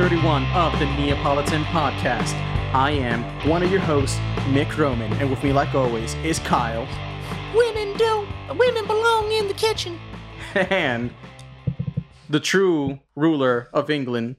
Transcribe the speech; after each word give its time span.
31 0.00 0.46
of 0.52 0.72
the 0.78 0.86
Neapolitan 0.96 1.62
Podcast. 1.64 2.32
I 2.72 2.90
am 2.90 3.22
one 3.46 3.62
of 3.62 3.70
your 3.70 3.82
hosts, 3.82 4.16
Mick 4.48 4.78
Roman, 4.78 5.12
and 5.20 5.28
with 5.28 5.44
me, 5.44 5.52
like 5.52 5.74
always, 5.74 6.14
is 6.24 6.38
Kyle 6.38 6.88
Women 7.54 7.98
don't. 7.98 8.26
Women 8.56 8.86
belong 8.86 9.30
in 9.30 9.46
the 9.46 9.52
kitchen. 9.52 10.00
and 10.54 11.10
the 12.30 12.40
true 12.40 13.00
ruler 13.14 13.68
of 13.74 13.90
England, 13.90 14.36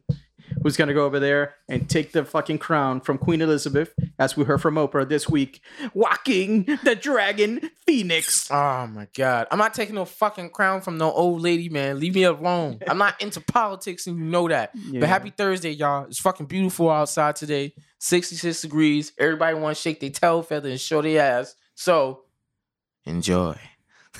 who's 0.61 0.77
gonna 0.77 0.93
go 0.93 1.05
over 1.05 1.19
there 1.19 1.55
and 1.69 1.89
take 1.89 2.11
the 2.11 2.23
fucking 2.25 2.57
crown 2.57 3.01
from 3.01 3.17
Queen 3.17 3.41
Elizabeth, 3.41 3.93
as 4.19 4.37
we 4.37 4.43
heard 4.43 4.61
from 4.61 4.75
Oprah 4.75 5.07
this 5.07 5.27
week, 5.27 5.61
walking 5.93 6.65
the 6.83 6.95
dragon 6.95 7.69
phoenix. 7.85 8.49
Oh 8.51 8.87
my 8.87 9.07
god. 9.15 9.47
I'm 9.51 9.57
not 9.57 9.73
taking 9.73 9.95
no 9.95 10.05
fucking 10.05 10.51
crown 10.51 10.81
from 10.81 10.97
no 10.97 11.11
old 11.11 11.41
lady, 11.41 11.69
man. 11.69 11.99
Leave 11.99 12.15
me 12.15 12.23
alone. 12.23 12.79
I'm 12.87 12.97
not 12.97 13.21
into 13.21 13.41
politics 13.41 14.07
and 14.07 14.17
you 14.17 14.25
know 14.25 14.47
that. 14.47 14.71
Yeah. 14.75 15.01
But 15.01 15.09
happy 15.09 15.31
Thursday, 15.31 15.71
y'all. 15.71 16.05
It's 16.05 16.19
fucking 16.19 16.45
beautiful 16.45 16.89
outside 16.89 17.35
today. 17.35 17.73
66 17.99 18.61
degrees. 18.61 19.13
Everybody 19.17 19.55
want 19.55 19.75
to 19.75 19.81
shake 19.81 19.99
their 19.99 20.09
tail 20.09 20.41
feather 20.41 20.69
and 20.69 20.79
show 20.79 21.01
their 21.01 21.21
ass. 21.21 21.55
So 21.75 22.21
enjoy. 23.05 23.57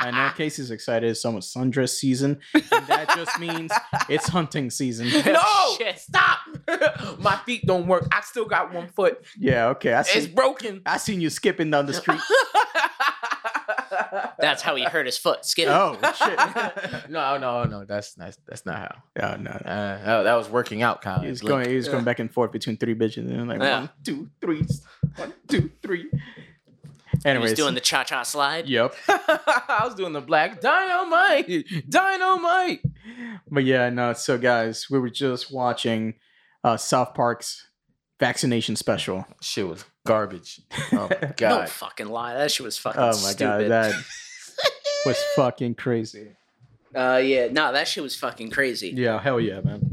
I 0.00 0.10
know 0.10 0.30
Casey's 0.36 0.70
excited. 0.70 1.10
It's 1.10 1.24
almost 1.24 1.54
sundress 1.54 1.90
season, 1.90 2.40
and 2.54 2.86
that 2.86 3.12
just 3.14 3.38
means 3.38 3.70
it's 4.08 4.28
hunting 4.28 4.70
season. 4.70 5.08
no! 5.26 5.74
Shit. 5.78 5.98
Stop! 5.98 6.38
My 7.18 7.36
feet 7.44 7.64
don't 7.66 7.86
work. 7.86 8.08
I 8.12 8.20
still 8.22 8.46
got 8.46 8.72
one 8.72 8.88
foot. 8.88 9.24
Yeah, 9.38 9.68
okay. 9.68 9.92
I 9.92 10.00
It's 10.00 10.12
see. 10.12 10.26
broken. 10.28 10.82
I 10.86 10.96
seen 10.98 11.20
you 11.20 11.30
skipping 11.30 11.70
down 11.70 11.86
the 11.86 11.94
street. 11.94 12.20
That's 14.38 14.62
how 14.62 14.74
he 14.74 14.84
hurt 14.84 15.06
his 15.06 15.18
foot. 15.18 15.44
Skid. 15.44 15.68
Oh 15.68 15.96
shit! 16.18 17.10
no, 17.10 17.38
no, 17.38 17.64
no. 17.64 17.84
That's 17.84 18.14
that's 18.14 18.36
that's 18.46 18.66
not 18.66 18.76
how. 18.78 18.94
Yeah, 19.16 19.36
no. 19.36 19.50
Uh, 19.50 20.04
that, 20.04 20.22
that 20.24 20.34
was 20.34 20.48
working 20.48 20.82
out, 20.82 21.00
Kyle. 21.02 21.20
He 21.20 21.28
was 21.28 21.40
Blink. 21.40 21.50
going. 21.50 21.68
He 21.68 21.76
was 21.76 21.88
going 21.88 22.04
back 22.04 22.18
and 22.18 22.32
forth 22.32 22.50
between 22.52 22.76
three 22.76 22.94
bitches, 22.94 23.30
and 23.30 23.48
like 23.48 23.60
Yeah. 23.60 23.80
one, 23.80 23.90
two, 24.04 24.30
three, 24.40 24.62
one, 25.16 25.32
two, 25.48 25.70
three. 25.82 26.10
He 27.22 27.28
Anyways, 27.28 27.50
was 27.50 27.58
doing 27.58 27.74
the 27.74 27.80
cha 27.80 28.04
cha 28.04 28.22
slide. 28.22 28.68
Yep. 28.68 28.94
I 29.08 29.82
was 29.84 29.94
doing 29.94 30.12
the 30.12 30.20
black 30.20 30.60
dynamite, 30.60 31.66
dynamite. 31.88 32.80
But 33.50 33.64
yeah, 33.64 33.90
no. 33.90 34.12
So 34.12 34.38
guys, 34.38 34.88
we 34.90 34.98
were 34.98 35.10
just 35.10 35.52
watching 35.52 36.14
uh, 36.64 36.76
South 36.76 37.14
Park's 37.14 37.66
vaccination 38.20 38.76
special. 38.76 39.26
Shit 39.40 39.66
was 39.68 39.84
garbage. 40.06 40.60
Oh 40.92 41.08
my 41.08 41.32
god. 41.36 41.40
No 41.40 41.48
god. 41.58 41.68
fucking 41.70 42.08
lie. 42.08 42.34
That 42.34 42.50
shit 42.50 42.64
was 42.64 42.78
fucking 42.78 43.00
Oh 43.00 43.06
my 43.06 43.12
stupid. 43.12 43.68
god, 43.68 43.70
that 43.70 43.94
was 45.06 45.18
fucking 45.36 45.74
crazy. 45.76 46.36
Uh, 46.94 47.20
yeah. 47.22 47.48
No, 47.50 47.72
that 47.72 47.88
shit 47.88 48.02
was 48.02 48.14
fucking 48.16 48.50
crazy. 48.50 48.90
Yeah, 48.90 49.18
hell 49.20 49.40
yeah, 49.40 49.60
man. 49.60 49.91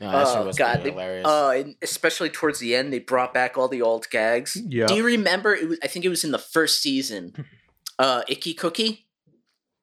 No, 0.00 0.12
that 0.12 0.28
shit 0.28 0.36
Oh 0.36 0.46
was 0.46 0.56
god. 0.56 0.82
They, 0.84 0.90
hilarious. 0.90 1.26
uh, 1.26 1.50
and 1.56 1.74
especially 1.82 2.30
towards 2.30 2.60
the 2.60 2.74
end, 2.76 2.92
they 2.92 3.00
brought 3.00 3.34
back 3.34 3.58
all 3.58 3.66
the 3.68 3.82
old 3.82 4.08
gags. 4.10 4.56
Yeah. 4.56 4.86
Do 4.86 4.94
you 4.94 5.04
remember? 5.04 5.54
It 5.54 5.68
was. 5.68 5.78
I 5.82 5.88
think 5.88 6.04
it 6.04 6.08
was 6.08 6.22
in 6.24 6.30
the 6.30 6.38
first 6.38 6.80
season. 6.82 7.46
Uh, 8.00 8.22
Icky 8.28 8.54
Cookie. 8.54 9.08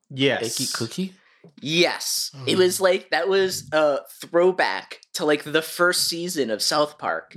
Yes. 0.10 0.58
Icky 0.62 0.72
cookie. 0.74 1.14
Yes, 1.62 2.32
it 2.48 2.56
Oh. 2.56 2.60
was 2.60 2.80
like 2.80 3.10
that 3.10 3.28
was 3.28 3.68
a 3.74 4.00
throwback 4.22 5.02
to 5.16 5.26
like 5.26 5.44
the 5.44 5.62
first 5.62 6.08
season 6.08 6.50
of 6.50 6.62
South 6.62 6.98
Park, 6.98 7.36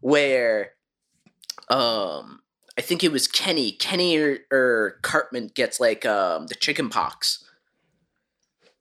where, 0.00 0.70
um, 1.68 2.40
I 2.78 2.80
think 2.80 3.04
it 3.04 3.12
was 3.12 3.28
Kenny, 3.28 3.72
Kenny 3.72 4.16
or, 4.16 4.38
or 4.50 4.98
Cartman 5.02 5.50
gets 5.54 5.78
like 5.78 6.06
um 6.06 6.46
the 6.46 6.54
chicken 6.54 6.88
pox, 6.88 7.44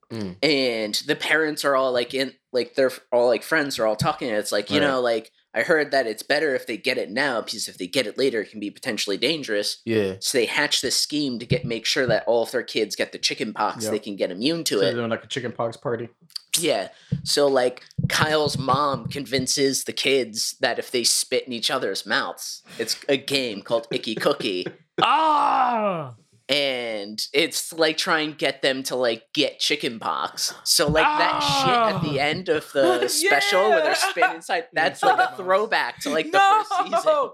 Mm. 0.10 0.38
and 0.42 0.94
the 1.08 1.18
parents 1.18 1.66
are 1.66 1.76
all 1.76 1.92
like 1.92 2.14
in 2.14 2.34
like 2.54 2.76
they're 2.76 2.92
all 3.12 3.28
like 3.28 3.44
friends 3.44 3.78
are 3.80 3.86
all 3.86 3.96
talking. 3.96 4.30
And 4.30 4.38
it's 4.38 4.52
like 4.52 4.70
you 4.72 4.80
Right. 4.80 4.88
know 4.88 5.02
like 5.02 5.32
I 5.54 5.62
heard 5.64 5.92
that 5.92 6.06
it's 6.06 6.22
better 6.24 6.54
if 6.56 6.68
they 6.68 6.78
get 6.78 6.98
it 7.00 7.10
now 7.10 7.42
because 7.42 7.68
if 7.68 7.78
they 7.78 7.88
get 7.88 8.06
it 8.06 8.18
later, 8.18 8.42
it 8.42 8.52
can 8.52 8.60
be 8.60 8.70
potentially 8.70 9.18
dangerous. 9.18 9.78
Yeah. 9.86 10.16
So 10.20 10.38
they 10.38 10.46
hatch 10.46 10.82
this 10.82 10.96
scheme 10.96 11.40
to 11.40 11.46
get 11.46 11.66
make 11.66 11.86
sure 11.86 12.06
that 12.08 12.24
all 12.28 12.44
of 12.44 12.52
their 12.52 12.62
kids 12.64 12.96
get 12.96 13.12
the 13.12 13.18
chicken 13.18 13.54
pox. 13.54 13.84
Yep. 13.84 13.92
They 13.92 14.00
can 14.00 14.16
get 14.16 14.30
immune 14.32 14.64
to 14.66 14.76
So 14.76 14.82
it. 14.82 14.84
they're 14.86 14.94
doing 14.94 15.10
like 15.10 15.24
a 15.24 15.28
chicken 15.28 15.52
pox 15.52 15.76
party. 15.78 16.10
Yeah. 16.60 16.90
So 17.24 17.48
like 17.48 17.84
Kyle's 18.10 18.58
mom 18.58 19.08
convinces 19.08 19.84
the 19.86 19.94
kids 19.94 20.56
that 20.60 20.78
if 20.80 20.92
they 20.92 21.04
spit 21.04 21.46
in 21.48 21.54
each 21.54 21.70
other's 21.72 22.06
mouths, 22.06 22.62
it's 22.78 22.98
a 23.10 23.18
game 23.18 23.62
called 23.62 23.88
Icky 23.92 24.16
Cookie. 24.16 24.66
Ah. 25.00 26.16
And 26.50 27.22
it's 27.34 27.74
like 27.74 27.98
try 27.98 28.22
and 28.22 28.38
get 28.38 28.62
them 28.62 28.84
to 28.84 28.96
like 28.96 29.24
get 29.34 29.60
chicken 29.60 30.00
pox. 30.00 30.54
So 30.64 30.88
like 30.88 31.04
that 31.04 31.40
shit 31.42 31.70
at 31.70 32.02
the 32.04 32.20
Ah. 32.22 32.24
end 32.24 32.50
of 32.58 32.72
the 32.72 33.08
special 33.10 33.70
where 33.70 33.82
they're 33.82 33.96
spitting 33.96 34.36
inside, 34.36 34.68
that's 34.74 35.04
like 35.04 35.20
a 35.20 35.36
throwback 35.36 36.00
to 36.02 36.10
like 36.10 36.32
the 36.32 36.40
first 36.40 36.72
season. 37.04 37.30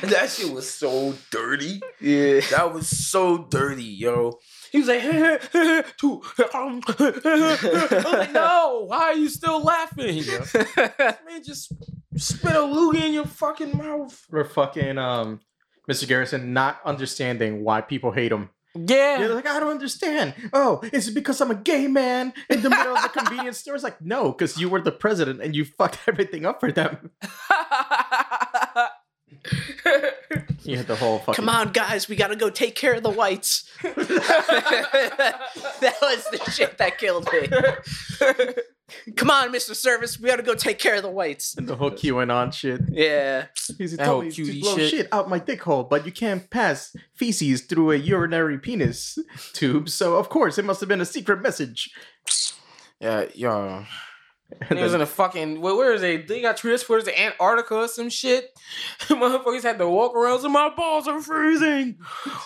that 0.10 0.30
shit 0.30 0.52
was 0.52 0.68
so 0.70 1.14
dirty. 1.30 1.80
Yeah. 2.00 2.40
That 2.50 2.72
was 2.72 2.88
so 2.88 3.44
dirty, 3.50 3.84
yo. 3.84 4.38
He 4.72 4.78
was 4.78 4.88
like, 4.88 5.00
hey, 5.00 5.12
hey, 5.12 5.38
hey, 5.52 5.82
two. 6.00 6.22
um, 6.54 6.80
I 6.98 7.12
was 7.12 8.04
like, 8.04 8.32
no, 8.32 8.84
why 8.88 9.02
are 9.02 9.14
you 9.14 9.28
still 9.28 9.62
laughing? 9.62 10.16
Yo? 10.16 10.38
Man, 10.76 11.44
just 11.44 11.72
spit 12.16 12.50
a 12.52 12.58
loogie 12.60 13.02
in 13.04 13.12
your 13.12 13.26
fucking 13.26 13.76
mouth. 13.76 14.20
We're 14.30 14.44
fucking 14.44 14.98
um, 14.98 15.40
Mr. 15.90 16.08
Garrison 16.08 16.52
not 16.52 16.80
understanding 16.84 17.62
why 17.64 17.80
people 17.80 18.12
hate 18.12 18.32
him. 18.32 18.50
Yeah. 18.74 19.20
You're 19.20 19.34
like, 19.34 19.46
I 19.46 19.60
don't 19.60 19.70
understand. 19.70 20.34
Oh, 20.52 20.80
is 20.92 21.08
it 21.08 21.14
because 21.14 21.40
I'm 21.40 21.50
a 21.50 21.54
gay 21.54 21.86
man 21.86 22.32
in 22.50 22.62
the 22.62 22.70
middle 22.70 22.96
of 22.96 23.02
the 23.02 23.08
convenience 23.08 23.58
store? 23.58 23.74
It's 23.74 23.84
like, 23.84 24.00
no, 24.00 24.32
because 24.32 24.58
you 24.58 24.68
were 24.68 24.80
the 24.80 24.90
president 24.92 25.40
and 25.40 25.54
you 25.54 25.64
fucked 25.64 25.98
everything 26.08 26.44
up 26.44 26.60
for 26.60 26.72
them. 26.72 27.10
You 30.62 30.78
had 30.78 30.86
the 30.86 30.96
whole 30.96 31.18
fucking. 31.18 31.34
Come 31.34 31.50
on, 31.50 31.72
guys, 31.72 32.08
we 32.08 32.16
gotta 32.16 32.36
go 32.36 32.48
take 32.48 32.74
care 32.74 32.94
of 32.94 33.02
the 33.02 33.10
whites. 33.10 33.70
that 33.82 33.98
was 36.00 36.24
the 36.30 36.50
shit 36.50 36.78
that 36.78 36.96
killed 36.96 37.28
me. 37.30 37.48
Come 39.16 39.30
on, 39.30 39.50
Mr. 39.52 39.74
Service, 39.74 40.20
we 40.20 40.28
gotta 40.28 40.42
go 40.42 40.54
take 40.54 40.78
care 40.78 40.94
of 40.96 41.02
the 41.02 41.10
whites. 41.10 41.56
And 41.56 41.66
the 41.66 41.76
whole 41.76 41.90
QAnon 41.90 42.52
shit. 42.52 42.80
Yeah. 42.90 43.46
He's 43.78 43.96
That 43.96 44.04
told 44.04 44.24
whole 44.24 44.30
to 44.30 44.34
cutie 44.44 44.60
blow 44.60 44.76
shit. 44.76 44.90
shit. 44.90 45.08
out 45.12 45.28
my 45.30 45.38
dick 45.38 45.62
hole, 45.62 45.84
but 45.84 46.04
you 46.04 46.12
can't 46.12 46.48
pass 46.50 46.94
feces 47.14 47.62
through 47.62 47.92
a 47.92 47.96
urinary 47.96 48.58
penis 48.58 49.18
tube, 49.54 49.88
so 49.88 50.16
of 50.16 50.28
course 50.28 50.58
it 50.58 50.64
must 50.64 50.80
have 50.80 50.88
been 50.88 51.00
a 51.00 51.06
secret 51.06 51.40
message. 51.42 51.90
yeah, 53.00 53.24
yo. 53.34 53.84
And 54.70 54.78
He 54.78 54.84
was 54.84 54.94
in 54.94 55.00
a 55.00 55.06
fucking 55.06 55.60
where, 55.60 55.74
where 55.74 55.92
is 55.94 56.02
it? 56.02 56.28
They 56.28 56.40
got 56.40 56.56
transported 56.56 57.06
to 57.06 57.20
Antarctica 57.20 57.74
or 57.74 57.88
some 57.88 58.08
shit. 58.08 58.50
Motherfuckers 59.00 59.62
had 59.62 59.78
to 59.78 59.88
walk 59.88 60.14
around. 60.14 60.40
So 60.40 60.48
my 60.48 60.68
balls 60.68 61.08
are 61.08 61.20
freezing. 61.20 61.98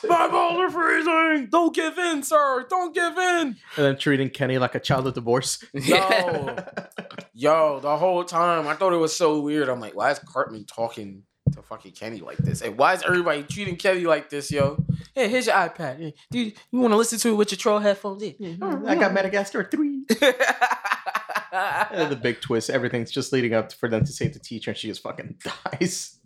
My 0.04 0.26
balls 0.28 0.58
are 0.58 0.70
freezing. 0.70 1.48
Don't 1.50 1.74
give 1.74 1.98
in, 1.98 2.22
sir. 2.22 2.66
Don't 2.70 2.94
give 2.94 3.16
in. 3.18 3.46
and 3.48 3.56
then 3.76 3.98
treating 3.98 4.30
Kenny 4.30 4.58
like 4.58 4.74
a 4.74 4.80
child 4.80 5.06
of 5.06 5.14
divorce. 5.14 5.62
Yo, 5.74 6.56
yo, 7.34 7.80
the 7.80 7.96
whole 7.96 8.24
time 8.24 8.66
I 8.66 8.74
thought 8.74 8.92
it 8.92 8.96
was 8.96 9.14
so 9.16 9.40
weird. 9.40 9.68
I'm 9.68 9.80
like, 9.80 9.94
why 9.94 10.10
is 10.10 10.18
Cartman 10.20 10.64
talking 10.64 11.24
fucking 11.68 11.92
Kenny 11.92 12.20
like 12.20 12.38
this? 12.38 12.62
And 12.62 12.76
why 12.78 12.94
is 12.94 13.02
everybody 13.04 13.42
treating 13.42 13.76
Kenny 13.76 14.04
like 14.04 14.30
this, 14.30 14.50
yo? 14.50 14.82
Hey, 15.14 15.28
here's 15.28 15.46
your 15.46 15.54
iPad. 15.56 15.98
Hey, 15.98 16.14
Dude, 16.30 16.54
you 16.70 16.78
want 16.80 16.92
to 16.92 16.96
listen 16.96 17.18
to 17.20 17.28
it 17.30 17.34
with 17.34 17.50
your 17.52 17.58
troll 17.58 17.78
headphones 17.78 18.22
in? 18.22 18.58
Oh, 18.62 18.82
I 18.86 18.94
got 18.94 19.12
Madagascar 19.12 19.68
3. 19.70 20.04
And 21.50 22.12
the 22.12 22.16
big 22.16 22.40
twist, 22.42 22.68
everything's 22.70 23.10
just 23.10 23.32
leading 23.32 23.54
up 23.54 23.72
for 23.72 23.88
them 23.88 24.04
to 24.04 24.12
save 24.12 24.34
the 24.34 24.38
teacher, 24.38 24.70
and 24.70 24.78
she 24.78 24.86
just 24.88 25.02
fucking 25.02 25.36
dies. 25.80 26.18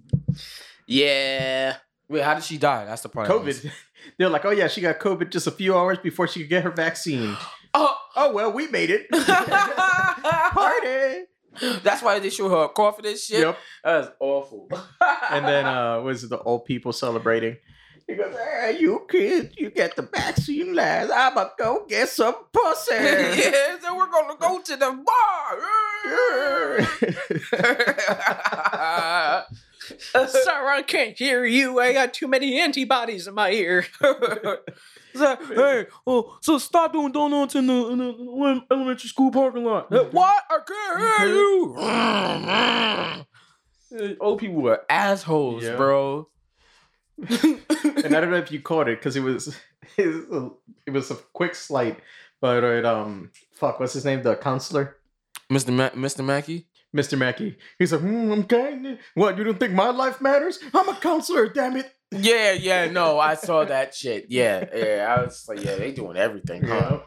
Yeah. 0.87 1.77
Wait, 2.09 2.23
how 2.23 2.35
did 2.35 2.43
she 2.43 2.59
die? 2.59 2.85
That's 2.85 3.03
the 3.03 3.09
part. 3.09 3.29
COVID. 3.29 3.71
They're 4.19 4.29
like, 4.29 4.45
oh 4.45 4.51
yeah, 4.51 4.67
she 4.69 4.81
got 4.81 4.99
COVID 4.99 5.31
just 5.31 5.47
a 5.47 5.53
few 5.53 5.77
hours 5.77 5.99
before 5.99 6.27
she 6.29 6.41
could 6.41 6.49
get 6.51 6.65
her 6.65 6.71
vaccine. 6.71 7.37
Oh, 7.75 7.97
Oh 8.17 8.33
well, 8.35 8.53
we 8.53 8.67
made 8.67 8.91
it. 8.91 9.09
Party. 10.53 11.23
That's 11.83 12.03
why 12.03 12.19
they 12.19 12.31
show 12.31 12.49
her 12.49 12.69
coughing 12.69 13.07
and 13.07 13.19
shit. 13.19 13.41
Yep. 13.41 13.59
That's 13.85 14.09
awful. 14.21 14.69
And 15.31 15.47
then 15.47 15.67
uh 15.67 16.01
was 16.01 16.29
the 16.29 16.39
old 16.39 16.65
people 16.65 16.93
celebrating? 16.93 17.57
He 18.07 18.15
goes, 18.15 18.35
hey, 18.35 18.79
you 18.81 19.07
kids, 19.09 19.55
you 19.57 19.71
get 19.71 19.97
the 19.97 20.03
vaccine 20.03 20.75
last. 20.75 21.11
I'ma 21.11 21.51
go 21.59 21.87
get 21.89 22.09
some 22.09 22.35
pussy. 22.53 22.95
yeah, 22.95 23.79
so 23.81 23.97
we're 23.97 24.11
gonna 24.11 24.37
go 24.39 24.61
to 24.61 24.77
the 24.77 25.05
bar. 25.07 25.59
Sorry, 30.29 30.79
I 30.79 30.83
can't 30.83 31.19
hear 31.19 31.45
you. 31.45 31.81
I 31.81 31.93
got 31.93 32.15
too 32.15 32.29
many 32.29 32.61
antibodies 32.61 33.27
in 33.27 33.35
my 33.35 33.51
ear. 33.51 33.85
So, 35.15 35.37
hey, 35.55 35.87
oh, 36.07 36.39
so 36.41 36.57
stop 36.57 36.95
doing 36.95 37.13
donuts 37.13 37.55
in 37.55 37.67
the, 37.67 37.89
in 37.91 37.99
the 37.99 38.63
elementary 38.71 39.11
school 39.11 39.31
parking 39.31 39.63
lot. 39.63 39.91
Mm-hmm. 39.91 40.17
What? 40.17 40.43
I 40.49 40.59
can't 40.67 41.01
hear 43.91 44.09
you. 44.09 44.17
Old 44.21 44.39
people 44.41 44.63
were 44.63 44.81
assholes, 44.89 45.65
Yeah. 45.65 45.77
bro. 45.77 46.29
and 47.19 47.61
I 48.17 48.21
don't 48.23 48.31
know 48.31 48.37
if 48.39 48.51
you 48.51 48.63
caught 48.63 48.89
it 48.89 49.01
because 49.01 49.15
it 49.17 49.23
was 49.23 49.55
it 49.99 50.91
was 50.91 51.11
a 51.11 51.17
quick 51.35 51.55
slight, 51.55 52.01
But 52.41 52.65
um, 52.87 53.33
fuck, 53.55 53.81
what's 53.81 53.93
his 53.93 54.07
name? 54.07 54.23
The 54.23 54.37
counselor, 54.37 54.97
Mr. 55.51 55.75
Ma- 55.75 55.91
Mr. 55.91 56.25
Mackey. 56.25 56.69
Mr. 56.95 57.19
Mackey. 57.19 57.57
He's 57.79 57.93
like, 57.93 58.03
hmm, 58.03 58.33
okay. 58.33 58.99
What? 59.15 59.39
You 59.39 59.45
don't 59.45 59.59
think 59.59 59.73
my 59.73 59.91
life 59.91 60.21
matters? 60.21 60.59
I'm 60.75 60.89
a 60.89 60.95
counselor. 60.97 61.49
Damn 61.49 61.77
it. 61.77 61.93
Yeah, 62.13 62.53
yeah, 62.53 62.87
no, 62.91 63.19
I 63.19 63.35
saw 63.35 63.65
that 63.65 63.95
shit. 63.95 64.27
Yeah, 64.29 64.65
yeah, 64.75 65.17
I 65.17 65.23
was 65.23 65.49
like, 65.49 65.65
yeah, 65.65 65.77
they 65.77 65.93
doing 65.93 66.17
everything, 66.17 66.63
huh? 66.63 67.01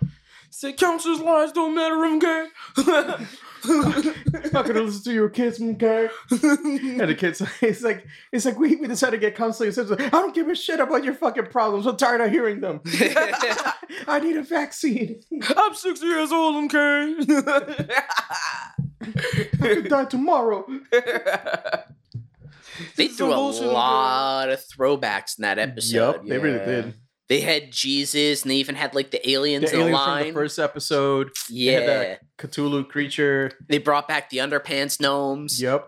Said 0.50 0.78
counselors' 0.78 1.20
lives 1.20 1.52
don't 1.52 1.76
matter, 1.76 1.96
I'm 2.06 2.18
gay. 2.18 2.48
I'm 2.78 3.28
not 4.54 4.66
gonna 4.66 4.82
listen 4.82 5.04
to 5.04 5.14
your 5.14 5.30
kids, 5.30 5.62
okay? 5.62 6.08
And 6.32 7.10
the 7.10 7.16
kids, 7.16 7.42
it's 7.62 7.82
like, 7.82 8.06
it's 8.32 8.46
like 8.46 8.58
we, 8.58 8.78
we 8.78 8.88
decided 8.88 9.20
to 9.20 9.28
get 9.28 9.36
counseling. 9.36 9.70
It's 9.70 9.78
like, 9.78 10.02
I 10.02 10.10
don't 10.10 10.34
give 10.34 10.48
a 10.48 10.56
shit 10.56 10.80
about 10.80 11.04
your 11.04 11.14
fucking 11.14 11.48
problems. 11.48 11.86
I'm 11.86 11.98
tired 11.98 12.22
of 12.22 12.32
hearing 12.32 12.62
them. 12.62 12.80
I 14.08 14.22
need 14.24 14.38
a 14.38 14.44
vaccine. 14.44 15.22
I'm 15.58 15.74
six 15.74 16.02
years 16.02 16.32
old, 16.32 16.56
I'm 16.56 16.68
gay. 16.70 17.16
I 19.62 19.68
could 19.75 19.90
die 19.90 20.06
tomorrow. 20.06 20.66
they 22.96 23.07
threw 23.07 23.34
a 23.34 23.36
lot 23.36 24.50
of 24.50 24.60
throwbacks 24.60 25.38
in 25.38 25.44
that 25.44 25.60
episode. 25.60 25.96
Yup, 25.96 26.25
they 26.25 26.38
really 26.38 26.60
did. 26.66 26.94
They 27.28 27.42
had 27.42 27.72
Jesus, 27.72 28.44
and 28.44 28.52
they 28.52 28.57
even 28.57 28.75
had 28.75 28.94
like 28.94 29.10
the 29.12 29.28
aliens 29.30 29.72
The 29.72 29.80
in 29.80 29.80
the 29.80 29.86
alien 29.88 29.98
from 29.98 30.07
line. 30.13 30.28
the 30.28 30.34
first 30.34 30.60
episode, 30.60 31.31
yeah, 31.50 31.72
had 31.80 31.90
that- 31.90 32.22
Cthulhu 32.38 32.88
creature. 32.88 33.52
they 33.68 33.80
brought 33.80 34.07
back 34.07 34.30
the 34.30 34.38
underpants 34.38 35.00
gnomes. 35.02 35.60
Yep. 35.62 35.88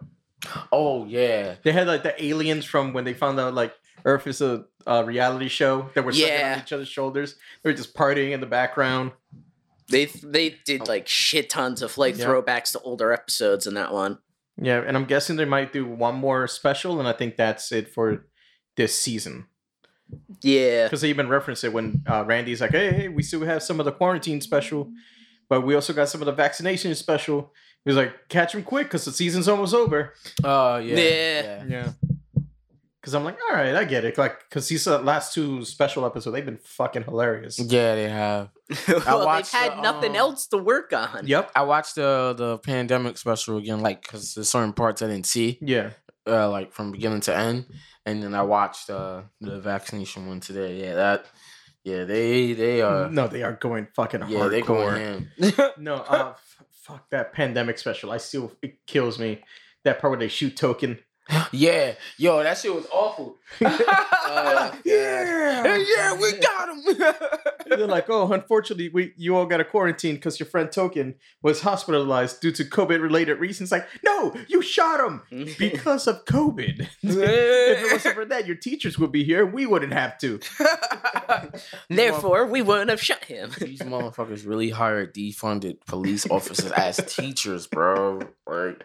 oh 0.72 1.06
yeah. 1.06 1.56
They 1.64 1.72
had 1.72 1.88
like 1.88 2.04
the 2.04 2.24
aliens 2.24 2.66
from 2.66 2.94
when 2.94 3.04
they 3.06 3.14
found 3.14 3.40
out 3.40 3.54
like 3.54 3.74
Earth 4.06 4.26
is 4.28 4.42
a 4.42 4.66
uh, 4.88 5.04
reality 5.06 5.48
show 5.50 5.90
that 5.94 6.06
were 6.06 6.12
sucking 6.14 6.28
Yeah. 6.34 6.54
on 6.56 6.62
each 6.62 6.72
other's 6.74 6.88
shoulders. 6.88 7.36
They 7.62 7.70
were 7.72 7.76
just 7.78 7.94
partying 7.96 8.32
in 8.32 8.40
the 8.40 8.46
background. 8.48 9.12
They 9.90 10.06
they 10.06 10.56
did 10.66 10.88
like 10.88 11.08
shit 11.08 11.50
tons 11.50 11.82
of 11.82 11.98
like 11.98 12.18
Yeah. 12.18 12.26
throwbacks 12.26 12.72
to 12.74 12.80
older 12.80 13.12
episodes 13.14 13.68
in 13.68 13.74
that 13.76 13.94
one. 13.94 14.18
Yeah, 14.62 14.84
and 14.86 14.98
I'm 14.98 15.06
guessing 15.06 15.36
they 15.36 15.46
might 15.46 15.72
do 15.72 15.86
one 15.86 16.16
more 16.16 16.48
special, 16.48 17.00
and 17.00 17.08
I 17.08 17.14
think 17.14 17.38
that's 17.38 17.72
it 17.72 17.94
for 17.94 18.26
this 18.76 19.00
season. 19.00 19.46
Yeah, 20.42 20.86
Because 20.86 21.02
they 21.02 21.10
even 21.10 21.28
referenced 21.30 21.64
it 21.64 21.74
when 21.74 22.04
uh, 22.08 22.24
Randy's 22.26 22.62
like, 22.62 22.72
"Hey, 22.72 22.92
hey, 22.92 23.08
we 23.10 23.22
still 23.24 23.42
have 23.42 23.62
some 23.62 23.80
of 23.80 23.86
the 23.86 23.92
quarantine 23.92 24.40
special, 24.42 24.90
but 25.50 25.62
we 25.62 25.76
also 25.76 25.94
got 25.94 26.10
some 26.10 26.22
of 26.22 26.26
the 26.26 26.32
vaccination 26.32 26.94
special." 26.96 27.54
He 27.84 27.90
was 27.90 27.98
like, 27.98 28.30
"Catch 28.30 28.54
them 28.54 28.64
quick, 28.64 28.88
because 28.88 29.06
the 29.06 29.12
season's 29.12 29.48
almost 29.48 29.74
over." 29.76 30.14
Oh 30.44 30.78
yeah. 30.78 30.96
Yeah. 30.98 31.64
Yeah. 31.68 31.92
Because 33.08 33.16
I'm 33.16 33.24
like, 33.24 33.38
all 33.50 33.56
right, 33.56 33.74
I 33.74 33.86
get 33.86 34.04
it. 34.04 34.18
Like, 34.18 34.38
because 34.50 34.68
these 34.68 34.86
uh, 34.86 35.00
last 35.00 35.34
two 35.34 35.64
special 35.64 36.06
episodes, 36.06 36.34
they've 36.34 36.44
been 36.46 36.60
fucking 36.62 37.04
hilarious. 37.04 37.58
Yeah, 37.58 37.96
they 37.96 38.10
have. 38.10 38.50
well, 38.90 39.00
they've 39.00 39.06
watched 39.26 39.54
had 39.54 39.78
the, 39.78 39.82
nothing 39.82 40.10
um, 40.12 40.18
else 40.18 40.48
to 40.48 40.58
work 40.58 40.92
on. 40.92 41.26
Yep. 41.26 41.52
I 41.56 41.62
watched 41.64 41.96
the 41.96 42.36
the 42.38 42.58
pandemic 42.58 43.18
special 43.18 43.60
again, 43.60 43.80
like 43.80 44.02
because 44.02 44.34
there's 44.34 44.50
certain 44.50 44.74
parts 44.74 45.02
I 45.02 45.08
didn't 45.08 45.26
see, 45.26 45.58
Yeah. 45.62 45.92
uh, 46.28 46.50
like 46.50 46.74
from 46.74 46.92
beginning 46.92 47.22
to 47.22 47.34
end, 47.34 47.68
and 48.06 48.22
then 48.22 48.36
I 48.36 48.42
watched 48.42 48.90
uh, 48.90 49.22
the 49.40 49.62
vaccination 49.62 50.28
one 50.28 50.42
today. 50.42 50.82
Yeah, 50.82 50.96
that. 50.96 51.28
Yeah, 51.86 52.04
they 52.04 52.52
they 52.52 52.82
uh 52.82 53.08
no, 53.08 53.30
they 53.30 53.44
are 53.44 53.54
going 53.54 53.88
fucking 53.96 54.28
yeah 54.28 54.50
they 54.50 54.62
hardcore. 54.64 54.66
going 54.68 54.98
ham. 54.98 55.72
no, 55.78 55.96
uh, 55.96 56.34
f- 56.36 56.64
fuck 56.74 57.10
that 57.12 57.32
pandemic 57.32 57.78
special. 57.78 58.12
I 58.12 58.18
still 58.18 58.52
it 58.62 58.86
kills 58.86 59.18
me. 59.18 59.46
That 59.86 60.02
part 60.02 60.12
where 60.12 60.20
they 60.20 60.28
shoot 60.28 60.58
token. 60.58 61.00
yeah, 61.52 61.94
yo, 62.18 62.42
that 62.44 62.58
shit 62.58 62.74
was 62.74 62.86
awful. 62.92 63.38
Uh, 63.62 64.72
yeah. 64.86 65.78
yeah, 65.78 66.14
we 66.16 66.32
got 66.40 66.70
him. 66.70 67.14
They're 67.78 67.88
like, 67.88 68.10
oh, 68.10 68.32
unfortunately, 68.32 68.90
we 68.90 69.14
you 69.18 69.36
all 69.36 69.46
got 69.46 69.60
a 69.60 69.66
quarantine 69.66 70.16
because 70.16 70.40
your 70.40 70.48
friend 70.48 70.72
Token 70.72 71.16
was 71.42 71.62
hospitalized 71.62 72.40
due 72.42 72.52
to 72.54 72.64
COVID 72.64 73.02
related 73.02 73.40
reasons. 73.40 73.72
Like, 73.72 73.88
no, 74.06 74.36
you 74.48 74.62
shot 74.62 75.06
him 75.06 75.22
because 75.60 76.08
of 76.08 76.24
COVID. 76.26 76.82
if 76.82 77.82
it 77.84 77.92
wasn't 77.92 78.16
for 78.16 78.26
that, 78.26 78.48
your 78.48 78.56
teachers 78.56 78.98
would 78.98 79.12
be 79.12 79.24
here. 79.24 79.46
We 79.46 79.66
wouldn't 79.66 79.94
have 79.94 80.18
to. 80.20 80.40
Therefore, 81.90 82.46
we 82.46 82.62
wouldn't 82.62 82.90
have 82.90 83.02
shot 83.02 83.26
him. 83.26 83.52
These 83.60 83.82
motherfuckers 83.82 84.48
really 84.48 84.70
hired 84.70 85.14
defunded 85.14 85.86
police 85.86 86.30
officers 86.30 86.72
as 86.72 86.98
teachers, 86.98 87.68
bro. 87.68 88.22
Like, 88.46 88.84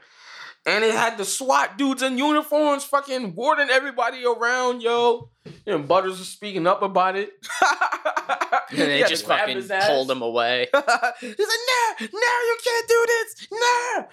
and 0.66 0.84
it 0.84 0.94
had 0.94 1.18
the 1.18 1.24
SWAT 1.24 1.76
dudes 1.76 2.02
in 2.02 2.18
uniforms 2.18 2.84
fucking 2.84 3.34
warding 3.34 3.68
everybody 3.70 4.24
around, 4.24 4.80
yo. 4.82 5.30
And 5.66 5.88
Butters 5.88 6.18
was 6.18 6.28
speaking 6.28 6.66
up 6.66 6.82
about 6.82 7.16
it. 7.16 7.30
and 8.70 8.78
they 8.78 9.02
just 9.02 9.26
fucking 9.26 9.62
pulled 9.86 10.10
him 10.10 10.22
away. 10.22 10.68
He's 11.20 11.30
like, 11.38 11.48
no, 11.68 12.06
no, 12.12 12.32
you 12.46 12.58
can't 12.64 12.88
do 12.88 13.06
this. 13.08 13.48
No. 13.52 14.08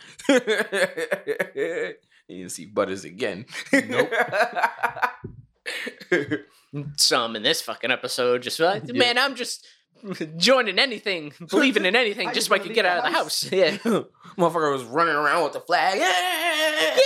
you 1.55 2.37
didn't 2.37 2.51
see 2.51 2.65
Butters 2.65 3.03
again. 3.03 3.45
Nope. 3.71 4.11
Some 6.97 7.35
in 7.35 7.43
this 7.43 7.61
fucking 7.61 7.91
episode 7.91 8.41
just 8.41 8.59
like, 8.59 8.83
Yeah. 8.85 8.93
man, 8.93 9.17
I'm 9.17 9.35
just 9.35 9.65
joining 10.37 10.79
anything, 10.79 11.33
believing 11.49 11.85
in 11.85 11.95
anything, 11.95 12.27
I 12.29 12.33
just 12.33 12.47
just 12.47 12.47
so 12.47 12.55
I 12.55 12.57
wanna 12.57 12.67
can 12.67 12.75
get 12.75 12.83
the 12.83 12.89
out 12.89 12.97
of 12.99 13.03
the 13.05 13.11
house. 13.11 13.43
house. 13.43 13.51
Yeah. 13.51 13.77
Motherfucker 14.37 14.71
was 14.71 14.83
running 14.83 15.15
around 15.15 15.43
with 15.43 15.53
the 15.53 15.61
flag. 15.61 15.99
Yeah! 15.99 16.97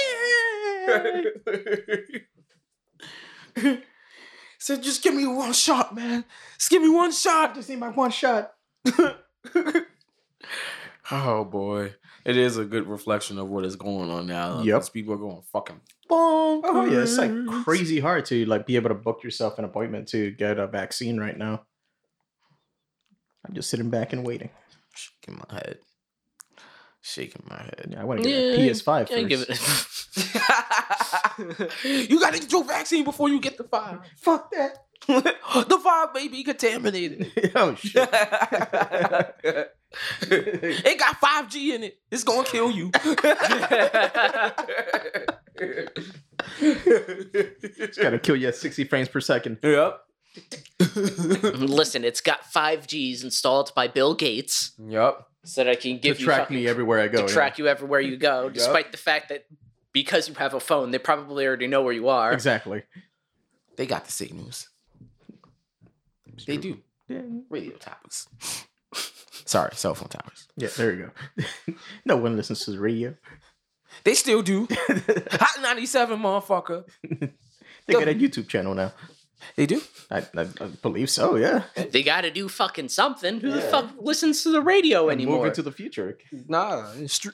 Yeah! 3.55 3.77
Said, 4.59 4.77
so 4.77 4.77
just 4.77 5.03
give 5.03 5.13
me 5.13 5.27
one 5.27 5.53
shot, 5.53 5.93
man. 5.95 6.23
Just 6.57 6.69
give 6.69 6.81
me 6.81 6.89
one 6.89 7.11
shot. 7.11 7.55
Just 7.55 7.69
need 7.69 7.79
my 7.79 7.89
one 7.89 8.11
shot. 8.11 8.53
oh 11.11 11.45
boy, 11.45 11.93
it 12.25 12.37
is 12.37 12.57
a 12.57 12.65
good 12.65 12.87
reflection 12.87 13.37
of 13.39 13.49
what 13.49 13.65
is 13.65 13.75
going 13.75 14.09
on 14.09 14.25
now. 14.27 14.61
Yep. 14.61 14.81
These 14.81 14.89
people 14.89 15.13
are 15.15 15.17
going 15.17 15.41
fucking 15.51 15.81
bonkers. 16.09 16.61
Oh 16.65 16.85
yeah, 16.85 17.01
it's 17.01 17.17
like 17.17 17.31
crazy 17.63 17.99
hard 17.99 18.25
to 18.25 18.45
like 18.45 18.65
be 18.65 18.75
able 18.75 18.89
to 18.89 18.95
book 18.95 19.23
yourself 19.23 19.59
an 19.59 19.65
appointment 19.65 20.07
to 20.09 20.31
get 20.31 20.57
a 20.59 20.67
vaccine 20.67 21.19
right 21.19 21.37
now. 21.37 21.63
I'm 23.45 23.53
just 23.53 23.69
sitting 23.69 23.89
back 23.89 24.13
and 24.13 24.25
waiting. 24.25 24.49
Shaking 24.95 25.41
my 25.49 25.55
head. 25.55 25.77
Shaking 27.01 27.43
my 27.49 27.57
head. 27.57 27.87
Yeah, 27.89 28.01
I 28.01 28.03
want 28.05 28.23
to 28.23 28.29
get 28.29 28.39
Yeah, 28.59 28.65
a 28.65 28.69
PS5 28.69 29.11
I 29.11 29.23
give 29.23 29.45
first. 29.45 30.17
it. 31.85 32.09
you 32.09 32.19
gotta 32.19 32.39
get 32.39 32.51
your 32.51 32.63
vaccine 32.63 33.03
before 33.03 33.27
you 33.29 33.39
get 33.41 33.57
the 33.57 33.63
five. 33.65 33.99
Fuck 34.17 34.51
that. 34.51 34.77
the 35.07 35.79
five 35.83 36.09
may 36.13 36.29
be 36.29 36.43
contaminated. 36.45 37.29
oh 37.55 37.75
shit. 37.75 38.09
it 40.31 40.97
got 40.99 41.19
5G 41.19 41.75
in 41.75 41.83
it. 41.83 41.97
It's 42.09 42.23
gonna 42.23 42.47
kill 42.47 42.71
you. 42.71 42.89
It's 46.61 47.97
gotta 47.97 48.19
kill 48.19 48.35
you 48.35 48.47
at 48.47 48.55
60 48.55 48.83
frames 48.85 49.09
per 49.09 49.19
second. 49.21 49.57
Yep. 49.63 49.99
Listen, 50.95 52.03
it's 52.03 52.21
got 52.21 52.45
five 52.45 52.87
Gs 52.87 53.23
installed 53.23 53.71
by 53.75 53.87
Bill 53.87 54.13
Gates, 54.15 54.71
Yep. 54.85 55.25
so 55.45 55.63
that 55.63 55.69
I 55.71 55.75
can 55.75 55.93
To 55.93 55.97
give 55.99 56.19
you 56.19 56.25
track 56.25 56.41
fucking, 56.41 56.55
me 56.57 56.67
everywhere 56.67 56.99
I 56.99 57.07
go. 57.07 57.19
to 57.19 57.23
yeah. 57.23 57.33
track 57.33 57.57
you 57.59 57.67
everywhere 57.67 57.99
you 57.99 58.17
go, 58.17 58.49
despite 58.49 58.91
the 58.91 58.97
fact 58.97 59.29
that 59.29 59.45
because 59.91 60.27
you 60.27 60.35
have 60.35 60.53
a 60.53 60.59
phone, 60.59 60.91
they 60.91 60.97
probably 60.99 61.45
already 61.45 61.67
know 61.67 61.81
where 61.83 61.93
you 61.93 62.09
are. 62.09 62.33
Exactly. 62.33 62.83
They 63.75 63.85
got 63.85 64.05
the 64.05 64.11
signals. 64.11 64.69
They 66.47 66.57
do. 66.57 66.79
Yeah, 67.07 67.21
Radio 67.49 67.75
towers. 67.77 68.27
Sorry, 69.45 69.71
cell 69.75 69.93
phone 69.93 70.09
towers. 70.09 70.47
yeah 70.55 70.69
there 70.77 70.93
you 70.93 71.11
go. 71.37 71.73
no 72.05 72.17
one 72.17 72.35
listens 72.35 72.63
to 72.65 72.71
the 72.71 72.79
radio. 72.79 73.15
They 74.03 74.13
still 74.15 74.41
do. 74.41 74.67
Hot 75.31 75.61
97, 75.61 76.17
motherfucker. 76.19 76.85
They 77.85 77.93
got 77.93 78.07
a 78.07 78.15
YouTube 78.15 78.47
channel 78.47 78.73
now. 78.73 78.93
They 79.55 79.65
do? 79.65 79.81
I, 80.09 80.19
I, 80.37 80.41
I 80.41 80.65
believe 80.81 81.09
so, 81.09 81.35
yeah. 81.35 81.63
They 81.75 82.01
got 82.03 82.21
to 82.21 82.31
do 82.31 82.47
fucking 82.49 82.89
something. 82.89 83.39
Who 83.41 83.51
the 83.51 83.61
fuck 83.61 83.91
listens 83.99 84.41
to 84.43 84.51
the 84.51 84.61
radio 84.61 85.09
anymore? 85.09 85.37
Moving 85.37 85.53
to 85.53 85.61
the 85.61 85.71
future. 85.71 86.17
Nah. 86.47 86.91
It's 86.95 87.19
tr- 87.19 87.29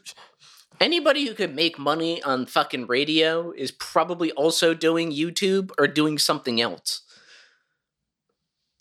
Anybody 0.82 1.26
who 1.28 1.34
could 1.34 1.54
make 1.54 1.78
money 1.78 2.24
on 2.24 2.46
fucking 2.46 2.88
radio 2.88 3.52
is 3.52 3.70
probably 3.72 4.32
also 4.32 4.74
doing 4.74 5.12
YouTube 5.12 5.72
or 5.78 5.88
doing 5.88 6.18
something 6.18 6.60
else. 6.62 7.02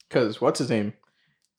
Because 0.09 0.41
what's 0.41 0.59
his 0.59 0.71
name? 0.71 0.95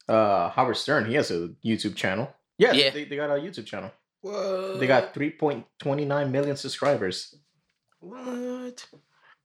Uh, 0.08 0.50
Howard 0.50 0.78
Stern. 0.78 1.06
He 1.06 1.16
has 1.16 1.30
a 1.30 1.50
YouTube 1.63 1.96
channel. 1.96 2.34
Yeah, 2.58 2.72
Yeah. 2.72 2.89
They, 2.89 3.04
they 3.06 3.16
got 3.16 3.30
a 3.30 3.34
YouTube 3.42 3.66
channel. 3.66 3.92
what? 4.22 4.80
They 4.80 4.88
got 4.88 5.13
3.29 5.13 6.32
million 6.32 6.56
subscribers. 6.56 7.36
What? 8.00 8.88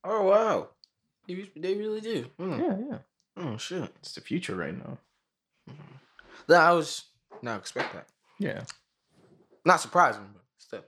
Oh, 0.04 0.22
wow. 0.22 0.68
They, 1.26 1.50
they 1.56 1.74
really 1.74 2.00
do. 2.00 2.26
Hmm. 2.38 2.60
Yeah, 2.60 2.76
yeah. 2.90 2.98
Oh, 3.36 3.56
shit. 3.56 3.90
It's 4.00 4.12
the 4.14 4.20
future 4.20 4.54
right 4.54 4.76
now. 4.76 4.98
That 6.48 6.60
I 6.60 6.72
was 6.72 7.04
not 7.42 7.58
expect 7.58 7.94
that. 7.94 8.06
Yeah. 8.38 8.62
Not 9.64 9.80
surprising, 9.80 10.28
but 10.32 10.42
still. 10.58 10.84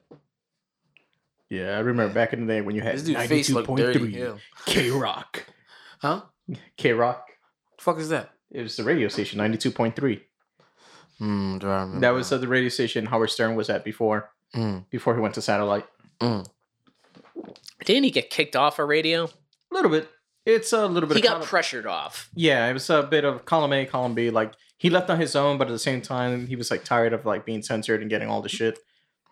Yeah, 1.49 1.77
I 1.77 1.81
remember 1.81 2.13
back 2.13 2.33
in 2.33 2.47
the 2.47 2.53
day 2.53 2.61
when 2.61 2.75
you 2.77 2.83
had 2.83 3.01
face 3.01 3.51
looked 3.51 3.75
dirty. 3.75 3.99
92.3 4.13 4.39
K 4.67 4.91
Rock. 4.91 5.47
Huh? 6.01 6.23
K 6.77 6.93
Rock. 6.93 7.27
The 7.79 7.83
fuck 7.83 7.99
is 7.99 8.09
that? 8.11 8.31
It 8.51 8.63
was 8.63 8.77
the 8.77 8.85
radio 8.85 9.09
station, 9.09 9.39
92.3. 9.39 10.21
Hmm, 11.19 11.59
do 11.59 11.69
I 11.69 11.81
remember? 11.81 12.01
That 12.01 12.11
was 12.11 12.31
uh, 12.31 12.39
the 12.39 12.49
radio 12.49 12.69
station 12.69 13.07
Howard 13.07 13.31
Stern 13.31 13.55
was 13.55 13.71
at 13.71 13.85
before 13.85 14.31
Mm, 14.55 14.85
before 14.91 15.15
he 15.15 15.21
went 15.21 15.35
to 15.35 15.43
satellite. 15.43 15.87
mm. 16.21 16.47
Didn't 17.85 18.05
he 18.05 18.11
get 18.11 18.31
kicked 18.31 18.55
off 18.57 18.79
a 18.79 18.85
radio? 18.85 19.25
A 19.25 19.31
little 19.75 19.91
bit. 19.91 20.09
It's 20.47 20.73
a 20.73 20.87
little 20.87 21.09
bit. 21.09 21.17
He 21.17 21.21
of 21.23 21.25
got 21.25 21.33
column- 21.35 21.49
pressured 21.49 21.87
off. 21.87 22.31
Yeah, 22.35 22.67
it 22.69 22.73
was 22.73 22.89
a 22.89 23.03
bit 23.03 23.25
of 23.25 23.45
column 23.45 23.73
A, 23.73 23.85
column 23.85 24.15
B. 24.15 24.31
Like 24.31 24.53
he 24.79 24.89
left 24.89 25.11
on 25.11 25.19
his 25.21 25.35
own, 25.37 25.59
but 25.59 25.67
at 25.69 25.73
the 25.73 25.79
same 25.79 26.01
time, 26.01 26.47
he 26.47 26.57
was 26.57 26.71
like 26.71 26.85
tired 26.85 27.13
of 27.13 27.27
like 27.27 27.45
being 27.45 27.63
censored 27.63 28.01
and 28.01 28.09
getting 28.09 28.29
all 28.29 28.41
the 28.43 28.49
shit. 28.49 28.79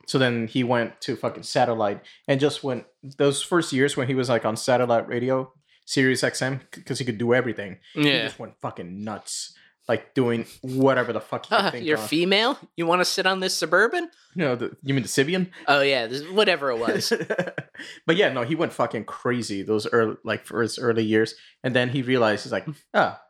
So 0.06 0.18
then 0.18 0.49
he 0.49 0.64
went 0.64 1.00
to 1.02 1.16
fucking 1.16 1.44
satellite 1.44 2.02
and 2.28 2.38
just 2.40 2.62
went 2.62 2.85
those 3.16 3.40
first 3.42 3.73
years 3.73 3.97
when 3.97 4.06
he 4.09 4.14
was 4.14 4.28
like 4.28 4.44
on 4.44 4.56
satellite 4.56 5.09
radio, 5.09 5.50
Sirius 5.87 6.23
XM, 6.23 6.61
because 6.73 6.99
he 6.99 7.04
could 7.06 7.16
do 7.18 7.33
everything. 7.33 7.78
Yeah, 7.94 8.02
He 8.02 8.23
just 8.25 8.38
went 8.38 8.61
fucking 8.61 9.02
nuts, 9.04 9.54
like 9.88 10.14
doing 10.14 10.46
whatever 10.62 11.12
the 11.12 11.20
fuck 11.20 11.46
could 11.48 11.54
Uh, 11.54 11.70
think 11.70 11.84
you're 11.84 11.98
of. 11.98 12.08
female? 12.08 12.58
You 12.76 12.86
want 12.86 13.00
to 13.00 13.04
sit 13.04 13.26
on 13.26 13.40
this 13.40 13.54
suburban? 13.56 14.08
you 14.34 14.42
know, 14.44 14.56
the, 14.56 14.76
you 14.82 14.94
mean 14.94 15.02
the 15.02 15.08
Sybian? 15.08 15.50
Oh 15.68 15.80
yeah, 15.80 16.06
this, 16.06 16.22
whatever 16.30 16.70
it 16.70 16.78
was. 16.78 17.12
but 18.06 18.16
yeah, 18.16 18.32
no, 18.32 18.42
he 18.42 18.54
went 18.54 18.72
fucking 18.72 19.04
crazy 19.04 19.62
those 19.62 19.86
early, 19.92 20.16
like 20.24 20.44
for 20.46 20.62
his 20.62 20.78
early 20.78 21.04
years, 21.04 21.34
and 21.62 21.74
then 21.76 21.90
he 21.90 22.02
realized 22.02 22.44
he's 22.44 22.52
like, 22.52 22.66
ah, 22.94 23.20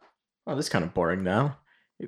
oh, 0.47 0.55
this 0.57 0.67
is 0.67 0.71
kind 0.71 0.85
of 0.85 0.95
boring 0.95 1.23
now. 1.25 1.59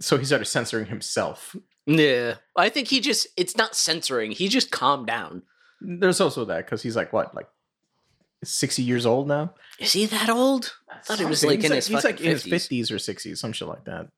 So 0.01 0.17
he 0.17 0.25
started 0.25 0.47
censoring 0.47 0.87
himself. 0.87 1.55
yeah, 1.87 2.37
I 2.57 2.69
think 2.69 2.89
he 2.89 3.01
just—it's 3.01 3.57
not 3.57 3.75
censoring. 3.77 4.33
He 4.33 4.49
just 4.49 4.71
calmed 4.71 5.07
down. 5.07 5.43
There's 5.81 6.21
also 6.21 6.45
that 6.47 6.65
because 6.65 6.83
he's 6.83 6.97
like 6.97 7.13
what, 7.13 7.35
like 7.35 7.49
sixty 8.45 8.83
years 8.83 9.07
old 9.07 9.29
now. 9.29 9.55
Is 9.79 9.93
he 9.93 10.07
that 10.07 10.29
old? 10.31 10.75
I 10.91 10.99
thought 11.01 11.19
he 11.19 11.25
was 11.25 11.45
like 11.45 11.61
he's 11.61 11.71
in 11.71 11.77
his 11.77 11.87
he's 11.87 12.05
like 12.05 12.21
in 12.21 12.31
his 12.31 12.43
fifties 12.45 12.91
or 12.91 12.99
sixties, 12.99 13.41
some 13.41 13.53
shit 13.53 13.69
like 13.69 13.85
that. 13.85 14.09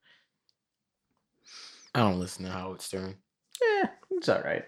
I 1.99 2.11
don't 2.11 2.21
listen 2.21 2.45
to 2.45 2.51
Howard 2.51 2.81
Stern. 2.81 3.17
Yeah, 3.61 3.89
it's 4.13 4.29
all 4.29 4.41
right. 4.43 4.65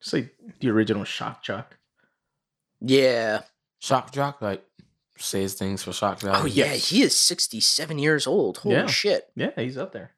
It's 0.00 0.12
like 0.12 0.34
the 0.60 0.70
original 0.70 1.04
shock 1.04 1.42
jock. 1.42 1.76
Yeah. 2.80 3.40
Shock 3.80 4.12
Jock, 4.12 4.40
like, 4.42 4.62
says 5.16 5.54
things 5.54 5.82
for 5.82 5.92
shock 5.92 6.20
value. 6.20 6.42
Oh 6.42 6.46
yeah, 6.46 6.74
he 6.74 7.02
is 7.02 7.16
sixty-seven 7.16 7.98
years 7.98 8.26
old. 8.26 8.58
Holy 8.58 8.74
Yeah. 8.76 8.86
shit! 8.86 9.30
Yeah, 9.34 9.50
he's 9.56 9.76
up 9.78 9.92
there. 9.92 10.12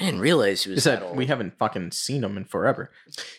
I 0.00 0.06
didn't 0.06 0.20
realize 0.20 0.64
he 0.64 0.70
was 0.70 0.84
that 0.84 1.00
that 1.00 1.06
old. 1.06 1.16
we 1.16 1.26
haven't 1.26 1.58
fucking 1.58 1.90
seen 1.92 2.24
him 2.24 2.36
in 2.36 2.44
forever. 2.44 2.90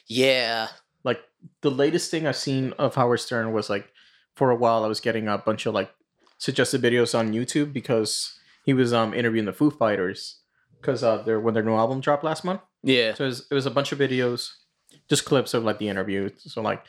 yeah. 0.07 0.67
like 1.03 1.21
the 1.61 1.71
latest 1.71 2.09
thing 2.11 2.25
I've 2.27 2.35
seen 2.37 2.73
of 2.73 2.95
Howard 2.95 3.19
Stern 3.19 3.51
was 3.51 3.69
like 3.69 3.91
for 4.35 4.49
a 4.51 4.55
while 4.55 4.83
I 4.83 4.87
was 4.87 4.99
getting 5.01 5.27
a 5.27 5.37
bunch 5.37 5.65
of 5.65 5.73
like 5.73 5.91
suggested 6.37 6.81
videos 6.81 7.17
on 7.17 7.33
YouTube 7.33 7.71
because 7.73 8.37
he 8.65 8.73
was 8.73 8.93
um 8.93 9.13
interviewing 9.13 9.45
the 9.45 9.53
Foo 9.53 9.69
Fighters 9.71 10.39
because 10.85 11.03
uh 11.03 11.17
their 11.23 11.39
when 11.39 11.53
their 11.53 11.63
new 11.63 11.75
album 11.75 11.99
dropped 11.99 12.23
last 12.23 12.43
month. 12.43 12.61
Yeah. 12.83 13.13
So 13.13 13.23
it 13.23 13.27
was, 13.27 13.47
it 13.51 13.53
was 13.53 13.65
a 13.65 13.71
bunch 13.71 13.91
of 13.91 13.99
videos, 13.99 14.51
just 15.09 15.25
clips 15.25 15.53
of 15.53 15.63
like 15.63 15.79
the 15.79 15.89
interview. 15.89 16.29
So 16.37 16.61
like 16.61 16.83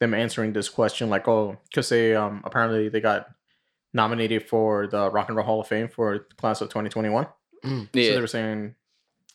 them 0.00 0.14
answering 0.14 0.52
this 0.52 0.68
question 0.68 1.10
like 1.10 1.26
oh 1.26 1.58
because 1.68 1.88
they 1.88 2.14
um 2.14 2.42
apparently 2.44 2.88
they 2.88 3.00
got 3.00 3.28
nominated 3.94 4.48
for 4.48 4.86
the 4.86 5.10
Rock 5.10 5.28
and 5.28 5.36
Roll 5.36 5.46
Hall 5.46 5.60
of 5.60 5.66
Fame 5.66 5.88
for 5.88 6.26
class 6.36 6.60
of 6.60 6.68
2021. 6.68 7.26
Mm. 7.64 7.86
So 7.86 7.88
they 7.92 8.20
were 8.20 8.26
saying 8.26 8.74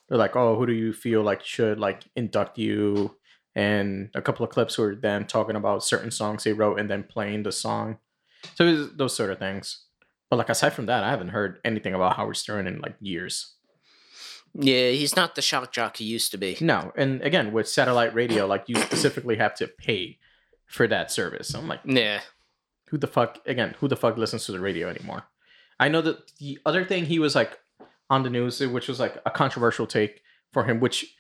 they're 0.07 0.17
like, 0.17 0.35
oh, 0.35 0.55
who 0.55 0.65
do 0.65 0.73
you 0.73 0.93
feel 0.93 1.23
like 1.23 1.43
should 1.43 1.79
like 1.79 2.03
induct 2.15 2.57
you? 2.57 3.15
And 3.55 4.09
a 4.15 4.21
couple 4.21 4.43
of 4.43 4.51
clips 4.51 4.77
were 4.77 4.95
them 4.95 5.25
talking 5.25 5.55
about 5.55 5.83
certain 5.83 6.11
songs 6.11 6.43
they 6.43 6.53
wrote 6.53 6.79
and 6.79 6.89
then 6.89 7.03
playing 7.03 7.43
the 7.43 7.51
song. 7.51 7.97
So 8.55 8.65
it 8.65 8.71
was 8.71 8.93
those 8.95 9.15
sort 9.15 9.31
of 9.31 9.39
things. 9.39 9.85
But 10.29 10.37
like 10.37 10.49
aside 10.49 10.73
from 10.73 10.87
that, 10.87 11.03
I 11.03 11.11
haven't 11.11 11.29
heard 11.29 11.59
anything 11.63 11.93
about 11.93 12.15
Howard 12.15 12.37
Stern 12.37 12.67
in 12.67 12.79
like 12.79 12.95
years. 12.99 13.53
Yeah, 14.53 14.89
he's 14.89 15.15
not 15.15 15.35
the 15.35 15.41
shock 15.41 15.71
jock 15.71 15.97
he 15.97 16.05
used 16.05 16.31
to 16.31 16.37
be. 16.37 16.57
No, 16.61 16.91
and 16.95 17.21
again 17.21 17.51
with 17.51 17.67
satellite 17.67 18.13
radio, 18.13 18.45
like 18.45 18.65
you 18.67 18.75
specifically 18.75 19.37
have 19.37 19.55
to 19.55 19.67
pay 19.67 20.19
for 20.65 20.87
that 20.87 21.11
service. 21.11 21.53
I'm 21.53 21.67
like, 21.67 21.81
Yeah. 21.85 22.21
who 22.87 22.97
the 22.97 23.07
fuck 23.07 23.39
again 23.45 23.75
who 23.79 23.87
the 23.87 23.95
fuck 23.95 24.17
listens 24.17 24.45
to 24.45 24.51
the 24.51 24.59
radio 24.59 24.87
anymore 24.87 25.23
i 25.79 25.87
know 25.87 26.01
that 26.01 26.31
the 26.37 26.59
other 26.65 26.85
thing 26.85 27.05
he 27.05 27.17
was 27.17 27.33
like 27.33 27.57
on 28.09 28.21
the 28.21 28.29
news 28.29 28.59
which 28.59 28.87
was 28.87 28.99
like 28.99 29.17
a 29.25 29.31
controversial 29.31 29.87
take 29.87 30.21
for 30.51 30.63
him 30.65 30.79
which 30.79 31.15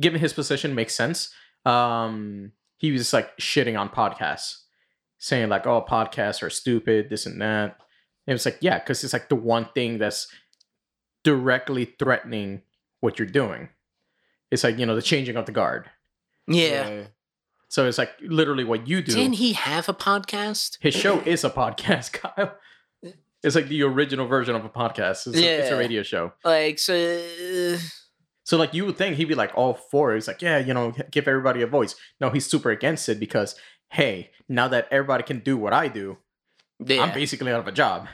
given 0.00 0.18
his 0.20 0.32
position 0.32 0.74
makes 0.74 0.92
sense 0.94 1.32
um 1.64 2.50
he 2.78 2.90
was 2.90 3.12
like 3.12 3.36
shitting 3.38 3.78
on 3.78 3.88
podcasts 3.88 4.62
saying 5.18 5.48
like 5.48 5.66
oh 5.66 5.84
podcasts 5.88 6.42
are 6.42 6.50
stupid 6.50 7.08
this 7.10 7.26
and 7.26 7.40
that 7.40 7.76
and 8.26 8.32
it 8.32 8.32
was 8.32 8.44
like 8.44 8.58
yeah 8.60 8.78
because 8.80 9.04
it's 9.04 9.12
like 9.12 9.28
the 9.28 9.36
one 9.36 9.68
thing 9.74 9.98
that's 9.98 10.26
directly 11.24 11.84
threatening 11.98 12.62
what 13.00 13.18
you're 13.18 13.26
doing 13.28 13.68
it's 14.50 14.62
like 14.62 14.78
you 14.78 14.86
know 14.86 14.94
the 14.94 15.02
changing 15.02 15.36
of 15.36 15.46
the 15.46 15.52
guard 15.52 15.90
Yeah. 16.46 17.04
so 17.68 17.86
it's 17.88 17.98
like 17.98 18.12
literally 18.20 18.62
what 18.64 18.86
you 18.86 19.02
do 19.02 19.12
Didn't 19.12 19.34
he 19.34 19.54
have 19.54 19.88
a 19.88 19.94
podcast? 19.94 20.76
his 20.80 20.94
show 20.94 21.18
is 21.20 21.42
a 21.44 21.50
podcast, 21.50 22.12
Kyle. 22.20 22.54
It's 23.42 23.54
like 23.56 23.68
the 23.68 23.82
original 23.82 24.26
version 24.26 24.54
of 24.54 24.64
a 24.64 24.70
podcast. 24.70 25.26
It's, 25.26 25.36
a, 25.36 25.58
it's 25.60 25.70
a 25.70 25.76
radio 25.76 26.02
show. 26.02 26.32
Like 26.44 26.78
so. 26.78 26.94
Uh, 26.94 27.78
so 28.44 28.56
like 28.56 28.72
you 28.72 28.86
would 28.86 28.96
think 28.96 29.16
he'd 29.16 29.26
be 29.26 29.34
like 29.34 29.52
all 29.54 29.74
for 29.74 30.12
it. 30.12 30.16
He's 30.16 30.28
like, 30.28 30.40
yeah, 30.40 30.58
you 30.58 30.72
know, 30.72 30.92
give 31.10 31.28
everybody 31.28 31.60
a 31.60 31.66
voice. 31.66 31.94
No, 32.20 32.30
he's 32.30 32.46
super 32.46 32.70
against 32.70 33.06
it 33.10 33.20
because 33.20 33.54
hey, 33.90 34.30
now 34.48 34.68
that 34.68 34.88
everybody 34.90 35.24
can 35.24 35.40
do 35.40 35.56
what 35.58 35.72
I 35.74 35.88
do, 35.88 36.16
Yeah. 36.84 37.02
I'm 37.02 37.12
basically 37.12 37.52
out 37.52 37.60
of 37.60 37.68
a 37.68 37.72
job. 37.72 38.08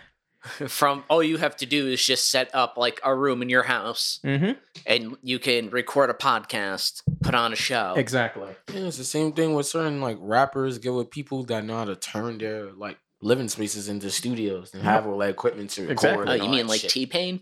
From 0.68 1.04
all 1.10 1.22
you 1.22 1.36
have 1.36 1.54
to 1.58 1.66
do 1.66 1.86
is 1.88 2.02
just 2.04 2.30
set 2.30 2.48
up 2.54 2.78
like 2.78 2.98
a 3.04 3.14
room 3.14 3.42
in 3.42 3.48
your 3.50 3.64
house, 3.64 4.20
Mm-hmm. 4.24 4.52
and 4.86 5.16
you 5.22 5.38
can 5.38 5.68
record 5.70 6.08
a 6.08 6.14
podcast, 6.14 7.02
put 7.22 7.34
on 7.34 7.52
a 7.52 7.56
show. 7.56 7.92
Exactly. 7.96 8.48
Yeah, 8.72 8.80
it's 8.86 8.96
the 8.96 9.04
same 9.04 9.32
thing 9.32 9.52
with 9.54 9.66
certain 9.66 10.00
like 10.00 10.16
rappers 10.18 10.78
get 10.78 10.94
with 10.94 11.10
people 11.10 11.42
that 11.44 11.64
know 11.64 11.76
how 11.76 11.84
to 11.84 11.94
turn 11.96 12.38
their 12.38 12.72
like 12.72 12.98
living 13.20 13.48
spaces 13.50 13.90
into 13.90 14.10
studios 14.10 14.72
and 14.72 14.82
have 14.82 15.06
all 15.06 15.18
that 15.18 15.28
equipment 15.28 15.68
to 15.70 15.82
record. 15.82 15.92
Exactly. 15.92 16.26
Oh, 16.28 16.32
you 16.32 16.42
all 16.42 16.48
mean 16.48 16.66
that 16.66 16.70
like 16.70 16.80
shit. 16.80 16.90
T 16.90 17.04
Pain? 17.06 17.40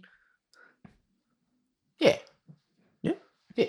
Yeah. 1.99 2.17
Yeah 3.03 3.13
yeah 3.57 3.67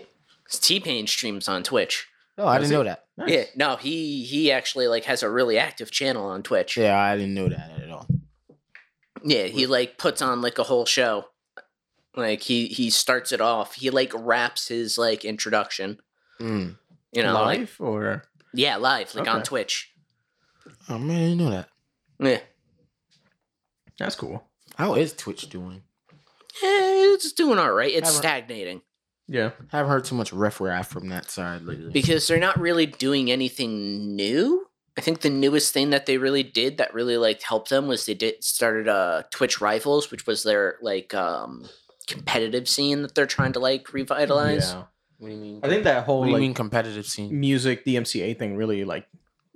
T 0.49 0.79
Pain 0.79 1.05
streams 1.07 1.47
on 1.47 1.61
Twitch. 1.63 2.07
Oh, 2.37 2.47
I 2.47 2.57
Does 2.57 2.69
didn't 2.69 2.71
he? 2.81 2.83
know 2.83 2.89
that. 2.89 3.05
Nice. 3.17 3.29
Yeah, 3.31 3.43
no, 3.55 3.75
he 3.75 4.23
he 4.23 4.51
actually 4.51 4.87
like 4.87 5.03
has 5.05 5.21
a 5.23 5.29
really 5.29 5.57
active 5.59 5.91
channel 5.91 6.25
on 6.25 6.41
Twitch. 6.41 6.77
Yeah, 6.77 6.97
I 6.99 7.15
didn't 7.17 7.33
know 7.35 7.49
that 7.49 7.59
at 7.59 7.71
all. 7.71 7.78
Yeah, 9.23 9.43
he 9.45 9.65
like 9.65 9.97
puts 9.97 10.21
on 10.21 10.41
like 10.41 10.57
a 10.57 10.63
whole 10.63 10.85
show. 10.85 11.25
Like 12.15 12.41
he 12.41 12.67
he 12.67 12.89
starts 12.89 13.31
it 13.31 13.41
off. 13.41 13.75
He 13.75 13.89
like 13.89 14.11
wraps 14.15 14.67
his 14.67 14.97
like 14.97 15.23
introduction. 15.25 15.99
Mm. 16.39 16.77
You 17.11 17.23
know, 17.23 17.33
like 17.33 17.59
Live 17.59 17.75
or 17.79 18.23
yeah, 18.53 18.77
live 18.77 19.13
like 19.15 19.27
on 19.27 19.43
Twitch. 19.43 19.91
Oh 20.87 20.97
man, 20.97 21.17
I 21.17 21.19
didn't 21.29 21.37
know 21.37 21.49
that. 21.51 21.69
Yeah, 22.19 22.39
that's 23.97 24.15
cool. 24.15 24.43
How 24.75 24.95
is 24.95 25.13
Twitch 25.13 25.49
doing? 25.49 25.83
Eh, 26.61 27.13
it's 27.13 27.31
doing 27.33 27.59
all 27.59 27.71
right. 27.71 27.93
It's 27.93 28.13
stagnating 28.13 28.81
Yeah. 29.27 29.51
I 29.71 29.77
haven't 29.77 29.91
heard 29.91 30.05
too 30.05 30.15
much 30.15 30.33
ref 30.33 30.59
rap 30.59 30.85
from 30.87 31.09
that 31.09 31.29
side 31.29 31.61
lately. 31.61 31.91
because 31.91 32.27
they're 32.27 32.39
not 32.39 32.59
really 32.59 32.85
doing 32.85 33.31
anything 33.31 34.15
new. 34.15 34.67
I 34.97 35.01
think 35.01 35.21
the 35.21 35.29
newest 35.29 35.73
thing 35.73 35.91
that 35.91 36.05
they 36.05 36.17
really 36.17 36.43
did 36.43 36.77
that 36.77 36.93
really 36.93 37.17
like 37.17 37.41
helped 37.41 37.69
them 37.69 37.87
was 37.87 38.05
they 38.05 38.13
did 38.13 38.43
started 38.43 38.87
uh 38.87 39.23
Twitch 39.31 39.61
Rivals, 39.61 40.11
which 40.11 40.25
was 40.27 40.43
their 40.43 40.77
like 40.81 41.13
um 41.13 41.67
competitive 42.07 42.67
scene 42.67 43.01
that 43.03 43.15
they're 43.15 43.25
trying 43.25 43.53
to 43.53 43.59
like 43.59 43.93
revitalize. 43.93 44.71
Yeah. 44.73 44.83
what 45.19 45.29
do 45.29 45.35
you 45.35 45.39
mean? 45.41 45.59
I 45.63 45.67
think 45.69 45.83
that 45.83 46.03
whole 46.05 46.19
What 46.19 46.25
do 46.25 46.29
you 46.31 46.35
like 46.35 46.41
mean 46.41 46.53
competitive 46.53 47.05
scene? 47.05 47.39
music 47.39 47.83
the 47.85 47.95
DMCA 47.95 48.37
thing 48.37 48.55
really 48.55 48.83
like 48.83 49.07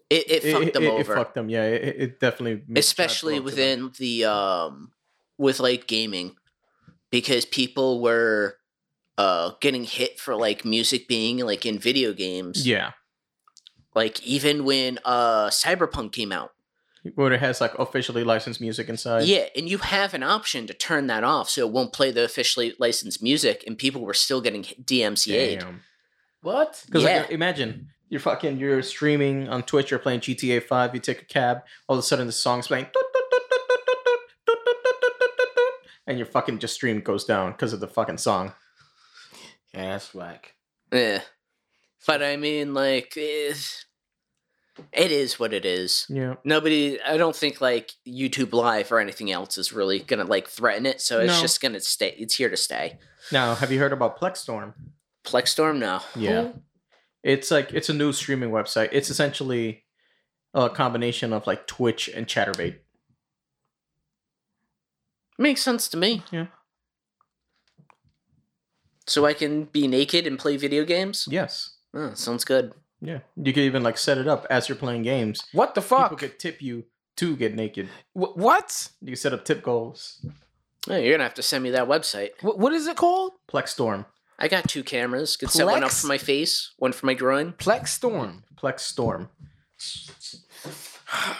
It, 0.09 0.29
it, 0.29 0.53
fucked 0.53 0.73
them 0.73 0.83
it, 0.83 0.89
over. 0.91 1.15
fucked 1.15 1.33
them. 1.35 1.49
Yeah, 1.49 1.65
it, 1.65 1.95
it 1.99 2.19
definitely 2.19 2.55
made 2.55 2.61
a 2.61 2.65
giant 2.67 2.77
especially 2.79 3.39
blow 3.39 3.49
to 3.49 3.55
them. 3.55 3.81
within 3.83 3.91
the 3.97 4.25
um 4.25 4.91
with 5.37 5.59
like 5.59 5.87
gaming 5.87 6.35
because 7.09 7.45
people 7.45 8.01
were 8.01 8.57
uh 9.17 9.51
getting 9.61 9.83
hit 9.83 10.19
for 10.19 10.35
like 10.35 10.63
music 10.63 11.07
being 11.07 11.37
like 11.39 11.65
in 11.65 11.79
video 11.79 12.13
games 12.13 12.65
Yeah. 12.67 12.91
Like 13.95 14.21
even 14.23 14.63
when 14.65 14.99
uh 15.05 15.47
cyberpunk 15.47 16.11
came 16.11 16.31
out 16.31 16.51
Where 17.15 17.31
it 17.33 17.39
has 17.39 17.59
like 17.61 17.73
officially 17.79 18.23
licensed 18.23 18.61
music 18.61 18.89
inside. 18.89 19.23
yeah 19.25 19.45
and 19.55 19.67
you 19.69 19.77
have 19.79 20.13
an 20.13 20.23
option 20.23 20.67
to 20.67 20.73
turn 20.73 21.07
that 21.07 21.23
off 21.23 21.49
so 21.49 21.61
it 21.67 21.71
won't 21.73 21.93
play 21.93 22.11
the 22.11 22.23
officially 22.23 22.73
licensed 22.79 23.21
music 23.23 23.63
and 23.67 23.77
people 23.77 24.01
were 24.01 24.13
still 24.13 24.41
getting 24.41 24.63
dmca'd 24.63 25.59
Damn. 25.59 25.81
What? 26.41 26.83
Because 26.85 27.03
Yeah. 27.03 27.19
like, 27.21 27.31
imagine 27.31 27.87
you're 28.09 28.19
fucking 28.19 28.57
you're 28.57 28.81
streaming 28.83 29.47
on 29.49 29.63
Twitch, 29.63 29.89
you're 29.91 29.99
playing 29.99 30.19
GTA 30.19 30.61
Five, 30.63 30.93
you 30.93 30.99
take 30.99 31.21
a 31.21 31.25
cab, 31.25 31.61
all 31.87 31.95
of 31.95 31.99
a 31.99 32.03
sudden 32.03 32.27
the 32.27 32.33
song's 32.33 32.67
playing, 32.67 32.87
and 36.05 36.17
your 36.17 36.25
fucking 36.27 36.59
just 36.59 36.73
stream 36.75 36.99
goes 37.01 37.23
down 37.25 37.51
because 37.53 37.73
of 37.73 37.79
the 37.79 37.87
fucking 37.87 38.17
song. 38.17 38.53
Yeah, 39.73 39.91
that's 39.91 40.13
whack. 40.13 40.53
yeah 40.91 41.21
but 42.07 42.21
i 42.23 42.35
mean 42.35 42.73
like 42.73 43.13
eh, 43.17 43.53
it 44.91 45.11
is 45.11 45.39
what 45.39 45.53
it 45.53 45.65
is 45.65 46.05
Yeah. 46.09 46.35
nobody 46.43 46.99
i 47.01 47.17
don't 47.17 47.35
think 47.35 47.61
like 47.61 47.91
youtube 48.07 48.53
live 48.53 48.91
or 48.91 48.99
anything 48.99 49.31
else 49.31 49.57
is 49.57 49.71
really 49.73 49.99
gonna 49.99 50.23
like 50.25 50.47
threaten 50.47 50.85
it 50.85 51.01
so 51.01 51.19
it's 51.19 51.33
No. 51.35 51.41
just 51.41 51.61
gonna 51.61 51.79
stay 51.79 52.15
it's 52.17 52.35
here 52.35 52.49
to 52.49 52.57
stay 52.57 52.97
Now, 53.31 53.55
have 53.55 53.71
you 53.71 53.79
heard 53.79 53.93
about 53.93 54.19
Plexstorm? 54.19 54.73
Plexstorm 55.23 55.77
now. 55.79 56.03
Yeah. 56.13 56.51
It's 57.23 57.49
like 57.51 57.71
it's 57.71 57.87
a 57.87 57.93
new 57.93 58.11
streaming 58.11 58.49
website. 58.51 58.89
It's 58.91 59.09
essentially 59.09 59.85
a 60.53 60.69
combination 60.69 61.31
of 61.31 61.47
like 61.47 61.65
Twitch 61.65 62.09
and 62.09 62.27
Chaturbate. 62.27 62.79
Makes 65.37 65.61
sense 65.61 65.87
to 65.87 65.97
me. 65.97 66.23
Yeah. 66.31 66.47
So 69.07 69.25
I 69.25 69.33
can 69.33 69.65
be 69.65 69.87
naked 69.87 70.27
and 70.27 70.37
play 70.37 70.57
video 70.57 70.83
games? 70.83 71.25
Yes. 71.29 71.72
Oh, 71.93 72.13
sounds 72.13 72.43
good. 72.45 72.73
Yeah. 73.01 73.19
You 73.35 73.53
could 73.53 73.63
even 73.63 73.83
like 73.83 73.97
set 73.97 74.17
it 74.17 74.27
up 74.27 74.47
as 74.49 74.67
you're 74.69 74.77
playing 74.77 75.03
games. 75.03 75.41
What 75.51 75.75
the 75.75 75.81
fuck? 75.81 76.05
People 76.09 76.17
could 76.17 76.39
tip 76.39 76.61
you 76.61 76.85
to 77.17 77.35
get 77.35 77.53
naked. 77.53 77.89
Wh- 78.13 78.35
what? 78.37 78.89
You 79.01 79.07
can 79.07 79.15
set 79.17 79.33
up 79.33 79.45
tip 79.45 79.61
goals. 79.61 80.25
Oh, 80.89 80.95
you're 80.95 81.13
gonna 81.13 81.23
have 81.23 81.33
to 81.35 81.43
send 81.43 81.63
me 81.63 81.69
that 81.71 81.87
website. 81.87 82.31
Wh- 82.41 82.57
what 82.57 82.73
is 82.73 82.87
it 82.87 82.97
called? 82.97 83.33
Plex 83.47 83.69
Storm. 83.69 84.05
I 84.39 84.47
got 84.47 84.67
two 84.67 84.83
cameras. 84.83 85.37
Could 85.37 85.51
set 85.51 85.65
one 85.65 85.83
up 85.83 85.91
for 85.91 86.07
my 86.07 86.17
face, 86.17 86.71
one 86.77 86.91
for 86.91 87.05
my 87.05 87.13
groin. 87.13 87.53
Plex 87.57 87.89
Storm. 87.89 88.43
Plex 88.55 88.79
Storm. 88.79 89.29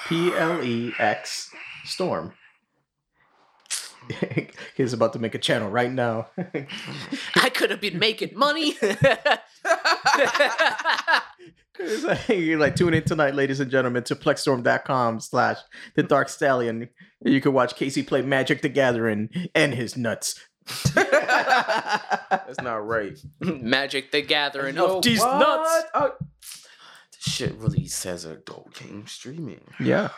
P 0.08 0.32
L 0.36 0.64
E 0.64 0.94
X 1.00 1.50
Storm. 1.86 2.34
He's 4.76 4.94
about 4.94 5.14
to 5.14 5.20
make 5.20 5.36
a 5.36 5.40
channel 5.40 5.70
right 5.70 5.92
now. 5.92 6.28
I 7.36 7.50
could 7.50 7.70
have 7.72 7.82
been 7.82 8.00
making 8.00 8.38
money. 8.38 8.76
It's 11.80 12.04
like, 12.04 12.30
You're 12.30 12.60
like 12.60 12.76
tune 12.76 12.94
in 12.94 13.04
tonight, 13.04 13.36
ladies 13.36 13.60
and 13.60 13.72
gentlemen, 13.72 14.04
to 14.04 14.16
plexstorm.com 14.16 15.20
slash 15.20 15.58
the 15.96 16.04
dark 16.04 16.30
stallion. 16.30 16.90
You 17.24 17.42
can 17.42 17.54
watch 17.54 17.76
Casey 17.76 18.04
play 18.04 18.22
Magic 18.22 18.62
the 18.62 18.70
Gathering 18.70 19.30
and 19.56 19.74
his 19.74 19.98
nuts. 19.98 20.40
That's 20.94 22.62
not 22.62 22.86
right. 22.88 23.18
Magic 23.42 24.12
the 24.12 24.22
Gathering 24.22 24.76
Yo, 24.76 24.98
of 24.98 25.04
these 25.04 25.20
what? 25.20 25.40
nuts. 25.40 25.84
Oh, 25.94 26.12
this 27.12 27.34
shit 27.34 27.54
really 27.56 27.88
says 27.88 28.26
a 28.26 28.34
adult 28.34 28.74
game 28.76 29.06
streaming. 29.08 29.62
yeah. 29.80 30.10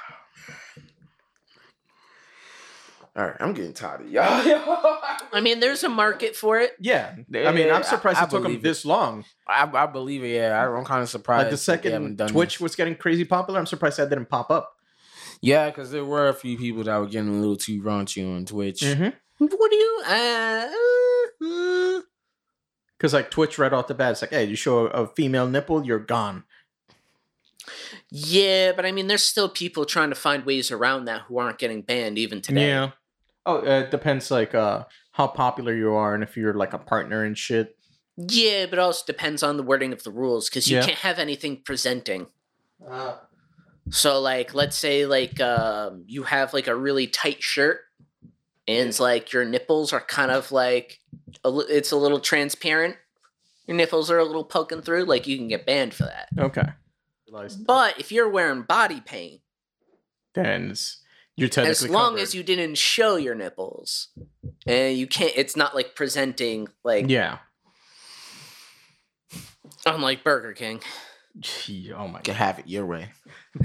All 3.17 3.25
right, 3.25 3.37
I'm 3.39 3.53
getting 3.53 3.71
tired 3.73 4.01
of 4.01 4.09
y'all. 4.11 4.25
I 5.31 5.39
mean, 5.41 5.61
there's 5.61 5.85
a 5.85 5.89
market 5.89 6.35
for 6.35 6.59
it. 6.59 6.71
Yeah. 6.81 7.15
I 7.33 7.51
mean, 7.53 7.71
I'm 7.71 7.83
surprised 7.83 8.17
I- 8.17 8.23
I 8.23 8.25
it 8.25 8.29
took 8.29 8.43
them 8.43 8.55
it. 8.55 8.61
this 8.61 8.83
long. 8.83 9.23
I, 9.47 9.69
I 9.73 9.85
believe 9.85 10.23
it. 10.23 10.35
Yeah, 10.35 10.61
I- 10.61 10.77
I'm 10.77 10.83
kind 10.83 11.01
of 11.01 11.07
surprised. 11.09 11.43
Like 11.43 11.51
the 11.51 11.57
second 11.57 12.17
done 12.17 12.27
Twitch 12.27 12.55
this. 12.55 12.61
was 12.61 12.75
getting 12.75 12.95
crazy 12.95 13.23
popular, 13.23 13.57
I'm 13.59 13.65
surprised 13.65 13.97
that 13.97 14.09
didn't 14.09 14.27
pop 14.29 14.51
up. 14.51 14.73
Yeah, 15.41 15.69
because 15.69 15.91
there 15.91 16.03
were 16.03 16.27
a 16.27 16.33
few 16.33 16.57
people 16.57 16.83
that 16.83 16.97
were 16.97 17.05
getting 17.07 17.29
a 17.29 17.39
little 17.39 17.55
too 17.55 17.81
raunchy 17.81 18.25
on 18.29 18.45
Twitch. 18.45 18.81
Mm-hmm. 18.81 19.45
What 19.45 19.71
do 19.71 19.75
you? 19.77 20.03
Uh, 20.07 20.67
uh, 20.71 21.45
uh. 21.97 22.01
Because 22.97 23.13
like 23.13 23.29
Twitch 23.31 23.57
right 23.57 23.71
off 23.71 23.87
the 23.87 23.93
bat, 23.93 24.11
it's 24.11 24.21
like, 24.23 24.31
hey, 24.31 24.45
you 24.45 24.55
show 24.55 24.87
a 24.87 25.07
female 25.07 25.47
nipple, 25.47 25.85
you're 25.85 25.99
gone. 25.99 26.43
Yeah, 28.09 28.71
but 28.73 28.85
I 28.85 28.91
mean, 28.91 29.07
there's 29.07 29.23
still 29.23 29.49
people 29.49 29.85
trying 29.85 30.09
to 30.09 30.15
find 30.15 30.45
ways 30.45 30.71
around 30.71 31.05
that 31.05 31.21
who 31.23 31.37
aren't 31.37 31.57
getting 31.59 31.81
banned 31.81 32.17
even 32.17 32.41
today. 32.41 32.67
Yeah. 32.67 32.91
Oh, 33.45 33.57
uh, 33.59 33.81
it 33.81 33.91
depends 33.91 34.31
like 34.31 34.55
uh 34.55 34.85
how 35.11 35.27
popular 35.27 35.73
you 35.73 35.93
are 35.93 36.13
and 36.13 36.23
if 36.23 36.35
you're 36.35 36.53
like 36.53 36.73
a 36.73 36.77
partner 36.79 37.23
and 37.23 37.37
shit. 37.37 37.77
Yeah, 38.17 38.65
but 38.65 38.79
also 38.79 39.03
depends 39.05 39.43
on 39.43 39.57
the 39.57 39.63
wording 39.63 39.91
of 39.93 40.03
the 40.03 40.11
rules 40.11 40.49
because 40.49 40.67
you 40.69 40.77
Yeah. 40.77 40.85
can't 40.85 40.99
have 40.99 41.19
anything 41.19 41.61
presenting. 41.65 42.27
So, 43.91 44.19
like, 44.19 44.53
let's 44.55 44.75
say 44.75 45.05
like 45.05 45.39
um, 45.39 46.03
you 46.07 46.23
have 46.23 46.53
like 46.53 46.67
a 46.67 46.75
really 46.75 47.07
tight 47.07 47.43
shirt, 47.43 47.81
and 48.67 48.89
it's 48.89 48.99
like 48.99 49.31
your 49.31 49.45
nipples 49.45 49.93
are 49.93 50.01
kind 50.01 50.31
of 50.31 50.51
like 50.51 50.99
a 51.43 51.49
li- 51.49 51.67
it's 51.69 51.91
a 51.91 51.97
little 51.97 52.19
transparent. 52.19 52.95
Your 53.67 53.77
nipples 53.77 54.09
are 54.09 54.17
a 54.17 54.23
little 54.25 54.43
poking 54.43 54.81
through. 54.81 55.05
Like, 55.05 55.27
you 55.27 55.37
can 55.37 55.47
get 55.47 55.65
banned 55.65 55.93
for 55.93 56.03
that. 56.03 56.27
Okay. 56.37 56.67
But 57.65 57.99
if 57.99 58.11
you're 58.11 58.29
wearing 58.29 58.61
body 58.63 59.01
paint, 59.01 59.41
then 60.35 60.65
it's- 60.65 61.01
you're 61.37 61.49
as 61.57 61.87
long 61.89 62.11
covered. 62.13 62.21
as 62.21 62.35
you 62.35 62.43
didn't 62.43 62.75
show 62.77 63.15
your 63.17 63.35
nipples, 63.35 64.09
and 64.65 64.97
you 64.97 65.07
can't, 65.07 65.33
it's 65.35 65.55
not 65.55 65.75
like 65.75 65.95
presenting 65.95 66.67
like 66.83 67.09
Yeah. 67.09 67.39
unlike 69.85 70.23
Burger 70.23 70.53
King. 70.53 70.81
Gee, 71.39 71.91
Oh 71.93 72.07
my 72.07 72.21
Can 72.21 72.33
god. 72.33 72.37
have 72.37 72.59
it 72.59 72.67
your 72.67 72.85
way. 72.85 73.09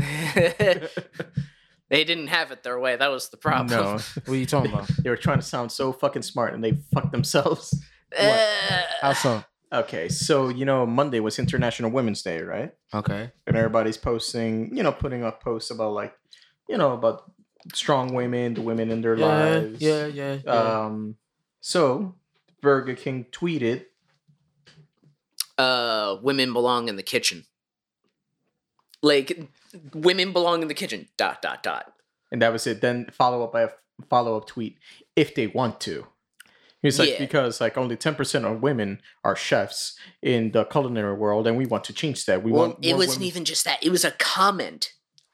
they 1.88 2.04
didn't 2.04 2.28
have 2.28 2.50
it 2.50 2.62
their 2.62 2.78
way. 2.78 2.96
That 2.96 3.10
was 3.10 3.28
the 3.28 3.36
problem. 3.36 3.68
No, 3.68 3.92
What 3.92 4.28
are 4.28 4.34
you 4.36 4.46
talking 4.46 4.72
about? 4.72 4.88
they 5.02 5.10
were 5.10 5.16
trying 5.16 5.38
to 5.38 5.44
sound 5.46 5.70
so 5.72 5.92
fucking 5.92 6.22
smart 6.22 6.54
and 6.54 6.62
they 6.64 6.72
fucked 6.92 7.12
themselves. 7.12 7.74
Uh, 8.18 8.82
How 9.00 9.12
so? 9.12 9.44
Okay, 9.72 10.08
so 10.08 10.48
you 10.48 10.64
know 10.64 10.84
Monday 10.84 11.20
was 11.20 11.38
International 11.38 11.92
Women's 11.92 12.22
Day, 12.22 12.42
right? 12.42 12.72
Okay. 12.92 13.30
And 13.46 13.56
everybody's 13.56 13.96
posting, 13.96 14.76
you 14.76 14.82
know, 14.82 14.90
putting 14.90 15.22
up 15.22 15.40
posts 15.40 15.70
about 15.70 15.92
like, 15.92 16.12
you 16.68 16.76
know, 16.76 16.92
about 16.94 17.30
strong 17.74 18.14
women, 18.14 18.54
the 18.54 18.62
women 18.62 18.90
in 18.90 19.00
their 19.02 19.16
Yeah, 19.16 19.26
lives. 19.26 19.80
yeah, 19.80 20.06
yeah, 20.06 20.38
yeah. 20.44 20.50
Um, 20.52 21.16
so 21.60 22.14
Burger 22.60 22.94
King 22.94 23.26
tweeted, 23.30 23.86
uh, 25.58 26.16
women 26.22 26.52
belong 26.52 26.88
in 26.88 26.96
the 26.96 27.02
kitchen. 27.02 27.44
Like, 29.02 29.48
women 29.94 30.32
belong 30.32 30.62
in 30.62 30.68
the 30.68 30.74
kitchen. 30.74 31.08
Dot 31.16 31.40
dot 31.42 31.62
dot. 31.62 31.92
and 32.32 32.40
that 32.42 32.52
was 32.52 32.66
it. 32.66 32.80
Then 32.80 33.06
follow 33.12 33.42
up 33.42 33.52
by 33.52 33.62
a 33.62 33.68
follow 34.08 34.36
up 34.36 34.46
tweet, 34.46 34.78
if 35.16 35.34
they 35.34 35.46
want 35.48 35.80
to. 35.80 36.06
He's 36.82 36.98
like, 36.98 37.10
Yeah. 37.10 37.18
because 37.18 37.60
like 37.60 37.76
only 37.76 37.96
ten 37.96 38.14
percent 38.14 38.44
of 38.46 38.62
women 38.62 39.00
are 39.24 39.36
chefs 39.36 39.98
in 40.22 40.52
the 40.52 40.64
culinary 40.64 41.14
world, 41.14 41.46
and 41.46 41.56
we 41.56 41.66
want 41.66 41.84
to 41.84 41.92
change 41.92 42.24
that. 42.26 42.42
We 42.42 42.52
well, 42.52 42.68
want. 42.68 42.84
it 42.84 42.94
wasn't 42.94 43.18
women- 43.18 43.28
even 43.28 43.44
just 43.44 43.64
that. 43.64 43.82
It 43.84 43.90
was 43.90 44.04
a 44.04 44.12
comment 44.12 44.92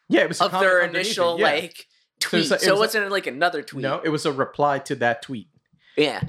Yeah, 0.09 0.23
it 0.23 0.29
was 0.29 0.41
a 0.41 0.45
of 0.47 0.51
comment 0.53 0.69
their 0.71 0.81
initial 0.81 1.39
yeah. 1.39 1.45
like 1.45 1.87
tweet. 2.29 2.43
it's 2.43 2.51
like- 2.51 2.61
it 2.61 2.65
so 2.65 2.71
it 2.71 2.73
was 2.73 2.95
a- 2.95 2.99
wasn't 2.99 3.11
like 3.13 3.27
another 3.27 3.63
tweet. 3.63 3.83
No, 3.83 4.01
it 4.05 4.09
was 4.11 4.27
a 4.27 4.33
reply 4.33 4.79
to 4.81 4.95
that 4.97 5.23
tweet. 5.23 5.49
Yeah. 5.97 6.23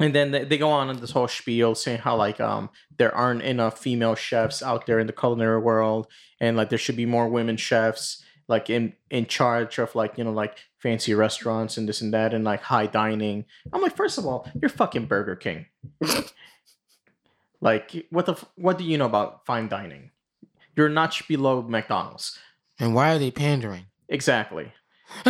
And 0.00 0.14
then 0.14 0.32
they, 0.32 0.44
they 0.44 0.58
go 0.58 0.70
on 0.70 0.90
in 0.90 1.00
this 1.00 1.12
whole 1.12 1.28
spiel 1.28 1.74
saying 1.74 1.98
how 2.00 2.16
like 2.16 2.40
um 2.40 2.70
there 2.98 3.14
aren't 3.14 3.42
enough 3.42 3.78
female 3.78 4.14
chefs 4.14 4.62
out 4.62 4.86
there 4.86 4.98
in 4.98 5.06
the 5.06 5.12
culinary 5.12 5.60
world, 5.60 6.08
and 6.40 6.56
like 6.56 6.68
there 6.68 6.78
should 6.78 6.96
be 6.96 7.06
more 7.06 7.28
women 7.28 7.56
chefs 7.56 8.22
like 8.48 8.68
in 8.68 8.92
in 9.08 9.24
charge 9.26 9.78
of 9.78 9.94
like 9.94 10.18
you 10.18 10.24
know 10.24 10.32
like 10.32 10.58
fancy 10.78 11.14
restaurants 11.14 11.76
and 11.78 11.88
this 11.88 12.00
and 12.02 12.12
that 12.12 12.34
and 12.34 12.44
like 12.44 12.60
high 12.62 12.86
dining. 12.86 13.44
I'm 13.72 13.80
like, 13.82 13.96
first 13.96 14.18
of 14.18 14.26
all, 14.26 14.46
you're 14.60 14.68
fucking 14.68 15.06
Burger 15.06 15.36
King. 15.36 15.66
like 17.60 18.06
what 18.10 18.26
the 18.26 18.32
f- 18.32 18.44
what 18.56 18.78
do 18.78 18.84
you 18.84 18.98
know 18.98 19.06
about 19.06 19.46
fine 19.46 19.68
dining? 19.68 20.10
You're 20.76 20.86
a 20.88 20.90
notch 20.90 21.26
below 21.28 21.62
McDonald's. 21.62 22.38
And 22.78 22.94
why 22.94 23.14
are 23.14 23.18
they 23.18 23.30
pandering? 23.30 23.86
Exactly. 24.08 24.72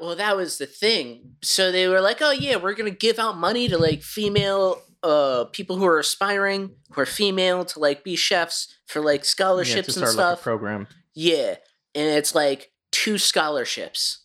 Well, 0.00 0.16
that 0.16 0.36
was 0.36 0.58
the 0.58 0.66
thing. 0.66 1.34
So 1.42 1.70
they 1.72 1.86
were 1.88 2.00
like, 2.00 2.18
"Oh 2.20 2.30
yeah, 2.30 2.56
we're 2.56 2.74
gonna 2.74 2.90
give 2.90 3.18
out 3.18 3.36
money 3.36 3.68
to 3.68 3.76
like 3.78 4.02
female 4.02 4.80
uh 5.02 5.44
people 5.52 5.76
who 5.76 5.84
are 5.86 5.98
aspiring, 5.98 6.76
who 6.92 7.00
are 7.02 7.06
female, 7.06 7.64
to 7.66 7.78
like 7.78 8.02
be 8.04 8.16
chefs 8.16 8.74
for 8.86 9.00
like 9.00 9.20
Yeah, 9.20 9.24
scholarships 9.26 9.94
to 9.94 10.00
and 10.00 10.08
start 10.08 10.16
like 10.16 10.36
stuff." 10.38 10.42
program. 10.42 10.86
Yeah, 11.14 11.56
and 11.94 12.06
it's 12.16 12.34
like 12.34 12.72
two 12.92 13.18
scholarships. 13.18 14.24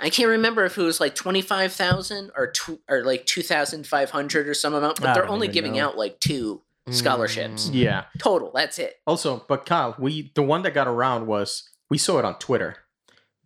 I 0.00 0.10
can't 0.10 0.28
remember 0.28 0.64
if 0.64 0.78
it 0.78 0.82
was 0.82 1.00
like 1.00 1.14
twenty 1.14 1.42
five 1.42 1.72
thousand 1.72 2.30
or 2.36 2.48
two 2.48 2.80
or 2.88 3.02
like 3.04 3.24
two 3.26 3.42
thousand 3.42 3.86
five 3.86 4.10
hundred 4.10 4.48
or 4.48 4.54
some 4.54 4.74
amount, 4.74 5.00
but 5.00 5.10
I 5.10 5.14
they're 5.14 5.28
only 5.28 5.48
giving 5.48 5.74
know. 5.74 5.86
out 5.88 5.98
like 5.98 6.18
two 6.20 6.62
scholarships 6.90 7.68
Mm. 7.68 7.74
Yeah. 7.74 8.04
total. 8.18 8.50
That's 8.54 8.78
it. 8.78 8.94
Also, 9.06 9.44
but 9.48 9.66
Kyle, 9.66 9.94
we 9.98 10.32
the 10.34 10.42
one 10.42 10.62
that 10.62 10.72
got 10.74 10.88
around 10.88 11.26
was 11.26 11.68
we 11.90 11.98
saw 11.98 12.18
it 12.18 12.24
on 12.24 12.38
Twitter. 12.38 12.76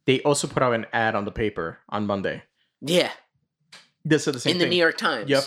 They 0.07 0.21
also 0.23 0.47
put 0.49 0.62
out 0.62 0.75
an 0.75 0.87
ad 0.93 1.15
on 1.15 1.25
the 1.25 1.31
paper 1.31 1.79
on 1.88 2.07
Monday. 2.07 2.43
Yeah, 2.81 3.12
This 4.05 4.27
is 4.27 4.35
the 4.35 4.41
same 4.41 4.53
in 4.53 4.59
the. 4.59 4.67
New 4.67 4.77
York 4.77 4.97
Times. 4.97 5.31
Yep. 5.31 5.45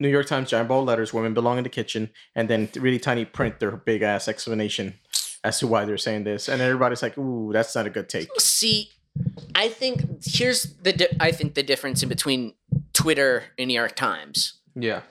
New 0.00 0.08
York 0.08 0.26
Times 0.26 0.50
giant 0.50 0.68
bold 0.68 0.86
letters, 0.86 1.14
women 1.14 1.32
belong 1.32 1.56
in 1.56 1.64
the 1.64 1.70
kitchen, 1.70 2.10
and 2.34 2.48
then 2.50 2.68
really 2.76 2.98
tiny 2.98 3.24
print 3.24 3.60
their 3.60 3.70
big 3.70 4.02
ass 4.02 4.28
explanation 4.28 4.94
as 5.42 5.58
to 5.60 5.66
why 5.66 5.84
they're 5.84 5.96
saying 5.96 6.24
this. 6.24 6.48
And 6.48 6.60
everybody's 6.60 7.00
like, 7.02 7.16
ooh, 7.16 7.50
that's 7.52 7.74
not 7.74 7.86
a 7.86 7.90
good 7.90 8.08
take. 8.08 8.28
See, 8.38 8.90
I 9.54 9.68
think 9.68 10.22
here's 10.24 10.64
the 10.82 10.92
di- 10.92 11.16
I 11.20 11.30
think 11.30 11.54
the 11.54 11.62
difference 11.62 12.02
in 12.02 12.08
between 12.08 12.54
Twitter 12.92 13.44
and 13.56 13.68
New 13.68 13.74
York 13.74 13.94
Times. 13.94 14.60
Yeah. 14.74 15.02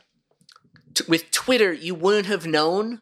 T- 0.93 1.05
with 1.07 1.31
Twitter, 1.31 1.71
you 1.73 1.95
wouldn't 1.95 2.27
have 2.27 2.45
known 2.45 2.99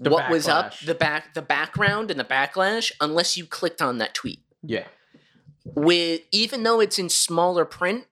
The 0.00 0.10
what 0.10 0.30
was 0.30 0.48
up 0.48 0.76
the 0.80 0.94
back 0.94 1.34
the 1.34 1.42
background 1.42 2.10
and 2.10 2.18
the 2.18 2.24
backlash 2.24 2.90
unless 3.00 3.36
you 3.36 3.46
clicked 3.46 3.80
on 3.82 3.98
that 3.98 4.14
tweet. 4.14 4.40
Yeah. 4.62 4.86
With 5.64 6.22
even 6.30 6.62
though 6.62 6.80
it's 6.80 6.98
in 6.98 7.08
smaller 7.08 7.64
print, 7.64 8.06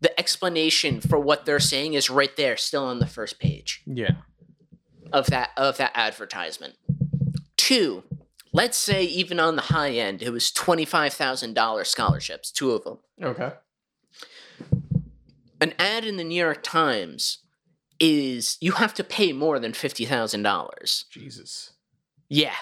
the 0.00 0.18
explanation 0.18 1.00
for 1.00 1.18
what 1.18 1.46
they're 1.46 1.60
saying 1.60 1.94
is 1.94 2.10
right 2.10 2.34
there, 2.36 2.56
still 2.56 2.84
on 2.84 2.98
the 2.98 3.06
first 3.06 3.38
page 3.38 3.82
Yeah. 3.86 4.16
of 5.12 5.26
that 5.26 5.50
of 5.56 5.76
that 5.76 5.92
advertisement. 5.94 6.74
Two, 7.56 8.02
let's 8.52 8.76
say 8.76 9.04
even 9.04 9.38
on 9.38 9.56
the 9.56 9.62
high 9.62 9.90
end, 9.92 10.22
it 10.22 10.30
was 10.30 10.50
twenty 10.50 10.84
five 10.84 11.12
thousand 11.12 11.54
dollars 11.54 11.88
scholarships, 11.88 12.50
two 12.50 12.72
of 12.72 12.84
them. 12.84 12.98
Okay. 13.22 13.52
An 15.60 15.74
ad 15.78 16.04
in 16.04 16.16
the 16.16 16.24
New 16.24 16.42
York 16.42 16.62
Times 16.62 17.38
is 18.00 18.56
you 18.62 18.72
have 18.72 18.94
to 18.94 19.04
pay 19.04 19.32
more 19.32 19.58
than 19.58 19.72
fifty 19.74 20.06
thousand 20.06 20.42
dollars. 20.42 21.04
Jesus. 21.10 21.72
Yeah. 22.28 22.54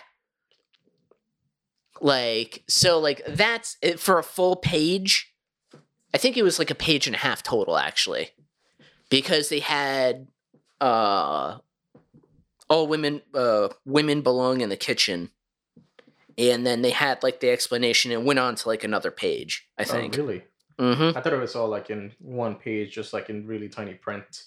Like 2.00 2.62
so 2.68 2.98
like 2.98 3.22
that's 3.26 3.76
it 3.82 3.98
for 4.00 4.18
a 4.18 4.22
full 4.22 4.56
page. 4.56 5.34
I 6.14 6.18
think 6.18 6.36
it 6.36 6.42
was 6.42 6.58
like 6.58 6.70
a 6.70 6.74
page 6.74 7.06
and 7.06 7.16
a 7.16 7.18
half 7.18 7.42
total 7.42 7.76
actually. 7.76 8.30
Because 9.10 9.48
they 9.48 9.60
had 9.60 10.28
uh 10.80 11.58
all 12.70 12.86
women 12.86 13.22
uh 13.34 13.68
women 13.84 14.22
belong 14.22 14.60
in 14.60 14.68
the 14.68 14.76
kitchen. 14.76 15.30
And 16.36 16.64
then 16.64 16.82
they 16.82 16.90
had 16.90 17.22
like 17.24 17.40
the 17.40 17.50
explanation 17.50 18.12
and 18.12 18.24
went 18.24 18.38
on 18.38 18.54
to 18.54 18.68
like 18.68 18.84
another 18.84 19.10
page, 19.10 19.68
I 19.76 19.82
think. 19.84 20.16
Oh, 20.16 20.22
really? 20.22 20.44
Mm-hmm. 20.78 21.18
I 21.18 21.20
thought 21.20 21.32
it 21.32 21.40
was 21.40 21.56
all 21.56 21.66
like 21.68 21.90
in 21.90 22.12
one 22.20 22.54
page, 22.54 22.94
just 22.94 23.12
like 23.12 23.28
in 23.28 23.46
really 23.48 23.68
tiny 23.68 23.94
print. 23.94 24.44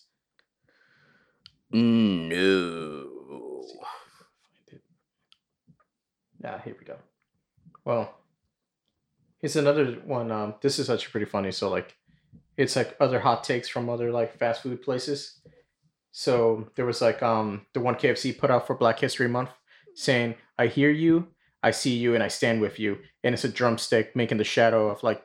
No. 1.71 3.07
Yeah, 6.41 6.61
here 6.63 6.75
we 6.79 6.85
go. 6.85 6.95
Well, 7.86 8.13
here's 9.39 9.56
another 9.56 9.86
one. 10.06 10.32
Um, 10.32 10.56
this 10.62 10.80
is 10.80 10.89
actually 10.89 11.12
pretty 11.12 11.26
funny. 11.26 11.52
So 11.52 11.70
like, 11.70 11.96
it's 12.58 12.76
like 12.76 12.96
other 13.00 13.20
hot 13.20 13.44
takes 13.44 13.67
from 13.70 13.89
other 13.89 14.12
like 14.12 14.38
fast 14.38 14.62
food 14.63 14.82
places. 14.82 15.39
So 16.12 16.70
there 16.76 16.86
was 16.86 17.02
like 17.02 17.24
um 17.24 17.65
the 17.74 17.80
one 17.80 17.96
KFC 17.96 18.38
put 18.38 18.52
out 18.52 18.67
for 18.67 18.76
Black 18.76 19.00
History 19.00 19.28
Month, 19.28 19.50
saying, 19.96 20.36
"I 20.60 20.67
hear 20.67 20.89
you, 20.91 21.28
I 21.63 21.72
see 21.72 21.96
you, 21.96 22.13
and 22.15 22.24
I 22.24 22.28
stand 22.28 22.60
with 22.62 22.80
you," 22.80 23.00
and 23.24 23.34
it's 23.34 23.46
a 23.46 23.50
drumstick 23.50 24.15
making 24.15 24.38
the 24.38 24.44
shadow 24.44 24.89
of 24.89 25.02
like 25.04 25.24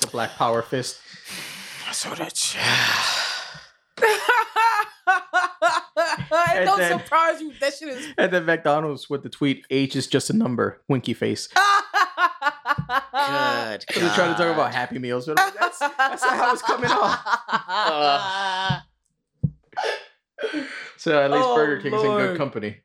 the 0.00 0.06
Black 0.08 0.30
Power 0.32 0.60
fist. 0.62 1.00
I 1.88 1.92
saw 1.92 2.14
that 2.14 2.36
shit. 2.36 2.60
It 6.32 6.64
don't 6.64 6.78
then- 6.78 6.98
surprise 6.98 7.40
you. 7.40 7.52
That 7.60 7.74
shit 7.74 7.88
is. 7.88 8.06
And 8.18 8.30
then 8.32 8.44
McDonald's 8.44 9.08
with 9.08 9.22
the 9.22 9.28
tweet, 9.30 9.64
"Age 9.70 9.96
is 9.96 10.06
just 10.06 10.30
a 10.30 10.32
number." 10.34 10.82
Winky 10.88 11.14
face. 11.14 11.48
Good. 13.28 13.84
So 13.94 14.00
they're 14.00 14.14
trying 14.14 14.34
to 14.34 14.42
talk 14.42 14.54
about 14.54 14.74
Happy 14.74 14.98
Meals, 14.98 15.26
but 15.26 15.38
I'm 15.40 15.46
like, 15.46 15.58
that's 15.60 15.78
that's 15.78 16.22
not 16.22 16.36
how 16.36 16.52
it's 16.52 16.62
coming 16.62 16.90
off. 16.90 18.82
So 20.96 21.18
at 21.22 21.30
least 21.30 21.44
Oh, 21.46 21.54
Burger 21.54 21.80
King's 21.82 22.02
in 22.02 22.10
good 22.10 22.36
company. 22.36 22.78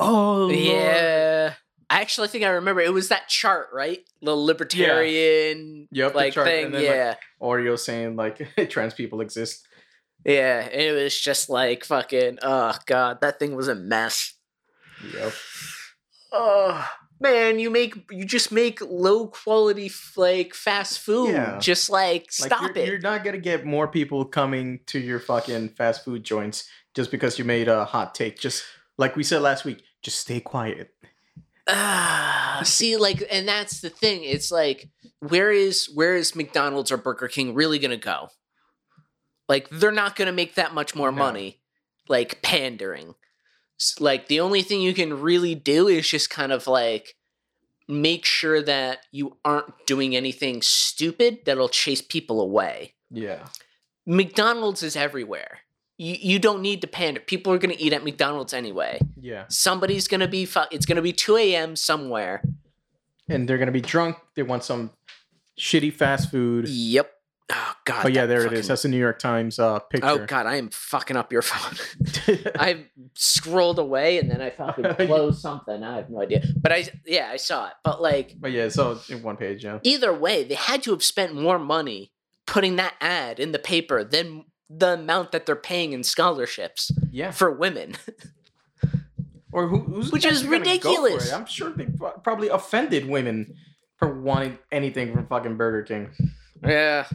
oh 0.00 0.48
Yeah. 0.50 1.54
I 1.90 2.00
actually 2.00 2.28
think 2.28 2.44
I 2.44 2.48
remember 2.50 2.80
it 2.80 2.92
was 2.92 3.08
that 3.08 3.28
chart, 3.28 3.68
right? 3.72 4.00
The 4.22 4.34
libertarian 4.34 5.86
Yep, 5.92 6.12
the 6.12 6.16
like 6.16 6.32
chart, 6.32 6.46
thing. 6.46 6.64
and 6.66 6.74
then, 6.74 6.82
like, 6.82 6.90
yeah. 6.90 7.14
Oreo 7.40 7.78
saying 7.78 8.16
like 8.16 8.48
trans 8.70 8.94
people 8.94 9.20
exist. 9.20 9.66
yeah. 10.24 10.66
It 10.66 10.92
was 10.94 11.18
just 11.18 11.48
like 11.48 11.84
fucking 11.84 12.38
oh 12.42 12.74
god, 12.86 13.20
that 13.20 13.38
thing 13.38 13.54
was 13.54 13.68
a 13.68 13.74
mess. 13.74 14.34
Yep. 15.12 15.32
Oh 16.32 16.88
man, 17.20 17.58
you 17.58 17.70
make 17.70 17.94
you 18.10 18.24
just 18.24 18.52
make 18.52 18.80
low 18.80 19.28
quality 19.28 19.90
like 20.16 20.54
fast 20.54 20.98
food. 21.00 21.30
Yeah. 21.30 21.58
Just 21.58 21.90
like 21.90 22.22
Like 22.40 22.50
stop 22.52 22.62
you're, 22.62 22.76
it. 22.84 22.88
you're 22.88 22.98
not 22.98 23.24
gonna 23.24 23.38
get 23.38 23.64
more 23.64 23.88
people 23.88 24.24
coming 24.24 24.80
to 24.86 24.98
your 24.98 25.20
fucking 25.20 25.70
fast 25.70 26.04
food 26.04 26.24
joints 26.24 26.68
just 26.94 27.10
because 27.10 27.38
you 27.38 27.44
made 27.44 27.68
a 27.68 27.84
hot 27.84 28.14
take. 28.14 28.38
Just 28.38 28.64
like 28.98 29.16
we 29.16 29.22
said 29.22 29.42
last 29.42 29.64
week, 29.64 29.82
just 30.02 30.18
stay 30.20 30.40
quiet. 30.40 30.90
Ah, 31.66 32.60
see, 32.62 32.96
like, 32.96 33.22
and 33.30 33.48
that's 33.48 33.80
the 33.80 33.88
thing. 33.88 34.22
It's 34.22 34.50
like, 34.50 34.90
where 35.20 35.50
is 35.50 35.86
where 35.94 36.14
is 36.14 36.36
McDonald's 36.36 36.92
or 36.92 36.98
Burger 36.98 37.28
King 37.28 37.54
really 37.54 37.78
gonna 37.78 37.96
go? 37.96 38.28
Like, 39.48 39.68
they're 39.70 39.90
not 39.92 40.14
gonna 40.16 40.32
make 40.32 40.56
that 40.56 40.74
much 40.74 40.94
more 40.94 41.10
No. 41.10 41.18
money, 41.18 41.60
like 42.08 42.42
pandering. 42.42 43.14
Like, 43.98 44.28
the 44.28 44.40
only 44.40 44.62
thing 44.62 44.80
you 44.80 44.94
can 44.94 45.20
really 45.20 45.54
do 45.54 45.88
is 45.88 46.08
just 46.08 46.30
kind 46.30 46.52
of 46.52 46.66
like 46.66 47.14
make 47.88 48.24
sure 48.24 48.62
that 48.62 49.00
you 49.12 49.36
aren't 49.44 49.86
doing 49.86 50.16
anything 50.16 50.62
stupid 50.62 51.38
that'll 51.44 51.68
chase 51.68 52.00
people 52.00 52.40
away. 52.40 52.94
Yeah. 53.10 53.46
McDonald's 54.06 54.82
is 54.82 54.96
everywhere. 54.96 55.60
You 55.96 56.16
you 56.18 56.38
don't 56.38 56.62
need 56.62 56.80
to 56.80 56.86
pander. 56.86 57.20
People 57.20 57.52
are 57.52 57.58
gonna 57.58 57.76
eat 57.78 57.92
at 57.92 58.04
McDonald's 58.04 58.52
anyway. 58.52 58.98
Yeah. 59.20 59.44
Somebody's 59.48 60.08
gonna 60.08 60.28
be 60.28 60.44
fu- 60.44 60.70
it's 60.70 60.86
gonna 60.86 61.02
be 61.02 61.12
two 61.12 61.36
a.m. 61.36 61.76
somewhere. 61.76 62.42
And 63.28 63.48
they're 63.48 63.58
gonna 63.58 63.70
be 63.72 63.80
drunk. 63.80 64.16
They 64.34 64.42
want 64.42 64.64
some 64.64 64.90
shitty 65.58 65.92
fast 65.92 66.30
food. 66.30 66.68
Yep. 66.68 67.10
Oh 67.56 67.72
god. 67.84 68.06
Oh 68.06 68.08
yeah, 68.08 68.26
there 68.26 68.40
it 68.40 68.44
fucking- 68.44 68.58
is. 68.58 68.68
That's 68.68 68.82
the 68.82 68.88
New 68.88 68.98
York 68.98 69.18
Times 69.18 69.58
uh, 69.58 69.78
picture. 69.78 70.08
Oh 70.08 70.26
god, 70.26 70.46
I 70.46 70.56
am 70.56 70.70
fucking 70.70 71.16
up 71.16 71.32
your 71.32 71.42
phone. 71.42 71.78
I 72.58 72.86
scrolled 73.14 73.78
away 73.78 74.18
and 74.18 74.30
then 74.30 74.40
I 74.40 74.50
fucking 74.50 74.94
closed 75.06 75.40
something. 75.40 75.82
I 75.82 75.96
have 75.96 76.10
no 76.10 76.20
idea. 76.22 76.42
But 76.60 76.72
I 76.72 76.88
yeah, 77.06 77.28
I 77.30 77.36
saw 77.36 77.68
it. 77.68 77.74
But 77.84 78.02
like 78.02 78.34
but 78.38 78.50
yeah, 78.52 78.68
so 78.68 78.98
in 79.08 79.22
one 79.22 79.36
page, 79.36 79.64
yeah. 79.64 79.78
either 79.82 80.12
way, 80.12 80.42
they 80.44 80.54
had 80.54 80.82
to 80.84 80.90
have 80.90 81.02
spent 81.04 81.34
more 81.34 81.58
money 81.58 82.10
putting 82.46 82.76
that 82.76 82.94
ad 83.00 83.38
in 83.38 83.52
the 83.52 83.58
paper 83.58 84.02
than 84.04 84.44
the 84.68 84.94
amount 84.94 85.32
that 85.32 85.46
they're 85.46 85.54
paying 85.54 85.92
in 85.92 86.02
scholarships 86.02 86.90
Yeah. 87.10 87.30
for 87.30 87.50
women. 87.50 87.94
Or 89.52 89.68
who, 89.68 89.78
who's 89.78 90.10
Which 90.10 90.24
is 90.24 90.42
actually 90.42 90.58
gonna 90.58 90.78
go 90.78 90.94
for 90.96 91.02
ridiculous. 91.02 91.32
I'm 91.32 91.46
sure 91.46 91.70
they 91.70 91.86
probably 92.24 92.48
offended 92.48 93.08
women 93.08 93.54
for 93.98 94.20
wanting 94.20 94.58
anything 94.72 95.12
from 95.14 95.26
fucking 95.28 95.56
Burger 95.56 95.82
King. 95.84 96.10
Yeah. 96.66 97.06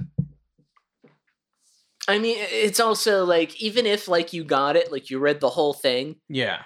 I 2.10 2.18
mean, 2.20 2.38
it's 2.40 2.80
also 2.80 3.24
like 3.24 3.62
even 3.62 3.86
if 3.86 4.08
like 4.08 4.34
you 4.34 4.44
got 4.44 4.76
it, 4.76 4.92
like 4.92 5.10
you 5.10 5.20
read 5.20 5.40
the 5.40 5.50
whole 5.50 5.74
thing, 5.74 6.16
Yeah. 6.28 6.64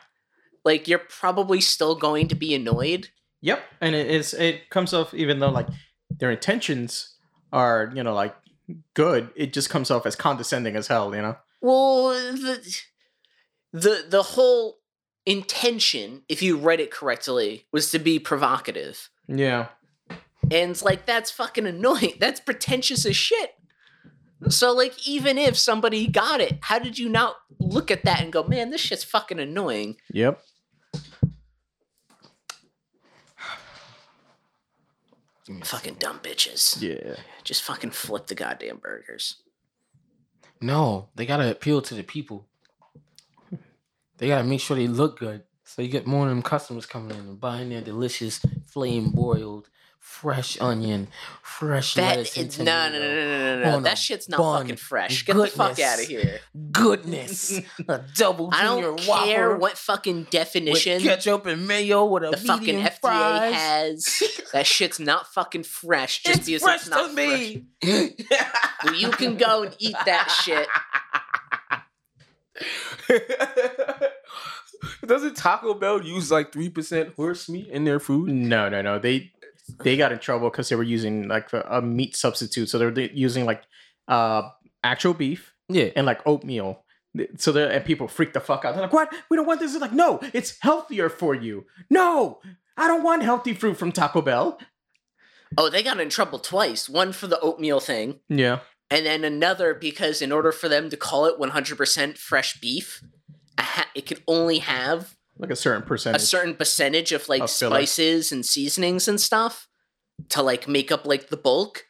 like 0.64 0.88
you're 0.88 1.00
probably 1.00 1.60
still 1.62 1.96
going 1.96 2.30
to 2.30 2.36
be 2.36 2.56
annoyed. 2.56 3.10
Yep. 3.42 3.62
And 3.82 3.94
it 3.96 4.08
is 4.10 4.34
it 4.34 4.70
comes 4.70 4.94
off 4.94 5.14
even 5.14 5.40
though 5.40 5.50
like 5.52 5.68
their 6.10 6.32
intentions 6.32 7.16
are, 7.52 7.92
you 7.94 8.02
know, 8.04 8.14
like 8.14 8.34
good, 8.94 9.30
it 9.36 9.52
just 9.52 9.70
comes 9.70 9.92
off 9.92 10.06
as 10.06 10.16
condescending 10.16 10.76
as 10.78 10.88
hell, 10.88 11.14
you 11.14 11.22
know? 11.22 11.36
Well, 11.62 12.10
the 12.34 12.78
the 13.74 14.06
the 14.10 14.24
whole 14.24 14.78
intention, 15.26 16.24
if 16.30 16.42
you 16.42 16.58
read 16.58 16.80
it 16.80 16.92
correctly, 16.92 17.66
was 17.72 17.92
to 17.92 18.00
be 18.00 18.20
provocative. 18.20 19.10
Yeah. 19.28 19.68
And 20.52 20.72
it's 20.72 20.84
like 20.84 21.06
that's 21.06 21.32
fucking 21.32 21.66
annoying. 21.66 22.14
That's 22.20 22.40
pretentious 22.42 23.06
as 23.06 23.16
shit. 23.16 23.52
So 24.50 24.74
like 24.74 25.08
even 25.08 25.38
if 25.38 25.58
somebody 25.58 26.08
got 26.08 26.42
it, 26.42 26.60
how 26.62 26.80
did 26.80 27.00
you 27.00 27.10
not 27.10 27.36
look 27.60 27.92
at 27.92 28.04
that 28.06 28.22
and 28.22 28.32
go, 28.32 28.44
"Man, 28.44 28.70
this 28.70 28.82
shit's 28.82 29.04
fucking 29.04 29.40
annoying." 29.40 29.98
Yep. 30.12 30.42
Fucking 35.64 35.96
dumb 35.96 36.20
bitches. 36.20 36.82
Yeah. 36.82 37.16
Just 37.44 37.64
fucking 37.64 37.92
flip 37.92 38.28
the 38.28 38.36
goddamn 38.36 38.78
burgers. 38.78 39.38
No, 40.62 41.10
they 41.16 41.26
gotta 41.26 41.52
appeal 41.52 41.82
to 41.82 41.94
the 41.94 42.04
people. 42.04 42.48
They 44.18 44.28
gotta 44.28 44.46
make 44.46 44.62
sure 44.62 44.78
they 44.78 44.88
look 44.88 45.20
good, 45.20 45.44
so 45.66 45.82
you 45.82 45.90
get 45.90 46.08
more 46.08 46.24
of 46.24 46.30
them 46.30 46.42
customers 46.42 46.86
coming 46.86 47.12
in 47.12 47.18
and 47.18 47.42
buying 47.42 47.70
their 47.70 47.82
delicious 47.82 48.40
flame 48.68 49.12
broiled, 49.12 49.70
fresh 50.04 50.60
onion, 50.60 51.08
fresh 51.42 51.94
That 51.96 52.18
lettuce. 52.18 52.58
and 52.58 52.66
no 52.66 52.90
no 52.90 53.00
no 53.00 53.00
no 53.00 53.26
no 53.26 53.64
no. 53.64 53.72
no. 53.72 53.80
That 53.80 53.98
shit's 53.98 54.28
not 54.28 54.38
bun. 54.38 54.62
fucking 54.62 54.76
fresh. 54.76 55.24
Get 55.26 55.36
the 55.38 55.48
fuck 55.48 55.80
out 55.80 56.00
of 56.00 56.06
here. 56.06 56.40
Goodness, 56.72 57.60
a 57.88 58.02
double 58.16 58.50
I 58.54 58.64
don't 58.64 59.00
whopper 59.08 59.26
care 59.26 59.56
what 59.58 59.78
fucking 59.78 60.18
with 60.20 60.30
definition 60.30 61.02
ketchup 61.02 61.46
and 61.46 61.66
mayo 61.68 62.06
with 62.06 62.24
a 62.26 62.32
the 62.32 62.38
fucking 62.38 62.80
FDA 62.80 63.00
fries. 63.02 63.54
has. 63.56 64.24
That 64.54 64.68
shit's 64.68 65.00
not 65.00 65.34
fucking 65.34 65.64
fresh 65.64 66.22
just 66.22 66.40
it's 66.40 66.46
because 66.48 66.62
fresh 66.62 66.82
it's 66.82 66.90
not 66.90 67.08
to 67.10 67.14
fresh. 67.16 67.40
me. 67.40 67.66
Well, 68.84 68.96
you 68.96 69.10
can 69.12 69.38
go 69.38 69.64
and 69.64 69.76
eat 69.80 69.96
that 70.06 70.30
shit. 70.44 70.68
Doesn't 75.06 75.36
Taco 75.38 75.74
Bell 75.74 76.02
use 76.04 76.30
like 76.32 76.52
three 76.52 76.70
percent 76.70 77.14
horse 77.16 77.48
meat 77.50 77.68
in 77.70 77.84
their 77.86 78.00
food? 78.00 78.30
No, 78.30 78.68
no, 78.70 78.82
no. 78.82 79.00
They 79.00 79.32
they 79.84 79.98
got 79.98 80.12
in 80.12 80.20
trouble 80.20 80.50
because 80.50 80.70
they 80.70 80.76
were 80.76 80.84
using 80.84 81.28
like 81.28 81.52
a, 81.54 81.62
a 81.70 81.82
meat 81.82 82.16
substitute. 82.16 82.70
So 82.70 82.78
they 82.78 82.86
were 82.86 83.00
using 83.14 83.46
like 83.46 83.64
uh 84.08 84.50
actual 84.84 85.14
beef 85.14 85.54
Yeah, 85.70 85.90
and 85.96 86.06
like 86.06 86.22
oatmeal. 86.26 86.84
So 87.38 87.52
they 87.52 87.76
and 87.76 87.86
people 87.86 88.08
freak 88.08 88.34
the 88.34 88.40
fuck 88.40 88.66
out. 88.66 88.74
They're 88.74 88.84
like, 88.84 88.94
"What? 88.94 89.14
We 89.30 89.38
don't 89.38 89.46
want 89.46 89.60
this." 89.60 89.74
It's 89.74 89.82
like, 89.82 89.94
"No, 89.94 90.20
it's 90.34 90.58
healthier 90.62 91.10
for 91.10 91.36
you." 91.36 91.66
No, 91.90 92.40
I 92.76 92.88
don't 92.88 93.04
want 93.04 93.22
healthy 93.24 93.54
fruit 93.54 93.78
from 93.78 93.92
Taco 93.92 94.22
Bell. 94.22 94.60
Oh, 95.58 95.70
they 95.70 95.84
got 95.84 96.00
in 96.00 96.10
trouble 96.10 96.40
twice. 96.40 96.90
One 96.90 97.14
for 97.14 97.28
the 97.28 97.40
oatmeal 97.40 97.80
thing, 97.80 98.20
Yeah, 98.30 98.60
and 98.90 99.06
then 99.06 99.24
another 99.24 99.76
because 99.76 100.22
in 100.24 100.32
order 100.32 100.52
for 100.52 100.68
them 100.68 100.90
to 100.90 100.98
call 100.98 101.26
it 101.28 101.40
100% 101.40 102.18
fresh 102.18 102.60
beef, 102.60 103.04
ha- 103.60 103.90
it 103.94 104.08
could 104.08 104.24
only 104.28 104.58
have 104.60 105.16
like 105.38 105.52
a 105.52 105.56
certain 105.56 105.84
percentage, 105.84 106.22
a 106.22 106.26
certain 106.26 106.56
percentage 106.56 107.12
of 107.12 107.28
like 107.30 107.42
Of 107.42 107.50
spices 107.50 108.32
and 108.32 108.46
seasonings 108.46 109.08
and 109.08 109.20
stuff 109.20 109.68
to 110.30 110.42
like 110.42 110.68
make 110.68 110.92
up 110.92 111.06
like 111.06 111.30
the 111.30 111.38
bulk. 111.38 111.86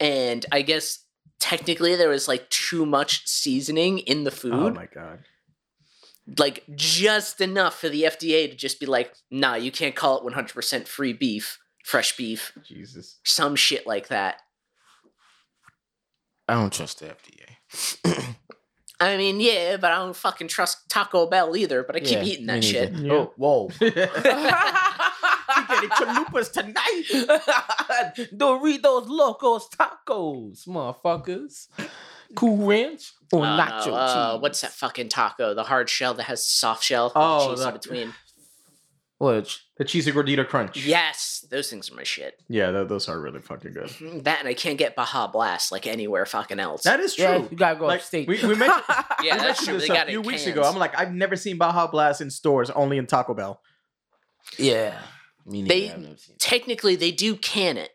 And 0.00 0.44
I 0.52 0.62
guess 0.62 1.04
technically 1.40 1.96
there 1.96 2.08
was 2.08 2.28
like 2.28 2.48
too 2.50 2.84
much 2.86 3.26
seasoning 3.26 3.98
in 4.00 4.24
the 4.24 4.30
oh 4.30 4.34
food. 4.34 4.52
Oh 4.54 4.70
my 4.70 4.86
god. 4.86 5.20
like 6.38 6.64
just 6.74 7.40
enough 7.40 7.78
for 7.78 7.88
the 7.88 8.02
FDA 8.04 8.48
to 8.50 8.54
just 8.56 8.80
be 8.80 8.86
like, 8.86 9.14
"Nah, 9.30 9.54
you 9.54 9.70
can't 9.70 9.94
call 9.94 10.18
it 10.18 10.24
100% 10.34 10.88
free 10.88 11.12
beef, 11.12 11.58
fresh 11.84 12.16
beef, 12.16 12.52
Jesus. 12.62 13.18
some 13.24 13.56
shit 13.56 13.86
like 13.86 14.08
that." 14.08 14.36
I 16.48 16.54
don't 16.54 16.72
trust 16.72 17.00
the 17.00 17.06
FDA. 17.06 18.34
I 19.04 19.16
mean, 19.16 19.40
yeah, 19.40 19.76
but 19.76 19.92
I 19.92 19.96
don't 19.96 20.16
fucking 20.16 20.48
trust 20.48 20.88
Taco 20.88 21.26
Bell 21.26 21.56
either. 21.56 21.82
But 21.84 21.96
I 21.96 22.00
keep 22.00 22.18
Yeah, 22.18 22.24
eating 22.24 22.46
me 22.46 22.52
that 22.54 22.64
shit. 22.64 22.92
neither. 22.92 23.06
Yeah. 23.06 23.12
Oh, 23.12 23.32
whoa. 23.36 23.68
you 23.80 23.90
getting 25.68 25.90
chalupas 25.90 26.52
tonight? 26.52 27.04
Doritos 28.34 29.08
Locos 29.08 29.68
Tacos, 29.68 30.66
motherfuckers. 30.66 31.68
Cool 32.34 32.66
Ranch 32.66 33.12
or 33.32 33.44
Uh, 33.44 33.58
nacho 33.60 33.92
uh, 33.92 34.32
cheese? 34.32 34.42
what's 34.42 34.60
that 34.62 34.72
fucking 34.72 35.08
taco? 35.08 35.54
The 35.54 35.62
hard 35.64 35.88
shell 35.88 36.14
that 36.14 36.24
has 36.24 36.44
soft 36.48 36.82
shell. 36.82 37.06
with 37.06 37.12
Oh, 37.16 37.50
cheese 37.50 37.60
the- 37.60 37.68
in 37.68 37.72
between. 37.74 38.14
Which? 39.24 39.64
The 39.76 39.84
cheesy 39.84 40.12
gordita 40.12 40.46
crunch. 40.46 40.84
Yes, 40.86 41.44
those 41.50 41.68
things 41.70 41.90
are 41.90 41.94
my 41.94 42.02
shit. 42.04 42.40
Yeah, 42.48 42.70
tho- 42.70 42.84
those 42.84 43.08
are 43.08 43.20
really 43.20 43.40
fucking 43.40 43.72
good. 43.72 43.88
Mm-hmm, 43.88 44.18
that 44.20 44.38
and 44.40 44.48
I 44.48 44.54
can't 44.54 44.78
get 44.78 44.94
Baja 44.94 45.26
Blast 45.26 45.72
like 45.72 45.86
anywhere 45.86 46.26
fucking 46.26 46.60
else. 46.60 46.82
That 46.84 47.00
is 47.00 47.14
true. 47.14 47.24
Yeah, 47.24 47.38
you 47.50 47.56
gotta 47.56 47.78
go 47.78 47.86
Like, 47.86 48.00
upstate. 48.00 48.28
we- 48.28 48.36
we 48.42 48.54
mentioned- 48.54 48.82
yeah, 48.88 49.04
We 49.22 49.28
that's 49.30 49.42
mentioned 49.42 49.66
true. 49.66 49.78
this 49.78 49.90
a 49.90 50.06
few 50.06 50.20
weeks 50.22 50.44
cans. 50.44 50.56
ago. 50.56 50.62
I'm 50.68 50.76
like, 50.76 50.96
I've 50.98 51.12
never 51.12 51.36
seen 51.36 51.58
Baja 51.58 51.86
Blast 51.86 52.20
in 52.20 52.30
stores, 52.30 52.70
only 52.70 52.98
in 52.98 53.06
Taco 53.06 53.34
Bell. 53.34 53.60
yeah. 54.58 54.98
Me 55.46 55.62
neither. 55.62 55.74
They- 55.74 55.90
I've 55.90 55.98
never 55.98 56.16
seen 56.16 56.34
it. 56.36 56.40
Technically, 56.40 56.96
they 56.96 57.10
do 57.10 57.36
can 57.36 57.76
it. 57.76 57.90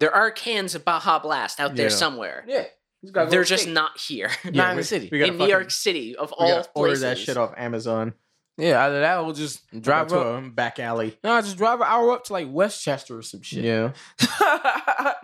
There 0.00 0.14
are 0.14 0.30
cans 0.30 0.74
of 0.74 0.84
Baja 0.84 1.18
Blast 1.18 1.58
out 1.60 1.74
there 1.76 1.88
Yeah. 1.88 1.94
somewhere. 1.96 2.44
Yeah. 2.46 2.64
go 3.12 3.26
They're 3.26 3.44
just 3.44 3.62
upstate. 3.64 3.74
not 3.74 3.98
here. 3.98 4.30
Not 4.44 4.72
in 4.72 4.76
the 4.78 4.84
city. 4.84 5.08
We 5.10 5.18
gotta 5.18 5.32
New 5.32 5.46
York 5.46 5.70
City, 5.70 6.16
of 6.16 6.32
all 6.32 6.48
gotta 6.48 6.68
order 6.74 6.96
that 6.98 7.18
shit 7.18 7.36
off 7.36 7.52
Amazon. 7.56 8.14
Yeah, 8.56 8.84
either 8.84 9.00
that 9.00 9.18
or 9.18 9.24
we'll 9.24 9.34
just 9.34 9.62
drive 9.80 10.08
Go 10.08 10.22
to 10.22 10.30
up. 10.30 10.44
a 10.44 10.48
back 10.50 10.78
alley. 10.78 11.18
No, 11.24 11.40
just 11.40 11.56
drive 11.56 11.80
an 11.80 11.86
hour 11.88 12.12
up 12.12 12.24
to 12.24 12.32
like 12.32 12.46
Westchester 12.50 13.18
or 13.18 13.22
some 13.22 13.42
shit. 13.42 13.64
Yeah. 13.64 13.92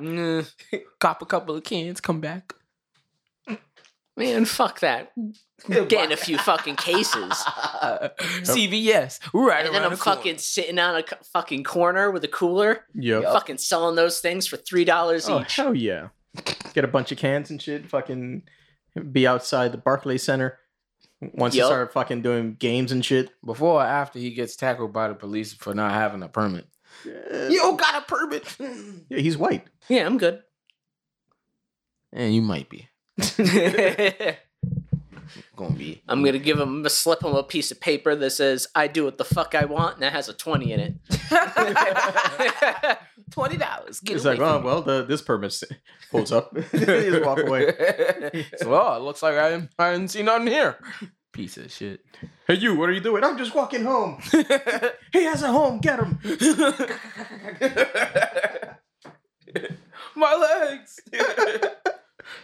Mm, 0.00 0.50
Cop 0.98 1.20
a 1.20 1.26
couple 1.26 1.54
of 1.54 1.62
cans, 1.64 2.00
come 2.00 2.20
back. 2.20 2.54
man, 4.16 4.44
fuck 4.46 4.80
that. 4.80 5.12
Getting 5.68 6.12
a 6.12 6.16
few 6.16 6.38
fucking 6.38 6.76
cases. 6.76 7.14
CVS, 8.42 9.20
right 9.34 9.66
And 9.66 9.74
then 9.74 9.82
I'm 9.84 9.90
the 9.90 9.96
corner. 9.96 10.16
fucking 10.16 10.38
sitting 10.38 10.78
on 10.78 10.96
a 11.00 11.04
fucking 11.32 11.64
corner 11.64 12.10
with 12.10 12.24
a 12.24 12.28
cooler, 12.28 12.84
Yep. 12.94 13.22
Yup. 13.24 13.32
fucking 13.34 13.58
selling 13.58 13.96
those 13.96 14.20
things 14.20 14.46
for 14.46 14.56
three 14.56 14.84
dollars 14.84 15.28
Oh 15.28 15.40
each. 15.42 15.56
hell 15.56 15.74
yeah! 15.74 16.08
Get 16.74 16.84
a 16.84 16.88
bunch 16.88 17.12
of 17.12 17.18
cans 17.18 17.50
and 17.50 17.60
shit. 17.60 17.88
Fucking 17.90 18.42
be 19.12 19.26
outside 19.26 19.72
the 19.72 19.78
Barclays 19.78 20.22
Center. 20.22 20.58
Once 21.20 21.54
you 21.54 21.60
Yup. 21.60 21.68
start 21.68 21.92
fucking 21.92 22.22
doing 22.22 22.54
games 22.54 22.92
and 22.92 23.04
shit. 23.04 23.30
Before 23.44 23.80
or 23.80 23.84
after 23.84 24.18
he 24.18 24.30
gets 24.30 24.56
tackled 24.56 24.92
by 24.92 25.08
the 25.08 25.14
police 25.14 25.52
for 25.52 25.74
not 25.74 25.92
having 25.92 26.22
a 26.22 26.28
permit. 26.28 26.66
Yeah, 27.04 27.48
You 27.48 27.58
don't 27.58 27.78
got 27.78 28.02
a 28.02 28.06
permit. 28.06 28.56
Yeah, 29.08 29.18
he's 29.18 29.36
white. 29.36 29.66
Yeah, 29.88 30.06
I'm 30.06 30.18
good. 30.18 30.42
And 32.12 32.34
you 32.34 32.42
might 32.42 32.68
be. 32.68 32.88
Gonna 35.56 35.74
be. 35.76 36.02
I'm 36.08 36.24
gonna 36.24 36.38
give 36.38 36.58
him 36.58 36.84
a 36.86 36.90
slip 36.90 37.22
him 37.22 37.34
a 37.34 37.42
piece 37.42 37.70
of 37.70 37.80
paper 37.80 38.16
that 38.16 38.30
says 38.30 38.66
"I 38.74 38.86
do 38.88 39.04
what 39.04 39.18
the 39.18 39.24
fuck 39.24 39.54
I 39.54 39.66
want" 39.66 39.94
and 39.94 40.02
that 40.02 40.12
has 40.12 40.28
a 40.28 40.32
twenty 40.32 40.72
in 40.72 40.80
it. 40.80 40.94
Twenty 43.30 43.56
dollars. 43.56 44.00
It's 44.04 44.24
like, 44.24 44.40
oh 44.40 44.60
well, 44.60 44.82
the 44.82 45.04
this 45.04 45.22
permit 45.22 45.60
holds 46.10 46.32
up. 46.38 46.54
Just 46.72 47.24
walk 47.24 47.38
away. 47.46 47.74
so, 48.56 48.74
oh, 48.74 48.96
it 48.96 49.02
looks 49.02 49.22
like 49.22 49.36
I 49.36 49.50
didn't, 49.50 49.70
I 49.78 49.92
didn't 49.92 50.10
see 50.10 50.22
nothing 50.22 50.48
here. 50.48 50.78
Piece 51.32 51.56
of 51.58 51.70
shit. 51.70 52.00
Hey, 52.48 52.54
you, 52.54 52.74
what 52.74 52.88
are 52.88 52.92
you 52.92 53.00
doing? 53.00 53.22
I'm 53.22 53.38
just 53.38 53.54
walking 53.54 53.84
home. 53.84 54.20
He 55.12 55.22
has 55.24 55.42
a 55.44 55.52
home. 55.52 55.78
Get 55.78 56.00
him. 56.00 56.18
My 60.16 60.34
legs. 60.34 60.98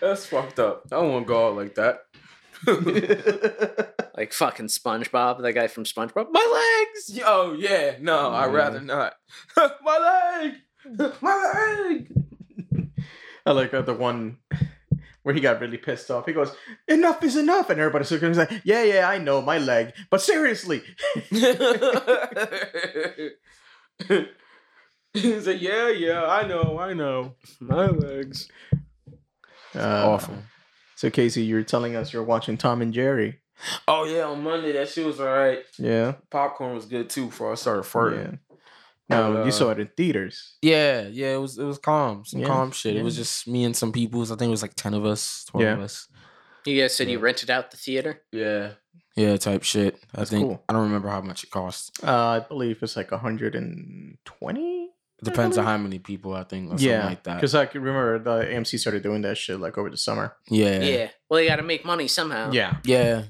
That's 0.00 0.26
fucked 0.26 0.60
up. 0.60 0.82
I 0.86 0.96
don't 1.00 1.12
want 1.12 1.26
to 1.26 1.28
go 1.28 1.48
out 1.48 1.56
like 1.56 1.74
that. 1.74 2.00
like 4.16 4.32
fucking 4.32 4.66
SpongeBob, 4.68 5.42
that 5.42 5.52
guy 5.52 5.66
from 5.66 5.84
SpongeBob. 5.84 6.28
My 6.30 6.84
legs. 6.86 7.20
Oh 7.24 7.54
yeah, 7.58 7.96
no, 8.00 8.30
I'd 8.32 8.52
rather 8.52 8.80
not. 8.80 9.14
My 9.56 10.38
leg, 10.42 10.54
my 11.20 11.86
leg. 11.88 12.12
I 13.44 13.52
like 13.52 13.72
uh, 13.72 13.82
the 13.82 13.94
one 13.94 14.38
where 15.22 15.34
he 15.34 15.40
got 15.40 15.60
really 15.60 15.76
pissed 15.76 16.10
off. 16.10 16.26
He 16.26 16.32
goes, 16.32 16.54
"Enough 16.88 17.22
is 17.24 17.36
enough," 17.36 17.70
and 17.70 17.80
everybody's 17.80 18.10
looking 18.10 18.30
at 18.30 18.36
him 18.36 18.38
like, 18.38 18.62
"Yeah, 18.64 18.82
yeah, 18.82 19.08
I 19.08 19.18
know 19.18 19.42
my 19.42 19.58
leg, 19.58 19.92
but 20.10 20.20
seriously." 20.20 20.82
He's 25.12 25.46
like, 25.46 25.62
yeah, 25.62 25.88
yeah, 25.88 26.26
I 26.26 26.46
know, 26.46 26.78
I 26.78 26.92
know. 26.92 27.36
My 27.58 27.86
legs. 27.86 28.48
Uh, 29.74 30.10
Awful. 30.10 30.36
So 30.94 31.10
Casey, 31.10 31.42
you're 31.42 31.62
telling 31.62 31.96
us 31.96 32.12
you're 32.12 32.22
watching 32.22 32.56
Tom 32.56 32.82
and 32.82 32.92
Jerry. 32.92 33.40
Oh 33.88 34.04
yeah, 34.04 34.24
on 34.24 34.42
Monday 34.42 34.72
that 34.72 34.88
shit 34.88 35.06
was 35.06 35.20
alright. 35.20 35.64
Yeah. 35.78 36.14
Popcorn 36.30 36.74
was 36.74 36.86
good 36.86 37.08
too 37.08 37.26
before 37.26 37.52
I 37.52 37.54
started 37.54 37.84
farting. 37.84 38.38
Yeah. 39.08 39.20
No, 39.20 39.32
But, 39.34 39.42
you 39.42 39.48
uh, 39.48 39.50
saw 39.52 39.70
it 39.70 39.78
in 39.78 39.88
theaters. 39.96 40.56
Yeah, 40.62 41.06
yeah, 41.08 41.34
it 41.34 41.40
was 41.40 41.58
it 41.58 41.64
was 41.64 41.78
calm, 41.78 42.24
some 42.24 42.40
Yeah, 42.40 42.46
calm 42.48 42.72
shit. 42.72 42.96
It 42.96 43.02
was 43.04 43.16
just 43.16 43.46
me 43.46 43.64
and 43.64 43.76
some 43.76 43.92
people. 43.92 44.22
I 44.22 44.26
think 44.26 44.42
it 44.42 44.48
was 44.48 44.62
like 44.62 44.74
ten 44.74 44.94
of 44.94 45.04
us, 45.04 45.44
twelve 45.48 45.78
of 45.78 45.84
us. 45.84 46.08
You 46.64 46.80
guys 46.80 46.96
said 46.96 47.08
you 47.08 47.18
rented 47.20 47.48
out 47.50 47.70
the 47.70 47.76
theater. 47.76 48.22
Yeah, 48.32 48.72
yeah, 49.14 49.36
type 49.36 49.62
shit. 49.62 49.94
I 50.12 50.18
That's 50.18 50.30
think 50.30 50.48
cool. 50.48 50.64
I 50.68 50.72
don't 50.72 50.82
remember 50.82 51.08
how 51.08 51.20
much 51.20 51.44
it 51.44 51.50
cost. 51.50 52.02
Uh, 52.02 52.10
I 52.12 52.40
believe 52.40 52.82
it's 52.82 52.96
like 52.96 53.12
120. 53.12 54.90
Depends 55.24 55.56
on 55.56 55.64
how 55.64 55.78
many 55.78 55.98
people. 55.98 56.34
I 56.34 56.44
think 56.44 56.66
or 56.66 56.70
something 56.70 56.86
Yeah, 56.88 57.06
like 57.06 57.22
that. 57.22 57.36
because 57.36 57.54
I 57.54 57.64
can 57.66 57.80
remember 57.82 58.18
the 58.18 58.46
AMC 58.52 58.78
started 58.78 59.02
doing 59.02 59.22
that 59.22 59.38
shit 59.38 59.58
like 59.58 59.78
over 59.78 59.88
the 59.88 59.96
summer. 59.96 60.36
Yeah, 60.48 60.80
Yeah. 60.80 61.08
Well, 61.30 61.40
you 61.40 61.48
got 61.48 61.56
to 61.56 61.62
make 61.62 61.84
money 61.84 62.06
somehow. 62.08 62.50
Yeah. 62.52 62.76
yeah, 62.84 63.22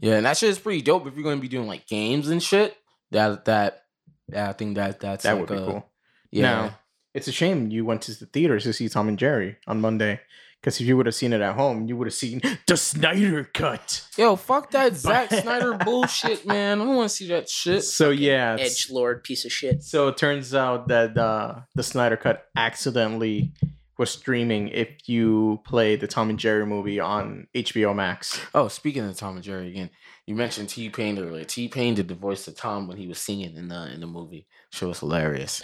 yeah. 0.00 0.14
And 0.14 0.26
that 0.26 0.36
shit 0.38 0.48
is 0.50 0.58
pretty 0.58 0.80
dope 0.80 1.06
if 1.06 1.14
you're 1.14 1.22
going 1.22 1.36
to 1.38 1.42
be 1.42 1.48
doing 1.48 1.66
like 1.68 1.86
games 1.86 2.28
and 2.28 2.42
shit. 2.42 2.76
That 3.10 3.44
that 3.44 3.83
yeah, 4.32 4.48
I 4.48 4.52
think 4.52 4.76
that 4.76 5.00
that's 5.00 5.24
That 5.24 5.32
like 5.38 5.40
would 5.50 5.56
be 5.56 5.62
a- 5.62 5.66
cool. 5.66 5.90
Yeah, 6.30 6.42
Now, 6.42 6.78
it's 7.12 7.28
a 7.28 7.32
shame 7.32 7.70
you 7.70 7.84
went 7.84 8.02
to 8.02 8.12
the 8.18 8.26
theaters 8.26 8.64
to 8.64 8.72
see 8.72 8.88
Tom 8.88 9.08
and 9.08 9.18
Jerry 9.18 9.56
on 9.66 9.80
Monday. 9.80 10.20
Because 10.60 10.80
if 10.80 10.86
you 10.86 10.96
would 10.96 11.04
have 11.04 11.14
seen 11.14 11.34
it 11.34 11.42
at 11.42 11.56
home, 11.56 11.86
you 11.88 11.94
would 11.96 12.06
have 12.06 12.14
seen 12.14 12.40
the 12.66 12.76
Snyder 12.78 13.44
cut. 13.44 14.02
yo, 14.16 14.34
fuck 14.34 14.70
that 14.70 14.94
Zack 14.96 15.28
Snyder 15.30 15.74
bullshit, 15.74 16.46
man. 16.46 16.80
I 16.80 16.84
don't 16.86 16.96
want 16.96 17.10
to 17.10 17.14
see 17.14 17.28
that 17.28 17.50
shit. 17.50 17.84
So 17.84 18.08
yeah, 18.08 18.56
Edge 18.58 18.90
Lord 18.90 19.22
piece 19.22 19.44
of 19.44 19.52
shit. 19.52 19.82
So 19.84 20.08
it 20.08 20.16
turns 20.16 20.54
out 20.54 20.88
that 20.88 21.18
uh, 21.18 21.56
the 21.74 21.82
Snyder 21.82 22.16
cut 22.16 22.46
accidentally 22.56 23.52
was 23.96 24.10
streaming 24.10 24.68
if 24.68 25.08
you 25.08 25.60
play 25.64 25.96
the 25.96 26.06
Tom 26.06 26.30
and 26.30 26.38
Jerry 26.38 26.66
movie 26.66 26.98
on 27.00 27.46
HBO 27.54 27.94
Max. 27.94 28.40
Oh, 28.54 28.68
speaking 28.68 29.04
of 29.04 29.16
Tom 29.16 29.36
and 29.36 29.44
Jerry 29.44 29.68
again, 29.68 29.90
you 30.26 30.34
mentioned 30.34 30.68
T 30.68 30.88
Pain 30.90 31.18
earlier. 31.18 31.44
T 31.44 31.68
Pain 31.68 31.94
did 31.94 32.08
the 32.08 32.14
voice 32.14 32.48
of 32.48 32.56
Tom 32.56 32.88
when 32.88 32.96
he 32.96 33.06
was 33.06 33.18
singing 33.18 33.56
in 33.56 33.68
the 33.68 33.92
in 33.92 34.00
the 34.00 34.06
movie. 34.06 34.46
Show 34.70 34.88
was 34.88 35.00
hilarious. 35.00 35.62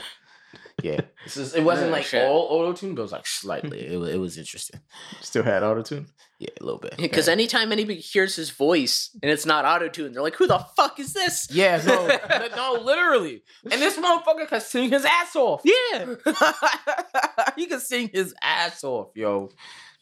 Yeah, 0.82 1.00
this 1.24 1.36
is, 1.36 1.54
it 1.54 1.62
wasn't 1.62 1.88
Yeah, 1.88 1.92
like 1.92 2.04
shit. 2.04 2.24
all 2.28 2.46
auto 2.50 2.72
tune, 2.72 2.94
but 2.94 3.00
it 3.00 3.04
was 3.04 3.12
like 3.12 3.26
slightly. 3.26 3.80
It, 3.92 3.98
wa- 3.98 4.06
it 4.06 4.16
was 4.18 4.38
interesting. 4.38 4.80
Still 5.20 5.42
had 5.42 5.62
autotune. 5.62 6.06
Yeah, 6.38 6.48
a 6.60 6.64
little 6.64 6.78
bit. 6.80 6.96
Because 6.96 7.28
anytime 7.28 7.70
anybody 7.70 8.00
hears 8.00 8.34
his 8.34 8.48
voice 8.50 9.10
and 9.22 9.30
it's 9.30 9.44
not 9.44 9.66
auto 9.66 9.88
tune, 9.88 10.12
they're 10.12 10.22
like, 10.22 10.36
"Who 10.36 10.46
the 10.46 10.58
fuck 10.76 10.98
is 10.98 11.12
this?" 11.12 11.48
Yeah, 11.50 11.82
no, 11.86 12.06
no, 12.06 12.48
no, 12.78 12.82
literally. 12.82 13.42
And 13.70 13.80
this 13.80 13.98
motherfucker 13.98 14.48
can 14.48 14.60
sing 14.60 14.90
his 14.90 15.04
ass 15.04 15.36
off. 15.36 15.60
Yeah. 15.64 16.14
he 17.56 17.66
can 17.66 17.80
sing 17.80 18.08
his 18.12 18.34
ass 18.42 18.82
off, 18.84 19.08
yo. 19.14 19.50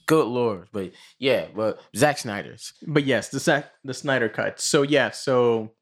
Good 0.06 0.26
lord, 0.26 0.68
but 0.72 0.92
yeah, 1.18 1.46
but 1.54 1.80
Zack 1.94 2.16
Snyder's. 2.18 2.72
But 2.86 3.04
yes, 3.04 3.28
the 3.28 3.38
Zack, 3.40 3.66
the 3.84 3.92
Snyder 3.92 4.28
cut. 4.30 4.58
So 4.60 4.82
yeah, 4.82 5.10
so 5.10 5.72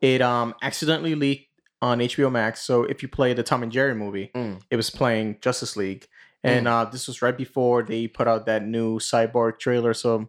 it 0.00 0.22
um 0.22 0.54
accidentally 0.62 1.14
leaked 1.16 1.49
on 1.82 1.98
HBO 2.00 2.30
Max. 2.30 2.60
So 2.62 2.84
if 2.84 3.02
you 3.02 3.08
play 3.08 3.32
the 3.32 3.42
Tom 3.42 3.62
and 3.62 3.72
Jerry 3.72 3.94
movie, 3.94 4.30
Mm. 4.34 4.60
it 4.70 4.76
was 4.76 4.90
playing 4.90 5.38
Justice 5.40 5.76
League, 5.76 6.06
and 6.44 6.66
uh, 6.68 6.84
this 6.86 7.06
was 7.06 7.22
right 7.22 7.36
before 7.36 7.82
they 7.82 8.06
put 8.08 8.28
out 8.28 8.46
that 8.46 8.66
new 8.66 8.98
Cyborg 8.98 9.58
trailer. 9.58 9.94
So 9.94 10.28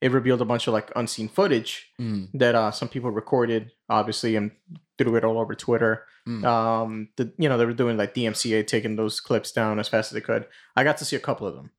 it 0.00 0.12
revealed 0.12 0.40
a 0.40 0.46
bunch 0.46 0.66
of 0.66 0.72
like 0.72 0.90
unseen 0.96 1.28
footage 1.28 1.90
Mm. 2.00 2.28
that 2.34 2.54
uh, 2.54 2.70
some 2.70 2.88
people 2.88 3.10
recorded, 3.10 3.72
obviously, 3.88 4.36
and 4.36 4.50
threw 4.98 5.16
it 5.16 5.24
all 5.24 5.38
over 5.38 5.54
Twitter. 5.54 6.04
Mm. 6.28 6.44
Um, 6.44 7.08
the 7.16 7.32
you 7.38 7.48
know 7.48 7.56
they 7.58 7.64
were 7.66 7.72
doing 7.72 7.96
like 7.96 8.14
DMCA 8.14 8.66
taking 8.66 8.96
those 8.96 9.20
clips 9.20 9.52
down 9.52 9.78
as 9.78 9.88
fast 9.88 10.12
as 10.12 10.14
they 10.14 10.20
could. 10.20 10.46
I 10.76 10.84
got 10.84 10.98
to 10.98 11.04
see 11.04 11.16
a 11.16 11.20
couple 11.20 11.46
of 11.46 11.54
them. 11.54 11.70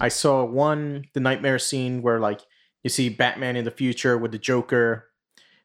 I 0.00 0.08
saw 0.08 0.44
one, 0.44 1.04
the 1.14 1.20
nightmare 1.20 1.60
scene 1.60 2.02
where 2.02 2.18
like 2.18 2.40
you 2.82 2.90
see 2.90 3.08
Batman 3.08 3.54
in 3.56 3.64
the 3.64 3.70
future 3.70 4.18
with 4.18 4.32
the 4.32 4.38
Joker. 4.38 5.06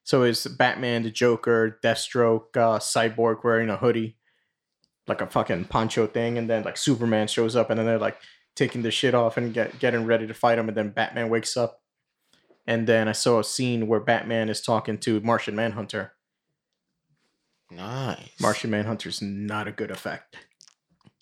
So 0.03 0.23
it's 0.23 0.47
Batman, 0.47 1.03
the 1.03 1.11
Joker, 1.11 1.79
Deathstroke, 1.83 2.55
uh, 2.55 2.79
Cyborg 2.79 3.43
wearing 3.43 3.69
a 3.69 3.77
hoodie, 3.77 4.17
like 5.07 5.21
a 5.21 5.27
fucking 5.27 5.65
poncho 5.65 6.07
thing, 6.07 6.37
and 6.37 6.49
then 6.49 6.63
like 6.63 6.77
Superman 6.77 7.27
shows 7.27 7.55
up, 7.55 7.69
and 7.69 7.77
then 7.77 7.85
they're 7.85 7.99
like 7.99 8.17
taking 8.55 8.81
the 8.81 8.91
shit 8.91 9.13
off 9.13 9.37
and 9.37 9.53
get, 9.53 9.77
getting 9.79 10.05
ready 10.05 10.25
to 10.27 10.33
fight 10.33 10.57
him, 10.57 10.67
and 10.67 10.75
then 10.77 10.89
Batman 10.89 11.29
wakes 11.29 11.55
up. 11.55 11.81
And 12.65 12.87
then 12.87 13.07
I 13.07 13.13
saw 13.13 13.39
a 13.39 13.43
scene 13.43 13.87
where 13.87 13.99
Batman 13.99 14.49
is 14.49 14.61
talking 14.61 14.97
to 14.99 15.19
Martian 15.21 15.55
Manhunter. 15.55 16.13
Nice. 17.71 18.29
Martian 18.39 18.71
Manhunter's 18.71 19.21
not 19.21 19.67
a 19.67 19.71
good 19.71 19.91
effect. 19.91 20.35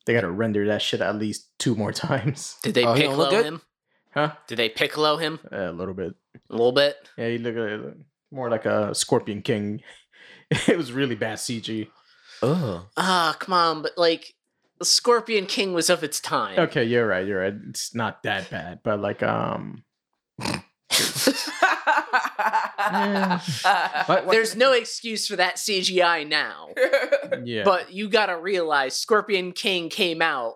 They 0.06 0.14
gotta 0.14 0.32
render 0.32 0.66
that 0.68 0.82
shit 0.82 1.02
at 1.02 1.18
least 1.18 1.50
two 1.60 1.76
more 1.76 1.92
times. 1.92 2.58
Did 2.64 2.76
they 2.76 2.86
Oh, 2.86 2.94
he 2.94 3.04
don't 3.04 3.18
look 3.18 3.30
piccolo 3.30 3.44
him? 3.48 3.62
Huh? 4.14 4.32
Did 4.48 4.58
they 4.58 4.70
piccolo 4.70 5.18
him 5.18 5.40
a 5.52 5.72
little 5.72 5.94
bit. 5.94 6.16
a 6.50 6.54
little 6.54 6.72
bit? 6.72 6.96
Yeah, 7.18 7.30
he 7.30 7.38
looked 7.38 7.58
uh, 7.58 7.90
more 8.32 8.50
like 8.50 8.66
a 8.66 8.94
Scorpion 8.96 9.42
King. 9.42 9.82
it 10.68 10.78
was 10.78 10.92
really 10.92 11.16
bad 11.16 11.38
CG. 11.38 11.88
Oh. 12.42 12.88
Ah, 12.98 13.36
come 13.40 13.54
on, 13.54 13.82
but 13.82 13.98
like 13.98 14.34
the 14.80 14.86
Scorpion 14.86 15.46
King 15.48 15.74
was 15.74 15.90
of 15.90 16.04
its 16.04 16.20
time. 16.20 16.60
Okay, 16.60 16.84
you're 16.84 17.08
right. 17.08 17.26
You're 17.26 17.40
right. 17.42 17.56
It's 17.70 17.96
not 17.96 18.24
that 18.24 18.50
bad, 18.50 18.80
but 18.84 19.00
like, 19.00 19.24
um, 19.24 19.84
what, 22.88 24.08
what- 24.08 24.28
There's 24.30 24.56
no 24.56 24.72
excuse 24.74 25.28
for 25.28 25.36
that 25.36 25.56
CGI 25.56 26.28
now. 26.28 26.70
yeah, 27.44 27.64
But 27.64 27.92
you 27.92 28.10
gotta 28.10 28.38
realize 28.38 28.96
Scorpion 29.00 29.52
King 29.52 29.90
came 29.90 30.22
out 30.22 30.56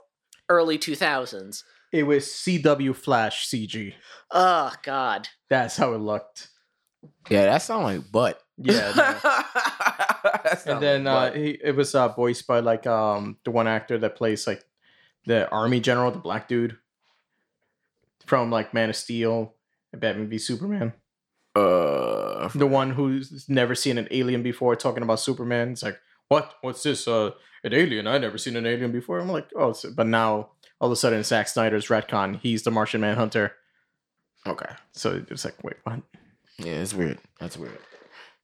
early 0.49 0.77
2000s. 0.77 1.63
it 1.91 2.03
was 2.03 2.25
CW 2.25 2.95
Flash 2.95 3.47
CG. 3.49 3.93
Oh, 4.31 4.71
God. 4.83 5.27
That's 5.49 5.75
how 5.77 5.93
it 5.93 5.97
looked. 5.99 6.49
Yeah, 7.29 7.45
that 7.45 7.61
sounds 7.61 7.83
like 7.83 8.11
butt. 8.11 8.41
Yeah. 8.57 8.91
no. 10.65 10.73
and 10.73 10.81
then 10.83 11.07
uh, 11.07 11.31
he, 11.33 11.57
it 11.63 11.75
was 11.75 11.95
uh, 11.95 12.09
voiced 12.09 12.45
by 12.47 12.59
like 12.59 12.85
um 12.87 13.37
the 13.43 13.51
one 13.51 13.67
actor 13.67 13.97
that 13.99 14.15
plays 14.15 14.45
like 14.47 14.63
the 15.25 15.49
army 15.49 15.79
general, 15.79 16.11
the 16.11 16.19
black 16.19 16.47
dude 16.47 16.77
from 18.25 18.51
like 18.51 18.73
Man 18.73 18.89
of 18.89 18.95
Steel, 18.95 19.53
and 19.91 20.01
Batman 20.01 20.29
v 20.29 20.37
Superman. 20.37 20.93
uh, 21.55 22.47
The 22.55 22.67
one 22.67 22.91
who's 22.91 23.47
never 23.49 23.75
seen 23.75 23.97
an 23.97 24.07
alien 24.11 24.43
before, 24.43 24.75
talking 24.75 25.03
about 25.03 25.19
Superman. 25.19 25.71
It's 25.71 25.83
like, 25.83 25.99
what? 26.27 26.53
What's 26.61 26.83
this? 26.83 27.07
Uh, 27.07 27.31
an 27.63 27.73
alien? 27.73 28.07
I 28.07 28.17
never 28.17 28.37
seen 28.37 28.55
an 28.55 28.65
alien 28.65 28.91
before. 28.91 29.19
I'm 29.19 29.29
like, 29.29 29.49
oh, 29.55 29.75
but 29.95 30.07
now 30.07 30.49
all 30.79 30.87
of 30.87 30.91
a 30.91 30.95
sudden, 30.95 31.23
Zack 31.23 31.47
Snyder's 31.47 31.87
retcon. 31.87 32.39
He's 32.39 32.63
the 32.63 32.71
Martian 32.71 33.01
Manhunter. 33.01 33.53
okay. 34.47 34.69
So 34.93 35.23
it's 35.29 35.45
like, 35.45 35.63
wait, 35.63 35.75
what? 35.83 36.01
Yeah, 36.65 36.73
it's 36.73 36.93
weird. 36.93 37.19
That's 37.39 37.57
weird. 37.57 37.79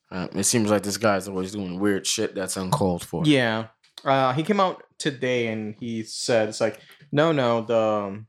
Uh, 0.10 0.28
it 0.34 0.44
seems 0.44 0.70
like 0.70 0.84
this 0.84 0.98
guy's 0.98 1.28
always 1.28 1.52
doing 1.52 1.80
weird 1.80 2.08
shit 2.08 2.34
that's 2.34 2.58
uncalled 2.58 3.06
for. 3.06 3.24
Yeah. 3.26 3.68
Uh, 4.06 4.34
he 4.34 4.44
came 4.44 4.60
out 4.60 4.84
today 4.98 5.48
and 5.48 5.76
he 5.80 6.04
said 6.04 6.50
it's 6.50 6.62
like, 6.62 6.80
no, 7.12 7.32
no, 7.32 7.62
the 7.62 7.78
um, 7.78 8.28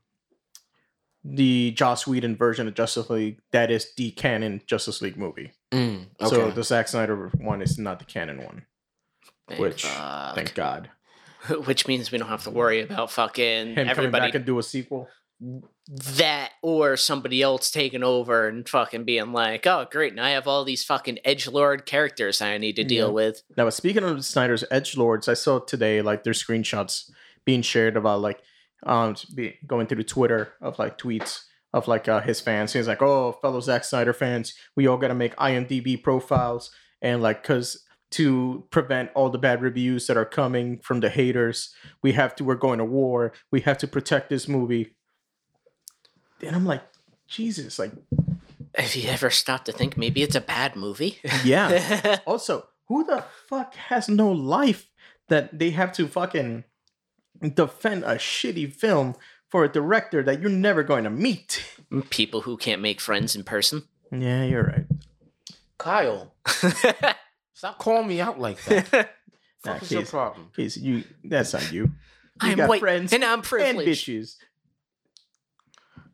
the 1.23 1.71
Joss 1.71 2.07
Whedon 2.07 2.35
version 2.35 2.67
of 2.67 2.73
Justice 2.73 3.09
League 3.09 3.39
that 3.51 3.71
is 3.71 3.93
the 3.95 4.11
canon 4.11 4.61
Justice 4.65 5.01
League 5.01 5.17
movie. 5.17 5.51
Mm, 5.71 6.07
okay. 6.21 6.29
So 6.29 6.51
the 6.51 6.63
Zack 6.63 6.87
Snyder 6.87 7.29
one 7.37 7.61
is 7.61 7.77
not 7.77 7.99
the 7.99 8.05
canon 8.05 8.43
one. 8.43 8.65
Thank 9.47 9.61
Which, 9.61 9.85
fuck. 9.85 10.35
Thank 10.35 10.53
God. 10.53 10.89
Which 11.65 11.87
means 11.87 12.11
we 12.11 12.17
don't 12.17 12.27
have 12.27 12.43
to 12.43 12.51
worry 12.51 12.81
about 12.81 13.11
fucking 13.11 13.75
Him 13.75 13.87
coming 13.95 14.11
back 14.11 14.35
and 14.35 14.45
do 14.45 14.59
a 14.59 14.63
sequel. 14.63 15.07
That 15.87 16.51
or 16.61 16.97
somebody 16.97 17.41
else 17.41 17.71
taking 17.71 18.03
over 18.03 18.47
and 18.47 18.67
fucking 18.67 19.05
being 19.05 19.31
like, 19.33 19.65
oh, 19.65 19.85
great, 19.89 20.13
now 20.13 20.25
I 20.25 20.31
have 20.31 20.47
all 20.47 20.63
these 20.63 20.83
fucking 20.83 21.19
edge 21.25 21.47
lord 21.47 21.85
characters 21.85 22.41
I 22.41 22.57
need 22.57 22.75
to 22.75 22.83
deal 22.83 23.07
Yeah. 23.07 23.13
with. 23.13 23.41
Now, 23.57 23.69
speaking 23.69 24.03
of 24.03 24.23
Snyder's 24.25 24.63
Edge 24.69 24.95
Lords, 24.97 25.27
I 25.27 25.33
saw 25.33 25.59
today 25.59 26.01
like 26.01 26.23
there's 26.23 26.43
screenshots 26.43 27.09
being 27.45 27.61
shared 27.61 27.97
about 27.97 28.21
like 28.21 28.39
um 28.85 29.15
be, 29.35 29.57
going 29.65 29.87
through 29.87 29.97
the 29.97 30.03
Twitter 30.03 30.53
of 30.61 30.77
like 30.79 30.97
tweets 30.97 31.41
of 31.73 31.87
like 31.87 32.07
uh, 32.07 32.21
his 32.21 32.39
fans. 32.41 32.73
He's 32.73 32.87
like, 32.87 33.01
"Oh, 33.01 33.33
fellow 33.41 33.59
Zack 33.59 33.83
Snyder 33.83 34.13
fans, 34.13 34.53
we 34.75 34.87
all 34.87 34.97
gotta 34.97 35.15
make 35.15 35.35
IMDb 35.37 36.01
profiles 36.01 36.71
and 37.01 37.21
like 37.21 37.41
because." 37.43 37.83
To 38.13 38.65
prevent 38.71 39.11
all 39.13 39.29
the 39.29 39.37
bad 39.37 39.61
reviews 39.61 40.07
that 40.07 40.17
are 40.17 40.25
coming 40.25 40.79
from 40.79 40.99
the 40.99 41.11
haters, 41.11 41.71
we 42.01 42.13
have 42.13 42.35
to. 42.37 42.43
We're 42.43 42.55
going 42.55 42.79
to 42.79 42.83
war. 42.83 43.33
We 43.51 43.61
have 43.61 43.77
to 43.77 43.87
protect 43.87 44.31
this 44.31 44.47
movie. 44.47 44.95
And 46.41 46.55
I'm 46.55 46.65
like, 46.65 46.83
Jesus, 47.27 47.79
like, 47.79 47.91
Have 48.75 48.95
you 48.95 49.09
ever 49.09 49.29
stopped 49.29 49.65
to 49.65 49.71
think 49.71 49.97
maybe 49.97 50.21
it's 50.23 50.35
a 50.35 50.41
bad 50.41 50.75
movie? 50.75 51.19
yeah. 51.43 52.19
Also, 52.25 52.67
who 52.87 53.03
the 53.03 53.23
fuck 53.47 53.75
has 53.75 54.09
no 54.09 54.31
life 54.31 54.89
that 55.27 55.57
they 55.57 55.71
have 55.71 55.91
to 55.93 56.07
fucking 56.07 56.63
defend 57.53 58.03
a 58.03 58.15
shitty 58.15 58.71
film 58.73 59.15
for 59.49 59.63
a 59.63 59.69
director 59.69 60.23
that 60.23 60.41
you're 60.41 60.49
never 60.49 60.83
going 60.83 61.03
to 61.03 61.09
meet? 61.09 61.63
Mm, 61.91 62.09
people 62.09 62.41
who 62.41 62.57
can't 62.57 62.81
make 62.81 62.99
friends 63.01 63.35
in 63.35 63.43
person. 63.43 63.83
Yeah, 64.11 64.43
you're 64.43 64.63
right. 64.63 64.85
Kyle, 65.77 66.33
stop 67.53 67.77
calling 67.77 68.07
me 68.07 68.19
out 68.19 68.39
like 68.39 68.61
that. 68.65 68.91
Nah, 69.65 69.73
Fuck 69.73 69.83
is 69.83 69.91
your 69.91 70.05
problem? 70.05 70.51
Case, 70.55 70.77
you 70.77 71.03
that's 71.23 71.53
not 71.53 71.71
you. 71.71 71.83
You 72.41 72.51
I'm 72.51 72.57
got 72.57 72.69
white 72.69 72.79
friends 72.79 73.11
and 73.13 73.23
I'm 73.23 73.39
and 73.39 73.43
bitches. 73.79 74.35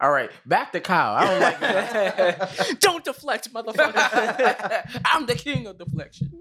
All 0.01 0.11
right, 0.11 0.29
back 0.45 0.71
to 0.73 0.79
Kyle. 0.81 1.15
I 1.15 1.25
don't 1.25 1.39
like 1.41 1.59
that. 1.61 2.75
Don't 2.79 3.03
deflect, 3.05 3.53
motherfucker. 3.53 5.01
I'm 5.05 5.25
the 5.25 5.35
king 5.35 5.67
of 5.67 5.77
deflection. 5.77 6.31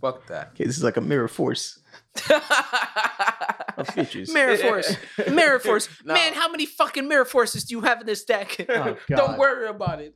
Fuck 0.00 0.26
that. 0.28 0.50
Okay, 0.54 0.64
this 0.64 0.76
is 0.76 0.84
like 0.84 0.96
a 0.96 1.00
mirror 1.00 1.26
force 1.26 1.80
of 3.76 3.86
bitches. 3.88 4.32
Mirror 4.32 4.56
Force. 4.56 4.96
Mirror 5.30 5.58
Force. 5.60 5.88
No. 6.04 6.14
Man, 6.14 6.32
how 6.34 6.50
many 6.50 6.66
fucking 6.66 7.06
Mirror 7.08 7.26
Forces 7.26 7.64
do 7.64 7.74
you 7.74 7.80
have 7.82 8.00
in 8.00 8.06
this 8.06 8.24
deck? 8.24 8.56
Oh, 8.68 8.96
Don't 9.08 9.38
worry 9.38 9.68
about 9.68 10.00
it. 10.00 10.14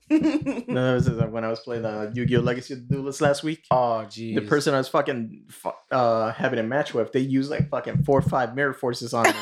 No, 0.68 0.86
that 0.86 0.94
was 0.94 1.08
uh, 1.08 1.26
when 1.26 1.44
I 1.44 1.48
was 1.48 1.60
playing 1.60 1.84
uh, 1.84 2.10
Yu-Gi-Oh! 2.14 2.40
Legacy 2.40 2.74
of 2.74 2.88
the 2.88 2.94
Duelist 2.94 3.20
last 3.20 3.42
week. 3.42 3.64
Oh, 3.70 4.04
geez. 4.04 4.34
The 4.34 4.42
person 4.42 4.74
I 4.74 4.78
was 4.78 4.88
fucking 4.88 5.44
uh, 5.90 6.32
having 6.32 6.58
a 6.58 6.62
match 6.62 6.94
with, 6.94 7.12
they 7.12 7.20
used 7.20 7.50
like 7.50 7.68
fucking 7.70 8.04
four 8.04 8.18
or 8.18 8.22
five 8.22 8.54
mirror 8.54 8.74
forces 8.74 9.12
on 9.12 9.24
me. 9.24 9.32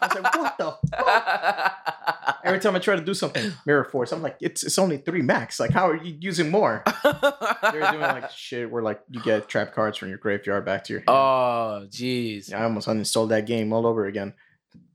I 0.00 0.06
was 0.06 0.14
like, 0.14 0.36
what 0.36 0.58
the 0.58 0.76
fuck? 0.96 2.38
Every 2.44 2.60
time 2.60 2.76
I 2.76 2.78
try 2.78 2.96
to 2.96 3.04
do 3.04 3.14
something, 3.14 3.52
mirror 3.66 3.84
force, 3.84 4.12
I'm 4.12 4.22
like, 4.22 4.36
it's 4.40 4.62
it's 4.62 4.78
only 4.78 4.98
three 4.98 5.22
max. 5.22 5.58
Like, 5.60 5.70
how 5.70 5.88
are 5.88 5.96
you 5.96 6.16
using 6.20 6.50
more? 6.50 6.82
They're 7.04 7.90
doing 7.90 8.00
like 8.00 8.30
shit 8.30 8.70
where 8.70 8.82
like 8.82 9.00
you 9.10 9.20
get 9.22 9.48
trap 9.48 9.74
cards 9.74 9.98
from 9.98 10.08
your 10.08 10.18
graveyard 10.18 10.64
back 10.64 10.84
to 10.84 10.92
your. 10.94 11.00
hand. 11.00 11.08
oh, 11.08 11.86
jeez. 11.88 12.54
I 12.54 12.64
almost 12.64 12.88
uninstalled 12.88 13.30
that 13.30 13.46
game 13.46 13.72
all 13.72 13.86
over 13.86 14.06
again. 14.06 14.34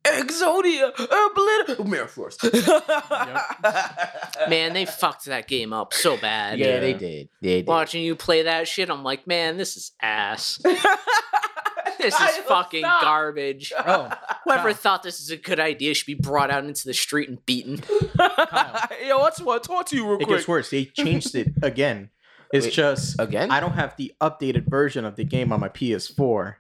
Exodia, 0.04 0.94
Obliter, 0.96 1.88
Mirror 1.88 2.08
Force. 2.08 2.38
Man, 4.50 4.74
they 4.74 4.86
fucked 4.86 5.26
that 5.26 5.48
game 5.48 5.72
up 5.72 5.94
so 5.94 6.18
bad. 6.18 6.60
Yeah, 6.60 6.80
they 6.80 6.94
did. 6.94 7.30
They 7.42 7.62
did. 7.62 7.68
Watching 7.68 8.04
you 8.04 8.16
play 8.16 8.44
that 8.44 8.68
shit, 8.68 8.90
I'm 8.90 9.04
like, 9.04 9.28
man, 9.28 9.56
this 9.56 9.78
is 9.78 9.92
ass. 10.02 10.62
This 12.00 12.20
is 12.20 12.38
fucking 12.48 12.82
stop. 12.82 13.02
garbage. 13.02 13.72
Oh, 13.86 14.12
Whoever 14.46 14.70
Kyle. 14.70 14.74
thought 14.74 15.04
this 15.04 15.20
is 15.20 15.30
a 15.30 15.38
good 15.38 15.60
idea 15.60 15.94
should 15.94 16.06
be 16.08 16.14
brought 16.16 16.52
out 16.52 16.66
into 16.66 16.86
the 16.86 16.94
street 16.94 17.30
and 17.30 17.44
beaten. 17.46 17.82
Yo, 19.08 19.20
what's 19.20 19.42
what? 19.42 19.64
Talk 19.64 19.88
to 19.88 19.96
you 19.96 20.04
real 20.06 20.14
it 20.20 20.26
quick. 20.26 20.38
gets 20.38 20.48
worse. 20.48 20.70
They 20.70 20.86
changed 20.86 21.36
it 21.36 21.50
again. 21.62 22.10
It's 22.54 22.66
Wait, 22.68 22.74
just 22.74 23.20
Again? 23.20 23.50
I 23.52 23.60
don't 23.60 23.74
have 23.74 23.96
the 23.98 24.14
updated 24.22 24.68
version 24.70 25.06
of 25.06 25.16
the 25.16 25.24
game 25.24 25.52
on 25.52 25.60
my 25.60 25.70
PS4 25.70 26.56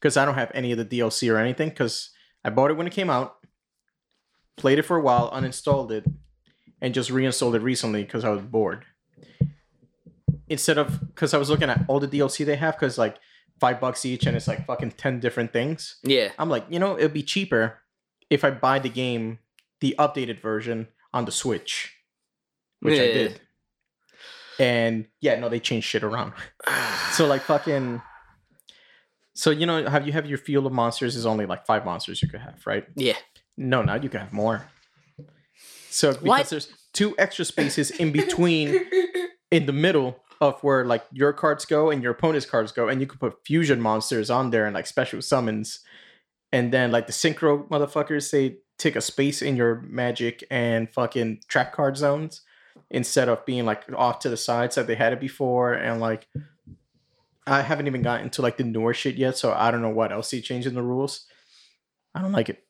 because 0.00 0.16
I 0.16 0.24
don't 0.24 0.34
have 0.34 0.50
any 0.52 0.72
of 0.72 0.78
the 0.78 0.84
DLC 0.84 1.32
or 1.32 1.38
anything. 1.38 1.68
Because 1.68 2.10
I 2.44 2.50
bought 2.50 2.70
it 2.72 2.76
when 2.76 2.86
it 2.88 2.92
came 2.92 3.08
out, 3.08 3.36
played 4.56 4.78
it 4.78 4.82
for 4.82 4.96
a 4.96 5.00
while, 5.00 5.30
uninstalled 5.30 5.92
it, 5.92 6.04
and 6.80 6.92
just 6.92 7.10
reinstalled 7.10 7.54
it 7.54 7.62
recently 7.62 8.02
because 8.02 8.24
I 8.24 8.30
was 8.30 8.42
bored. 8.42 8.84
Instead 10.48 10.78
of 10.78 11.06
because 11.08 11.34
I 11.34 11.38
was 11.38 11.50
looking 11.50 11.68
at 11.68 11.84
all 11.88 12.00
the 12.00 12.08
DLC 12.08 12.44
they 12.44 12.56
have 12.56 12.74
because 12.74 12.96
like 12.98 13.16
five 13.60 13.80
bucks 13.80 14.04
each 14.04 14.26
and 14.26 14.36
it's 14.36 14.48
like 14.48 14.66
fucking 14.66 14.92
ten 14.92 15.20
different 15.20 15.52
things. 15.52 15.98
Yeah. 16.02 16.30
I'm 16.38 16.48
like, 16.48 16.64
you 16.68 16.78
know, 16.78 16.96
it'd 16.98 17.12
be 17.12 17.22
cheaper 17.22 17.78
if 18.30 18.44
I 18.44 18.50
buy 18.50 18.78
the 18.78 18.88
game, 18.88 19.38
the 19.80 19.94
updated 19.98 20.40
version 20.40 20.88
on 21.12 21.24
the 21.24 21.32
Switch, 21.32 21.94
which 22.80 22.94
I 22.98 23.06
did. 23.06 23.40
And 24.58 25.06
yeah, 25.20 25.38
no, 25.38 25.48
they 25.48 25.60
changed 25.60 25.86
shit 25.86 26.02
around. 26.02 26.32
So 27.12 27.26
like 27.26 27.42
fucking. 27.42 28.00
So 29.34 29.50
you 29.50 29.66
know, 29.66 29.88
have 29.88 30.06
you 30.06 30.12
have 30.12 30.26
your 30.26 30.38
field 30.38 30.66
of 30.66 30.72
monsters 30.72 31.16
is 31.16 31.24
only 31.26 31.46
like 31.46 31.64
five 31.64 31.84
monsters 31.84 32.22
you 32.22 32.28
could 32.28 32.40
have, 32.40 32.64
right? 32.66 32.84
Yeah. 32.96 33.16
No, 33.56 33.82
now 33.82 33.94
you 33.94 34.08
can 34.08 34.20
have 34.20 34.32
more. 34.32 34.68
So 35.90 36.12
because 36.12 36.22
What? 36.24 36.46
there's 36.50 36.68
two 36.92 37.14
extra 37.18 37.44
spaces 37.44 37.90
in 37.90 38.12
between, 38.12 38.78
in 39.50 39.66
the 39.66 39.72
middle 39.72 40.20
of 40.40 40.60
where 40.62 40.84
like 40.84 41.04
your 41.12 41.32
cards 41.32 41.64
go 41.64 41.90
and 41.90 42.02
your 42.02 42.12
opponent's 42.12 42.46
cards 42.46 42.72
go, 42.72 42.88
and 42.88 43.00
you 43.00 43.06
could 43.06 43.20
put 43.20 43.44
fusion 43.44 43.80
monsters 43.80 44.30
on 44.30 44.50
there 44.50 44.66
and 44.66 44.74
like 44.74 44.86
special 44.86 45.20
summons, 45.22 45.80
and 46.52 46.72
then 46.72 46.92
like 46.92 47.06
the 47.06 47.12
synchro 47.12 47.68
motherfuckers, 47.68 48.30
they 48.30 48.58
take 48.78 48.96
a 48.96 49.00
space 49.00 49.42
in 49.42 49.56
your 49.56 49.80
magic 49.82 50.44
and 50.50 50.92
fucking 50.92 51.40
trap 51.48 51.72
card 51.72 51.96
zones 51.96 52.42
instead 52.90 53.28
of 53.28 53.44
being 53.44 53.64
like 53.64 53.84
off 53.96 54.20
to 54.20 54.28
the 54.28 54.36
sides 54.36 54.76
that 54.76 54.86
they 54.86 54.94
had 54.94 55.12
it 55.12 55.20
before, 55.20 55.74
and 55.74 56.00
like. 56.00 56.28
I 57.50 57.62
haven't 57.62 57.86
even 57.86 58.02
gotten 58.02 58.26
into 58.26 58.42
like 58.42 58.58
the 58.58 58.64
newer 58.64 58.92
shit 58.92 59.14
yet, 59.14 59.38
so 59.38 59.54
I 59.54 59.70
don't 59.70 59.80
know 59.80 59.88
what 59.88 60.12
else 60.12 60.30
they 60.30 60.42
changed 60.42 60.66
in 60.66 60.74
the 60.74 60.82
rules. 60.82 61.24
I 62.14 62.20
don't 62.20 62.32
like 62.32 62.50
it. 62.50 62.62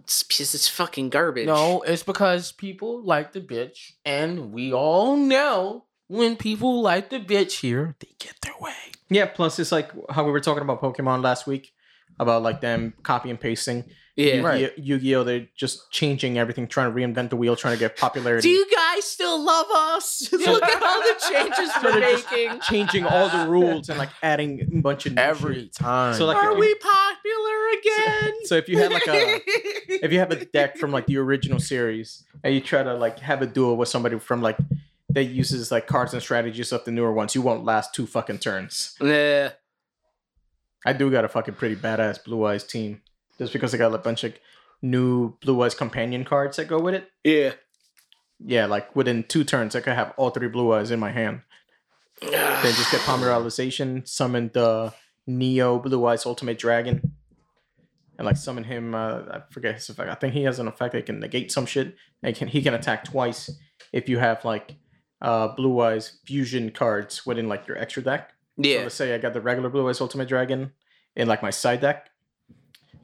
It's 0.00 0.24
because 0.24 0.52
it's 0.52 0.66
fucking 0.66 1.10
garbage. 1.10 1.46
No, 1.46 1.82
it's 1.82 2.02
because 2.02 2.50
people 2.50 3.04
like 3.04 3.30
the 3.30 3.40
bitch, 3.40 3.92
and 4.04 4.52
we 4.52 4.72
all 4.72 5.16
know 5.16 5.84
when 6.08 6.36
people 6.36 6.82
like 6.82 7.10
the 7.10 7.18
bitch 7.20 7.60
here, 7.60 7.96
they 8.00 8.08
get 8.18 8.34
their 8.42 8.54
way. 8.60 8.72
Yeah, 9.10 9.26
plus 9.26 9.58
it's 9.58 9.72
like 9.72 9.90
how 10.10 10.24
we 10.24 10.30
were 10.32 10.40
talking 10.40 10.62
about 10.62 10.80
Pokemon 10.80 11.22
last 11.22 11.46
week 11.46 11.72
about 12.18 12.42
like 12.42 12.60
them 12.60 12.94
copy 13.02 13.30
and 13.30 13.40
pasting. 13.40 13.84
Yeah. 14.16 14.42
Right. 14.42 14.60
Yu- 14.60 14.94
Yu-Gi-Oh! 14.94 15.24
They're 15.24 15.48
just 15.56 15.90
changing 15.90 16.38
everything, 16.38 16.68
trying 16.68 16.88
to 16.88 16.96
reinvent 16.96 17.30
the 17.30 17.36
wheel, 17.36 17.56
trying 17.56 17.74
to 17.74 17.80
get 17.80 17.96
popularity. 17.98 18.42
Do 18.42 18.48
you 18.48 18.64
guys 18.72 19.02
still 19.04 19.44
love 19.44 19.66
us? 19.74 20.28
Look 20.32 20.62
at 20.62 20.82
all 20.82 21.00
the 21.00 21.14
changes 21.32 21.74
So 21.74 21.80
we're 21.82 21.92
they're 22.00 22.12
just 22.12 22.30
making. 22.30 22.60
changing 22.60 23.06
all 23.06 23.28
the 23.28 23.48
rules 23.50 23.88
and 23.88 23.98
like 23.98 24.10
adding 24.22 24.60
a 24.60 24.80
bunch 24.80 25.06
of 25.06 25.14
new 25.14 25.20
Every 25.20 25.54
shit. 25.62 25.74
time. 25.74 26.14
So, 26.14 26.26
like, 26.26 26.36
Are 26.36 26.52
if 26.52 26.58
we 26.58 26.72
popular 26.76 27.78
again? 27.80 28.34
So 28.44 28.54
if 28.54 28.68
you 28.68 28.78
had 28.78 28.92
like 28.92 29.08
a 29.08 29.40
if 30.04 30.12
you 30.12 30.20
have 30.20 30.30
a 30.30 30.44
deck 30.44 30.76
from 30.76 30.92
like 30.92 31.06
the 31.06 31.16
original 31.18 31.58
series 31.58 32.22
and 32.44 32.54
you 32.54 32.60
try 32.60 32.84
to 32.84 32.94
like 32.94 33.18
have 33.18 33.42
a 33.42 33.46
duel 33.46 33.76
with 33.76 33.88
somebody 33.88 34.18
from 34.20 34.40
like 34.40 34.56
that 35.14 35.24
uses 35.24 35.70
like 35.70 35.86
cards 35.86 36.12
and 36.12 36.22
strategies 36.22 36.72
of 36.72 36.84
the 36.84 36.90
newer 36.90 37.12
ones, 37.12 37.34
you 37.34 37.42
won't 37.42 37.64
last 37.64 37.94
two 37.94 38.06
fucking 38.06 38.38
turns. 38.38 38.96
Yeah. 39.00 39.52
I 40.84 40.92
do 40.92 41.10
got 41.10 41.24
a 41.24 41.28
fucking 41.28 41.54
pretty 41.54 41.76
badass 41.76 42.22
blue 42.22 42.44
eyes 42.44 42.64
team. 42.64 43.00
Just 43.38 43.52
because 43.52 43.74
I 43.74 43.78
got 43.78 43.94
a 43.94 43.98
bunch 43.98 44.24
of 44.24 44.34
new 44.82 45.36
blue 45.40 45.62
eyes 45.62 45.74
companion 45.74 46.24
cards 46.24 46.56
that 46.56 46.68
go 46.68 46.78
with 46.80 46.94
it. 46.94 47.10
Yeah. 47.22 47.52
Yeah, 48.44 48.66
like 48.66 48.94
within 48.94 49.22
two 49.22 49.44
turns 49.44 49.74
I 49.74 49.80
could 49.80 49.94
have 49.94 50.12
all 50.16 50.30
three 50.30 50.48
blue 50.48 50.72
eyes 50.72 50.90
in 50.90 51.00
my 51.00 51.12
hand. 51.12 51.42
Then 52.20 52.74
just 52.74 52.90
get 52.90 53.00
Polymerization, 53.00 54.06
summon 54.06 54.50
the 54.52 54.92
Neo 55.26 55.78
Blue 55.78 56.04
Eyes 56.06 56.26
Ultimate 56.26 56.58
Dragon. 56.58 57.12
And 58.18 58.26
like 58.26 58.36
summon 58.36 58.64
him, 58.64 58.94
uh, 58.94 59.22
I 59.30 59.42
forget 59.50 59.74
his 59.74 59.88
effect. 59.88 60.08
I 60.08 60.14
think 60.14 60.34
he 60.34 60.44
has 60.44 60.58
an 60.58 60.68
effect 60.68 60.92
that 60.92 61.06
can 61.06 61.18
negate 61.18 61.50
some 61.50 61.66
shit. 61.66 61.96
And 62.22 62.34
can 62.34 62.48
he 62.48 62.62
can 62.62 62.74
attack 62.74 63.04
twice 63.04 63.50
if 63.92 64.08
you 64.08 64.18
have 64.18 64.44
like 64.44 64.76
uh 65.24 65.48
Blue 65.56 65.80
Eyes 65.80 66.18
fusion 66.26 66.70
cards 66.70 67.24
within 67.26 67.48
like 67.48 67.66
your 67.66 67.78
extra 67.78 68.02
deck. 68.02 68.30
So 68.62 68.68
Yeah. 68.68 68.82
let's 68.82 68.94
say 68.94 69.14
I 69.14 69.18
got 69.18 69.32
the 69.32 69.40
regular 69.40 69.70
Blue 69.70 69.88
Eyes 69.88 70.00
Ultimate 70.00 70.28
Dragon 70.28 70.72
in 71.16 71.26
like 71.26 71.42
my 71.42 71.50
side 71.50 71.80
deck. 71.80 72.10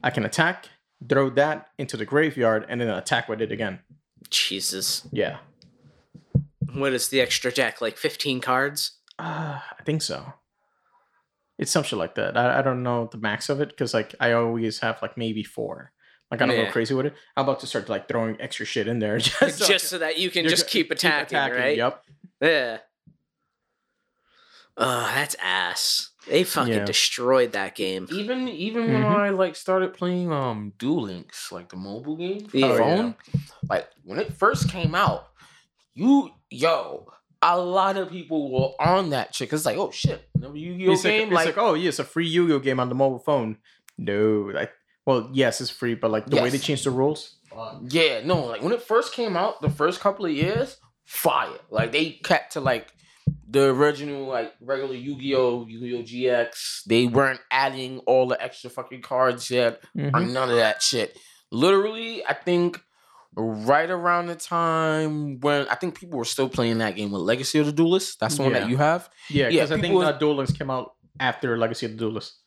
I 0.03 0.09
can 0.11 0.23
attack, 0.25 0.69
throw 1.09 1.29
that 1.31 1.69
into 1.77 1.97
the 1.97 2.05
graveyard, 2.05 2.65
and 2.69 2.79
then 2.79 2.89
attack 2.89 3.27
with 3.27 3.41
it 3.41 3.51
again. 3.51 3.79
Jesus. 4.29 5.07
Yeah. 5.11 5.37
What 6.73 6.93
is 6.93 7.09
the 7.09 7.19
extra 7.21 7.51
deck? 7.51 7.81
Like 7.81 7.97
15 7.97 8.39
cards? 8.39 8.99
Uh, 9.19 9.59
I 9.79 9.83
think 9.83 10.01
so. 10.01 10.33
It's 11.57 11.71
some 11.71 11.83
shit 11.83 11.99
like 11.99 12.15
that. 12.15 12.37
I, 12.37 12.59
I 12.59 12.61
don't 12.61 12.81
know 12.83 13.07
the 13.11 13.17
max 13.17 13.49
of 13.49 13.61
it 13.61 13.69
because 13.69 13.93
like 13.93 14.15
I 14.19 14.31
always 14.31 14.79
have 14.79 15.01
like 15.01 15.17
maybe 15.17 15.43
four. 15.43 15.91
Like 16.31 16.41
I 16.41 16.45
don't 16.47 16.55
Yeah. 16.57 16.65
go 16.65 16.71
crazy 16.71 16.93
with 16.93 17.05
it. 17.07 17.13
I'm 17.35 17.43
about 17.43 17.59
to 17.59 17.67
start 17.67 17.89
like 17.89 18.07
throwing 18.07 18.39
extra 18.39 18.65
shit 18.65 18.87
in 18.87 18.99
there 18.99 19.17
just, 19.19 19.59
so 19.59 19.65
just 19.67 19.87
so 19.89 19.97
that 19.99 20.17
you 20.17 20.29
can 20.29 20.43
you're 20.45 20.49
just 20.49 20.67
keep 20.67 20.89
attacking, 20.89 21.37
right? 21.37 21.75
Yep. 21.77 22.03
Yeah. 22.41 22.77
Oh, 24.77 25.11
that's 25.13 25.35
ass. 25.41 26.09
They 26.29 26.43
fucking 26.43 26.73
Yeah. 26.73 26.85
destroyed 26.85 27.51
that 27.53 27.75
game. 27.75 28.07
even 28.11 28.47
even 28.47 28.91
when 28.93 29.03
Mhm. 29.03 29.15
I 29.15 29.29
like 29.29 29.55
started 29.55 29.93
playing 29.93 30.31
um 30.31 30.73
Duel 30.77 31.01
Links, 31.03 31.51
like 31.51 31.69
the 31.69 31.75
mobile 31.75 32.15
game 32.15 32.47
for 32.47 32.57
Yeah. 32.57 32.67
the 32.67 32.73
yeah. 32.73 32.79
phone, 32.79 33.15
like 33.69 33.89
when 34.03 34.19
it 34.19 34.33
first 34.33 34.69
came 34.69 34.95
out, 34.95 35.27
you 35.93 36.31
yo, 36.49 37.11
a 37.41 37.59
lot 37.59 37.97
of 37.97 38.09
people 38.09 38.51
were 38.51 38.69
on 38.85 39.09
that 39.09 39.33
shit. 39.35 39.49
Cause 39.49 39.61
it's 39.61 39.65
like, 39.65 39.77
oh 39.77 39.91
shit, 39.91 40.29
another 40.35 40.57
Yu-Gi-Oh 40.57 40.93
It's, 40.93 41.03
like, 41.03 41.11
game. 41.13 41.27
it's 41.27 41.35
like, 41.35 41.45
like, 41.47 41.57
oh 41.57 41.73
yeah, 41.73 41.89
it's 41.89 41.99
a 41.99 42.03
free 42.03 42.27
Yu-Gi-Oh 42.27 42.59
game 42.59 42.79
on 42.79 42.87
the 42.89 42.95
mobile 42.95 43.19
phone. 43.19 43.57
No, 43.97 44.51
like, 44.53 44.71
well, 45.05 45.29
yes, 45.33 45.61
it's 45.61 45.69
free, 45.69 45.95
but 45.95 46.11
like 46.11 46.25
the 46.27 46.35
way 46.41 46.49
they 46.49 46.57
changed 46.57 46.85
the 46.85 46.91
rules. 46.91 47.37
yeah, 47.89 48.21
no, 48.23 48.45
like 48.45 48.61
when 48.61 48.73
it 48.73 48.81
first 48.81 49.13
came 49.13 49.35
out, 49.35 49.61
the 49.61 49.69
first 49.69 49.99
couple 49.99 50.25
of 50.25 50.31
years, 50.31 50.77
fire. 51.05 51.49
Like 51.69 51.91
they 51.91 52.11
kept 52.11 52.53
to 52.53 52.61
like 52.61 52.93
the 53.49 53.65
original 53.69 54.25
like 54.27 54.53
regular 54.61 54.95
Yu-Gi-Oh, 54.95 55.67
Yu-Gi-Oh 55.67 56.03
GX. 56.03 56.83
They 56.87 57.05
weren't 57.07 57.39
adding 57.51 57.99
all 57.99 58.27
the 58.27 58.41
extra 58.41 58.69
fucking 58.69 59.01
cards 59.01 59.49
yet. 59.51 59.81
Mhm. 59.97 60.13
or 60.13 60.19
none 60.21 60.49
of 60.49 60.55
that 60.55 60.81
shit. 60.81 61.17
Literally, 61.51 62.25
I 62.25 62.33
think 62.33 62.79
right 63.35 63.89
around 63.89 64.27
the 64.27 64.35
time 64.35 65.39
when 65.39 65.67
I 65.67 65.75
think 65.75 65.99
people 65.99 66.17
were 66.19 66.25
still 66.25 66.49
playing 66.49 66.77
that 66.79 66.95
game 66.95 67.11
with 67.11 67.21
Legacy 67.21 67.59
of 67.59 67.65
the 67.65 67.71
Duelist. 67.71 68.19
That's 68.19 68.37
the 68.37 68.43
one 68.43 68.53
that 68.53 68.69
you 68.69 68.77
have. 68.77 69.09
Yeah, 69.29 69.45
Yeah, 69.45 69.49
because 69.49 69.71
I 69.71 69.75
think 69.75 69.85
people- 69.93 70.01
uh, 70.01 70.11
Duel 70.13 70.35
Links 70.35 70.51
came 70.53 70.69
out 70.69 70.93
after 71.19 71.57
Legacy 71.57 71.85
of 71.85 71.91
the 71.93 71.97
Duelist. 71.97 72.37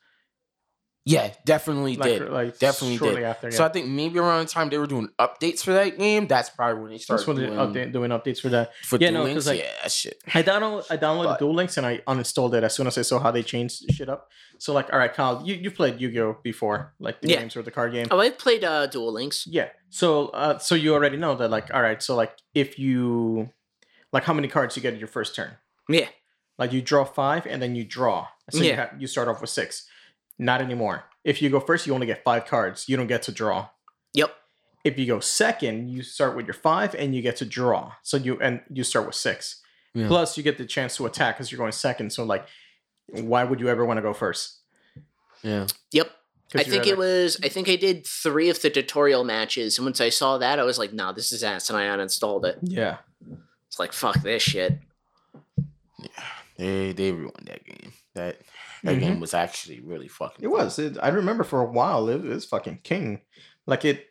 Yeah, 1.06 1.30
definitely 1.44 1.96
Like, 1.96 2.18
did. 2.20 2.30
like 2.30 2.58
Definitely 2.58 2.96
shortly 2.96 3.20
did. 3.20 3.24
after. 3.26 3.48
Yeah. 3.50 3.56
So 3.56 3.64
I 3.66 3.68
think 3.68 3.88
maybe 3.88 4.18
around 4.18 4.46
the 4.46 4.50
time 4.50 4.70
they 4.70 4.78
were 4.78 4.86
doing 4.86 5.10
updates 5.20 5.62
for 5.62 5.74
that 5.74 5.98
game, 5.98 6.26
that's 6.26 6.48
probably 6.48 6.80
when 6.82 6.92
they 6.92 6.98
started 6.98 7.20
that's 7.20 7.26
when 7.26 7.36
doing, 7.36 7.52
update, 7.58 7.92
doing 7.92 8.10
updates 8.10 8.40
for 8.40 8.48
that. 8.48 8.72
for 8.84 8.96
Yeah, 8.98 9.10
Duel 9.10 9.20
no, 9.20 9.24
Links. 9.24 9.34
'cause, 9.44 9.46
like, 9.48 9.58
yeah, 9.60 9.70
that 9.82 9.92
shit. 9.92 10.16
I 10.32 10.42
download 10.42 10.84
I 10.88 10.96
downloaded 10.96 11.24
But- 11.24 11.38
Duel 11.40 11.54
Links 11.54 11.76
and 11.76 11.86
I 11.86 11.98
uninstalled 12.08 12.54
it 12.54 12.64
as 12.64 12.74
soon 12.74 12.86
as 12.86 12.96
I 12.96 13.02
saw 13.02 13.18
how 13.18 13.30
they 13.30 13.42
changed 13.42 13.82
shit 13.92 14.08
up. 14.08 14.30
So 14.58 14.72
like, 14.72 14.90
all 14.94 14.98
right, 14.98 15.12
Kyle, 15.12 15.42
you 15.44 15.56
you 15.56 15.70
played 15.70 16.00
Yu 16.00 16.10
Gi 16.10 16.20
Oh 16.20 16.38
before, 16.42 16.94
like 16.98 17.20
the 17.20 17.28
Yeah. 17.28 17.40
games 17.40 17.54
or 17.54 17.60
the 17.62 17.70
card 17.70 17.92
game. 17.92 18.06
Oh, 18.10 18.18
I 18.18 18.30
played 18.30 18.64
uh, 18.64 18.86
Duel 18.86 19.12
Links. 19.12 19.46
Yeah. 19.46 19.68
So 19.90 20.28
uh, 20.28 20.56
so 20.58 20.74
you 20.74 20.94
already 20.94 21.18
know 21.18 21.34
that 21.34 21.50
like, 21.50 21.72
all 21.74 21.82
right, 21.82 22.02
so 22.02 22.16
like 22.16 22.32
if 22.54 22.78
you 22.78 23.50
like 24.10 24.24
how 24.24 24.32
many 24.32 24.48
cards 24.48 24.74
you 24.74 24.80
get 24.80 24.94
in 24.94 24.98
your 24.98 25.08
first 25.08 25.34
turn? 25.34 25.50
Yeah. 25.86 26.08
Like 26.56 26.72
you 26.72 26.80
draw 26.80 27.04
five 27.04 27.46
and 27.46 27.60
then 27.60 27.74
you 27.74 27.84
draw. 27.84 28.28
So 28.50 28.58
you 28.58 28.70
Yeah. 28.70 28.76
have, 28.76 28.90
you 29.00 29.06
start 29.06 29.28
off 29.28 29.42
with 29.42 29.50
six. 29.50 29.86
Not 30.38 30.60
anymore. 30.60 31.04
If 31.22 31.40
you 31.40 31.48
go 31.50 31.60
first, 31.60 31.86
you 31.86 31.94
only 31.94 32.06
get 32.06 32.24
five 32.24 32.46
cards. 32.46 32.88
You 32.88 32.96
don't 32.96 33.06
get 33.06 33.22
to 33.22 33.32
draw. 33.32 33.68
Yep. 34.12 34.34
If 34.84 34.98
you 34.98 35.06
go 35.06 35.20
second, 35.20 35.88
you 35.88 36.02
start 36.02 36.36
with 36.36 36.46
your 36.46 36.54
five 36.54 36.94
and 36.94 37.14
you 37.14 37.22
get 37.22 37.36
to 37.36 37.44
draw. 37.46 37.92
So 38.02 38.16
you 38.16 38.38
and 38.40 38.60
you 38.70 38.84
start 38.84 39.06
with 39.06 39.14
six. 39.14 39.62
Yeah. 39.94 40.08
Plus, 40.08 40.36
you 40.36 40.42
get 40.42 40.58
the 40.58 40.66
chance 40.66 40.96
to 40.96 41.06
attack 41.06 41.36
because 41.36 41.50
you're 41.50 41.58
going 41.58 41.72
second. 41.72 42.12
So 42.12 42.24
like, 42.24 42.46
why 43.06 43.44
would 43.44 43.60
you 43.60 43.68
ever 43.68 43.84
want 43.84 43.98
to 43.98 44.02
go 44.02 44.12
first? 44.12 44.58
Yeah. 45.42 45.66
Yep. 45.92 46.10
I 46.56 46.62
think 46.62 46.82
ever- 46.82 46.90
it 46.90 46.98
was. 46.98 47.38
I 47.42 47.48
think 47.48 47.68
I 47.68 47.76
did 47.76 48.06
three 48.06 48.48
of 48.50 48.60
the 48.60 48.70
tutorial 48.70 49.24
matches, 49.24 49.78
and 49.78 49.84
once 49.86 50.00
I 50.00 50.08
saw 50.10 50.38
that, 50.38 50.58
I 50.58 50.64
was 50.64 50.78
like, 50.78 50.92
"Nah, 50.92 51.10
this 51.12 51.32
is 51.32 51.42
ass," 51.42 51.68
and 51.68 51.76
I 51.76 51.84
uninstalled 51.86 52.44
it. 52.44 52.58
Yeah. 52.62 52.98
It's 53.66 53.78
like, 53.80 53.92
"Fuck 53.92 54.22
this 54.22 54.42
shit." 54.42 54.78
Yeah, 55.98 56.08
they 56.56 56.92
they 56.92 57.12
ruined 57.12 57.46
that 57.46 57.64
game. 57.64 57.92
That 58.14 58.38
that 58.84 58.96
Mhm. 58.96 59.00
game 59.00 59.20
was 59.20 59.34
actually 59.34 59.80
really 59.80 60.08
fucking 60.08 60.44
It 60.44 60.48
was. 60.48 60.78
It, 60.78 60.96
I 61.02 61.08
remember 61.08 61.42
for 61.44 61.60
a 61.60 61.70
while 61.70 62.08
it 62.08 62.22
was 62.22 62.44
fucking 62.44 62.80
king. 62.84 63.22
Like 63.66 63.84
it, 63.84 64.06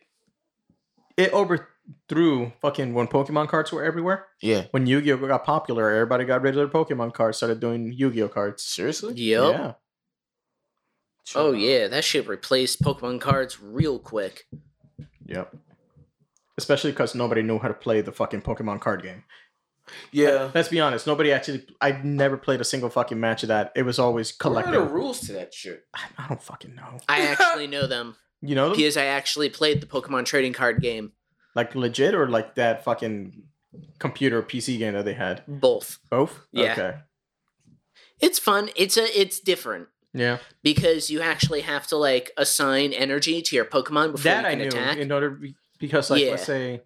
it 1.16 1.32
overthrew 1.32 2.52
fucking 2.60 2.92
when 2.92 3.06
Pokemon 3.06 3.48
cards 3.48 3.72
were 3.72 3.84
everywhere. 3.84 4.26
Yeah. 4.42 4.66
When 4.72 4.86
Yu-Gi-Oh 4.86 5.16
got 5.26 5.44
popular, 5.44 5.90
everybody 5.90 6.24
got 6.24 6.42
rid 6.42 6.56
of 6.56 6.56
their 6.56 6.68
Pokemon 6.84 7.14
cards, 7.14 7.36
started 7.38 7.60
doing 7.60 7.92
Yu-Gi-Oh 7.92 8.28
cards. 8.28 8.62
Seriously? 8.62 9.14
Yep. 9.14 9.52
Yeah. 9.52 9.72
Oh 11.34 11.52
yeah, 11.52 11.88
that 11.88 12.04
shit 12.04 12.28
replaced 12.28 12.82
Pokemon 12.82 13.20
cards 13.20 13.58
real 13.60 13.98
quick. 13.98 14.44
Yep. 15.26 15.54
Especially 16.58 16.90
because 16.90 17.14
nobody 17.14 17.42
knew 17.42 17.58
how 17.58 17.68
to 17.68 17.74
play 17.74 18.00
the 18.00 18.12
fucking 18.12 18.42
Pokemon 18.42 18.80
card 18.80 19.02
game. 19.02 19.24
Yeah. 20.12 20.50
Let's 20.54 20.68
be 20.68 20.80
honest. 20.80 21.06
Nobody 21.06 21.30
actually. 21.32 21.66
I 21.80 21.92
never 22.02 22.36
played 22.36 22.60
a 22.60 22.64
single 22.64 22.88
fucking 22.90 23.18
match 23.20 23.42
of 23.42 23.48
that. 23.48 23.72
It 23.76 23.82
was 23.82 23.98
always 23.98 24.32
What 24.42 24.66
are 24.66 24.72
the 24.72 24.80
rules 24.82 25.20
to 25.26 25.32
that 25.34 25.52
shit? 25.52 25.84
I 25.94 26.00
I 26.18 26.28
don't 26.28 26.42
fucking 26.42 26.74
know. 26.74 27.00
I 27.08 27.20
actually 27.26 27.66
know 27.66 27.86
them 27.86 28.16
You 28.40 28.54
know, 28.54 28.68
them? 28.68 28.76
because 28.76 28.96
I 28.96 29.04
actually 29.06 29.50
played 29.50 29.80
the 29.82 29.86
Pokemon 29.86 30.24
trading 30.24 30.52
card 30.54 30.80
game. 30.80 31.12
like 31.54 31.74
legit 31.74 32.14
or 32.14 32.28
like 32.28 32.54
that 32.56 32.82
fucking 32.84 33.42
computer 33.98 34.42
PC 34.42 34.78
game 34.78 34.94
that 34.94 35.04
they 35.04 35.14
had. 35.14 35.42
Both. 35.46 35.98
Both. 36.10 36.40
Yeah. 36.52 36.72
Okay. 36.72 36.94
It's 38.20 38.38
fun. 38.38 38.70
It's 38.76 38.96
a. 38.96 39.20
It's 39.20 39.40
different 39.40 39.88
Yeah. 40.14 40.38
because 40.62 41.10
you 41.10 41.20
actually 41.20 41.60
have 41.62 41.86
to 41.88 41.96
like 41.96 42.30
assign 42.36 42.92
energy 42.92 43.42
to 43.42 43.56
your 43.56 43.64
Pokemon 43.64 44.12
before 44.12 44.24
that 44.30 44.42
you 44.42 44.46
I 44.46 44.50
can 44.50 44.58
knew 44.60 44.68
attack. 44.68 44.98
in 44.98 45.12
order 45.12 45.30
be- 45.30 45.56
because 45.78 46.10
like 46.10 46.22
Yeah. 46.22 46.30
let's 46.30 46.44
say 46.46 46.82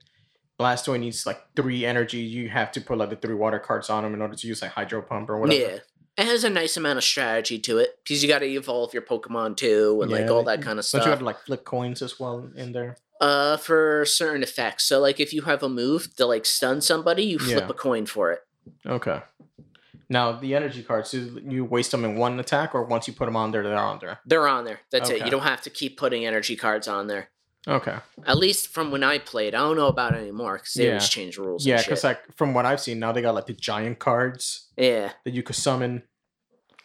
Blastoise 0.58 0.98
needs 1.00 1.24
like 1.26 1.40
three 1.54 1.84
energy, 1.86 2.18
you 2.18 2.48
have 2.48 2.72
to 2.72 2.80
put 2.80 2.98
like 2.98 3.10
the 3.10 3.16
three 3.16 3.34
water 3.34 3.58
cards 3.58 3.88
on 3.90 4.04
him 4.04 4.14
in 4.14 4.20
order 4.20 4.34
to 4.34 4.46
use 4.46 4.60
like 4.62 4.72
Hydro 4.72 5.02
Pump 5.02 5.30
or 5.30 5.38
whatever. 5.38 5.60
Yeah. 5.60 5.78
It 6.16 6.26
has 6.26 6.42
a 6.42 6.50
nice 6.50 6.76
amount 6.76 6.98
of 6.98 7.04
strategy 7.04 7.60
to 7.60 7.78
it 7.78 7.96
because 8.02 8.24
you 8.24 8.28
got 8.28 8.40
to 8.40 8.46
evolve 8.46 8.92
your 8.92 9.02
Pokemon 9.02 9.56
too 9.56 10.00
and 10.02 10.10
like 10.10 10.28
all 10.28 10.42
that 10.44 10.60
kind 10.62 10.80
of 10.80 10.84
stuff. 10.84 11.02
Don't 11.02 11.06
you 11.06 11.10
have 11.10 11.20
to 11.20 11.24
like 11.24 11.38
flip 11.42 11.64
coins 11.64 12.02
as 12.02 12.18
well 12.18 12.50
in 12.56 12.72
there? 12.72 12.96
Uh, 13.20 13.56
for 13.56 14.04
certain 14.04 14.42
effects. 14.42 14.84
So 14.84 14.98
like 14.98 15.20
if 15.20 15.32
you 15.32 15.42
have 15.42 15.62
a 15.62 15.68
move 15.68 16.16
to 16.16 16.26
like 16.26 16.44
stun 16.44 16.80
somebody, 16.80 17.22
you 17.22 17.38
flip 17.38 17.64
Yeah. 17.64 17.68
a 17.70 17.72
coin 17.74 18.04
for 18.06 18.32
it. 18.32 18.40
Okay. 18.84 19.20
Now 20.08 20.32
the 20.32 20.56
energy 20.56 20.82
cards, 20.82 21.12
do 21.12 21.40
you 21.46 21.64
waste 21.64 21.92
them 21.92 22.04
in 22.04 22.16
one 22.16 22.40
attack, 22.40 22.74
or 22.74 22.82
once 22.82 23.06
you 23.06 23.14
put 23.14 23.26
them 23.26 23.36
on 23.36 23.52
there, 23.52 23.62
they're 23.62 23.76
on 23.76 23.98
there. 24.00 24.18
They're 24.26 24.48
on 24.48 24.64
there. 24.64 24.80
That's 24.90 25.10
it. 25.10 25.24
You 25.24 25.30
don't 25.30 25.42
have 25.42 25.62
to 25.62 25.70
keep 25.70 25.96
putting 25.98 26.26
energy 26.26 26.56
cards 26.56 26.88
on 26.88 27.06
there. 27.06 27.28
Okay. 27.66 27.96
At 28.26 28.38
least 28.38 28.68
from 28.68 28.90
when 28.90 29.02
I 29.04 29.18
played. 29.18 29.54
I 29.54 29.58
don't 29.58 29.76
know 29.76 29.88
about 29.88 30.14
it 30.14 30.18
anymore 30.18 30.56
because 30.58 30.74
they 30.74 30.84
Yeah. 30.84 30.90
always 30.92 31.08
change 31.08 31.36
rules. 31.38 31.66
Yeah, 31.66 31.82
because 31.82 32.04
like 32.04 32.20
from 32.36 32.54
what 32.54 32.64
I've 32.64 32.80
seen, 32.80 32.98
now 32.98 33.12
they 33.12 33.20
got 33.22 33.34
like 33.34 33.46
the 33.46 33.52
giant 33.52 33.98
cards 33.98 34.68
yeah. 34.76 35.12
that 35.24 35.34
you 35.34 35.42
could 35.42 35.56
summon. 35.56 36.02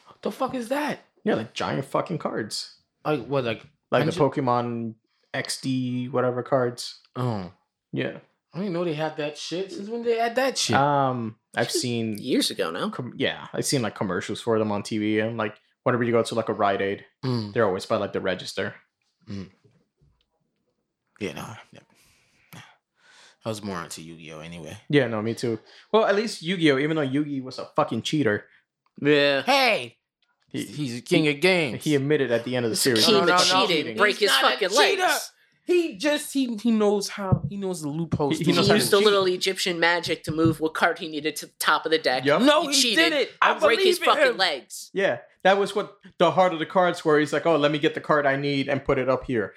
What 0.07 0.21
the 0.21 0.32
fuck 0.32 0.55
is 0.55 0.69
that? 0.69 0.99
Yeah, 1.24 1.36
like 1.36 1.53
giant 1.53 1.86
fucking 1.86 2.17
cards, 2.17 2.76
Like 3.05 3.26
what? 3.28 3.43
Like 3.45 3.65
like 3.91 4.05
the 4.05 4.11
Pokemon 4.11 4.95
XD 5.34 6.11
whatever 6.11 6.43
cards. 6.43 6.99
Oh, 7.15 7.51
Yeah. 7.91 8.17
I 8.55 8.59
didn't 8.59 8.74
know 8.74 8.84
they 8.84 8.93
had 8.93 9.17
that 9.17 9.36
shit. 9.38 9.71
Since 9.71 9.89
when 9.89 10.03
they 10.03 10.17
had 10.17 10.36
that 10.36 10.57
shit? 10.59 10.76
Um, 10.76 11.38
I've 11.55 11.71
seen 11.71 12.17
Years 12.19 12.51
ago 12.51 12.69
now. 12.71 12.89
com- 12.89 13.13
yeah, 13.17 13.47
I've 13.53 13.65
seen 13.65 13.82
like 13.82 13.95
commercials 13.95 14.41
for 14.41 14.59
them 14.59 14.71
on 14.71 14.84
TV 14.84 15.24
and 15.26 15.38
like 15.38 15.55
whenever 15.84 16.03
you 16.03 16.11
go 16.11 16.21
to 16.24 16.36
like 16.36 16.49
a 16.49 16.53
Rite 16.53 16.82
Aid, 16.82 17.05
Mm. 17.26 17.53
they're 17.53 17.65
always 17.65 17.86
by 17.86 17.95
like 17.97 18.13
the 18.13 18.21
register. 18.21 18.76
Yeah, 21.20 21.34
no. 21.34 21.45
yeah. 21.72 21.80
I 23.45 23.49
was 23.49 23.61
more 23.61 23.82
into 23.84 24.01
Yu-Gi-Oh 24.01 24.39
anyway. 24.39 24.78
Yeah, 24.89 25.07
no, 25.07 25.22
me 25.22 25.34
too. 25.34 25.59
Well, 25.91 26.05
at 26.05 26.16
least 26.16 26.41
Yu-Gi-Oh, 26.41 26.78
even 26.80 26.95
though 26.95 27.01
Yu-Gi 27.01 27.41
was 27.41 27.59
a 27.59 27.66
fucking 27.76 28.01
cheater, 28.03 28.45
Yeah. 29.01 29.41
Hey, 29.41 29.97
he 30.47 30.64
he's 30.64 30.99
a 30.99 31.01
king 31.01 31.28
of 31.28 31.41
games. 31.41 31.84
he 31.84 31.95
admitted 31.95 32.32
at 32.32 32.45
the 32.45 32.55
end 32.55 32.66
of 32.66 32.70
the 32.70 32.76
series. 32.78 33.05
King 33.05 33.16
No, 33.16 33.26
no, 33.26 33.34
of 33.36 33.49
no, 33.51 33.68
cheating. 33.68 33.88
he's 33.93 33.97
Break 33.97 34.18
his 34.18 34.32
fucking 34.32 34.70
cheater. 34.70 35.01
legs. 35.01 35.32
He 35.66 35.97
just 35.97 36.32
he 36.34 36.55
he 36.57 36.72
knows 36.72 37.09
how 37.09 37.43
he 37.49 37.57
knows 37.57 37.82
the 37.82 37.89
loopholes. 37.89 38.38
He- 38.38 38.43
he 38.45 38.51
He, 38.51 38.57
knows 38.57 38.70
used 38.70 38.93
a 38.93 38.97
little 38.99 39.26
Egyptian 39.26 39.80
magic 39.80 40.24
to 40.26 40.32
move 40.32 40.59
what 40.59 40.74
card 40.74 40.99
he 40.99 41.07
needed 41.09 41.36
to 41.38 41.45
the 41.47 41.53
top 41.59 41.86
of 41.86 41.91
the 41.91 41.97
deck. 41.97 42.24
Yup. 42.26 42.41
No, 42.43 42.68
he, 42.68 42.74
he 42.76 42.82
cheated. 42.82 43.11
did 43.11 43.14
it. 43.14 43.32
I 43.41 43.51
and 43.53 43.61
break 43.61 43.80
his 43.82 43.97
fucking 43.97 44.24
him. 44.32 44.38
legs. 44.38 44.89
Yeah, 44.93 45.20
that 45.43 45.57
was 45.57 45.74
what 45.76 45.97
the 46.18 46.32
heart 46.32 46.51
of 46.53 46.59
the 46.59 46.66
cards 46.66 47.03
were. 47.05 47.18
He's 47.20 47.32
like, 47.34 47.45
oh, 47.45 47.55
let 47.57 47.72
me 47.72 47.80
get 47.80 47.93
the 47.93 48.01
card 48.01 48.26
I 48.26 48.36
need 48.36 48.68
and 48.70 48.84
put 48.84 48.97
it 48.99 49.09
up 49.09 49.24
here 49.26 49.53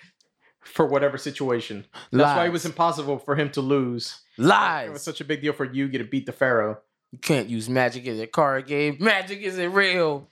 for 0.67 0.87
whatever 0.87 1.19
situation. 1.19 1.87
That's 2.13 2.37
why 2.37 2.47
it 2.47 2.53
was 2.53 2.65
impossible 2.65 3.19
for 3.19 3.37
him 3.37 3.51
to 3.53 3.61
lose. 3.61 4.21
Lies. 4.39 4.89
It 4.89 4.93
was 4.93 5.03
such 5.03 5.21
a 5.21 5.25
big 5.25 5.41
deal 5.41 5.53
for 5.53 5.67
Yugi 5.67 5.99
to 5.99 6.05
beat 6.05 6.27
the 6.27 6.33
Pharaoh. 6.33 6.79
You 7.13 7.19
can't 7.19 7.49
use 7.49 7.69
magic 7.69 8.05
in 8.07 8.21
a 8.21 8.27
card 8.27 8.67
game. 8.67 8.97
Magic 9.01 9.41
isn't 9.41 9.73
real. 9.73 10.29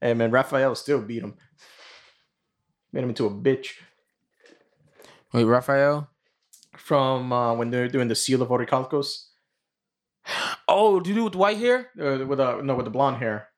Hey 0.00 0.14
man, 0.14 0.30
Raphael 0.30 0.74
still 0.74 1.00
beat 1.00 1.22
him. 1.22 1.34
Made 2.92 3.04
him 3.04 3.08
into 3.10 3.26
a 3.26 3.30
bitch. 3.30 3.70
Wait, 5.32 5.44
Raphael? 5.44 6.08
From 6.76 7.32
uh, 7.32 7.54
when 7.54 7.70
they're 7.70 7.88
doing 7.88 8.08
the 8.08 8.14
Seal 8.14 8.42
of 8.42 8.48
Orichalcos. 8.48 9.28
Oh, 10.68 11.00
do 11.00 11.10
you 11.10 11.16
do 11.16 11.24
with 11.24 11.34
white 11.34 11.58
hair? 11.58 11.90
Uh, 12.00 12.24
with 12.26 12.40
uh, 12.40 12.60
no, 12.62 12.74
with 12.74 12.84
the 12.84 12.90
blonde 12.90 13.16
hair. 13.18 13.48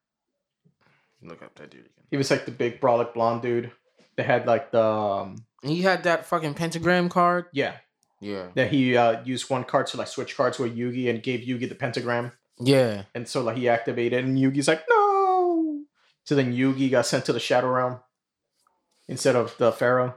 Look 1.23 1.43
up 1.43 1.55
that 1.57 1.71
dude 1.71 1.81
again. 1.81 2.05
He 2.11 2.17
was 2.17 2.31
like 2.31 2.45
the 2.45 2.53
big 2.53 2.81
brolic 2.81 3.15
blonde 3.15 3.43
dude. 3.43 3.73
They 4.17 4.23
had 4.23 4.47
like 4.47 4.71
the 4.71 4.83
um, 4.83 5.37
He 5.69 5.83
had 5.83 6.05
that 6.05 6.27
fucking 6.27 6.55
pentagram 6.55 7.09
card. 7.09 7.47
yeah. 7.53 7.77
Yeah. 8.19 8.47
That 8.55 8.71
he 8.73 8.97
uh, 8.97 9.23
used 9.25 9.51
one 9.51 9.65
card 9.65 9.89
to 9.89 9.99
like 9.99 10.09
switch 10.09 10.37
cards 10.39 10.59
with 10.59 10.75
Yugi 10.75 11.11
and 11.11 11.23
gave 11.23 11.41
Yugi 11.41 11.69
the 11.69 11.75
pentagram. 11.75 12.33
Yeah. 12.59 13.03
And 13.15 13.29
so 13.29 13.43
like 13.43 13.59
he 13.59 13.69
activated 13.69 14.25
and 14.25 14.39
Yugi's 14.39 14.67
like, 14.69 14.85
no. 14.89 15.83
So 16.25 16.35
then 16.35 16.55
Yugi 16.55 16.91
got 16.91 17.05
sent 17.05 17.27
to 17.27 17.35
the 17.35 17.39
Shadow 17.39 17.69
Realm 17.69 18.01
instead 19.07 19.37
of 19.37 19.55
the 19.59 19.71
Pharaoh. 19.71 20.15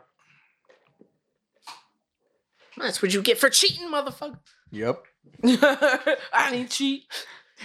That's 2.78 3.02
what 3.02 3.14
you 3.14 3.22
get 3.22 3.38
for 3.38 3.50
cheating, 3.50 3.89
motherfucker. 3.89 4.39
Yep. 4.72 5.04
I 5.43 6.50
didn't 6.52 6.70
cheat. 6.72 7.04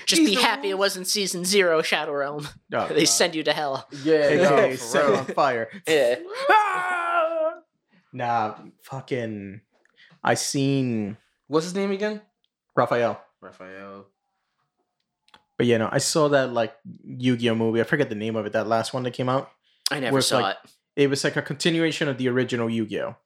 Just 0.06 0.20
He's 0.22 0.30
be 0.30 0.34
the 0.36 0.42
happy 0.42 0.70
it 0.70 0.78
wasn't 0.78 1.06
season 1.06 1.44
zero 1.44 1.80
Shadow 1.80 2.12
Realm. 2.12 2.48
Oh, 2.72 2.88
they 2.88 2.94
God. 3.02 3.08
send 3.08 3.34
you 3.36 3.44
to 3.44 3.52
hell. 3.52 3.86
Yeah. 4.02 4.14
AKA 4.26 4.70
no, 4.70 4.74
set 4.76 5.04
for 5.04 5.10
real. 5.10 5.18
on 5.20 5.26
fire. 5.26 5.68
Yeah. 5.86 6.16
Ah! 8.14 8.16
Nah, 8.16 8.54
fucking. 8.82 9.60
I 10.22 10.34
seen 10.34 11.18
What's 11.48 11.66
his 11.66 11.74
name 11.74 11.90
again? 11.90 12.22
Raphael. 12.74 13.20
Raphael. 13.40 14.06
But 15.56 15.66
yeah, 15.66 15.76
no, 15.78 15.88
I 15.92 15.98
saw 15.98 16.28
that 16.28 16.52
like 16.52 16.74
Yu-Gi-Oh 17.04 17.54
movie. 17.54 17.80
I 17.80 17.84
forget 17.84 18.08
the 18.08 18.14
name 18.14 18.34
of 18.34 18.46
it. 18.46 18.52
That 18.52 18.66
last 18.66 18.92
one 18.92 19.02
that 19.04 19.12
came 19.12 19.28
out. 19.28 19.50
I 19.90 20.00
never 20.00 20.20
saw 20.20 20.38
like- 20.38 20.56
it. 20.64 20.70
It 20.96 21.10
was 21.10 21.24
like 21.24 21.36
a 21.36 21.42
continuation 21.42 22.08
of 22.08 22.18
the 22.18 22.28
original 22.28 22.70
Yu-Gi-Oh. 22.70 23.16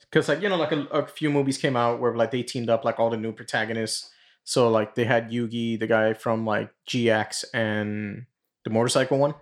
Because 0.00 0.28
like 0.28 0.42
you 0.42 0.48
know, 0.48 0.56
like 0.56 0.72
a, 0.72 0.82
a 0.86 1.06
few 1.06 1.30
movies 1.30 1.56
came 1.56 1.76
out 1.76 2.00
where 2.00 2.14
like 2.16 2.32
they 2.32 2.42
teamed 2.42 2.68
up 2.68 2.84
like 2.84 2.98
all 2.98 3.10
the 3.10 3.16
new 3.16 3.32
protagonists. 3.32 4.10
So 4.42 4.68
like 4.68 4.96
they 4.96 5.04
had 5.04 5.30
Yugi, 5.30 5.78
the 5.78 5.86
guy 5.86 6.14
from 6.14 6.44
like 6.44 6.70
GX, 6.88 7.44
and 7.54 8.26
the 8.64 8.70
motorcycle 8.70 9.18
one. 9.18 9.34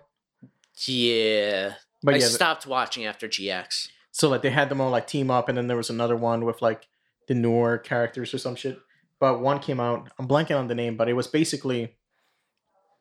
Yeah. 0.85 1.73
But 2.03 2.13
I 2.13 2.17
yeah, 2.17 2.27
stopped 2.27 2.67
watching 2.67 3.05
after 3.05 3.27
GX. 3.27 3.89
So 4.11 4.29
like 4.29 4.41
they 4.41 4.49
had 4.49 4.69
them 4.69 4.81
all 4.81 4.91
like 4.91 5.07
team 5.07 5.31
up, 5.31 5.49
and 5.49 5.57
then 5.57 5.67
there 5.67 5.77
was 5.77 5.89
another 5.89 6.15
one 6.15 6.45
with 6.45 6.61
like 6.61 6.87
the 7.27 7.35
newer 7.35 7.77
characters 7.77 8.33
or 8.33 8.37
some 8.37 8.55
shit. 8.55 8.79
But 9.19 9.41
one 9.41 9.59
came 9.59 9.79
out. 9.79 10.09
I'm 10.17 10.27
blanking 10.27 10.57
on 10.57 10.67
the 10.67 10.75
name, 10.75 10.95
but 10.97 11.09
it 11.09 11.13
was 11.13 11.27
basically 11.27 11.95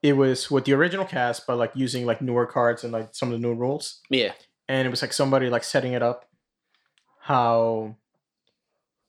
it 0.03 0.15
was 0.15 0.51
with 0.51 0.65
the 0.65 0.75
original 0.75 1.05
cast, 1.05 1.47
but 1.47 1.57
like 1.57 1.73
using 1.75 2.07
like 2.07 2.23
newer 2.23 2.47
cards 2.47 2.85
and 2.85 2.93
like 2.93 3.09
some 3.13 3.33
of 3.33 3.41
the 3.41 3.47
new 3.47 3.55
rules. 3.55 4.01
Yeah. 4.11 4.33
And 4.69 4.87
it 4.87 4.91
was 4.91 5.03
like 5.03 5.13
somebody 5.13 5.49
like 5.49 5.65
setting 5.65 5.93
it 5.93 6.03
up 6.03 6.27
how 7.21 7.97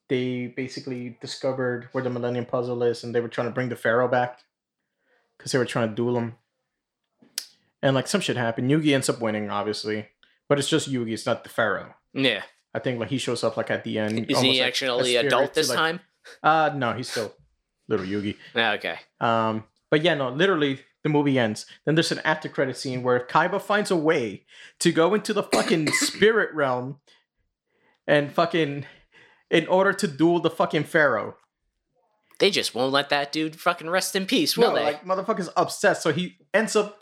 they 0.08 0.48
basically 0.48 1.16
discovered 1.20 1.88
where 1.92 2.02
the 2.02 2.10
Millennium 2.10 2.44
Puzzle 2.44 2.82
is, 2.82 3.04
and 3.04 3.14
they 3.14 3.20
were 3.20 3.28
trying 3.28 3.46
to 3.46 3.54
bring 3.54 3.68
the 3.68 3.76
Pharaoh 3.76 4.08
back 4.08 4.40
because 5.38 5.52
they 5.52 5.58
were 5.58 5.64
trying 5.64 5.88
to 5.88 5.94
duel 5.94 6.18
him. 6.18 6.34
And 7.82 7.94
like 7.94 8.08
some 8.08 8.20
shit 8.20 8.36
happened. 8.36 8.70
Yugi 8.70 8.92
ends 8.94 9.08
up 9.08 9.20
winning, 9.20 9.48
obviously, 9.48 10.08
but 10.50 10.58
it's 10.58 10.68
just 10.68 10.90
Yugi. 10.90 11.12
It's 11.12 11.24
not 11.26 11.44
the 11.44 11.48
Pharaoh. 11.50 11.94
Yeah. 12.12 12.42
I 12.74 12.80
think 12.80 12.98
like 13.00 13.08
he 13.10 13.18
shows 13.18 13.42
up 13.44 13.56
like 13.56 13.70
at 13.70 13.84
the 13.84 13.98
end. 13.98 14.30
Is 14.30 14.40
he 14.40 14.58
like, 14.60 14.68
actually 14.68 15.14
adult 15.16 15.54
to, 15.54 15.60
this 15.60 15.68
like- 15.70 15.78
time? 15.78 16.00
Uh 16.42 16.70
no, 16.74 16.92
he's 16.92 17.08
still 17.10 17.32
little 17.88 18.04
Yugi. 18.06 18.36
Ah, 18.54 18.72
Okay. 18.74 18.96
Um, 19.20 19.64
but 19.90 20.02
yeah, 20.02 20.14
no, 20.14 20.28
literally 20.30 20.80
the 21.02 21.08
movie 21.08 21.38
ends. 21.38 21.66
Then 21.86 21.94
there's 21.94 22.12
an 22.12 22.20
after 22.24 22.48
credit 22.48 22.76
scene 22.76 23.02
where 23.02 23.20
Kaiba 23.26 23.60
finds 23.62 23.90
a 23.90 23.96
way 23.96 24.44
to 24.80 24.92
go 24.92 25.14
into 25.14 25.32
the 25.32 25.42
fucking 25.44 25.90
spirit 25.92 26.54
realm 26.54 26.98
and 28.06 28.32
fucking 28.32 28.86
in 29.50 29.66
order 29.68 29.92
to 29.92 30.06
duel 30.06 30.40
the 30.40 30.50
fucking 30.50 30.84
pharaoh. 30.84 31.36
They 32.38 32.50
just 32.50 32.74
won't 32.74 32.92
let 32.92 33.08
that 33.10 33.32
dude 33.32 33.56
fucking 33.60 33.90
rest 33.90 34.16
in 34.16 34.24
peace, 34.26 34.56
will 34.56 34.68
No, 34.70 34.74
they? 34.76 34.84
like 34.84 35.04
motherfucker's 35.04 35.50
obsessed, 35.56 36.02
so 36.02 36.12
he 36.12 36.36
ends 36.54 36.74
up 36.76 37.00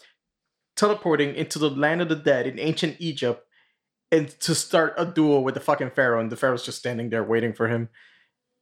teleporting 0.79 1.35
into 1.35 1.59
the 1.59 1.68
land 1.68 2.01
of 2.01 2.09
the 2.09 2.14
dead 2.14 2.47
in 2.47 2.59
ancient 2.59 2.97
Egypt 3.01 3.45
and 4.12 4.29
to 4.41 4.55
start 4.55 4.95
a 4.97 5.05
duel 5.05 5.43
with 5.45 5.55
the 5.55 5.61
fucking 5.61 5.91
pharaoh, 5.91 6.20
and 6.20 6.33
the 6.33 6.37
pharaoh's 6.37 6.64
just 6.64 6.79
standing 6.79 7.11
there 7.11 7.24
waiting 7.24 7.53
for 7.53 7.68
him. 7.68 7.91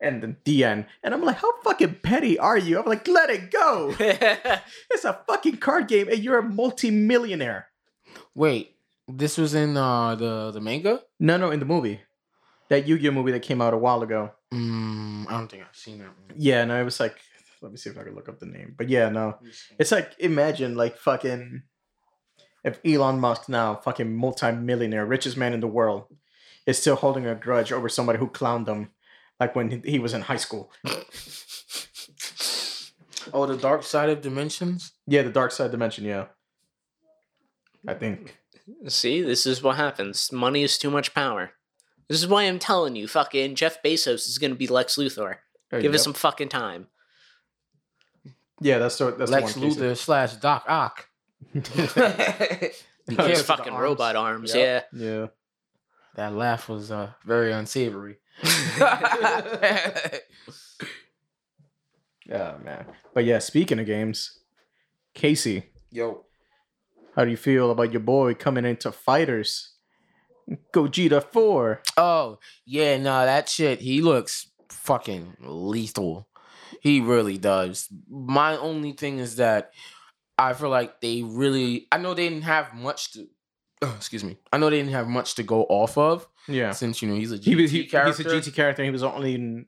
And 0.00 0.22
then 0.22 0.36
the 0.44 0.64
end. 0.64 0.86
And 1.02 1.14
I'm 1.14 1.22
like, 1.22 1.36
how 1.36 1.60
fucking 1.62 2.00
petty 2.02 2.38
are 2.38 2.58
you? 2.58 2.78
I'm 2.78 2.84
like, 2.84 3.06
let 3.08 3.30
it 3.30 3.50
go. 3.50 3.94
It's 4.90 5.04
a 5.04 5.20
fucking 5.26 5.58
card 5.58 5.88
game, 5.88 6.08
and 6.08 6.18
you're 6.18 6.38
a 6.38 6.42
multi-millionaire. 6.42 7.68
Wait, 8.34 8.76
this 9.08 9.38
was 9.38 9.54
in 9.54 9.76
uh 9.76 10.14
the 10.14 10.50
the 10.50 10.60
manga? 10.60 11.02
No, 11.20 11.36
no, 11.36 11.50
in 11.50 11.60
the 11.60 11.66
movie, 11.66 12.00
that 12.68 12.86
Yu-Gi-Oh 12.86 13.12
movie 13.12 13.32
that 13.32 13.40
came 13.42 13.62
out 13.62 13.72
a 13.72 13.78
while 13.78 14.02
ago. 14.02 14.32
Mm, 14.52 15.26
I 15.28 15.32
don't 15.32 15.48
think 15.48 15.62
I've 15.62 15.76
seen 15.76 15.98
that 15.98 16.08
one. 16.08 16.36
Yeah, 16.36 16.64
no, 16.64 16.78
it 16.80 16.84
was 16.84 17.00
like, 17.00 17.16
let 17.62 17.72
me 17.72 17.78
see 17.78 17.90
if 17.90 17.98
I 17.98 18.04
can 18.04 18.14
look 18.14 18.28
up 18.28 18.38
the 18.38 18.46
name. 18.46 18.74
But 18.76 18.88
yeah, 18.88 19.08
no, 19.08 19.38
it's 19.78 19.92
like 19.92 20.12
imagine 20.18 20.74
like 20.76 20.98
fucking 20.98 21.62
if 22.66 22.80
Elon 22.84 23.20
Musk 23.20 23.48
now, 23.48 23.76
fucking 23.76 24.14
multi-millionaire, 24.14 25.06
richest 25.06 25.36
man 25.36 25.54
in 25.54 25.60
the 25.60 25.66
world, 25.68 26.04
is 26.66 26.78
still 26.78 26.96
holding 26.96 27.24
a 27.24 27.34
grudge 27.36 27.72
over 27.72 27.88
somebody 27.88 28.18
who 28.18 28.28
clowned 28.28 28.66
him, 28.68 28.90
like 29.38 29.54
when 29.54 29.70
he- 29.70 29.92
he 29.92 29.98
was 30.00 30.12
in 30.12 30.22
high 30.22 30.36
school. 30.36 30.72
Oh, 33.32 33.46
the 33.46 33.56
Dark 33.56 33.84
Side 33.84 34.10
of 34.10 34.20
Dimensions. 34.20 34.92
Yeah, 35.06 35.22
the 35.22 35.30
dark 35.30 35.52
side 35.52 35.70
dimension. 35.70 36.04
Yeah, 36.04 36.26
I 37.86 37.94
think. 37.94 38.38
See, 38.88 39.22
this 39.22 39.46
is 39.46 39.62
what 39.62 39.76
happens. 39.76 40.30
Money 40.32 40.62
is 40.62 40.78
too 40.78 40.90
much 40.90 41.14
power. 41.14 41.52
This 42.08 42.20
is 42.20 42.28
why 42.28 42.44
I'm 42.44 42.58
telling 42.58 42.96
you, 42.96 43.08
fucking 43.08 43.54
Jeff 43.56 43.82
Bezos 43.82 44.28
is 44.28 44.38
gonna 44.38 44.54
be 44.54 44.66
Lex 44.66 44.96
Luthor. 44.96 45.36
Give 45.70 45.84
yep. 45.84 45.94
us 45.94 46.04
some 46.04 46.14
fucking 46.14 46.48
time. 46.48 46.88
Yeah, 48.60 48.78
that's 48.78 48.98
the 48.98 49.12
that's 49.12 49.30
Lex 49.30 49.54
the 49.54 49.60
one. 49.60 49.70
Luthor 49.70 49.96
slash 49.96 50.34
Doc 50.36 50.64
Ock. 50.68 51.08
He 53.08 53.14
Yeah, 53.14 53.22
has 53.22 53.28
with 53.28 53.38
the 53.38 53.44
fucking 53.44 53.72
arms. 53.72 53.82
robot 53.82 54.16
arms, 54.16 54.52
Yep. 54.54 54.88
yeah. 54.92 55.06
Yeah. 55.06 55.26
That 56.16 56.34
laugh 56.34 56.68
was 56.68 56.90
uh 56.90 57.12
very 57.24 57.52
unsavory. 57.52 58.16
Yeah, 62.28 62.56
man. 62.64 62.86
But 63.14 63.24
yeah, 63.24 63.38
speaking 63.38 63.78
of 63.78 63.86
games, 63.86 64.40
Casey, 65.14 65.64
Yo, 65.90 66.24
how 67.14 67.24
do 67.24 67.30
you 67.30 67.36
feel 67.36 67.70
about 67.70 67.92
your 67.92 68.00
boy 68.00 68.34
coming 68.34 68.64
into 68.64 68.90
fighters? 68.92 69.72
Gogeta 70.72 71.22
4. 71.32 71.82
Oh, 71.96 72.38
yeah, 72.64 72.96
no, 72.98 73.24
that 73.24 73.48
shit, 73.48 73.80
he 73.80 74.00
looks 74.02 74.50
fucking 74.68 75.36
lethal. 75.40 76.28
He 76.80 77.00
really 77.00 77.38
does. 77.38 77.88
My 78.08 78.56
only 78.56 78.92
thing 78.92 79.18
is 79.18 79.36
that 79.36 79.70
I 80.38 80.52
feel 80.52 80.68
like 80.70 81.00
they 81.00 81.22
really 81.22 81.86
I 81.90 81.98
know 81.98 82.14
they 82.14 82.28
didn't 82.28 82.44
have 82.44 82.74
much 82.74 83.12
to 83.12 83.26
oh, 83.82 83.94
excuse 83.96 84.24
me. 84.24 84.36
I 84.52 84.58
know 84.58 84.70
they 84.70 84.76
didn't 84.78 84.92
have 84.92 85.08
much 85.08 85.34
to 85.36 85.42
go 85.42 85.64
off 85.64 85.96
of 85.98 86.26
Yeah. 86.48 86.72
since 86.72 87.00
you 87.02 87.08
know 87.08 87.14
he's 87.14 87.32
a 87.32 87.38
GT 87.38 87.44
He 87.44 87.54
was 87.56 87.70
he, 87.70 87.86
character. 87.86 88.22
he's 88.22 88.46
a 88.46 88.50
GT 88.50 88.54
character. 88.54 88.84
He 88.84 88.90
was 88.90 89.02
only 89.02 89.34
in 89.34 89.66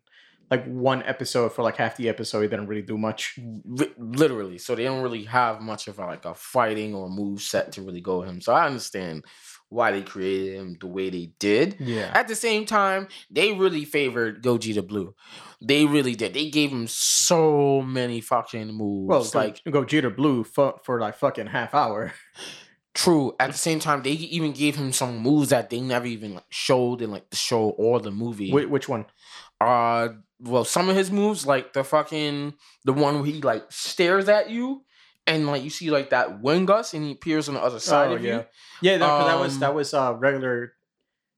like 0.51 0.65
one 0.67 1.03
episode 1.03 1.53
for 1.53 1.63
like 1.63 1.77
half 1.77 1.97
the 1.99 2.09
episode. 2.09 2.41
He 2.41 2.49
didn't 2.49 2.69
really 2.69 2.81
do 2.83 2.97
much. 2.97 3.39
Ri- 3.67 3.93
literally. 3.99 4.57
So 4.59 4.75
they 4.75 4.85
don't 4.85 5.03
really 5.03 5.25
have 5.25 5.61
much 5.61 5.89
of 5.89 5.99
a, 5.99 6.07
like 6.07 6.25
a 6.25 6.35
fighting 6.35 6.95
or 6.95 7.11
move 7.11 7.43
set 7.43 7.73
to 7.73 7.83
really 7.83 8.01
go 8.01 8.21
with 8.21 8.29
him. 8.31 8.41
So 8.41 8.55
I 8.55 8.65
understand 8.67 9.25
why 9.69 9.91
they 9.91 10.03
created 10.03 10.55
him 10.55 10.77
the 10.81 10.87
way 10.87 11.11
they 11.11 11.33
did. 11.39 11.77
Yeah. 11.79 12.11
At 12.15 12.29
the 12.29 12.35
same 12.35 12.65
time, 12.65 13.09
they 13.31 13.53
really 13.53 13.85
favored 13.85 14.43
Gogeta 14.43 14.87
Blue. 14.87 15.15
They 15.61 15.85
really 15.87 16.15
did. 16.15 16.35
They 16.35 16.51
gave 16.51 16.71
him 16.71 16.87
so 16.89 17.83
many 17.83 18.21
fucking 18.21 18.69
moves. 18.69 19.09
Well, 19.09 19.31
like 19.35 19.61
like 19.65 19.75
Gogeta 19.75 20.15
Blue 20.15 20.45
for, 20.45 20.81
for 20.85 21.01
like 21.01 21.17
fucking 21.17 21.47
half 21.49 21.75
hour. 21.75 22.13
true. 22.95 23.35
At 23.39 23.53
the 23.53 23.59
same 23.59 23.79
time, 23.79 24.03
they 24.03 24.13
even 24.13 24.53
gave 24.53 24.77
him 24.77 24.93
some 24.93 25.19
moves 25.19 25.51
that 25.51 25.71
they 25.71 25.81
never 25.81 26.07
even 26.07 26.35
like 26.35 26.47
showed 26.51 27.03
in 27.03 27.11
like 27.11 27.31
the 27.31 27.37
show 27.37 27.71
or 27.71 28.01
the 28.01 28.11
movie. 28.11 28.51
Wh- 28.51 28.71
which 28.71 28.89
one? 28.89 29.07
Uh, 29.61 30.09
well, 30.41 30.65
some 30.65 30.89
of 30.89 30.97
his 30.97 31.11
moves, 31.11 31.47
like 31.47 31.73
the 31.73 31.85
fucking 31.85 32.55
the 32.85 32.93
one 32.93 33.17
where 33.17 33.25
he 33.25 33.41
like 33.41 33.65
stares 33.71 34.29
at 34.29 34.51
you, 34.51 34.85
and 35.29 35.47
like 35.47 35.63
you 35.63 35.71
see 35.71 35.91
like 35.91 36.11
that 36.11 36.41
wind 36.41 36.67
gust, 36.67 36.95
and 36.95 37.05
he 37.05 37.13
appears 37.13 37.49
on 37.49 37.55
the 37.55 37.63
other 37.63 37.79
side 37.79 38.11
Oh, 38.11 38.15
of 38.17 38.25
yeah. 38.25 38.37
you. 38.39 38.45
Yeah, 38.83 38.97
no, 38.97 39.07
'cause 39.07 39.27
that 39.29 39.39
was 39.41 39.55
Um, 39.55 39.61
that 39.61 39.75
was 39.75 39.95
uh 39.95 40.15
regular 40.19 40.73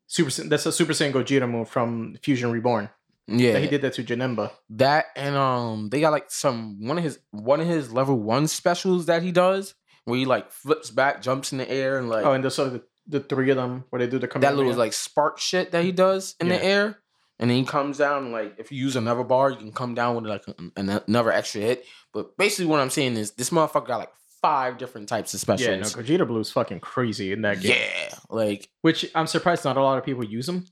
Super. 0.07 0.31
That's 0.49 0.67
a 0.67 0.73
Super 0.73 0.93
Saiyan 0.93 1.13
Gogeta 1.13 1.49
move 1.49 1.69
from 1.69 2.17
Fusion 2.23 2.51
Reborn. 2.51 2.89
Yeah, 3.29 3.53
That 3.53 3.63
he 3.63 3.69
did 3.69 3.83
that 3.83 3.93
to 3.95 4.03
Janemba. 4.03 4.51
that 4.71 5.07
and 5.15 5.37
um, 5.37 5.89
they 5.91 6.01
got 6.01 6.11
like 6.11 6.31
some 6.33 6.85
one 6.85 6.99
of 6.99 7.05
his 7.05 7.21
one 7.31 7.61
of 7.61 7.67
his 7.69 7.93
level 7.93 8.19
one 8.19 8.49
specials 8.49 9.07
that 9.07 9.23
he 9.23 9.31
does 9.31 9.75
where 10.05 10.19
he 10.19 10.25
like 10.25 10.51
flips 10.51 10.91
back, 10.91 11.23
jumps 11.23 11.53
in 11.53 11.59
the 11.59 11.71
air, 11.71 11.99
and 11.99 12.09
like 12.09 12.25
Oh, 12.25 12.33
and 12.33 12.43
the 12.43 12.51
so 12.51 12.69
the, 12.71 12.83
the 13.07 13.21
three 13.21 13.51
of 13.51 13.57
them 13.57 13.85
where 13.91 14.01
they 14.01 14.09
do 14.09 14.19
the 14.19 14.27
that 14.41 14.57
little 14.57 14.73
like 14.75 14.93
spark 14.93 15.39
shit 15.39 15.71
that 15.73 15.85
he 15.85 15.93
does 15.93 16.35
in 16.41 16.49
Yeah. 16.49 16.57
the 16.59 16.65
air. 16.65 16.99
And 17.41 17.51
then 17.51 17.57
he 17.57 17.65
comes 17.65 17.99
down 17.99 18.31
like 18.33 18.55
if 18.59 18.71
you 18.71 18.79
use 18.79 18.95
another 18.95 19.25
bar, 19.25 19.51
you 19.51 19.57
can 19.57 19.73
come 19.73 19.95
down 19.95 20.15
with 20.15 20.27
like 20.27 20.45
an, 20.47 20.71
an- 20.77 21.01
another 21.09 21.33
extra 21.33 21.61
hit. 21.63 21.85
But 22.13 22.37
basically, 22.37 22.67
what 22.67 22.79
I'm 22.81 22.91
saying 22.91 23.17
is 23.17 23.33
this 23.33 23.51
motherfucker 23.51 23.87
got 23.89 23.97
like 23.99 24.13
five 24.43 24.79
different 24.79 25.09
types 25.09 25.35
of 25.35 25.41
specials. 25.41 25.67
yeah, 25.69 25.77
no, 25.77 25.83
Gogeta 25.85 26.27
Blue 26.27 26.41
is 26.41 26.51
fucking 26.51 26.81
crazy 26.81 27.33
in 27.33 27.43
that 27.43 27.61
game. 27.61 27.77
Yeah, 27.77 28.15
like 28.29 28.69
Which 28.83 29.11
I'm 29.15 29.27
surprised 29.27 29.65
not 29.65 29.77
a 29.77 29.83
lot 29.83 29.99
of 29.99 30.05
people 30.05 30.23
use 30.25 30.47
them. 30.47 30.67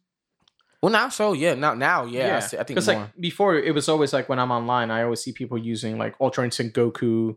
well 0.82 0.92
now 0.92 1.08
so 1.08 1.32
yeah 1.32 1.54
now 1.54 1.74
now 1.74 2.04
yeah, 2.04 2.36
I, 2.36 2.40
see- 2.40 2.56
I 2.56 2.60
think 2.60 2.68
because 2.76 2.86
like 2.88 3.16
before 3.18 3.56
it 3.56 3.74
was 3.74 3.88
always 3.88 4.12
like 4.12 4.28
when 4.28 4.38
I'm 4.38 4.50
online, 4.50 4.90
I 4.90 5.02
always 5.02 5.20
see 5.22 5.32
people 5.32 5.58
using 5.58 5.98
like 5.98 6.14
Ultra 6.20 6.44
Instinct 6.44 6.76
Goku 6.76 7.36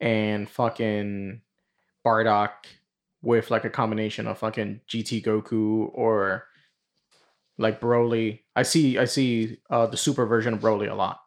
and 0.00 0.48
fucking 0.48 1.40
Bardock 2.06 2.50
with 3.22 3.50
like 3.50 3.64
a 3.64 3.70
combination 3.70 4.26
of 4.26 4.38
fucking 4.38 4.80
GT 4.88 5.24
Goku 5.24 5.88
or 5.92 6.44
like 7.58 7.80
Broly. 7.80 8.40
I 8.56 8.64
see 8.64 8.98
I 8.98 9.04
see 9.04 9.58
uh 9.70 9.86
the 9.86 9.96
super 9.96 10.26
version 10.26 10.54
of 10.54 10.60
Broly 10.60 10.90
a 10.90 10.94
lot. 10.94 11.20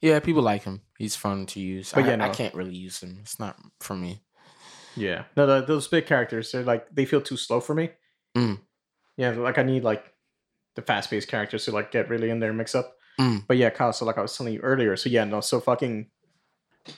yeah 0.00 0.20
people 0.20 0.42
like 0.42 0.62
him. 0.62 0.82
He's 0.98 1.16
fun 1.16 1.46
to 1.46 1.60
use. 1.60 1.92
But 1.92 2.04
I, 2.04 2.08
yeah, 2.08 2.24
I 2.24 2.28
can't 2.28 2.54
really 2.54 2.76
use 2.76 3.02
him. 3.02 3.18
It's 3.20 3.40
not 3.40 3.56
for 3.80 3.96
me. 3.96 4.22
Yeah. 4.96 5.24
No, 5.36 5.46
the, 5.46 5.64
those 5.64 5.88
big 5.88 6.06
characters, 6.06 6.52
they're 6.52 6.62
like 6.62 6.86
they 6.92 7.04
feel 7.04 7.20
too 7.20 7.36
slow 7.36 7.60
for 7.60 7.74
me. 7.74 7.90
Mm. 8.36 8.60
Yeah, 9.16 9.30
like 9.30 9.58
I 9.58 9.62
need 9.62 9.84
like 9.84 10.04
the 10.76 10.82
fast 10.82 11.10
paced 11.10 11.28
characters 11.28 11.64
to 11.64 11.72
like 11.72 11.90
get 11.90 12.08
really 12.08 12.30
in 12.30 12.40
there 12.40 12.50
and 12.50 12.58
mix 12.58 12.74
up. 12.74 12.94
Mm. 13.18 13.44
But 13.48 13.56
yeah, 13.56 13.70
Kyle, 13.70 13.92
so 13.92 14.04
like 14.04 14.18
I 14.18 14.22
was 14.22 14.36
telling 14.36 14.54
you 14.54 14.60
earlier, 14.60 14.96
so 14.96 15.08
yeah, 15.10 15.24
no, 15.24 15.40
so 15.40 15.60
fucking 15.60 16.10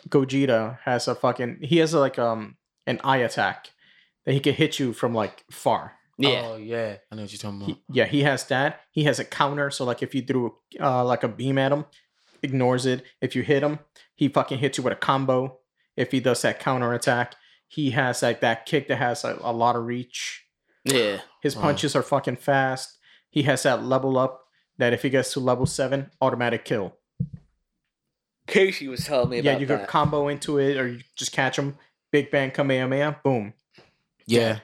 Gogeta 0.08 0.78
has 0.84 1.08
a 1.08 1.14
fucking 1.14 1.58
he 1.62 1.78
has 1.78 1.94
like 1.94 2.18
um 2.18 2.56
an 2.86 3.00
eye 3.04 3.18
attack 3.18 3.70
that 4.24 4.32
he 4.32 4.40
can 4.40 4.54
hit 4.54 4.78
you 4.78 4.92
from 4.92 5.14
like 5.14 5.44
far. 5.50 5.92
Yeah. 6.22 6.42
Oh 6.44 6.56
yeah, 6.56 6.96
I 7.10 7.14
know 7.16 7.22
what 7.22 7.32
you're 7.32 7.38
talking 7.38 7.62
about. 7.62 7.68
He, 7.68 7.82
yeah, 7.92 8.04
he 8.06 8.22
has 8.22 8.44
that. 8.48 8.80
He 8.90 9.04
has 9.04 9.18
a 9.18 9.24
counter, 9.24 9.70
so 9.70 9.84
like 9.84 10.02
if 10.02 10.14
you 10.14 10.22
threw 10.22 10.54
uh 10.80 11.04
like 11.04 11.22
a 11.22 11.28
beam 11.28 11.58
at 11.58 11.72
him, 11.72 11.84
ignores 12.42 12.86
it. 12.86 13.04
If 13.20 13.34
you 13.36 13.42
hit 13.42 13.62
him, 13.62 13.78
he 14.14 14.28
fucking 14.28 14.58
hits 14.58 14.78
you 14.78 14.84
with 14.84 14.92
a 14.92 14.96
combo. 14.96 15.58
If 15.96 16.12
he 16.12 16.20
does 16.20 16.42
that 16.42 16.60
counter 16.60 16.92
attack, 16.92 17.34
he 17.68 17.90
has 17.90 18.22
like 18.22 18.40
that 18.40 18.66
kick 18.66 18.88
that 18.88 18.96
has 18.96 19.24
a, 19.24 19.38
a 19.42 19.52
lot 19.52 19.76
of 19.76 19.84
reach. 19.86 20.44
Yeah. 20.84 21.20
His 21.42 21.56
Wow. 21.56 21.62
punches 21.62 21.94
are 21.96 22.02
fucking 22.02 22.36
fast. 22.36 22.98
He 23.28 23.42
has 23.42 23.62
that 23.64 23.82
level 23.84 24.18
up 24.18 24.44
that 24.78 24.92
if 24.92 25.02
he 25.02 25.10
gets 25.10 25.32
to 25.34 25.40
level 25.40 25.66
seven, 25.66 26.10
automatic 26.20 26.64
kill. 26.64 26.96
Casey 28.46 28.88
was 28.88 29.04
telling 29.04 29.30
me 29.30 29.38
about 29.38 29.44
that. 29.44 29.52
yeah, 29.54 29.58
you 29.60 29.66
that. 29.66 29.80
could 29.80 29.88
combo 29.88 30.28
into 30.28 30.58
it 30.58 30.76
or 30.76 30.88
you 30.88 31.00
just 31.16 31.32
catch 31.32 31.56
him. 31.58 31.76
Big 32.10 32.30
Bang 32.30 32.50
Kamehameha, 32.50 33.20
boom. 33.22 33.52
Yeah. 34.26 34.60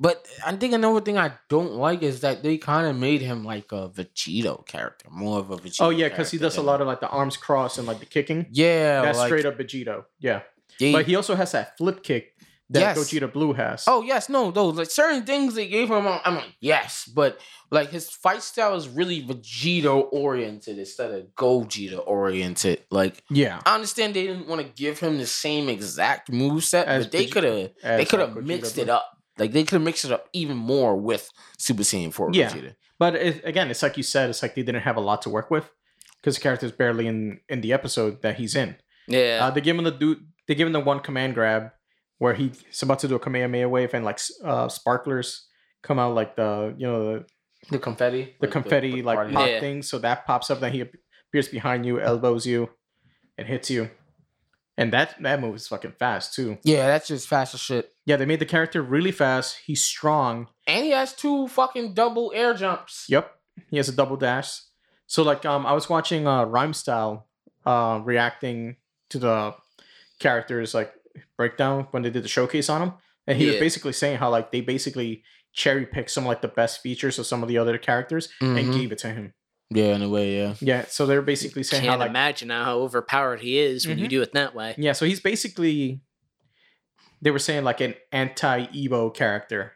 But 0.00 0.26
I 0.44 0.54
think 0.56 0.74
another 0.74 1.00
thing 1.00 1.18
I 1.18 1.32
don't 1.48 1.74
like 1.74 2.02
is 2.02 2.20
that 2.20 2.42
they 2.42 2.58
kind 2.58 2.86
of 2.86 2.96
made 2.96 3.22
him 3.22 3.44
like 3.44 3.72
a 3.72 3.88
Vegito 3.88 4.66
character, 4.66 5.08
more 5.10 5.38
of 5.38 5.50
a 5.50 5.56
Vegito. 5.56 5.82
Oh 5.82 5.90
yeah, 5.90 6.08
because 6.08 6.30
he 6.30 6.38
does 6.38 6.56
a 6.56 6.62
lot 6.62 6.80
of 6.80 6.86
like 6.86 7.00
the 7.00 7.08
arms 7.08 7.36
cross 7.36 7.78
and 7.78 7.86
like 7.86 8.00
the 8.00 8.06
kicking. 8.06 8.46
Yeah, 8.50 9.02
That's 9.02 9.18
like, 9.18 9.28
straight 9.28 9.46
up 9.46 9.58
Vegito. 9.58 10.04
Yeah, 10.20 10.42
they- 10.78 10.92
but 10.92 11.06
he 11.06 11.16
also 11.16 11.34
has 11.34 11.52
that 11.52 11.76
flip 11.78 12.02
kick 12.02 12.34
that 12.70 12.96
Yes. 12.96 12.98
Gogeta 12.98 13.30
Blue 13.30 13.52
has. 13.52 13.84
Oh 13.86 14.02
yes, 14.02 14.28
no, 14.30 14.50
those 14.50 14.76
like 14.76 14.90
certain 14.90 15.24
things 15.24 15.54
they 15.54 15.68
gave 15.68 15.90
him. 15.90 16.06
I'm 16.06 16.36
like 16.36 16.56
yes, 16.60 17.04
but 17.14 17.38
like 17.70 17.90
his 17.90 18.08
fight 18.08 18.42
style 18.42 18.74
is 18.76 18.88
really 18.88 19.22
Vegito 19.22 20.08
oriented 20.10 20.78
instead 20.78 21.10
of 21.10 21.26
Gogeta 21.36 22.02
oriented. 22.06 22.82
Like 22.90 23.22
yeah, 23.28 23.60
I 23.66 23.74
understand 23.74 24.14
they 24.14 24.26
didn't 24.26 24.48
want 24.48 24.62
to 24.62 24.68
give 24.68 25.00
him 25.00 25.18
the 25.18 25.26
same 25.26 25.68
exact 25.68 26.32
move 26.32 26.64
set, 26.64 26.86
but 26.86 27.12
they 27.12 27.26
could 27.26 27.44
have 27.44 27.70
they 27.82 28.04
could 28.06 28.20
have 28.20 28.36
mixed 28.36 28.76
Blue. 28.76 28.84
it 28.84 28.88
up. 28.90 29.18
Like 29.42 29.52
they 29.52 29.64
could 29.64 29.76
have 29.78 29.82
mixed 29.90 30.04
it 30.04 30.12
up 30.16 30.28
even 30.32 30.56
more 30.56 30.92
with 31.10 31.24
Super 31.58 31.82
Saiyan 31.82 32.12
4 32.12 32.30
Yeah. 32.32 32.50
Vegeta. 32.50 32.72
but 32.98 33.12
it, 33.16 33.34
again, 33.44 33.70
it's 33.72 33.82
like 33.82 33.96
you 34.00 34.02
said, 34.14 34.30
it's 34.30 34.42
like 34.42 34.54
they 34.54 34.62
didn't 34.68 34.82
have 34.88 34.96
a 35.02 35.04
lot 35.10 35.20
to 35.22 35.30
work 35.36 35.50
with 35.50 35.66
because 36.20 36.34
the 36.36 36.40
character's 36.46 36.72
barely 36.82 37.06
in 37.12 37.40
in 37.52 37.58
the 37.64 37.72
episode 37.78 38.22
that 38.22 38.34
he's 38.40 38.54
in. 38.62 38.70
yeah. 39.08 39.38
Uh, 39.42 39.50
they 39.54 39.60
give 39.66 39.76
him 39.76 39.84
the 39.84 39.96
dude. 40.02 40.20
they 40.46 40.54
give 40.54 40.66
him 40.68 40.72
the 40.78 40.86
one 40.92 41.00
command 41.08 41.34
grab 41.34 41.62
where 42.22 42.34
he's 42.40 42.82
about 42.86 42.98
to 43.00 43.08
do 43.08 43.16
a 43.16 43.18
Kamehameha 43.24 43.68
wave 43.68 43.92
and 43.94 44.04
like 44.10 44.20
uh, 44.44 44.68
sparklers 44.68 45.28
come 45.86 45.98
out 45.98 46.14
like 46.20 46.36
the 46.36 46.50
you 46.78 46.86
know 46.86 46.98
the, 47.08 47.18
The 47.74 47.78
confetti, 47.88 48.22
the 48.40 48.46
Like, 48.46 48.52
confetti 48.58 48.92
the 48.92 49.02
like 49.10 49.32
pop 49.34 49.48
Yeah. 49.48 49.60
thing. 49.64 49.82
So 49.82 49.98
that 50.06 50.18
pops 50.26 50.48
up, 50.50 50.58
then 50.60 50.72
he 50.76 50.80
appears 50.86 51.48
behind 51.48 51.80
you, 51.86 51.94
elbows 52.00 52.46
you, 52.52 52.60
and 53.38 53.46
hits 53.48 53.68
you. 53.70 53.90
And 54.78 54.92
that 54.92 55.16
that 55.22 55.40
move 55.40 55.54
is 55.56 55.68
fucking 55.68 55.92
fast 55.98 56.34
too. 56.34 56.56
Yeah, 56.64 56.86
that's 56.86 57.08
just 57.08 57.28
fast 57.28 57.52
as 57.54 57.60
shit. 57.60 57.90
Yeah, 58.06 58.16
they 58.16 58.24
made 58.24 58.38
the 58.40 58.46
character 58.46 58.80
really 58.82 59.12
fast. 59.12 59.58
He's 59.66 59.84
strong. 59.84 60.48
And 60.66 60.84
he 60.84 60.92
has 60.92 61.12
two 61.12 61.46
fucking 61.48 61.92
double 61.94 62.32
air 62.34 62.54
jumps. 62.54 63.04
Yep, 63.08 63.30
he 63.70 63.76
has 63.76 63.88
a 63.90 63.92
double 63.92 64.16
dash. 64.16 64.60
So 65.06 65.22
like 65.22 65.44
um, 65.44 65.66
I 65.66 65.72
was 65.74 65.90
watching 65.90 66.26
uh 66.26 66.44
Rhyme 66.44 66.72
Style 66.72 67.28
uh 67.66 68.00
reacting 68.02 68.76
to 69.10 69.18
the 69.18 69.54
characters 70.20 70.74
like 70.74 70.92
breakdown 71.36 71.86
when 71.90 72.02
they 72.02 72.10
did 72.10 72.24
the 72.24 72.28
showcase 72.28 72.68
on 72.68 72.80
him, 72.82 72.92
and 73.26 73.38
he 73.38 73.46
was 73.46 73.56
basically 73.56 73.92
saying 73.92 74.18
how 74.18 74.30
like 74.30 74.52
they 74.52 74.60
basically 74.62 75.22
cherry 75.52 75.84
picked 75.84 76.10
some 76.10 76.24
like 76.24 76.40
the 76.40 76.48
best 76.48 76.80
features 76.80 77.18
of 77.18 77.26
some 77.26 77.42
of 77.42 77.48
the 77.48 77.58
other 77.58 77.76
characters 77.76 78.30
and 78.40 78.56
Mhm. 78.56 78.72
gave 78.72 78.90
it 78.92 78.98
to 78.98 79.08
him. 79.08 79.34
Yeah, 79.74 79.94
in 79.94 80.02
a 80.02 80.08
way, 80.08 80.36
yeah. 80.36 80.54
Yeah, 80.60 80.84
so 80.88 81.06
they're 81.06 81.22
basically 81.22 81.62
saying 81.62 81.82
Can't 81.82 81.92
how 81.94 81.98
like 81.98 82.10
imagine 82.10 82.50
how 82.50 82.78
overpowered 82.80 83.40
he 83.40 83.58
is 83.58 83.86
when 83.86 83.98
you 83.98 84.06
Mhm. 84.06 84.10
do 84.10 84.22
it 84.22 84.32
that 84.32 84.54
way. 84.54 84.74
Yeah, 84.78 84.92
so 84.92 85.04
he's 85.06 85.20
basically 85.20 86.00
they 87.20 87.30
were 87.30 87.38
saying 87.38 87.64
like 87.64 87.80
an 87.80 87.94
anti 88.10 88.66
Evo 88.66 89.14
character. 89.14 89.72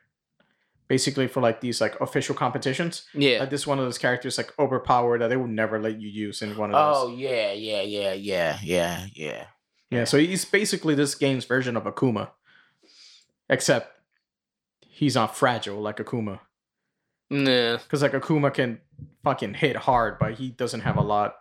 Basically 0.89 1.27
for 1.27 1.41
like 1.41 1.61
these 1.61 1.81
like 1.81 2.01
official 2.01 2.35
competitions. 2.35 3.07
Yeah. 3.13 3.41
Like 3.41 3.51
this 3.51 3.67
one 3.67 3.79
of 3.81 3.85
those 3.85 3.99
characters 3.99 4.39
like 4.39 4.57
overpowered 4.59 5.21
that 5.21 5.29
they 5.29 5.37
would 5.37 5.51
never 5.51 5.81
let 5.81 6.01
you 6.01 6.09
use 6.09 6.43
in 6.43 6.57
one 6.57 6.71
of 6.71 6.77
Oh 6.77 7.09
those. 7.09 7.13
Oh 7.15 7.17
yeah, 7.17 7.53
yeah, 7.53 7.83
yeah, 7.83 8.13
yeah, 8.13 8.59
yeah, 8.63 9.07
yeah. 9.15 9.45
Yeah, 9.91 10.05
so 10.05 10.19
he's 10.19 10.45
basically 10.45 10.95
this 10.95 11.15
game's 11.17 11.45
version 11.45 11.77
of 11.77 11.85
Akuma. 11.85 12.31
Except 13.49 14.01
he's 14.81 15.15
not 15.17 15.37
fragile 15.37 15.81
like 15.81 15.97
Akuma. 15.99 16.41
Nah. 17.31 17.79
Because 17.79 18.03
like 18.03 18.13
Akuma 18.13 18.53
can 18.55 18.81
fucking 19.25 19.55
hit 19.55 19.77
hard, 19.77 20.19
but 20.19 20.35
he 20.35 20.51
doesn't 20.51 20.81
have 20.81 20.97
a 20.97 21.03
lot 21.03 21.37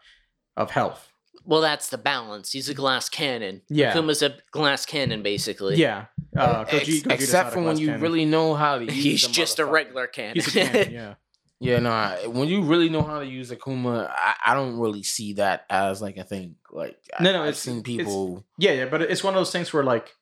of 0.58 0.72
health. 0.72 1.12
Well, 1.48 1.62
that's 1.62 1.90
the 1.90 1.98
balance. 2.00 2.52
He's 2.52 2.70
a 2.70 2.74
glass 2.74 3.08
cannon. 3.10 3.62
Yeah. 3.70 3.94
Kuma's 3.94 4.24
a 4.24 4.36
glass 4.52 4.86
cannon, 4.86 5.22
basically. 5.22 5.76
Yeah. 5.76 6.06
Uh, 6.36 6.66
Ex- 6.68 6.88
Goji- 6.90 7.04
Gogeta's 7.04 7.24
except 7.24 7.54
for 7.54 7.62
when 7.62 7.78
you 7.78 7.88
cannon. 7.88 8.02
really 8.02 8.26
know 8.26 8.56
how 8.56 8.80
to 8.80 8.86
use 8.92 8.94
He's 9.04 9.28
just 9.28 9.60
a 9.60 9.66
regular 9.66 10.08
cannon. 10.08 10.36
He's 10.36 10.48
a 10.48 10.52
cannon, 10.66 10.92
yeah. 10.92 11.14
Yeah, 11.60 11.80
no. 11.80 11.92
I- 11.92 12.26
When 12.28 12.48
you 12.48 12.64
really 12.64 12.90
know 12.90 13.04
how 13.04 13.20
to 13.20 13.26
use 13.26 13.52
Akuma, 13.52 14.10
I, 14.10 14.36
I 14.48 14.54
don't 14.56 14.80
really 14.80 15.04
see 15.04 15.34
that 15.34 15.66
as 15.70 16.02
like 16.02 16.18
a 16.18 16.24
thing. 16.24 16.56
Like, 16.72 16.98
I, 17.18 17.22
No, 17.24 17.32
no, 17.34 17.42
I've 17.44 17.50
it's- 17.50 17.60
seen 17.60 17.78
it's- 17.80 17.98
people. 17.98 18.44
Yeah, 18.58 18.72
yeah, 18.72 18.86
but 18.86 19.04
it's 19.04 19.24
one 19.24 19.36
of 19.36 19.40
those 19.40 19.52
things 19.52 19.72
where 19.72 19.84
like 19.84 20.16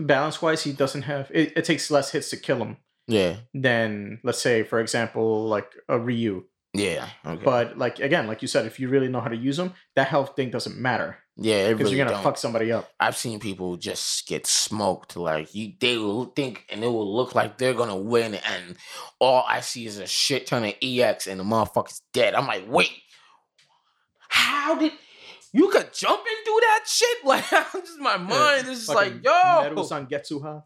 balance 0.00 0.40
wise, 0.42 0.64
he 0.64 0.72
doesn't 0.72 1.02
have 1.02 1.30
it, 1.32 1.52
it 1.56 1.64
takes 1.64 1.90
less 1.90 2.10
hits 2.12 2.30
to 2.30 2.36
kill 2.36 2.58
him 2.58 2.78
Yeah, 3.06 3.36
than 3.52 4.20
let's 4.22 4.40
say, 4.40 4.62
for 4.62 4.80
example, 4.80 5.46
like 5.46 5.70
a 5.88 5.98
Ryu. 5.98 6.44
yeah, 6.72 7.08
okay. 7.24 7.44
But 7.44 7.78
like 7.78 8.00
again, 8.00 8.26
like 8.26 8.42
you 8.42 8.48
said, 8.48 8.66
if 8.66 8.80
you 8.80 8.88
really 8.88 9.08
know 9.08 9.20
how 9.20 9.28
to 9.28 9.36
use 9.36 9.56
them, 9.56 9.74
that 9.96 10.08
health 10.08 10.36
thing 10.36 10.50
doesn't 10.50 10.76
matter 10.76 11.18
yeah, 11.36 11.70
because 11.70 11.86
really 11.86 11.96
you're 11.96 12.06
gonna 12.06 12.16
don't. 12.16 12.22
fuck 12.22 12.38
somebody 12.38 12.70
up. 12.70 12.88
I've 13.00 13.16
seen 13.16 13.40
people 13.40 13.76
just 13.76 14.28
get 14.28 14.46
smoked. 14.46 15.16
Like 15.16 15.52
you, 15.52 15.72
they 15.80 15.98
will 15.98 16.26
think 16.26 16.64
and 16.70 16.84
it 16.84 16.86
will 16.86 17.12
look 17.12 17.34
like 17.34 17.58
they're 17.58 17.74
gonna 17.74 17.96
win, 17.96 18.34
and 18.34 18.76
all 19.18 19.44
I 19.48 19.60
see 19.60 19.84
is 19.86 19.98
a 19.98 20.06
shit 20.06 20.46
ton 20.46 20.64
of 20.64 20.74
ex, 20.80 21.26
and 21.26 21.40
the 21.40 21.44
motherfucker's 21.44 22.02
dead. 22.12 22.34
I'm 22.34 22.46
like, 22.46 22.64
wait, 22.68 22.92
how 24.28 24.76
did 24.76 24.92
you 25.54 25.68
could 25.70 25.92
jump 25.94 26.20
and 26.20 26.44
do 26.44 26.58
that 26.60 26.84
shit? 26.86 27.18
Like 27.24 27.50
I'm 27.52 27.80
just 27.80 27.98
my 28.00 28.16
mind 28.18 28.68
is 28.68 28.80
just 28.86 28.94
like, 28.94 29.14
yo, 29.24 29.62
Metal 29.62 29.84
San 29.84 30.06
Getsuha. 30.06 30.62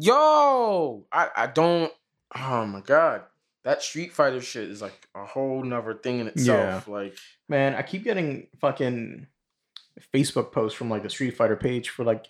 yo. 0.00 1.06
I, 1.12 1.28
I 1.36 1.46
don't 1.48 1.92
oh 2.36 2.66
my 2.66 2.80
god. 2.80 3.22
That 3.64 3.82
Street 3.82 4.12
Fighter 4.12 4.40
shit 4.40 4.70
is 4.70 4.80
like 4.80 5.08
a 5.14 5.24
whole 5.26 5.62
nother 5.64 5.94
thing 5.94 6.20
in 6.20 6.28
itself. 6.28 6.86
Like 6.88 7.16
Man, 7.48 7.74
I 7.74 7.82
keep 7.82 8.04
getting 8.04 8.46
fucking 8.60 9.26
Facebook 10.14 10.52
posts 10.52 10.76
from 10.78 10.88
like 10.90 11.02
the 11.02 11.10
Street 11.10 11.36
Fighter 11.36 11.56
page 11.56 11.88
for 11.90 12.04
like 12.04 12.26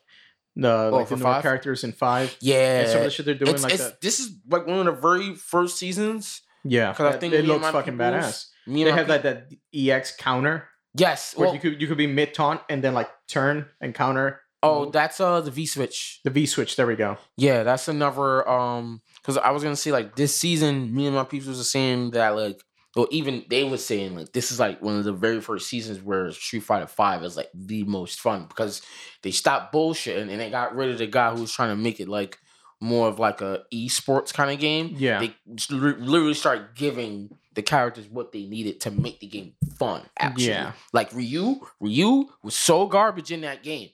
the 0.55 0.70
oh, 0.72 0.91
like 0.91 1.03
Oh, 1.03 1.05
for 1.07 1.16
the 1.16 1.22
five? 1.24 1.43
characters 1.43 1.85
in 1.85 1.93
five. 1.93 2.35
yeah. 2.41 2.81
And 2.81 2.89
some 2.89 2.99
of 2.99 3.05
the 3.05 3.11
shit 3.11 3.27
they're 3.27 3.35
doing 3.35 3.53
it's, 3.55 3.62
like 3.62 3.74
it's- 3.74 3.91
that. 3.91 4.01
this 4.01 4.18
is 4.20 4.37
like 4.49 4.66
one 4.66 4.79
of 4.79 4.87
the 4.87 4.93
very 5.01 5.35
first 5.35 5.77
seasons. 5.79 6.43
Yeah, 6.64 6.91
because 6.93 7.14
I 7.14 7.18
think 7.18 7.33
it 7.35 7.45
looks 7.45 7.68
fucking 7.68 7.95
peoples- 7.99 8.24
badass. 8.24 8.47
Me 8.66 8.83
and 8.83 8.89
They 8.91 8.95
have 8.97 9.09
that 9.09 9.22
that 9.22 9.53
EX 9.72 10.16
counter 10.16 10.68
Yes. 10.97 11.35
where 11.37 11.47
Well, 11.47 11.55
you 11.55 11.61
could 11.61 11.81
you 11.81 11.87
could 11.89 11.99
be 11.99 12.07
mid 12.07 12.35
taunt 12.35 12.61
and 12.69 12.83
then 12.83 12.95
like 12.95 13.11
turn 13.29 13.67
and 13.81 13.95
counter. 13.95 14.41
oh, 14.63 14.91
that's 14.91 15.21
uh 15.21 15.41
the 15.41 15.51
V 15.51 15.67
switch. 15.67 16.21
The 16.25 16.31
V 16.31 16.47
switch. 16.47 16.77
There 16.77 16.87
we 16.87 16.97
go. 16.97 17.19
Yeah, 17.37 17.63
that's 17.63 17.89
another 17.89 18.49
um 18.49 19.01
because 19.17 19.37
I 19.37 19.51
was 19.51 19.63
gonna 19.63 19.77
say 19.77 19.93
like 19.93 20.17
this 20.17 20.35
season, 20.35 20.95
me 20.95 21.07
and 21.07 21.15
my 21.15 21.25
people 21.25 21.53
were 21.53 21.63
saying 21.63 22.11
that 22.13 22.31
like 22.31 22.61
or 22.97 23.07
even 23.11 23.45
they 23.51 23.63
were 23.63 23.77
saying 23.77 24.17
like 24.17 24.33
this 24.33 24.51
is 24.51 24.59
like 24.59 24.81
one 24.81 24.97
of 24.97 25.05
the 25.05 25.13
very 25.13 25.41
first 25.41 25.69
seasons 25.69 26.01
where 26.03 26.33
Street 26.33 26.63
Fighter 26.63 26.87
Five 26.87 27.23
is 27.25 27.37
like 27.37 27.51
the 27.55 27.85
most 27.85 28.21
fun 28.21 28.47
because 28.49 28.81
they 29.23 29.31
stopped 29.31 29.73
bullshitting 29.75 30.31
and 30.31 30.41
they 30.41 30.51
got 30.51 30.75
rid 30.75 30.91
of 30.91 30.99
the 30.99 31.07
guy 31.07 31.33
who 31.35 31.43
was 31.43 31.53
trying 31.53 31.69
to 31.69 31.77
make 31.77 32.01
it 32.01 32.09
like 32.09 32.39
more 32.81 33.09
of 33.09 33.19
like 33.19 33.41
a 33.43 33.63
esports 33.73 34.33
kind 34.33 34.51
of 34.51 34.59
game. 34.59 34.95
Yeah. 34.97 35.21
They 35.21 35.35
literally 35.71 36.35
start 36.35 36.75
giving 36.75 37.37
the 37.57 37.63
characters 37.63 38.07
what 38.09 38.31
they 38.31 38.45
needed 38.47 38.81
to 38.83 38.91
make 38.93 39.19
the 39.19 39.27
game 39.27 39.55
fun. 39.79 40.03
Actually, 40.19 40.49
Yeah. 40.49 40.73
like 40.93 41.13
Ryu, 41.13 41.57
Ryu 41.81 42.29
was 42.45 42.55
so 42.55 42.87
garbage 42.87 43.33
in 43.33 43.41
that 43.41 43.63
game, 43.65 43.91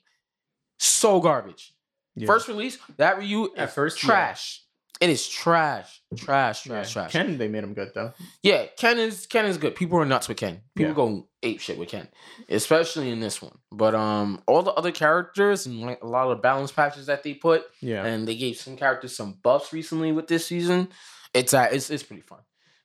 so 0.78 1.20
garbage. 1.20 1.72
Yeah. 2.14 2.26
First 2.26 2.48
release, 2.48 2.78
that 2.98 3.18
Ryu 3.18 3.48
At 3.56 3.68
is 3.70 3.74
first, 3.74 4.02
yeah. 4.02 4.06
trash. 4.08 4.62
It 5.00 5.10
is 5.10 5.26
trash, 5.26 6.00
trash, 6.16 6.64
Yeah. 6.66 6.72
trash, 6.74 6.92
trash. 6.92 7.12
Ken, 7.12 7.36
they 7.38 7.48
made 7.48 7.64
him 7.64 7.74
good 7.74 7.90
though. 7.94 8.12
yeah, 8.42 8.66
Ken 8.76 8.98
is 8.98 9.26
Ken 9.26 9.46
is 9.46 9.58
good. 9.58 9.74
People 9.74 9.98
are 9.98 10.04
nuts 10.04 10.28
with 10.28 10.36
Ken. 10.36 10.60
People 10.76 10.90
Yeah. 10.90 10.94
go 10.96 11.28
ape 11.42 11.58
shit 11.60 11.76
with 11.78 11.88
Ken, 11.88 12.06
especially 12.48 13.10
in 13.10 13.18
this 13.18 13.42
one. 13.42 13.58
But 13.72 13.96
um, 13.96 14.42
all 14.46 14.62
the 14.62 14.70
other 14.72 14.92
characters 14.92 15.66
and 15.66 15.80
like 15.80 16.02
a 16.02 16.06
lot 16.06 16.30
of 16.30 16.36
the 16.36 16.42
balance 16.42 16.70
patches 16.70 17.06
that 17.06 17.24
they 17.24 17.34
put, 17.34 17.64
Yeah. 17.80 18.04
and 18.04 18.28
they 18.28 18.36
gave 18.36 18.58
some 18.58 18.76
characters 18.76 19.16
some 19.16 19.32
buffs 19.42 19.72
recently 19.72 20.12
with 20.12 20.28
this 20.28 20.46
season. 20.46 20.88
It's 21.34 21.52
uh, 21.54 21.68
it's 21.72 21.90
it's 21.90 22.02
pretty 22.04 22.22
fun. 22.22 22.40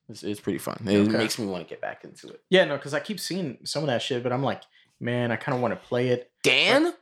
It's, 0.10 0.24
it's 0.24 0.40
pretty 0.40 0.60
fun. 0.60 0.78
It 0.88 0.98
Okay. 1.08 1.18
makes 1.18 1.38
me 1.38 1.46
want 1.48 1.68
to 1.68 1.70
get 1.70 1.82
back 1.82 2.04
into 2.04 2.28
it. 2.30 2.42
Yeah, 2.50 2.66
no, 2.66 2.78
because 2.78 2.94
I 2.94 3.00
keep 3.00 3.20
seeing 3.20 3.58
some 3.66 3.84
of 3.84 3.88
that 3.88 4.02
shit, 4.02 4.24
but 4.24 4.32
I'm 4.32 4.44
like, 4.44 4.62
man, 5.00 5.32
I 5.32 5.36
kind 5.36 5.56
of 5.56 5.62
want 5.62 5.74
to 5.74 5.88
play 5.88 6.10
it. 6.10 6.32
Dan, 6.44 6.94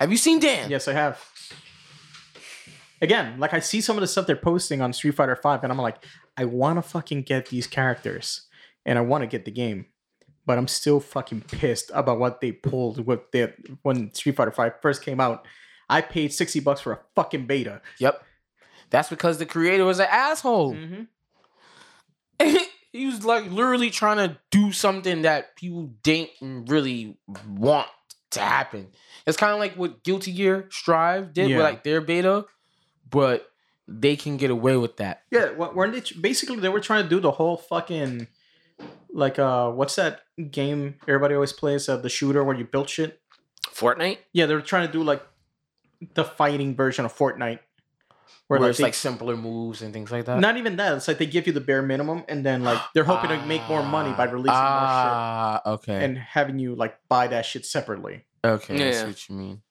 have 0.00 0.10
you 0.10 0.16
seen 0.16 0.40
Dan? 0.40 0.68
Yes, 0.70 0.88
I 0.88 0.92
have. 0.94 1.20
Again, 3.00 3.38
like 3.38 3.52
I 3.52 3.60
see 3.60 3.80
some 3.80 3.96
of 3.96 4.00
the 4.00 4.06
stuff 4.06 4.26
they're 4.26 4.36
posting 4.36 4.80
on 4.80 4.92
Street 4.92 5.14
Fighter 5.14 5.36
Five, 5.36 5.62
and 5.62 5.70
I'm 5.72 5.78
like, 5.78 6.04
I 6.36 6.44
want 6.46 6.78
to 6.78 6.82
fucking 6.82 7.22
get 7.22 7.46
these 7.50 7.66
characters, 7.66 8.46
and 8.86 8.98
I 8.98 9.02
want 9.02 9.22
to 9.22 9.26
get 9.26 9.44
the 9.44 9.50
game, 9.50 9.86
but 10.46 10.56
I'm 10.58 10.68
still 10.68 11.00
fucking 11.00 11.42
pissed 11.42 11.90
about 11.94 12.18
what 12.18 12.40
they 12.40 12.52
pulled 12.52 13.04
with 13.06 13.30
the 13.32 13.52
when 13.82 14.12
Street 14.14 14.36
Fighter 14.36 14.50
Five 14.52 14.74
first 14.80 15.02
came 15.02 15.20
out. 15.20 15.46
I 15.88 16.00
paid 16.00 16.32
sixty 16.32 16.60
bucks 16.60 16.80
for 16.80 16.92
a 16.92 17.00
fucking 17.14 17.46
beta. 17.46 17.82
Yep. 17.98 18.22
That's 18.90 19.10
because 19.10 19.38
the 19.38 19.46
creator 19.46 19.84
was 19.84 19.98
an 19.98 20.06
asshole. 20.10 20.74
Mm-hmm. 20.74 21.02
he 22.92 23.06
was 23.06 23.24
like 23.24 23.50
literally 23.50 23.90
trying 23.90 24.16
to 24.28 24.38
do 24.50 24.72
something 24.72 25.22
that 25.22 25.56
people 25.56 25.90
didn't 26.02 26.66
really 26.68 27.16
want 27.48 27.88
to 28.30 28.40
happen. 28.40 28.88
It's 29.26 29.36
kind 29.36 29.52
of 29.52 29.58
like 29.58 29.74
what 29.74 30.02
Guilty 30.04 30.32
Gear 30.32 30.68
Strive 30.70 31.32
did 31.32 31.50
Yeah. 31.50 31.56
with 31.58 31.64
like 31.64 31.84
their 31.84 32.00
beta, 32.00 32.44
but 33.08 33.50
they 33.86 34.16
can 34.16 34.36
get 34.36 34.50
away 34.50 34.76
with 34.76 34.96
that. 34.96 35.22
Yeah, 35.30 35.52
wa- 35.52 35.72
weren't 35.72 35.92
they 35.92 36.02
basically 36.20 36.56
they 36.60 36.68
were 36.68 36.80
trying 36.80 37.02
to 37.04 37.08
do 37.08 37.20
the 37.20 37.30
whole 37.32 37.56
fucking 37.56 38.28
like 39.12 39.38
uh 39.38 39.70
what's 39.70 39.94
that 39.94 40.22
game 40.50 40.96
everybody 41.06 41.34
always 41.34 41.52
plays 41.52 41.88
uh, 41.88 41.96
the 41.96 42.08
shooter 42.08 42.42
where 42.42 42.56
you 42.56 42.64
build 42.64 42.88
shit? 42.88 43.20
Fortnite. 43.68 44.18
Yeah, 44.32 44.46
they 44.46 44.54
were 44.54 44.60
trying 44.60 44.86
to 44.86 44.92
do 44.92 45.02
like 45.02 45.22
the 46.14 46.24
fighting 46.24 46.74
version 46.74 47.04
of 47.04 47.16
Fortnite. 47.16 47.60
Where, 48.46 48.60
Where 48.60 48.66
like, 48.66 48.70
it's 48.70 48.78
they- 48.78 48.84
like 48.84 48.94
simpler 48.94 49.36
moves 49.36 49.80
and 49.82 49.92
things 49.92 50.10
like 50.12 50.26
that. 50.26 50.38
not 50.40 50.56
even 50.58 50.76
that. 50.76 50.96
It's 50.96 51.08
like 51.08 51.18
they 51.18 51.26
give 51.26 51.46
you 51.46 51.52
the 51.54 51.60
bare 51.62 51.82
minimum 51.82 52.24
and 52.28 52.44
then 52.44 52.62
like 52.62 52.80
they're 52.94 53.04
hoping 53.04 53.30
to 53.30 53.46
make 53.46 53.66
more 53.68 53.82
money 53.82 54.12
by 54.12 54.24
releasing 54.24 54.52
more 54.52 54.88
shit. 55.00 55.14
Ah, 55.16 55.62
okay. 55.66 56.04
and 56.04 56.18
having 56.18 56.58
you 56.58 56.74
like 56.74 56.96
buy 57.08 57.26
that 57.28 57.46
shit 57.46 57.64
separately. 57.64 58.24
Okay, 58.44 58.74
I 58.74 58.76
see 58.92 58.98
Yeah. 58.98 59.06
what 59.06 59.28
you 59.28 59.34
mean. 59.36 59.62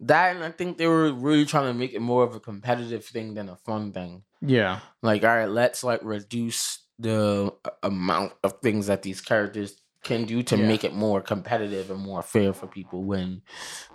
That 0.00 0.36
and 0.36 0.44
I 0.44 0.50
think 0.50 0.78
they 0.78 0.86
were 0.86 1.12
really 1.12 1.44
trying 1.44 1.66
to 1.72 1.78
make 1.78 1.92
it 1.92 2.00
more 2.00 2.22
of 2.24 2.34
a 2.34 2.40
competitive 2.40 3.04
thing 3.04 3.34
than 3.34 3.48
a 3.48 3.56
fun 3.56 3.92
thing. 3.92 4.22
Yeah. 4.40 4.78
Like, 5.02 5.24
all 5.24 5.36
right, 5.36 5.48
let's 5.50 5.82
like 5.84 6.00
reduce 6.02 6.78
the 6.98 7.52
amount 7.82 8.32
of 8.44 8.60
things 8.62 8.86
that 8.86 9.02
these 9.02 9.20
characters 9.20 9.76
can 10.04 10.24
do 10.24 10.42
to 10.44 10.56
Yeah. 10.56 10.66
make 10.66 10.84
it 10.84 10.94
more 10.94 11.20
competitive 11.20 11.90
and 11.90 12.00
more 12.00 12.22
fair 12.22 12.52
for 12.54 12.66
people. 12.66 13.02
When 13.04 13.42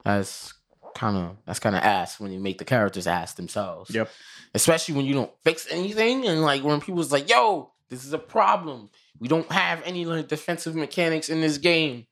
that's 0.03 0.53
kind 0.96 1.16
of 1.18 1.38
that's 1.46 1.60
kind 1.60 1.76
of 1.76 1.84
ass 1.84 2.20
when 2.20 2.32
you 2.32 2.39
make 2.39 2.58
the 2.58 2.66
characters 2.66 3.06
ass 3.06 3.34
themselves. 3.34 3.91
Yep. 3.93 4.10
Especially 4.56 4.96
when 4.96 5.06
you 5.06 5.14
don't 5.14 5.32
fix 5.43 5.68
anything 5.70 6.26
and 6.26 6.41
like 6.41 6.64
when 6.64 6.82
people's 6.82 7.12
like, 7.12 7.30
"Yo, 7.30 7.72
this 7.89 8.04
is 8.06 8.14
a 8.14 8.18
problem. 8.18 8.89
We 9.20 9.28
don't 9.28 9.52
have 9.52 9.82
any 9.86 10.06
like 10.06 10.28
defensive 10.28 10.76
mechanics 10.76 11.30
in 11.30 11.41
this 11.41 11.58
game," 11.60 12.08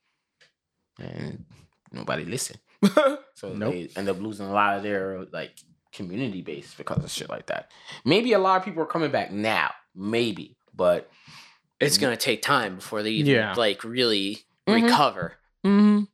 and 1.00 1.44
nobody 1.92 2.24
listen. 2.24 2.56
so 3.34 3.52
Nope. 3.54 3.72
they 3.72 3.88
end 3.96 4.08
up 4.08 4.20
losing 4.20 4.46
a 4.46 4.52
lot 4.52 4.76
of 4.76 4.82
their 4.82 5.24
like 5.32 5.52
community 5.92 6.42
base 6.42 6.74
because 6.74 7.02
of 7.02 7.10
shit 7.10 7.28
like 7.30 7.46
that. 7.46 7.70
Maybe 8.04 8.32
a 8.32 8.38
lot 8.38 8.58
of 8.58 8.64
people 8.64 8.82
are 8.82 8.86
coming 8.86 9.10
back 9.10 9.32
now, 9.32 9.70
maybe, 9.94 10.56
but 10.74 11.10
It's 11.80 11.98
gonna 11.98 12.16
take 12.16 12.40
time 12.42 12.76
before 12.76 13.02
they 13.02 13.10
even 13.10 13.32
Yeah. 13.32 13.54
like 13.54 13.84
really 13.84 14.44
Mhm. 14.68 14.82
recover. 14.84 15.34
Mm-hmm. 15.66 16.04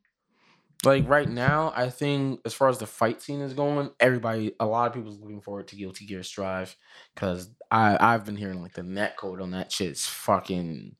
Like 0.83 1.07
right 1.07 1.29
now, 1.29 1.71
I 1.75 1.89
think 1.89 2.41
as 2.43 2.53
far 2.55 2.67
as 2.67 2.79
the 2.79 2.87
fight 2.87 3.21
scene 3.21 3.41
is 3.41 3.53
going, 3.53 3.91
everybody, 3.99 4.53
a 4.59 4.65
lot 4.65 4.87
of 4.87 4.93
people's 4.95 5.19
looking 5.19 5.41
forward 5.41 5.67
to 5.67 5.75
Guilty 5.75 6.05
Gear 6.07 6.23
Strive 6.23 6.75
because 7.13 7.49
I 7.69 7.97
I've 7.99 8.25
been 8.25 8.35
hearing 8.37 8.61
like 8.63 8.73
the 8.73 8.81
net 8.83 9.15
code 9.15 9.41
on 9.41 9.51
that 9.51 9.71
shit 9.71 9.91
is 9.91 10.07
fucking 10.07 10.95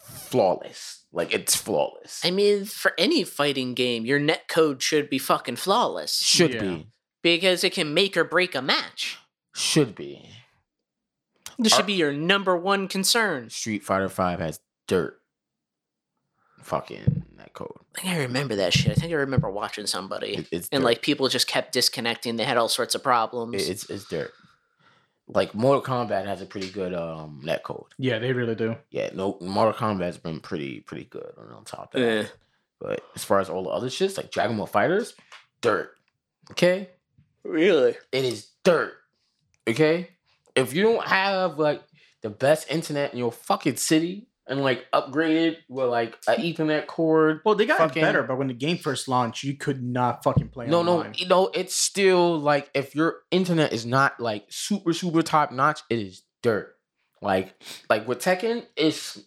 flawless. 0.00 1.04
Like 1.12 1.32
it's 1.32 1.54
flawless. 1.54 2.20
I 2.24 2.30
mean, 2.32 2.64
for 2.64 2.92
any 2.98 3.22
fighting 3.24 3.74
game, 3.74 4.04
your 4.04 4.18
net 4.18 4.48
code 4.48 4.82
should 4.82 5.08
be 5.08 5.18
fucking 5.18 5.56
flawless 5.56 6.16
should 6.20 6.54
Yeah. 6.54 6.60
be, 6.60 6.86
because 7.22 7.62
it 7.64 7.72
can 7.72 7.94
make 7.94 8.16
or 8.16 8.24
break 8.24 8.54
a 8.54 8.62
match. 8.62 9.18
should 9.54 9.94
be. 9.94 10.28
This 11.58 11.72
Are- 11.72 11.76
should 11.76 11.86
be 11.86 11.92
your 11.94 12.12
number 12.12 12.56
one 12.56 12.88
concern. 12.88 13.50
Street 13.50 13.82
Fighter 13.84 14.08
Five 14.08 14.40
has 14.40 14.60
dirt. 14.88 15.19
Fucking 16.62 17.24
that 17.36 17.52
code. 17.54 17.72
I 17.96 18.00
think 18.00 18.14
I 18.14 18.18
remember 18.22 18.56
that 18.56 18.72
shit. 18.72 18.90
I 18.92 18.94
think 18.94 19.12
I 19.12 19.16
remember 19.16 19.50
watching 19.50 19.86
somebody. 19.86 20.34
It- 20.36 20.48
it's 20.52 20.68
and 20.72 20.82
dirt. 20.82 20.86
like 20.86 21.02
people 21.02 21.28
just 21.28 21.46
kept 21.46 21.72
disconnecting. 21.72 22.36
They 22.36 22.44
had 22.44 22.56
all 22.56 22.68
sorts 22.68 22.94
of 22.94 23.02
problems. 23.02 23.54
It- 23.66 23.70
it's 23.70 23.90
it's 23.90 24.04
dirt. 24.04 24.32
Like 25.26 25.54
Mortal 25.54 25.82
Kombat 25.82 26.26
has 26.26 26.42
a 26.42 26.46
pretty 26.46 26.70
good 26.70 26.92
um 26.94 27.40
net 27.44 27.62
code. 27.62 27.84
Yeah, 27.98 28.18
they 28.18 28.32
really 28.32 28.54
do. 28.56 28.76
Yeah, 28.90 29.10
no, 29.14 29.38
Mortal 29.40 29.72
Kombat's 29.74 30.18
been 30.18 30.40
pretty 30.40 30.80
pretty 30.80 31.04
good 31.04 31.32
on, 31.38 31.50
on 31.52 31.64
top 31.64 31.94
of 31.94 32.00
that. 32.00 32.24
Eh. 32.24 32.28
But 32.80 33.04
as 33.14 33.22
far 33.24 33.40
as 33.40 33.48
all 33.50 33.62
the 33.64 33.70
other 33.70 33.88
shits, 33.88 34.16
like 34.16 34.30
Dragon 34.30 34.56
Ball 34.56 34.66
Fighters, 34.66 35.14
dirt. 35.60 35.92
Okay? 36.52 36.88
really? 37.44 37.94
It 38.12 38.24
is 38.24 38.50
dirt. 38.64 38.94
Okay? 39.68 40.10
If 40.56 40.74
you 40.74 40.82
don't 40.82 41.06
have 41.06 41.58
like 41.58 41.82
the 42.22 42.30
best 42.30 42.70
internet 42.70 43.12
in 43.12 43.18
your 43.18 43.32
fucking 43.32 43.76
city 43.76 44.26
and 44.50 44.60
like 44.62 44.84
upgraded 44.92 45.56
with 45.68 45.88
like 45.88 46.18
an 46.28 46.36
Ethernet 46.36 46.86
cord. 46.86 47.40
Well, 47.44 47.54
they 47.54 47.64
got 47.64 47.78
Fucking- 47.78 48.02
better, 48.02 48.22
but 48.24 48.36
when 48.36 48.48
the 48.48 48.54
game 48.54 48.76
first 48.76 49.08
launched, 49.08 49.44
you 49.44 49.56
could 49.56 49.82
not 49.82 50.22
fucking 50.24 50.48
play 50.48 50.66
No, 50.66 50.80
online. 50.80 50.96
no, 50.96 51.02
no, 51.04 51.10
you 51.14 51.26
know, 51.28 51.50
it's 51.54 51.74
still 51.74 52.38
like 52.38 52.68
if 52.74 52.94
your 52.94 53.20
internet 53.30 53.72
is 53.72 53.86
not 53.86 54.20
like 54.20 54.44
super, 54.50 54.92
super 54.92 55.22
top 55.22 55.52
notch, 55.52 55.80
it 55.88 55.98
is 56.00 56.22
dirt. 56.42 56.76
Like, 57.22 57.54
like 57.88 58.06
with 58.08 58.18
Tekken, 58.18 58.66
it's 58.76 59.18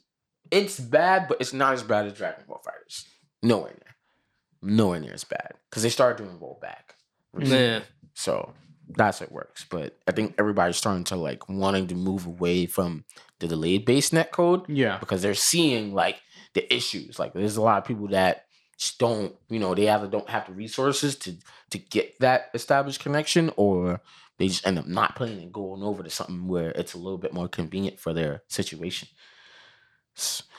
it's 0.51 0.80
bad, 0.80 1.28
but 1.28 1.38
it's 1.39 1.53
not 1.53 1.74
as 1.74 1.82
bad 1.84 2.05
as 2.05 2.13
Dragon 2.13 2.43
Ball 2.47 2.61
Fighters. 2.63 3.05
Nowhere 3.41 3.71
near. 3.71 4.76
Nowhere 4.76 4.99
near 4.99 5.13
as 5.13 5.24
bad. 5.24 5.53
Because 5.69 5.84
they 5.84 5.89
started 5.89 6.24
doing 6.24 6.38
rollback. 6.38 6.95
Yeah. 7.39 7.82
So 8.13 8.53
that's 8.89 9.19
how 9.19 9.26
it 9.26 9.32
works. 9.32 9.65
But 9.69 9.97
I 10.07 10.11
think 10.11 10.36
everybody's 10.38 10.78
starting 10.78 11.03
to 11.05 11.15
like 11.15 11.47
wanting 11.49 11.88
to 11.88 11.95
move 11.95 12.26
away 12.28 12.65
from 12.65 13.05
the 13.44 13.50
delayed 13.50 13.86
base 13.86 14.12
net 14.14 14.32
code 14.32 14.64
Yeah. 14.68 14.98
because 14.98 15.22
they're 15.22 15.34
seeing 15.36 15.94
like 15.94 16.22
the 16.54 16.74
issues. 16.74 17.20
Like 17.20 17.34
there's 17.34 17.58
a 17.58 17.62
lot 17.62 17.78
of 17.80 17.86
people 17.86 18.08
that 18.10 18.46
just 18.78 18.98
don't, 18.98 19.36
you 19.50 19.60
know, 19.60 19.76
they 19.76 19.89
either 19.89 20.08
don't 20.08 20.30
have 20.30 20.48
the 20.48 20.54
resources 20.54 21.16
to 21.18 21.36
to 21.72 21.78
get 21.78 22.20
that 22.20 22.50
established 22.54 23.00
connection 23.02 23.52
or 23.56 24.02
they 24.38 24.48
just 24.48 24.66
end 24.66 24.80
up 24.80 24.88
not 24.88 25.16
playing 25.16 25.41
and 25.41 25.54
going 25.54 25.84
over 25.84 26.02
to 26.04 26.10
something 26.10 26.48
where 26.48 26.70
it's 26.72 26.94
a 26.94 26.98
little 26.98 27.18
bit 27.20 27.34
more 27.34 27.48
convenient 27.48 28.00
for 28.00 28.14
their 28.14 28.41
situation. 28.48 29.08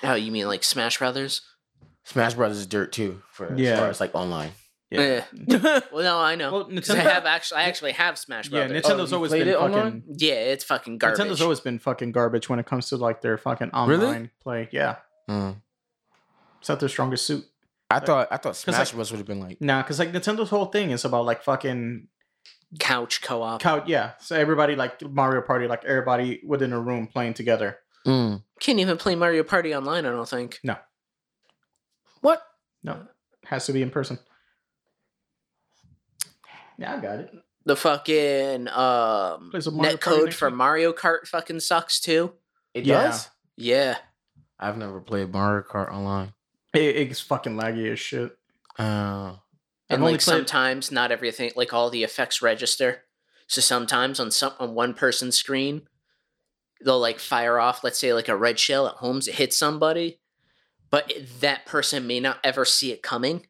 Oh, 0.02 0.14
you 0.14 0.32
mean 0.32 0.46
like 0.46 0.64
Smash 0.64 0.98
Brothers? 0.98 1.42
Smash 2.04 2.34
Brothers 2.34 2.58
is 2.58 2.66
dirt 2.66 2.92
too 2.92 3.22
for 3.30 3.52
as 3.52 3.78
far 3.78 3.88
as 3.88 4.00
like 4.00 4.14
online. 4.14 4.50
Yeah. 4.90 5.24
yeah. 5.34 5.80
Well, 5.92 6.02
no, 6.04 6.18
I 6.18 6.34
know. 6.36 6.52
Well, 6.52 6.64
'Cause 6.66 6.90
I 6.90 6.96
have 6.98 7.24
actually, 7.26 7.58
I 7.60 7.64
actually 7.64 7.92
have 7.92 8.18
Smash 8.18 8.48
Yeah, 8.50 8.68
Nintendo's 8.68 9.10
you 9.10 9.16
always 9.16 9.32
been 9.32 9.48
it 9.48 9.54
fucking. 9.58 9.74
online? 9.74 10.02
yeah, 10.18 10.34
it's 10.34 10.62
fucking 10.64 10.98
garbage. 10.98 11.20
Nintendo's 11.20 11.40
always 11.42 11.60
been 11.60 11.78
fucking 11.78 12.12
garbage 12.12 12.48
when 12.48 12.58
it 12.58 12.66
comes 12.66 12.88
to 12.90 12.96
like 12.96 13.20
their 13.22 13.36
fucking 13.38 13.70
online 13.70 14.30
play. 14.42 14.68
Yeah, 14.70 14.96
Mm. 15.28 15.56
it's 16.60 16.68
not 16.68 16.80
their 16.80 16.88
strongest 16.88 17.26
suit. 17.26 17.44
I 17.90 18.00
thought 18.00 18.28
I 18.30 18.36
thought 18.36 18.56
Smash 18.56 18.78
like- 18.78 18.92
Bros 18.94 19.10
would 19.10 19.18
have 19.18 19.26
been 19.26 19.40
like 19.40 19.60
Nah, 19.60 19.82
because 19.82 19.98
like 19.98 20.12
Nintendo's 20.12 20.50
whole 20.50 20.66
thing 20.66 20.90
is 20.90 21.04
about 21.04 21.24
like 21.24 21.42
fucking 21.42 22.08
couch 22.78 23.22
co-op. 23.22 23.60
couch. 23.62 23.84
Yeah, 23.86 24.12
so 24.20 24.36
everybody 24.36 24.74
like 24.76 25.00
Mario 25.02 25.42
Party, 25.42 25.66
like 25.66 25.84
everybody 25.84 26.40
within 26.46 26.72
a 26.72 26.80
room 26.80 27.06
playing 27.06 27.34
together. 27.34 27.78
mm. 28.06 28.42
Can't 28.60 28.78
even 28.78 28.96
play 28.96 29.14
Mario 29.16 29.42
Party 29.44 29.74
online. 29.74 30.06
I 30.06 30.10
don't 30.10 30.28
think. 30.28 30.60
No. 30.62 30.76
What? 32.20 32.42
No, 32.82 33.06
has 33.46 33.66
to 33.66 33.72
be 33.72 33.82
in 33.82 33.90
person. 33.90 34.18
Yeah, 36.78 36.96
I 36.96 37.00
got 37.00 37.18
it. 37.20 37.30
The 37.66 37.76
fucking 37.76 38.68
um, 38.68 39.50
Play 39.50 39.60
some 39.60 39.76
Mario 39.76 39.92
net 39.92 40.00
code 40.00 40.34
for. 40.34 40.50
Mario 40.50 40.92
Kart 40.92 41.26
fucking 41.26 41.60
sucks 41.60 42.00
too. 42.00 42.34
It 42.74 42.84
Yeah. 42.84 43.04
does. 43.04 43.28
Yeah, 43.56 43.96
I've 44.58 44.76
never 44.76 45.00
played 45.00 45.32
Mario 45.32 45.62
Kart 45.62 45.90
online. 45.92 46.32
It, 46.74 46.96
it's 46.96 47.20
fucking 47.20 47.54
laggy 47.56 47.90
as 47.92 48.00
shit. 48.00 48.36
Uh, 48.78 49.36
and 49.88 50.00
only 50.02 50.12
like 50.14 50.20
played- 50.20 50.36
sometimes 50.38 50.90
not 50.90 51.12
everything, 51.12 51.52
like 51.56 51.72
all 51.72 51.88
the 51.90 52.02
effects 52.04 52.42
register. 52.42 53.02
So 53.46 53.60
sometimes 53.60 54.18
on 54.20 54.30
some 54.30 54.52
on 54.58 54.74
one 54.74 54.92
person's 54.94 55.36
screen, 55.36 55.82
they'll 56.84 56.98
like 57.00 57.20
fire 57.20 57.58
off, 57.60 57.84
let's 57.84 57.98
say 57.98 58.12
like 58.12 58.28
a 58.28 58.36
red 58.36 58.58
shell 58.58 58.86
at 58.88 58.94
homes, 58.96 59.28
it 59.28 59.36
hits 59.36 59.56
somebody, 59.56 60.20
but 60.90 61.10
it- 61.10 61.40
that 61.40 61.64
person 61.64 62.06
may 62.06 62.18
not 62.20 62.38
ever 62.42 62.64
see 62.64 62.90
it 62.92 63.02
coming. 63.02 63.46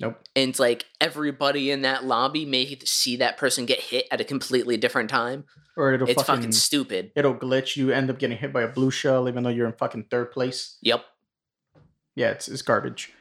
Nope. 0.00 0.20
And 0.36 0.50
it's 0.50 0.60
like 0.60 0.86
everybody 1.00 1.70
in 1.70 1.82
that 1.82 2.04
lobby 2.04 2.44
may 2.44 2.78
see 2.84 3.16
that 3.16 3.36
person 3.36 3.66
get 3.66 3.80
hit 3.80 4.06
at 4.10 4.20
a 4.20 4.24
completely 4.24 4.76
different 4.76 5.10
time. 5.10 5.44
Or 5.76 5.92
it'll 5.92 6.08
it's 6.08 6.22
fucking, 6.22 6.36
fucking 6.36 6.52
stupid. 6.52 7.12
it'll 7.16 7.34
glitch. 7.34 7.76
You 7.76 7.90
end 7.90 8.10
up 8.10 8.18
getting 8.18 8.38
hit 8.38 8.52
by 8.52 8.62
a 8.62 8.68
blue 8.68 8.90
shell, 8.90 9.28
even 9.28 9.42
though 9.42 9.50
you're 9.50 9.66
in 9.66 9.72
fucking 9.72 10.06
third 10.10 10.30
place. 10.30 10.76
Yep. 10.82 11.04
Yeah, 12.14 12.30
it's 12.30 12.48
it's 12.48 12.62
garbage. 12.62 13.12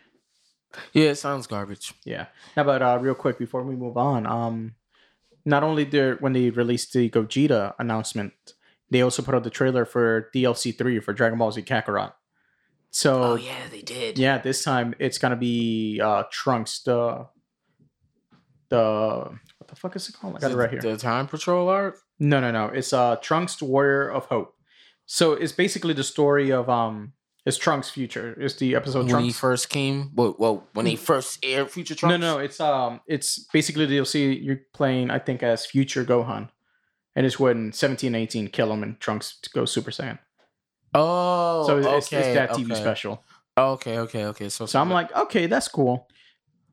yeah, 0.94 1.10
it 1.10 1.16
sounds 1.16 1.48
garbage. 1.48 1.94
Yeah. 2.04 2.28
Now, 2.56 2.64
but 2.64 2.82
uh, 2.82 2.98
real 3.00 3.16
quick 3.16 3.38
before 3.38 3.64
we 3.64 3.76
move 3.76 3.98
on, 3.98 4.26
um, 4.26 4.76
not 5.46 5.64
only 5.64 5.86
did 5.86 6.20
when 6.20 6.34
they 6.34 6.50
released 6.50 6.94
the 6.94 7.10
Gogeta 7.10 7.74
announcement, 7.80 8.34
they 8.90 9.02
also 9.02 9.22
put 9.22 9.36
out 9.36 9.44
the 9.44 9.50
trailer 9.50 9.86
for 9.86 10.30
DLC 10.34 10.76
three 10.76 11.00
for 11.00 11.14
Dragon 11.14 11.38
Ball 11.38 11.52
Z 11.52 11.62
Kakarot. 11.62 12.14
So 12.98 13.24
Oh 13.24 13.36
yeah, 13.36 13.68
they 13.70 13.84
did. 13.84 14.18
yeah, 14.18 14.40
this 14.40 14.64
time 14.64 14.96
it's 14.98 15.20
gonna 15.20 15.36
be 15.36 16.02
uh 16.04 16.24
Trunks 16.32 16.82
the 16.82 17.28
the 18.70 19.30
what 19.60 19.68
the 19.68 19.76
fuck 19.76 19.96
is 19.96 20.10
it 20.10 20.16
called? 20.16 20.38
I 20.38 20.40
got 20.40 20.50
it 20.50 20.56
right 20.58 20.72
here. 20.72 20.82
The 20.82 20.98
Time 20.98 21.28
Patrol 21.28 21.70
arc. 21.70 22.00
No, 22.18 22.40
no, 22.40 22.50
no. 22.50 22.66
It's 22.70 22.94
uh 22.94 23.18
Trunks 23.18 23.56
the 23.58 23.66
Warrior 23.66 24.10
of 24.10 24.26
Hope. 24.26 24.56
So 25.06 25.34
it's 25.34 25.52
basically 25.52 25.94
the 25.94 26.04
story 26.04 26.52
of 26.52 26.72
um 26.72 27.14
it's 27.46 27.58
Trunks' 27.58 27.92
future. 27.92 28.36
It's 28.42 28.56
the 28.56 28.74
episode 28.74 29.12
when 29.12 29.24
he 29.24 29.32
first 29.32 29.70
came, 29.70 30.10
well, 30.16 30.36
well 30.40 30.68
when 30.74 30.86
they 30.88 30.96
first 30.96 31.38
aired 31.46 31.70
Future 31.70 31.94
Trunks. 31.94 32.20
No, 32.20 32.34
no, 32.34 32.40
it's 32.40 32.60
um 32.60 33.02
it's 33.06 33.38
basically 33.54 33.86
you'll 33.94 34.06
see 34.06 34.34
you're 34.34 34.62
playing 34.74 35.12
I 35.12 35.20
think 35.20 35.44
as 35.44 35.68
future 35.68 36.04
Gohan. 36.04 36.50
And 37.16 37.28
it's 37.28 37.40
when 37.40 37.74
17 37.74 38.16
18 38.16 38.48
kill 38.48 38.74
him 38.74 38.82
and 38.82 39.00
Trunks 39.00 39.38
goes 39.54 39.72
Super 39.72 39.92
Saiyan. 39.92 40.18
Oh, 41.00 41.68
so 41.68 41.78
it's, 41.78 42.08
okay, 42.08 42.18
it's 42.18 42.34
that 42.36 42.50
TV 42.52 42.72
okay. 42.72 42.82
special. 42.82 43.24
Okay, 43.56 44.00
okay, 44.00 44.26
okay. 44.26 44.50
So, 44.50 44.66
So 44.66 44.80
I'm 44.82 44.90
like, 44.90 45.16
okay, 45.16 45.46
that's 45.46 45.68
cool. 45.68 46.08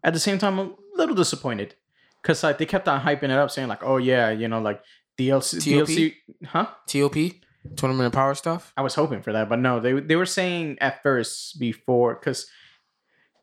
At 0.03 0.14
the 0.14 0.20
same 0.20 0.39
time, 0.39 0.59
I'm 0.59 0.68
a 0.68 0.97
little 0.97 1.14
disappointed. 1.14 1.75
Cause 2.22 2.43
like 2.43 2.57
they 2.57 2.64
kept 2.64 2.89
on 2.89 3.03
hyping 3.03 3.25
it 3.25 3.33
up, 3.33 3.51
saying 3.51 3.68
like, 3.68 3.83
oh 3.83 3.99
yeah, 3.99 4.31
you 4.31 4.49
know, 4.49 4.59
like 4.59 4.83
DLC 5.18 5.59
TOP? 5.59 5.89
DLC 5.89 6.14
huh? 6.47 6.66
TOP 6.87 7.35
tournament 7.77 8.07
of 8.07 8.12
power 8.12 8.35
stuff. 8.35 8.72
I 8.79 8.83
was 8.83 8.95
hoping 8.95 9.20
for 9.20 9.33
that, 9.33 9.51
but 9.51 9.59
no, 9.59 9.79
they 9.79 9.93
they 9.93 10.16
were 10.16 10.25
saying 10.25 10.79
at 10.81 11.03
first 11.03 11.61
before 11.61 12.14
because 12.14 12.47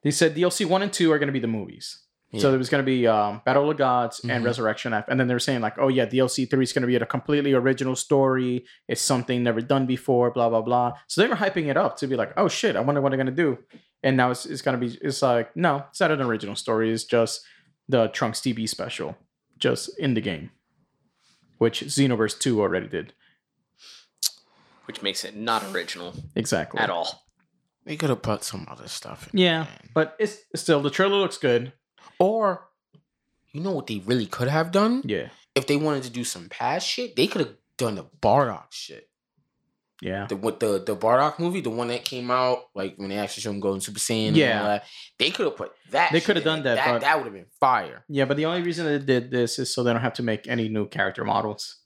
they 0.03 0.09
said 0.09 0.35
DLC 0.35 0.65
one 0.65 0.81
and 0.81 0.91
two 0.91 1.11
are 1.11 1.19
going 1.19 1.27
to 1.27 1.33
be 1.33 1.39
the 1.39 1.47
movies. 1.47 1.99
So 2.39 2.49
there 2.49 2.57
was 2.57 2.69
going 2.69 2.81
to 2.81 2.85
be 2.85 3.05
um, 3.07 3.41
Battle 3.43 3.63
of 3.69 3.75
the 3.75 3.83
Gods 3.83 4.21
and 4.23 4.41
Mhm. 4.41 4.45
Resurrection 4.45 4.93
F, 4.93 5.05
and 5.09 5.19
then 5.19 5.27
they 5.27 5.33
were 5.33 5.39
saying 5.39 5.59
like, 5.59 5.77
oh 5.77 5.89
yeah, 5.89 6.05
DLC 6.05 6.49
three 6.49 6.63
is 6.63 6.71
going 6.71 6.81
to 6.83 6.87
be 6.87 6.95
a 6.95 7.05
completely 7.05 7.51
original 7.53 7.93
story. 7.95 8.63
It's 8.87 9.01
something 9.01 9.43
never 9.43 9.59
done 9.59 9.85
before. 9.85 10.31
Blah 10.31 10.47
blah 10.49 10.61
blah. 10.61 10.93
So 11.07 11.21
they 11.21 11.27
were 11.27 11.35
hyping 11.35 11.67
it 11.69 11.75
up 11.75 11.97
to 11.97 12.07
be 12.07 12.15
like, 12.15 12.31
oh 12.37 12.47
shit, 12.47 12.77
I 12.77 12.79
wonder 12.79 13.01
what 13.01 13.09
they're 13.09 13.17
going 13.17 13.35
to 13.35 13.43
do. 13.43 13.57
And 14.01 14.15
now 14.15 14.31
it's, 14.31 14.45
it's 14.45 14.61
going 14.61 14.79
to 14.79 14.85
be 14.87 14.97
it's 15.01 15.21
like 15.21 15.53
no, 15.57 15.83
it's 15.89 15.99
not 15.99 16.11
an 16.11 16.21
original 16.21 16.55
story. 16.55 16.91
It's 16.91 17.03
just 17.03 17.41
the 17.89 18.07
Trunks 18.07 18.39
TV 18.39 18.69
special, 18.69 19.17
just 19.57 19.89
in 19.99 20.13
the 20.13 20.21
game, 20.21 20.51
which 21.57 21.81
Xenoverse 21.81 22.39
two 22.39 22.61
already 22.61 22.87
did 22.87 23.13
Which 24.85 25.01
makes 25.01 25.23
it 25.25 25.35
not 25.35 25.63
original 25.73 26.13
exactly 26.35 26.79
at 26.79 26.89
all. 26.89 27.25
They 27.85 27.97
could 27.97 28.09
have 28.09 28.21
put 28.21 28.43
some 28.43 28.67
other 28.69 28.87
stuff. 28.87 29.27
In 29.33 29.39
Yeah, 29.39 29.63
there, 29.63 29.89
but 29.93 30.15
it's 30.19 30.37
still 30.55 30.81
the 30.81 30.89
trailer 30.89 31.17
looks 31.17 31.37
good. 31.37 31.73
Or 32.21 32.67
you 33.51 33.61
know 33.61 33.71
what 33.71 33.87
they 33.87 33.99
really 34.05 34.25
could 34.25 34.47
have 34.47 34.71
done 34.71 35.01
Yeah, 35.05 35.29
if 35.55 35.67
they 35.67 35.75
wanted 35.77 36.03
to 36.03 36.09
do 36.09 36.23
some 36.23 36.47
past 36.49 36.87
shit. 36.87 37.15
They 37.15 37.27
could 37.27 37.41
have 37.41 37.55
done 37.77 37.95
the 37.95 38.05
Bardock 38.21 38.67
shit. 38.71 39.09
yeah, 40.01 40.25
The 40.27 40.35
what 40.35 40.59
the 40.59 40.81
the 40.83 40.95
Bardock 40.95 41.37
movie, 41.39 41.61
the 41.61 41.69
one 41.69 41.89
that 41.89 42.05
came 42.05 42.31
out 42.31 42.69
like 42.73 42.95
when 42.97 43.09
they 43.09 43.17
actually 43.17 43.41
showed 43.41 43.51
him 43.55 43.59
going 43.59 43.81
Super 43.81 43.99
Saiyan. 43.99 44.29
and 44.29 44.37
Yeah. 44.37 44.59
all 44.61 44.67
that, 44.67 44.85
they 45.19 45.31
could 45.31 45.45
have 45.47 45.57
put 45.57 45.73
that. 45.91 46.11
They 46.11 46.21
could 46.21 46.35
have 46.37 46.45
done 46.45 46.63
that, 46.63 46.75
That 46.75 46.87
but- 46.93 47.01
that 47.01 47.17
would 47.17 47.25
have 47.25 47.33
been 47.33 47.47
fire. 47.59 48.05
yeah. 48.07 48.25
But 48.25 48.37
the 48.37 48.45
only 48.45 48.61
reason 48.61 48.85
they 48.85 48.99
did 48.99 49.31
this 49.31 49.59
is 49.59 49.73
so 49.73 49.83
they 49.83 49.91
don't 49.93 50.01
have 50.01 50.13
to 50.15 50.23
make 50.23 50.47
any 50.47 50.69
new 50.69 50.87
character 50.87 51.23
models. 51.25 51.77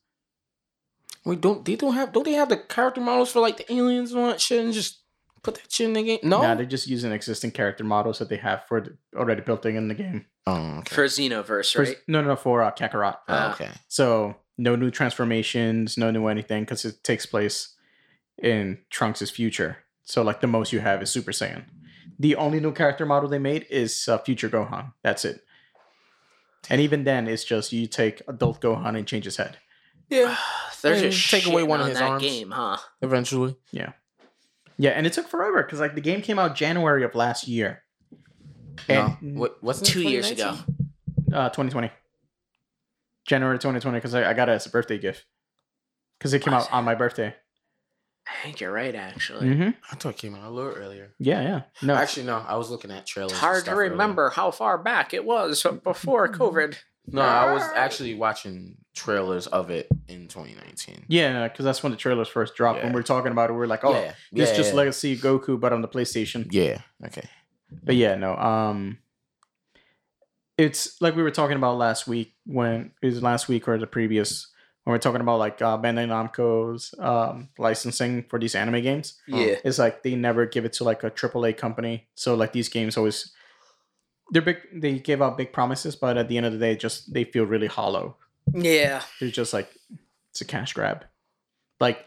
Wait, 1.25 1.41
don't 1.41 1.65
they 1.65 1.75
don't 1.75 1.95
have 1.95 2.11
don't 2.13 2.23
they 2.25 2.33
have 2.33 2.49
the 2.49 2.57
character 2.57 3.01
models 3.01 3.31
for 3.31 3.39
like 3.39 3.57
the 3.57 3.73
aliens 3.73 4.11
and 4.11 4.19
all 4.21 4.27
that 4.27 4.39
shit 4.41 4.63
and 4.63 4.71
just 4.73 5.01
put 5.45 5.55
that 5.55 5.71
shit 5.71 5.87
in 5.87 5.93
the 5.93 6.03
game? 6.03 6.19
No. 6.23 6.41
Nah, 6.41 6.55
they're 6.55 6.65
just 6.65 6.87
using 6.87 7.11
existing 7.11 7.51
character 7.51 7.83
models 7.83 8.19
that 8.19 8.29
they 8.29 8.37
have 8.37 8.65
for 8.67 8.81
the, 8.81 8.97
already 9.15 9.41
built 9.41 9.65
in 9.65 9.87
the 9.87 9.93
game. 9.93 10.25
oh, 10.47 10.79
okay. 10.79 10.95
For 10.95 11.05
Xenoverse, 11.05 11.73
For- 11.73 11.83
right? 11.83 11.97
no, 12.07 12.21
no, 12.21 12.29
no, 12.29 12.35
for 12.35 12.61
uh, 12.63 12.71
Kakarot. 12.71 13.17
Oh, 13.27 13.51
okay. 13.51 13.69
So 13.87 14.35
no 14.57 14.75
new 14.75 14.91
transformations, 14.91 15.97
no 15.97 16.11
new 16.11 16.27
anything 16.27 16.63
because 16.63 16.83
it 16.85 17.03
takes 17.03 17.25
place 17.25 17.75
in 18.41 18.79
Trunks' 18.89 19.29
future. 19.29 19.77
So 20.03 20.21
like 20.21 20.41
the 20.41 20.47
most 20.47 20.73
you 20.73 20.79
have 20.81 21.01
is 21.01 21.09
Super 21.11 21.31
Saiyan. 21.31 21.65
The 22.19 22.35
only 22.35 22.59
new 22.59 22.71
character 22.71 23.05
model 23.05 23.29
they 23.29 23.39
made 23.39 23.65
is 23.69 24.07
uh, 24.07 24.17
Future 24.19 24.49
Gohan. 24.49 24.93
That's 25.03 25.25
it. 25.25 25.41
And 26.69 26.79
even 26.81 27.03
then, 27.03 27.27
it's 27.27 27.43
just 27.43 27.71
you 27.73 27.87
take 27.87 28.21
adult 28.27 28.61
Gohan 28.61 28.97
and 28.97 29.05
change 29.05 29.25
his 29.25 29.37
head. 29.37 29.57
Yeah. 30.09 30.35
They're 30.81 30.99
just 30.99 31.31
take 31.31 31.47
away 31.47 31.63
one 31.63 31.81
of 31.81 31.87
his 31.87 31.97
that 31.97 32.09
arms. 32.09 32.21
game, 32.23 32.51
huh? 32.51 32.77
Eventually. 33.01 33.55
Yeah, 33.71 33.93
and 34.79 35.07
it 35.07 35.13
took 35.13 35.27
forever 35.27 35.63
because 35.63 35.79
like 35.79 35.95
the 35.95 36.01
game 36.01 36.21
came 36.21 36.37
out 36.39 36.55
January 36.55 37.03
of 37.03 37.15
last 37.15 37.47
year. 37.47 37.83
And 38.89 39.15
no. 39.21 39.39
What 39.41 39.63
wasn't 39.63 39.89
it 39.89 39.91
Two 39.93 40.01
years 40.09 40.29
ago. 40.31 40.57
uh 41.33 41.49
2020 41.49 41.89
january 43.27 43.57
2020 43.57 43.97
because 43.97 44.13
I, 44.13 44.29
I 44.29 44.33
got 44.33 44.49
it 44.49 44.53
as 44.53 44.65
a 44.65 44.69
birthday 44.69 44.97
gift 44.97 45.25
because 46.19 46.33
it 46.33 46.41
came 46.43 46.53
Was 46.53 46.65
out 46.67 46.73
on 46.73 46.83
my 46.83 46.93
birthday 46.95 47.33
I 48.27 48.43
think 48.43 48.59
you're 48.59 48.71
right, 48.71 48.95
actually. 48.95 49.53
hmm 49.53 49.69
I 49.91 49.95
thought 49.95 50.09
it 50.09 50.17
came 50.17 50.33
out 50.35 50.45
a 50.45 50.49
little 50.49 50.73
earlier. 50.73 51.13
yeah 51.19 51.41
yeah 51.41 51.61
no 51.83 51.93
Actually, 51.95 52.25
no. 52.25 52.43
I 52.47 52.55
was 52.57 52.69
looking 52.71 52.91
at 52.91 53.05
trailers. 53.05 53.31
It's 53.33 53.39
and 53.39 53.45
hard 53.45 53.55
to 53.57 53.61
stuff 53.61 53.75
earlier. 53.75 53.91
remember 53.91 54.29
how 54.31 54.51
far 54.51 54.77
back 54.77 55.13
it 55.13 55.23
was 55.25 55.63
before 55.83 56.27
COVID. 56.31 56.75
No, 57.07 57.21
I 57.21 57.53
was 57.53 57.61
actually 57.75 58.15
watching 58.15 58.77
trailers 58.95 59.45
of 59.47 59.69
it 59.69 59.87
in 60.07 60.27
2019. 60.27 61.05
yeah 61.09 61.47
because 61.47 61.65
that's 61.65 61.83
when 61.83 61.91
the 61.91 61.97
trailers 61.97 62.27
first 62.27 62.55
dropped 62.55 62.81
when 62.83 62.93
we 62.93 62.99
are 62.99 63.03
talking 63.03 63.31
about 63.31 63.49
it 63.49 63.53
we 63.53 63.59
are 63.61 63.67
like 63.67 63.83
oh 63.83 63.91
yeah, 63.93 64.13
this 64.31 64.49
yeah, 64.51 64.55
just 64.55 64.69
yeah. 64.71 64.77
legacy 64.77 65.17
goku 65.17 65.59
but 65.59 65.73
on 65.73 65.81
the 65.81 65.87
playstation 65.87 66.47
Yeah. 66.51 66.79
Okay. 67.05 67.27
but 67.83 67.95
yeah 67.95 68.15
no 68.15 68.35
um 68.37 68.97
it's 70.57 71.01
like 71.01 71.15
we 71.15 71.23
were 71.23 71.31
talking 71.31 71.57
about 71.57 71.77
last 71.77 72.07
week 72.07 72.33
when 72.45 72.91
it 73.01 73.07
was 73.07 73.21
last 73.21 73.47
week 73.49 73.67
or 73.67 73.77
the 73.77 73.87
previous 73.87 74.47
when 74.83 74.93
we 74.93 74.95
are 74.95 74.99
talking 74.99 75.21
about 75.21 75.39
like 75.39 75.61
uh 75.61 75.77
bandai 75.77 76.07
namco's 76.07 76.93
um 76.99 77.49
licensing 77.57 78.23
for 78.29 78.39
these 78.39 78.55
anime 78.55 78.81
games 78.81 79.19
Yeah. 79.27 79.55
It's 79.65 79.79
like 79.79 80.03
they 80.03 80.15
never 80.15 80.45
give 80.45 80.63
it 80.63 80.73
to 80.73 80.83
like 80.85 81.03
a 81.03 81.11
AAA 81.11 81.57
company. 81.57 82.07
So 82.15 82.35
like 82.35 82.53
these 82.53 82.69
games 82.69 82.95
always 82.95 83.33
they're 84.31 84.41
big 84.41 84.57
they 84.73 84.97
give 84.99 85.21
out 85.21 85.37
big 85.37 85.51
promises, 85.53 85.95
but 85.95 86.17
at 86.17 86.27
the 86.29 86.37
end 86.37 86.45
of 86.45 86.53
the 86.53 86.59
day 86.59 86.75
just 86.75 87.13
they 87.13 87.25
feel 87.25 87.43
really 87.45 87.67
hollow. 87.67 88.17
Yeah. 88.53 89.01
They're 89.19 89.29
just 89.29 89.53
like 89.53 89.69
it's 90.31 90.41
a 90.41 90.45
cash 90.45 90.73
grab. 90.73 91.05
Like 91.79 92.05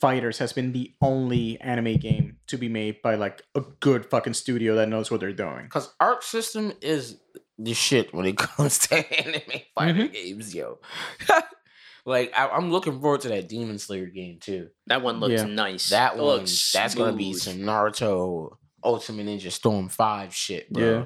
Fighters 0.00 0.38
has 0.38 0.52
been 0.52 0.72
the 0.72 0.92
only 1.00 1.60
anime 1.60 1.96
game 1.96 2.38
to 2.48 2.56
be 2.56 2.68
made 2.68 3.02
by 3.02 3.14
like 3.14 3.42
a 3.54 3.60
good 3.80 4.04
fucking 4.06 4.34
studio 4.34 4.74
that 4.76 4.88
knows 4.88 5.10
what 5.10 5.20
they're 5.20 5.32
doing. 5.32 5.64
Because 5.64 5.92
Arc 6.00 6.22
System 6.24 6.72
is 6.80 7.20
the 7.58 7.72
shit 7.74 8.12
when 8.12 8.26
it 8.26 8.36
comes 8.38 8.78
to 8.88 8.96
anime 8.96 9.42
fighting 9.76 10.08
Mhm. 10.08 10.12
games, 10.12 10.54
yo. 10.54 10.80
like 12.04 12.32
I, 12.36 12.48
I'm 12.48 12.70
looking 12.72 13.00
forward 13.00 13.20
to 13.22 13.28
that 13.28 13.48
Demon 13.48 13.78
Slayer 13.78 14.06
game 14.06 14.38
too. 14.40 14.68
That 14.88 15.02
one 15.02 15.20
looks 15.20 15.40
Yeah. 15.42 15.46
nice. 15.46 15.90
That 15.90 16.14
It 16.14 16.18
one, 16.18 16.26
looks 16.38 16.72
that's 16.72 16.94
gonna 16.94 17.16
be 17.16 17.32
smooth. 17.32 17.42
some 17.42 17.58
Naruto 17.62 18.56
Ultimate 18.84 19.26
Ninja 19.26 19.52
Storm 19.52 19.88
Five 19.88 20.34
shit, 20.34 20.72
bro. 20.72 20.82
Yeah. 21.00 21.04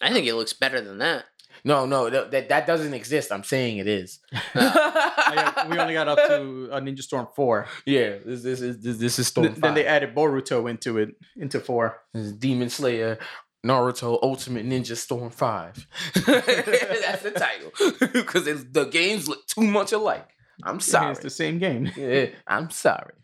I 0.00 0.12
think 0.12 0.26
it 0.26 0.34
looks 0.34 0.52
better 0.52 0.80
than 0.80 0.98
that. 0.98 1.24
No, 1.66 1.86
no, 1.86 2.10
that 2.10 2.30
that, 2.30 2.48
that 2.50 2.66
doesn't 2.66 2.92
exist. 2.94 3.32
I'm 3.32 3.44
saying 3.44 3.78
it 3.78 3.86
is. 3.86 4.20
Yeah, 5.34 5.66
we 5.68 5.78
only 5.78 5.94
got 5.94 6.06
up 6.06 6.18
to 6.28 6.68
uh, 6.70 6.80
Ninja 6.80 7.02
Storm 7.02 7.26
four. 7.34 7.66
yeah, 7.86 8.18
this 8.24 8.42
this 8.42 8.60
is 8.60 8.78
this, 8.80 8.98
this 8.98 9.18
is 9.18 9.26
Storm 9.26 9.48
Th- 9.48 9.58
then 9.58 9.74
they 9.74 9.84
added 9.86 10.14
Boruto 10.14 10.70
into 10.70 10.98
it 10.98 11.10
into 11.36 11.58
four. 11.60 12.02
This 12.12 12.26
is 12.26 12.32
Demon 12.34 12.70
Slayer. 12.70 13.18
Naruto 13.66 14.18
Ultimate 14.22 14.66
Ninja 14.66 14.94
Storm 14.94 15.30
5. 15.30 15.86
That's 16.26 17.22
the 17.22 17.30
title. 17.34 17.72
Because 18.12 18.44
the 18.70 18.84
games 18.84 19.26
look 19.26 19.46
too 19.46 19.62
much 19.62 19.92
alike. 19.92 20.28
I'm 20.62 20.80
sorry. 20.80 21.12
It's 21.12 21.20
the 21.20 21.30
same 21.30 21.58
game. 21.58 21.90
Yeah, 21.96 22.26
I'm 22.46 22.68
sorry. 22.68 23.14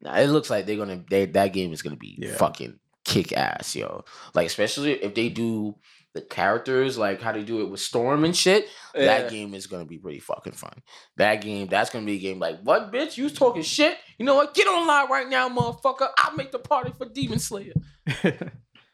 Nah, 0.00 0.16
it 0.16 0.28
looks 0.28 0.48
like 0.48 0.64
they're 0.64 0.78
gonna 0.78 1.04
they, 1.10 1.26
that 1.26 1.52
game 1.52 1.72
is 1.74 1.82
gonna 1.82 1.96
be 1.96 2.16
Yeah. 2.18 2.34
fucking 2.36 2.78
kick 3.08 3.32
ass, 3.32 3.74
yo. 3.74 4.04
Like 4.34 4.46
especially 4.46 4.92
if 4.92 5.14
they 5.14 5.28
do 5.28 5.74
the 6.14 6.20
characters 6.22 6.98
like 6.98 7.20
how 7.20 7.32
they 7.32 7.42
do 7.42 7.60
it 7.62 7.70
with 7.70 7.80
Storm 7.80 8.24
and 8.24 8.36
shit. 8.36 8.66
That 8.94 9.30
game 9.30 9.54
is 9.54 9.66
gonna 9.66 9.84
be 9.84 9.98
pretty 9.98 10.20
fucking 10.20 10.52
fun. 10.52 10.82
That 11.16 11.40
game, 11.40 11.68
that's 11.68 11.90
gonna 11.90 12.06
be 12.06 12.16
a 12.16 12.20
game 12.20 12.38
like 12.38 12.60
what, 12.62 12.92
bitch? 12.92 13.16
You 13.16 13.30
talking 13.30 13.62
shit? 13.62 13.96
You 14.18 14.26
know 14.26 14.34
what? 14.34 14.54
Get 14.54 14.66
online 14.66 15.10
right 15.10 15.28
now, 15.28 15.48
motherfucker. 15.48 16.08
I'll 16.18 16.36
make 16.36 16.52
the 16.52 16.58
party 16.58 16.92
for 16.96 17.08
Demon 17.08 17.38
Slayer. 17.38 17.74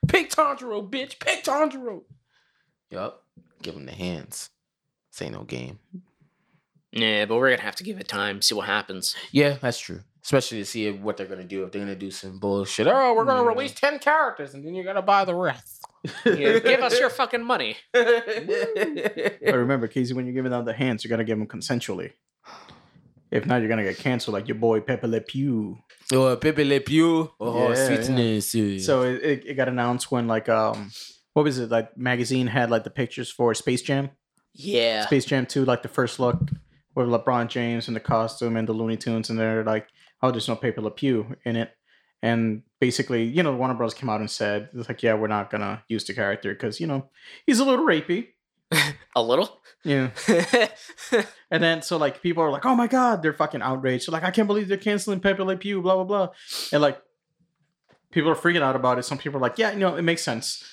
Pick 0.08 0.30
Tanjiro, 0.30 0.88
bitch. 0.88 1.18
Pick 1.18 1.44
Tanjiro. 1.44 2.02
Yup. 2.90 3.24
Give 3.62 3.74
him 3.74 3.86
the 3.86 3.92
hands. 3.92 4.50
This 5.10 5.22
ain't 5.22 5.34
no 5.34 5.44
game. 5.44 5.78
Yeah, 6.92 7.24
but 7.24 7.36
we're 7.36 7.50
gonna 7.50 7.62
have 7.62 7.76
to 7.76 7.84
give 7.84 7.98
it 7.98 8.06
time, 8.06 8.42
see 8.42 8.54
what 8.54 8.66
happens. 8.66 9.16
Yeah, 9.32 9.56
that's 9.60 9.78
true. 9.78 10.00
Especially 10.24 10.58
to 10.58 10.64
see 10.64 10.90
what 10.90 11.16
they're 11.18 11.26
gonna 11.26 11.44
do. 11.44 11.64
If 11.64 11.72
they're 11.72 11.82
gonna 11.82 11.94
do 11.94 12.10
some 12.10 12.38
bullshit. 12.38 12.86
Oh, 12.86 13.14
we're 13.14 13.26
gonna 13.26 13.42
Yeah. 13.42 13.48
release 13.48 13.72
ten 13.74 13.98
characters, 13.98 14.54
and 14.54 14.64
then 14.64 14.74
you're 14.74 14.84
gonna 14.84 15.02
buy 15.02 15.24
the 15.26 15.34
rest. 15.34 15.84
Yeah, 16.24 16.58
give 16.60 16.80
us 16.80 16.98
your 16.98 17.10
fucking 17.10 17.44
money. 17.44 17.76
But 17.94 19.54
remember, 19.54 19.88
Casey, 19.88 20.14
when 20.14 20.24
you're 20.26 20.34
giving 20.34 20.52
out 20.52 20.64
the 20.64 20.72
hands, 20.72 21.04
you 21.04 21.10
gotta 21.10 21.24
give 21.24 21.38
them 21.38 21.46
consensually. 21.46 22.12
If 23.30 23.46
not, 23.46 23.60
you're 23.60 23.68
gonna 23.68 23.82
get 23.84 23.98
canceled, 23.98 24.34
like 24.34 24.48
your 24.48 24.54
boy 24.56 24.80
Pepe 24.80 25.06
Le 25.06 25.20
Pew. 25.20 25.78
oh, 26.12 26.36
Pepe 26.36 26.64
Le 26.64 26.80
Pew. 26.80 27.30
Oh, 27.40 27.68
Yeah, 27.70 27.86
sweetness. 27.86 28.54
yeah. 28.54 28.78
So 28.78 29.02
it, 29.02 29.22
it, 29.22 29.46
it 29.46 29.54
got 29.54 29.68
announced 29.68 30.10
when 30.10 30.26
like 30.28 30.48
um, 30.48 30.90
what 31.32 31.42
was 31.42 31.58
it? 31.58 31.70
Like 31.70 31.96
magazine 31.98 32.46
had 32.46 32.70
like 32.70 32.84
the 32.84 32.90
pictures 32.90 33.30
for 33.30 33.52
Space 33.54 33.82
Jam, 33.82 34.10
Yeah. 34.54 35.04
Space 35.06 35.24
Jam 35.24 35.46
Two, 35.46 35.64
like 35.64 35.82
the 35.82 35.88
first 35.88 36.18
look 36.20 36.38
with 36.94 37.08
LeBron 37.08 37.48
James 37.48 37.88
and 37.88 37.96
the 37.96 38.00
costume 38.00 38.56
and 38.56 38.68
the 38.68 38.72
Looney 38.72 38.96
Tunes, 38.96 39.28
and 39.30 39.38
they're 39.38 39.64
like, 39.64 39.88
oh, 40.24 40.30
there's 40.30 40.48
no 40.48 40.56
Pepe 40.56 40.80
Le 40.80 40.90
Pew 40.90 41.36
in 41.44 41.56
it. 41.56 41.76
And 42.22 42.62
basically, 42.80 43.24
you 43.24 43.42
know, 43.42 43.54
Warner 43.54 43.74
Bros. 43.74 43.92
came 43.92 44.08
out 44.08 44.20
and 44.20 44.30
said, 44.30 44.70
it's 44.72 44.88
like, 44.88 45.02
yeah, 45.02 45.12
we're 45.12 45.26
not 45.26 45.50
gonna 45.50 45.84
use 45.88 46.04
the 46.04 46.14
character 46.14 46.54
because 46.54 46.80
you 46.80 46.86
know 46.86 47.10
he's 47.46 47.58
a 47.58 47.64
little 47.64 47.86
rapey. 47.86 48.28
A 49.16 49.22
little? 49.22 49.60
Yeah. 49.84 50.10
And 51.50 51.62
then 51.62 51.82
so 51.82 51.98
like 51.98 52.20
people 52.20 52.42
are 52.42 52.50
like, 52.50 52.66
oh 52.66 52.74
my 52.74 52.88
god, 52.88 53.22
they're 53.22 53.32
fucking 53.32 53.62
outraged. 53.62 54.08
They're 54.08 54.12
like, 54.12 54.24
I 54.24 54.32
can't 54.32 54.48
believe 54.48 54.66
they're 54.66 54.76
canceling 54.76 55.20
Pepe 55.20 55.40
Le 55.40 55.56
Pew, 55.56 55.80
blah 55.80 55.94
blah 55.94 56.04
blah. 56.04 56.28
And 56.72 56.82
like 56.82 57.00
people 58.10 58.28
are 58.28 58.34
freaking 58.34 58.62
out 58.62 58.74
about 58.74 58.98
it. 58.98 59.04
Some 59.04 59.18
people 59.18 59.38
are 59.38 59.42
like, 59.42 59.58
yeah, 59.58 59.70
you 59.70 59.78
know, 59.78 59.94
it 59.94 60.02
makes 60.02 60.22
sense. 60.22 60.64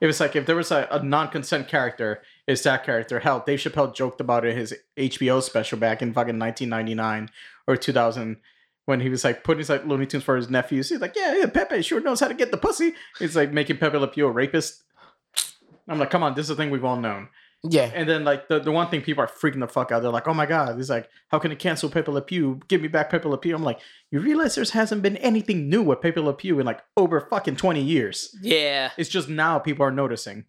It 0.00 0.06
was 0.06 0.20
like 0.20 0.36
if 0.36 0.46
there 0.46 0.54
was 0.54 0.70
a, 0.70 0.86
a 0.92 1.02
non-consent 1.02 1.66
character, 1.66 2.22
it's 2.46 2.62
that 2.62 2.84
character. 2.84 3.18
Hell, 3.18 3.42
Dave 3.44 3.58
Chappelle 3.58 3.92
joked 3.92 4.20
about 4.20 4.44
it 4.44 4.50
in 4.50 4.58
his 4.58 4.74
HBO 4.96 5.42
special 5.42 5.78
back 5.78 6.02
in 6.02 6.12
fucking 6.12 6.38
1999 6.38 7.30
or 7.66 7.76
2000 7.76 8.36
when 8.90 9.00
he 9.00 9.08
was 9.08 9.24
like 9.24 9.42
putting 9.44 9.60
his 9.60 9.70
like 9.70 9.86
Looney 9.86 10.04
Tunes 10.04 10.24
for 10.24 10.36
his 10.36 10.50
nephews. 10.50 10.90
He's 10.90 11.00
like, 11.00 11.14
yeah, 11.16 11.36
yeah, 11.36 11.46
Pepe 11.46 11.80
sure 11.80 12.00
knows 12.00 12.20
how 12.20 12.28
to 12.28 12.34
get 12.34 12.50
the 12.50 12.58
pussy. 12.58 12.92
He's 13.18 13.36
like 13.36 13.52
making 13.52 13.78
Pepe 13.78 13.96
Le 13.96 14.08
Pew 14.08 14.26
a 14.26 14.30
rapist. 14.30 14.82
I'm 15.88 15.98
like, 15.98 16.10
come 16.10 16.22
on, 16.22 16.34
this 16.34 16.46
is 16.46 16.50
a 16.50 16.56
thing 16.56 16.70
we've 16.70 16.84
all 16.84 16.96
known. 16.96 17.28
yeah. 17.62 17.90
And 17.94 18.08
then 18.08 18.24
like 18.24 18.48
the, 18.48 18.58
the 18.58 18.72
one 18.72 18.88
thing 18.90 19.00
people 19.02 19.22
are 19.24 19.28
freaking 19.28 19.60
the 19.60 19.68
fuck 19.68 19.92
out. 19.92 20.02
They're 20.02 20.10
like, 20.10 20.28
oh 20.28 20.34
my 20.34 20.46
god, 20.46 20.76
he's 20.76 20.90
like, 20.90 21.08
how 21.28 21.38
can 21.38 21.52
it 21.52 21.58
cancel 21.58 21.88
Pepe 21.88 22.10
Le 22.10 22.20
Pew? 22.22 22.60
Give 22.68 22.82
me 22.82 22.88
back 22.88 23.10
Pepe 23.10 23.28
Le 23.28 23.38
Pew. 23.38 23.54
I'm 23.54 23.62
like, 23.62 23.80
you 24.10 24.20
realize 24.20 24.54
there 24.56 24.64
hasn't 24.64 25.02
been 25.02 25.16
anything 25.18 25.68
new 25.70 25.82
with 25.82 26.00
Pepe 26.00 26.20
Le 26.20 26.32
Pew 26.34 26.58
in 26.60 26.66
like 26.66 26.80
over 26.96 27.20
fucking 27.20 27.56
20 27.56 27.80
years. 27.82 28.36
yeah. 28.42 28.90
It's 28.96 29.08
just 29.08 29.28
now 29.28 29.58
people 29.58 29.84
are 29.86 29.90
noticing. 29.92 30.44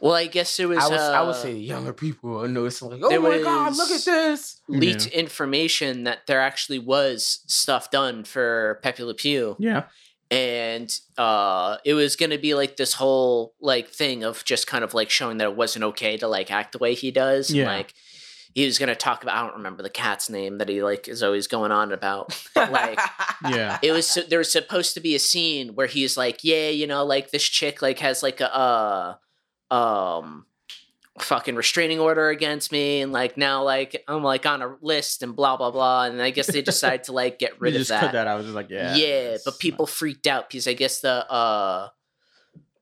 Well, 0.00 0.14
I 0.14 0.26
guess 0.26 0.58
it 0.60 0.68
was. 0.68 0.78
I, 0.78 0.88
was, 0.88 1.00
I 1.00 1.20
would 1.22 1.30
uh, 1.30 1.32
say 1.34 1.54
younger 1.54 1.92
people 1.92 2.42
are 2.42 2.48
noticing 2.48 2.90
like, 2.90 3.00
oh 3.02 3.20
my 3.20 3.38
god, 3.42 3.76
look 3.76 3.90
at 3.90 4.04
this. 4.04 4.60
leaked 4.68 5.06
information 5.06 6.04
that 6.04 6.26
there 6.26 6.40
actually 6.40 6.78
was 6.78 7.40
stuff 7.46 7.90
done 7.90 8.24
for 8.24 8.78
Pepe 8.82 9.02
Le 9.02 9.14
Pew. 9.14 9.56
Yeah. 9.58 9.84
and 10.30 10.92
uh 11.18 11.76
it 11.84 11.94
was 11.94 12.16
gonna 12.16 12.38
be 12.38 12.54
like 12.54 12.76
this 12.76 12.94
whole 12.94 13.54
like 13.60 13.88
thing 13.88 14.24
of 14.24 14.44
just 14.44 14.66
kind 14.66 14.82
of 14.82 14.92
like 14.92 15.08
showing 15.08 15.36
that 15.38 15.46
it 15.48 15.56
wasn't 15.56 15.84
okay 15.84 16.16
to 16.16 16.26
like 16.26 16.50
act 16.50 16.72
the 16.72 16.78
way 16.78 16.94
he 16.94 17.12
does 17.12 17.48
and, 17.50 17.58
Yeah. 17.60 17.68
like 17.68 17.94
he 18.52 18.64
was 18.64 18.76
gonna 18.78 18.96
talk 18.96 19.22
about 19.22 19.36
i 19.36 19.42
don't 19.46 19.56
remember 19.58 19.84
the 19.84 19.90
cat's 19.90 20.28
name 20.28 20.58
that 20.58 20.68
he 20.68 20.82
like 20.82 21.06
is 21.06 21.22
always 21.22 21.46
going 21.46 21.70
on 21.70 21.92
about 21.92 22.36
but 22.56 22.72
like 22.72 22.98
Yeah. 23.48 23.78
it 23.82 23.92
was 23.92 24.18
there 24.28 24.40
was 24.40 24.50
supposed 24.50 24.94
to 24.94 25.00
be 25.00 25.14
a 25.14 25.20
scene 25.20 25.76
where 25.76 25.86
he's 25.86 26.16
like 26.16 26.40
yeah 26.42 26.70
you 26.70 26.88
know 26.88 27.04
like 27.04 27.30
this 27.30 27.44
chick 27.44 27.80
like 27.80 28.00
has 28.00 28.20
like 28.24 28.40
a 28.40 28.52
uh 28.52 29.14
um 29.70 30.46
fucking 31.18 31.54
restraining 31.56 31.98
order 31.98 32.28
against 32.28 32.70
me 32.70 33.00
and 33.00 33.10
like 33.10 33.38
now 33.38 33.62
like 33.62 34.04
i'm 34.06 34.22
like 34.22 34.44
on 34.44 34.60
a 34.60 34.76
list 34.82 35.22
and 35.22 35.34
blah 35.34 35.56
blah 35.56 35.70
blah 35.70 36.04
and 36.04 36.20
i 36.20 36.28
guess 36.28 36.46
they 36.46 36.60
decided 36.72 37.04
to 37.04 37.12
like 37.12 37.38
get 37.38 37.52
You 37.52 37.56
rid 37.60 37.74
of 37.74 37.78
just 37.80 37.88
that 37.88 38.12
that. 38.12 38.28
I 38.28 38.34
was 38.34 38.44
just 38.44 38.54
like, 38.54 38.68
yeah. 38.68 38.94
yeah, 38.96 39.36
but 39.42 39.58
people 39.58 39.86
freaked 39.86 40.26
out 40.26 40.48
because 40.48 40.68
I 40.68 40.74
guess 40.74 41.00
the 41.00 41.30
uh 41.30 41.88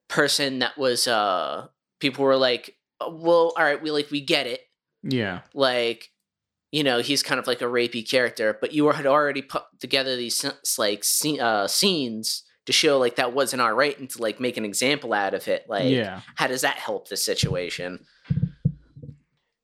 person 0.08 0.58
that 0.60 0.76
was 0.76 1.06
uh 1.08 1.68
people 2.00 2.24
were 2.24 2.36
like, 2.36 2.76
"Oh, 3.00 3.14
well, 3.14 3.52
all 3.56 3.64
right, 3.64 3.80
we 3.80 3.90
like 3.90 4.10
we 4.10 4.20
get 4.20 4.46
it. 4.46 4.60
Yeah. 5.02 5.40
Like, 5.54 6.10
you 6.72 6.82
know, 6.82 7.00
he's 7.00 7.22
kind 7.22 7.38
of 7.38 7.46
like 7.46 7.62
a 7.62 7.66
rapey 7.66 8.08
character, 8.08 8.56
but 8.60 8.72
you 8.72 8.88
had 8.90 9.06
already 9.06 9.42
put 9.42 9.62
together 9.80 10.16
these 10.16 10.44
like 10.78 11.04
uh 11.40 11.66
scenes 11.68 12.42
to 12.66 12.72
show 12.72 12.98
like 12.98 13.16
that 13.16 13.34
wasn't 13.34 13.62
all 13.62 13.72
right 13.72 13.98
and 13.98 14.08
to 14.10 14.22
like 14.22 14.40
make 14.40 14.56
an 14.56 14.64
example 14.64 15.12
out 15.12 15.34
of 15.34 15.48
it. 15.48 15.66
Like, 15.68 15.90
yeah. 15.90 16.20
how 16.36 16.46
does 16.46 16.62
that 16.62 16.76
help 16.76 17.08
the 17.08 17.16
situation? 17.16 18.04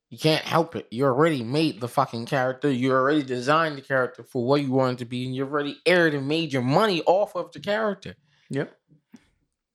You 0.09 0.17
can't 0.17 0.43
help 0.43 0.75
it. 0.75 0.87
You 0.91 1.05
already 1.05 1.41
made 1.41 1.79
the 1.79 1.87
fucking 1.87 2.25
character. 2.25 2.69
You 2.69 2.91
already 2.91 3.23
designed 3.23 3.77
the 3.77 3.81
character 3.81 4.23
for 4.23 4.45
what 4.45 4.61
you 4.61 4.71
wanted 4.71 4.97
to 4.99 5.05
be, 5.05 5.25
and 5.25 5.33
you've 5.33 5.51
already 5.51 5.77
aired 5.85 6.13
and 6.13 6.27
made 6.27 6.51
your 6.51 6.61
money 6.61 7.01
off 7.03 7.35
of 7.35 7.51
the 7.53 7.61
character. 7.61 8.15
Yep. 8.49 8.75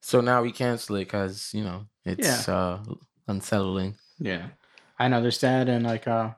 So 0.03 0.21
now 0.21 0.43
we 0.43 0.53
cancel 0.53 0.97
it 0.97 1.07
because 1.07 1.51
you 1.55 1.65
know 1.65 1.87
it's 2.05 2.49
uh 2.49 2.85
unsettling. 3.27 3.97
Yeah. 4.19 4.49
I 4.99 5.09
know 5.09 5.21
there's 5.21 5.41
that 5.41 5.69
and 5.69 5.85
like 5.85 6.07
uh 6.07 6.31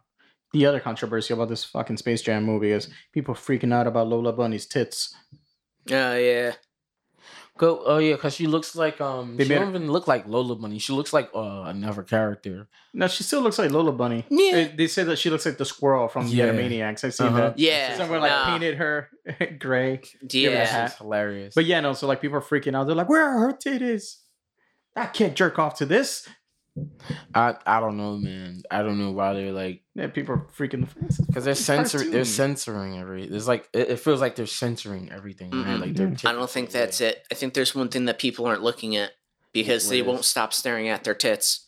the 0.53 0.65
other 0.65 0.81
controversy 0.81 1.35
about 1.35 1.49
this 1.49 1.65
fucking 1.65 1.99
Space 1.99 2.23
Jam 2.23 2.45
movie 2.45 2.71
is 2.71 2.89
people 3.13 3.35
freaking 3.35 3.75
out 3.75 3.87
about 3.87 4.09
Lola 4.09 4.33
Bunny's 4.33 4.67
tits. 4.67 5.15
Oh 5.91 6.17
yeah. 6.17 6.55
Go, 7.59 7.83
oh 7.85 7.99
yeah, 7.99 8.15
because 8.15 8.35
she 8.35 8.47
looks 8.47 8.75
like 8.77 9.01
um, 9.01 9.37
They 9.37 9.45
she 9.45 9.51
made 9.51 9.59
don't 9.59 9.69
even 9.71 9.91
look 9.93 10.07
like 10.09 10.27
Lola 10.27 10.55
Bunny. 10.57 10.79
She 10.79 10.93
looks 10.93 11.13
like 11.13 11.29
uh, 11.35 11.65
another 11.67 12.03
character. 12.05 12.69
No, 12.95 13.07
she 13.09 13.25
still 13.25 13.43
looks 13.43 13.59
like 13.59 13.71
Lola 13.71 13.93
Bunny. 13.93 14.25
Yeah. 14.31 14.53
They, 14.53 14.65
they 14.69 14.87
say 14.87 15.03
that 15.05 15.19
she 15.19 15.29
looks 15.29 15.45
like 15.45 15.59
the 15.59 15.65
squirrel 15.65 16.09
from 16.09 16.29
Yeah. 16.29 16.53
the 16.53 16.53
Animaniacs. 16.63 17.05
I've 17.05 17.15
seen 17.15 17.27
Uh-huh. 17.27 17.37
that. 17.41 17.59
Yeah. 17.59 17.97
Someone 17.97 18.21
like 18.21 18.31
nah. 18.31 18.47
painted 18.47 18.77
her 18.79 19.11
gray. 19.59 20.01
Yeah. 20.23 20.51
Yeah. 20.51 20.51
That's 20.55 20.73
just 20.93 20.99
hilarious. 20.99 21.55
But 21.55 21.65
yeah, 21.67 21.81
no, 21.81 21.93
so 21.93 22.07
like 22.07 22.21
people 22.21 22.39
are 22.39 22.43
freaking 22.43 22.75
out. 22.77 22.87
They're 22.87 22.97
like, 22.97 23.09
where 23.09 23.23
are 23.27 23.39
her 23.49 23.53
titties? 23.53 24.19
I 24.97 25.07
can't 25.07 25.35
jerk 25.35 25.59
off 25.59 25.77
to 25.79 25.87
this. 25.87 26.29
I 27.35 27.55
I 27.67 27.81
don't 27.81 27.97
know, 27.97 28.17
man. 28.17 28.63
I 28.71 28.83
don't 28.83 28.99
know 28.99 29.13
why 29.13 29.35
they're 29.35 29.53
like 29.53 29.83
Yeah, 29.95 30.09
people 30.09 30.35
are 30.35 30.47
freaking 30.57 30.81
the 30.81 30.87
fans 30.87 31.19
because 31.19 31.45
they're 31.45 31.55
censoring. 31.55 32.11
They're 32.11 32.25
censoring 32.25 32.99
every. 32.99 33.27
There's 33.27 33.49
like 33.49 33.69
it, 33.73 33.91
it 33.91 34.01
feels 34.01 34.21
like 34.21 34.37
they're 34.37 34.47
censoring 34.47 35.11
everything. 35.13 35.51
Right? 35.51 35.67
Mhm. 35.67 35.81
Like 35.81 35.95
they're 35.95 36.09
Yeah. 36.09 36.31
I 36.31 36.33
don't 36.33 36.51
think 36.51 36.71
away. 36.71 36.81
that's 36.81 37.01
it. 37.01 37.25
I 37.31 37.35
think 37.35 37.55
there's 37.55 37.75
one 37.75 37.89
thing 37.89 38.05
that 38.07 38.19
people 38.19 38.47
aren't 38.47 38.63
looking 38.63 38.97
at 38.97 39.13
because 39.53 39.89
they 39.89 40.03
What 40.03 40.09
is? 40.09 40.13
won't 40.15 40.25
stop 40.25 40.53
staring 40.53 40.89
at 40.89 41.05
their 41.05 41.15
tits. 41.15 41.67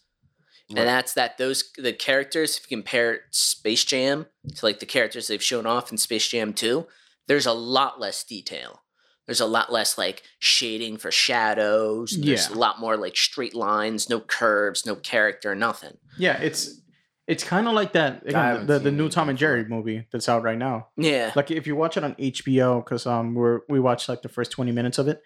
What? 0.68 0.78
And 0.78 0.88
that's 0.88 1.14
that 1.14 1.36
those 1.38 1.70
the 1.76 1.92
characters, 1.92 2.56
if 2.58 2.70
you 2.70 2.76
compare 2.76 3.22
Space 3.30 3.84
Jam 3.84 4.26
to 4.56 4.64
like 4.66 4.78
the 4.80 4.86
characters 4.86 5.26
they've 5.26 5.42
shown 5.42 5.66
off 5.66 5.90
in 5.90 5.98
Space 5.98 6.28
Jam 6.28 6.52
2, 6.52 6.86
there's 7.26 7.46
a 7.46 7.52
lot 7.52 7.98
less 8.00 8.22
detail. 8.22 8.82
There's 9.30 9.40
a 9.40 9.46
lot 9.46 9.70
less 9.72 9.96
like 9.96 10.22
shading 10.40 10.96
for 10.96 11.10
shadows. 11.54 12.16
There's 12.20 12.48
Yeah. 12.50 12.56
a 12.56 12.58
lot 12.58 12.80
more 12.80 12.96
like 12.96 13.16
straight 13.16 13.54
lines, 13.54 14.08
no 14.10 14.18
curves, 14.20 14.84
no 14.84 14.96
character, 14.96 15.54
nothing. 15.54 15.96
Yeah, 16.18 16.36
it's 16.40 16.80
it's 17.28 17.44
kind 17.44 17.68
of 17.68 17.74
like 17.74 17.92
that. 17.92 18.22
Again, 18.22 18.34
haven't 18.34 18.66
the, 18.66 18.78
the 18.80 18.90
new 18.90 19.08
Tom 19.08 19.28
and 19.28 19.38
Jerry 19.38 19.64
movie 19.64 20.06
that's 20.10 20.28
out 20.28 20.42
right 20.42 20.58
now. 20.58 20.88
Yeah. 20.96 21.30
Like 21.36 21.50
if 21.52 21.66
you 21.66 21.76
watch 21.76 21.96
it 21.96 22.02
on 22.04 22.14
HBO, 22.16 22.84
because 22.84 23.06
um 23.06 23.34
we're 23.34 23.60
we 23.68 23.78
watched 23.78 24.08
like 24.08 24.22
the 24.22 24.28
first 24.28 24.50
twenty 24.50 24.72
minutes 24.72 24.98
of 24.98 25.06
it, 25.06 25.22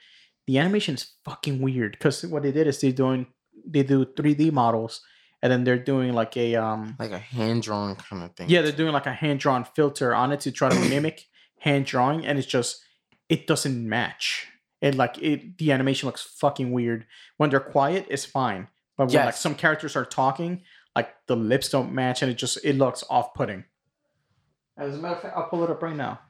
the 0.46 0.58
animation 0.58 0.96
is 0.96 1.12
fucking 1.24 1.62
weird. 1.62 1.92
Because 1.92 2.24
what 2.26 2.42
they 2.42 2.52
did 2.52 2.66
is 2.66 2.80
they're 2.80 2.92
doing 2.92 3.26
they 3.66 3.82
do 3.82 4.04
three 4.16 4.34
D 4.34 4.50
models, 4.50 5.00
and 5.42 5.50
then 5.50 5.64
they're 5.64 5.78
doing 5.92 6.12
like 6.12 6.36
a 6.36 6.56
um 6.56 6.94
like 6.98 7.12
a 7.12 7.18
hand 7.18 7.62
drawn 7.62 7.96
kind 7.96 8.22
of 8.24 8.36
thing. 8.36 8.50
yeah 8.50 8.60
they're 8.60 8.72
doing 8.82 8.92
like 8.92 9.06
a 9.06 9.12
hand 9.14 9.40
drawn 9.40 9.64
filter 9.64 10.14
on 10.14 10.30
it 10.32 10.40
to 10.40 10.52
try 10.52 10.68
to 10.68 10.78
mimic 10.90 11.24
hand 11.60 11.86
drawing, 11.86 12.26
and 12.26 12.38
it's 12.38 12.46
just 12.46 12.82
it 13.28 13.46
doesn't 13.46 13.88
match. 13.88 14.48
and 14.82 14.96
like 14.96 15.16
it, 15.22 15.56
the 15.58 15.72
animation 15.72 16.06
looks 16.06 16.22
fucking 16.22 16.70
weird. 16.72 17.06
When 17.38 17.50
they're 17.50 17.60
quiet, 17.60 18.06
it's 18.10 18.24
fine, 18.24 18.68
but 18.96 19.06
when 19.12 19.24
like 19.26 19.34
some 19.34 19.54
characters 19.54 19.96
are 19.96 20.04
talking, 20.04 20.62
like 20.94 21.14
the 21.26 21.36
lips 21.36 21.68
don't 21.70 21.92
match, 21.92 22.22
and 22.22 22.30
it 22.30 22.34
just 22.36 22.58
it 22.64 22.76
looks 22.76 23.02
off 23.08 23.32
putting. 23.34 23.64
As 24.76 24.94
a 24.94 24.98
matter 24.98 25.14
of 25.14 25.22
fact, 25.22 25.36
I'll 25.36 25.48
pull 25.48 25.62
it 25.64 25.70
up 25.70 25.82
right 25.82 25.96
now. 25.96 26.20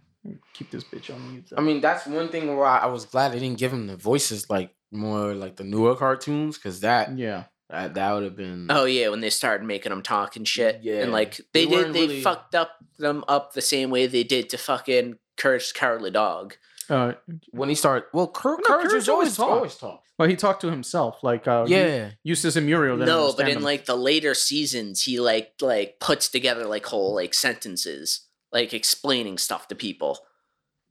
Keep 0.55 0.71
this 0.71 0.85
bitch 0.85 1.13
on 1.15 1.33
mute. 1.33 1.51
I 1.57 1.61
mean, 1.61 1.81
that's 1.81 2.07
one 2.07 2.29
thing 2.29 2.47
where 2.57 2.65
I, 2.67 2.79
I 2.79 2.87
was 2.87 3.05
glad 3.05 3.33
they 3.33 3.39
didn't 3.41 3.59
give 3.59 3.73
him 3.73 3.87
the 3.87 3.97
voices 3.97 4.49
like 4.49 4.75
more 4.91 5.35
like 5.35 5.57
the 5.57 5.65
newer 5.65 5.95
cartoons, 5.97 6.57
because 6.57 6.81
that 6.81 7.19
yeah, 7.19 7.45
that, 7.71 7.95
that 7.95 8.13
would 8.13 8.23
have 8.25 8.37
been. 8.37 8.69
Oh 8.71 8.85
yeah, 8.85 9.09
when 9.09 9.21
they 9.21 9.31
started 9.31 9.67
making 9.67 9.91
them 9.91 10.03
talk 10.03 10.37
and 10.37 10.47
shit, 10.47 10.81
Yeah. 10.83 11.03
and 11.03 11.13
like 11.13 11.41
they, 11.53 11.65
They 11.65 11.71
did, 11.71 11.93
they 11.93 12.01
really- 12.07 12.23
fucked 12.23 12.55
up 12.55 12.71
them 12.99 13.25
up 13.29 13.53
the 13.53 13.61
same 13.63 13.91
way 13.91 14.07
they 14.07 14.23
did 14.25 14.49
to 14.51 14.59
fucking 14.59 15.19
Courage 15.37 15.73
the 15.73 15.79
Cowardly 15.79 16.11
Dog. 16.13 16.55
Uh, 16.91 17.13
when 17.51 17.69
he 17.69 17.75
started, 17.75 18.05
well, 18.13 18.29
Cur- 18.29 18.51
No, 18.51 18.57
Courage 18.63 18.89
Courage 18.89 18.93
has 18.95 19.09
always 19.09 19.39
always 19.39 19.57
always 19.57 19.77
talks. 19.77 20.09
well, 20.19 20.29
he 20.29 20.37
talked 20.37 20.61
to 20.63 20.71
himself, 20.71 21.19
like 21.23 21.47
uh, 21.49 21.65
Yeah, 21.69 22.11
Eustace 22.23 22.57
and 22.57 22.67
Muriel. 22.67 22.97
No, 22.97 23.33
but 23.37 23.49
in 23.49 23.59
him. 23.59 23.63
like 23.63 23.85
the 23.87 23.97
later 23.97 24.35
seasons, 24.35 25.03
he 25.03 25.21
like 25.21 25.53
like 25.61 25.99
puts 26.01 26.29
together 26.29 26.67
like 26.67 26.87
whole 26.87 27.15
like 27.15 27.35
sentences, 27.35 28.27
like 28.53 28.73
explaining 28.75 29.39
stuff 29.39 29.69
to 29.69 29.75
people, 29.75 30.19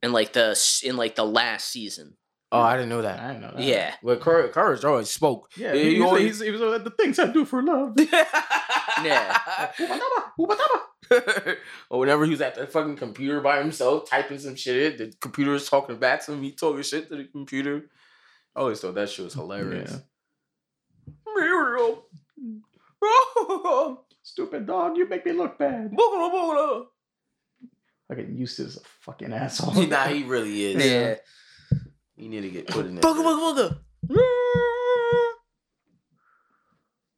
and 0.01 0.13
like 0.13 0.33
the 0.33 0.59
in 0.83 0.95
like 0.97 1.15
the 1.15 1.25
last 1.25 1.69
season. 1.69 2.17
oh, 2.51 2.59
I 2.61 2.75
didn't 2.77 2.89
know 2.89 3.01
that. 3.01 3.19
I 3.19 3.27
didn't 3.29 3.41
know 3.41 3.51
that. 3.55 3.63
Yeah, 3.63 3.95
Well, 4.03 4.17
Courage, 4.17 4.51
Courage 4.51 4.83
always 4.85 5.09
spoke. 5.09 5.49
yeah. 5.57 5.73
he 5.73 5.83
He, 5.83 5.95
he, 5.95 6.01
always- 6.03 6.39
he 6.39 6.51
was 6.51 6.61
like, 6.61 6.83
the 6.83 6.91
things 6.91 7.17
I 7.19 7.27
do 7.31 7.45
for 7.45 7.63
love. 7.63 7.95
Yeah. 9.03 9.39
or 11.89 11.99
whenever 11.99 12.25
he 12.25 12.31
was 12.31 12.41
at 12.41 12.55
the 12.55 12.67
fucking 12.67 12.95
computer 12.97 13.41
by 13.41 13.59
himself 13.59 14.09
typing 14.09 14.39
some 14.39 14.55
shit 14.55 14.97
the 14.97 15.13
computer 15.21 15.51
was 15.51 15.69
talking 15.69 15.97
back 15.97 16.25
to 16.25 16.33
him. 16.33 16.41
He 16.43 16.51
talking 16.51 16.83
shit 16.83 17.09
to 17.09 17.17
the 17.17 17.25
computer. 17.25 17.85
I 18.55 18.61
always 18.61 18.79
thought 18.79 18.95
that 18.95 19.09
shit 19.09 19.25
was 19.25 19.33
hilarious. 19.33 19.99
Muriel. 21.35 22.05
Stupid 24.23 24.65
dog, 24.65 24.95
you 24.97 25.07
make 25.07 25.25
me 25.25 25.33
look 25.33 25.57
bad. 25.57 25.91
Boogaloo, 25.91 26.31
boogaloo. 26.33 26.85
Fucking 28.07 28.35
Eustace 28.37 28.67
is 28.67 28.77
a 28.77 28.81
fucking 29.01 29.33
asshole. 29.33 29.87
nah, 29.87 30.05
he 30.07 30.23
really 30.23 30.73
is. 30.73 30.85
yeah. 30.85 31.15
He 32.15 32.27
need 32.27 32.41
to 32.41 32.49
get 32.49 32.67
put 32.67 32.85
in 32.85 32.95
there. 32.95 33.01
Booga 33.01 33.23
booga 33.23 33.79
booga. 34.07 34.23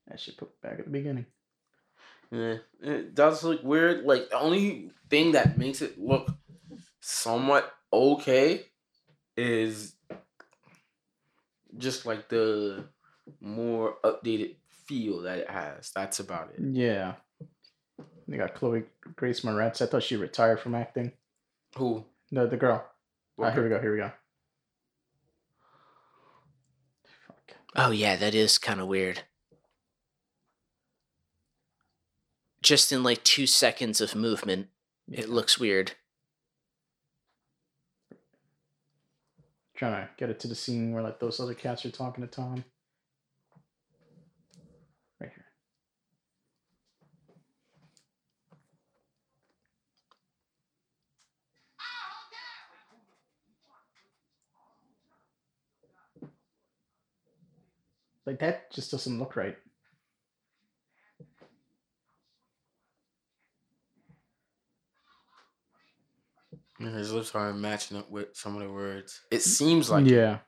That 0.08 0.20
shit 0.20 0.38
put 0.38 0.62
back 0.62 0.80
at 0.80 0.86
the 0.86 0.92
beginning. 0.92 1.26
Yeah, 2.32 2.58
it 2.82 3.16
does 3.16 3.44
look 3.44 3.64
weird. 3.64 4.06
Like 4.06 4.30
the 4.30 4.40
only 4.40 4.92
thing 5.10 5.34
that 5.34 5.58
makes 5.58 5.82
it 5.82 6.00
look 6.00 6.30
somewhat 7.00 7.72
okay 7.94 8.66
is 9.38 9.94
just 11.78 12.06
like 12.06 12.30
the 12.30 12.86
more 13.40 13.98
updated 14.04 14.56
feel 14.86 15.22
that 15.22 15.40
it 15.40 15.50
has. 15.50 15.92
That's 15.96 16.20
about 16.20 16.52
it. 16.56 16.64
Yeah. 16.64 17.16
They 18.28 18.38
got 18.38 18.56
Chloe 18.56 18.84
Grace 19.16 19.42
Moretz. 19.42 19.82
I 19.82 19.86
thought 19.86 20.04
she 20.04 20.16
retired 20.16 20.60
from 20.60 20.76
acting. 20.76 21.12
Who? 21.78 22.06
No, 22.32 22.48
the 22.48 22.58
girl. 22.58 22.86
Ah, 23.40 23.52
here 23.52 23.64
we 23.64 23.70
go. 23.70 23.80
Here 23.80 23.92
we 23.92 23.98
go. 24.00 24.12
Fuck. 27.28 27.58
Oh 27.76 27.92
yeah, 27.92 28.16
that 28.16 28.34
is 28.34 28.58
kind 28.58 28.80
of 28.80 28.88
weird. 28.88 29.22
Just 32.66 32.92
in 32.92 33.04
like 33.04 33.24
two 33.24 33.46
seconds 33.46 34.02
of 34.02 34.16
movement, 34.16 34.70
it 35.08 35.30
looks 35.30 35.60
weird. 35.60 35.92
Trying 39.76 39.94
to 39.94 40.10
get 40.18 40.32
it 40.32 40.40
to 40.40 40.48
the 40.48 40.56
scene 40.56 40.92
where 40.92 41.04
like 41.04 41.20
those 41.20 41.40
other 41.40 41.54
cats 41.54 41.86
are 41.86 41.92
talking 41.92 42.24
to 42.24 42.28
Tom. 42.28 42.66
Right 45.22 45.30
here. 45.30 45.46
Like 58.26 58.40
that 58.40 58.72
just 58.72 58.90
doesn't 58.90 59.20
look 59.20 59.36
right. 59.36 59.56
His 66.88 67.12
lips 67.12 67.34
aren't 67.34 67.60
matching 67.60 67.98
up 67.98 68.10
with 68.10 68.36
some 68.36 68.56
of 68.56 68.62
the 68.62 68.72
words. 68.72 69.22
It 69.32 69.42
seems 69.42 69.90
like 69.90 70.06
yeah. 70.06 70.40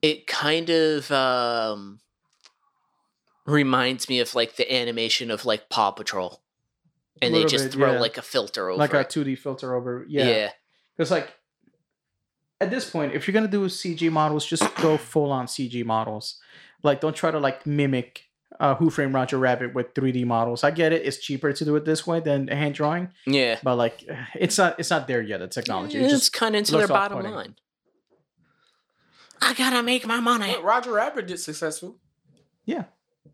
It 0.00 0.26
kind 0.26 0.68
of 0.70 1.10
um 1.10 2.00
reminds 3.46 4.08
me 4.08 4.20
of 4.20 4.34
like 4.34 4.56
the 4.56 4.72
animation 4.72 5.30
of 5.30 5.44
like 5.44 5.68
Paw 5.68 5.90
Patrol. 5.90 6.40
And 7.20 7.32
they 7.34 7.44
just 7.44 7.66
bit, 7.66 7.72
throw 7.74 7.92
yeah. 7.92 8.00
like 8.00 8.18
a 8.18 8.22
filter 8.22 8.68
over 8.68 8.78
Like 8.78 8.94
a 8.94 9.04
2D 9.04 9.38
filter 9.38 9.76
over. 9.76 10.04
yeah. 10.08 10.28
Yeah. 10.28 10.50
Because 10.96 11.10
like 11.10 11.32
at 12.60 12.70
this 12.70 12.88
point, 12.88 13.14
if 13.14 13.26
you're 13.26 13.32
gonna 13.32 13.48
do 13.48 13.66
CG 13.66 14.10
models, 14.10 14.46
just 14.46 14.74
go 14.76 14.96
full 14.96 15.30
on 15.30 15.46
CG 15.46 15.84
models. 15.84 16.40
Like 16.82 17.00
don't 17.00 17.14
try 17.14 17.30
to 17.30 17.38
like 17.38 17.66
mimic 17.66 18.28
uh, 18.60 18.74
Who 18.76 18.90
Framed 18.90 19.14
Roger 19.14 19.38
Rabbit 19.38 19.74
with 19.74 19.94
3D 19.94 20.24
models. 20.26 20.62
I 20.64 20.70
get 20.70 20.92
it; 20.92 21.04
it's 21.06 21.18
cheaper 21.18 21.52
to 21.52 21.64
do 21.64 21.74
it 21.76 21.84
this 21.84 22.06
way 22.06 22.20
than 22.20 22.48
hand 22.48 22.74
drawing, 22.74 23.08
Yeah. 23.26 23.58
but 23.62 23.76
like 23.76 24.04
it's 24.34 24.58
not 24.58 24.78
it's 24.78 24.90
not 24.90 25.06
there 25.08 25.22
yet. 25.22 25.40
The 25.40 25.48
technology, 25.48 25.98
It 25.98 26.02
It's 26.04 26.12
just 26.12 26.32
kind 26.32 26.54
of 26.54 26.60
into 26.60 26.72
their 26.76 26.88
bottom 26.88 27.18
off-putting. 27.18 27.36
line. 27.36 27.54
I 29.40 29.54
gotta 29.54 29.82
make 29.82 30.06
my 30.06 30.20
money. 30.20 30.52
But 30.54 30.64
Roger 30.64 30.92
Rabbit 30.92 31.26
did 31.26 31.38
successful. 31.40 31.96
yeah, 32.64 32.84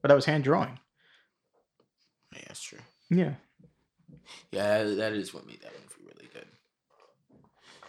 but 0.01 0.09
that 0.09 0.14
was 0.14 0.25
hand 0.25 0.45
drawing. 0.45 0.79
Yeah, 2.33 2.43
that's 2.49 2.62
true. 2.62 2.79
Yeah, 3.11 3.35
Yeah, 4.53 4.85
that, 4.85 4.95
that 4.97 5.12
is 5.12 5.33
what 5.35 5.47
made 5.47 5.61
that 5.62 5.73
movie 5.73 6.07
really 6.14 6.29
good. 6.33 6.47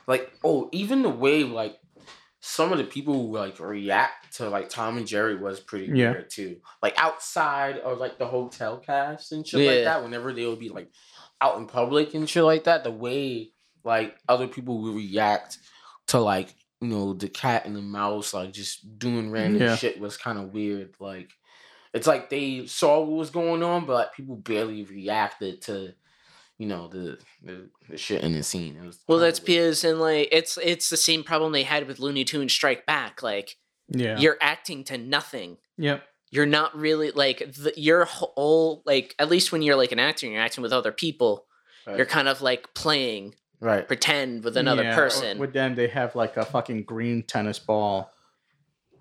Like, 0.08 0.32
oh, 0.44 0.70
even 0.72 1.02
the 1.02 1.10
way 1.10 1.44
like 1.44 1.78
some 2.42 2.72
of 2.72 2.78
the 2.78 2.84
people 2.86 3.14
who, 3.14 3.34
like 3.38 3.60
react 3.60 4.36
to 4.38 4.50
like 4.50 4.70
Tom 4.70 4.98
and 4.98 5.08
Jerry 5.08 5.36
was 5.36 5.60
pretty 5.60 5.86
Yeah. 5.88 6.12
weird 6.12 6.30
too. 6.30 6.58
Like 6.82 6.94
outside 6.98 7.78
of 7.80 7.98
like 7.98 8.18
the 8.18 8.28
hotel 8.28 8.78
cast 8.78 9.32
and 9.32 9.46
shit 9.46 9.60
like 9.68 9.84
that. 9.84 10.04
Whenever 10.04 10.32
they 10.34 10.46
would 10.46 10.60
be 10.60 10.70
like 10.70 10.90
out 11.42 11.58
in 11.58 11.68
public 11.68 12.14
and 12.14 12.30
shit 12.30 12.44
like 12.44 12.64
that, 12.66 12.84
the 12.84 12.92
way 12.92 13.52
like 13.84 14.18
other 14.28 14.48
people 14.48 14.82
would 14.82 14.96
react 14.96 15.58
to 16.08 16.20
like 16.20 16.54
you 16.82 16.88
know 16.88 17.14
the 17.14 17.28
cat 17.28 17.66
and 17.66 17.76
the 17.76 17.82
mouse 17.82 18.34
like 18.34 18.54
just 18.54 18.98
doing 18.98 19.32
random 19.32 19.62
Yeah. 19.62 19.76
shit 19.76 20.00
was 20.00 20.16
kind 20.16 20.40
of 20.40 20.54
weird. 20.54 20.96
Like 21.00 21.32
it's 21.94 22.08
like 22.08 22.30
they 22.30 22.68
saw 22.68 23.00
what 23.02 23.18
was 23.18 23.32
going 23.32 23.64
on, 23.64 23.86
but 23.86 23.94
like, 23.94 24.14
people 24.14 24.36
barely 24.38 24.84
reacted 24.84 25.62
to 25.64 25.94
you 26.60 26.68
know 26.68 26.88
the 26.88 27.18
the, 27.44 27.70
the 27.90 27.98
shit 27.98 28.24
in 28.24 28.34
the 28.34 28.44
scene. 28.44 28.78
It 28.78 28.86
was 28.86 29.00
Well, 29.08 29.18
that's 29.18 29.40
weird. 29.40 29.46
because 29.48 29.84
and 29.84 30.00
like 30.00 30.28
it's 30.32 30.58
it's 30.62 30.90
the 30.92 30.98
same 30.98 31.24
problem 31.24 31.52
they 31.54 31.64
had 31.64 31.88
with 31.88 32.00
Looney 32.00 32.24
Tunes 32.26 32.54
Strike 32.54 32.86
Back. 32.86 33.24
Like 33.24 33.58
yeah, 33.88 34.20
you're 34.20 34.38
acting 34.40 34.84
to 34.86 34.98
nothing. 35.00 35.58
yep, 35.78 36.04
You're 36.30 36.46
not 36.46 36.78
really 36.78 37.10
like 37.10 37.40
the, 37.40 37.74
your 37.76 38.06
whole 38.06 38.84
like 38.86 39.16
at 39.18 39.30
least 39.30 39.52
when 39.52 39.64
you're 39.64 39.76
like 39.78 39.92
an 39.92 40.00
actor, 40.00 40.28
and 40.28 40.34
you're 40.34 40.44
acting 40.44 40.62
with 40.62 40.74
other 40.74 40.92
people. 40.92 41.46
Right. 41.88 41.98
You're 41.98 42.06
kind 42.06 42.28
of 42.28 42.42
like 42.44 42.72
playing 42.76 43.34
right. 43.62 43.88
pretend 43.88 44.44
with 44.44 44.56
another 44.58 44.84
Yeah, 44.84 44.94
person. 44.96 45.40
With 45.40 45.54
them, 45.54 45.74
they 45.74 45.88
have 45.88 46.14
like 46.16 46.38
a 46.38 46.46
fucking 46.46 46.84
green 46.84 47.24
tennis 47.24 47.58
ball. 47.58 48.12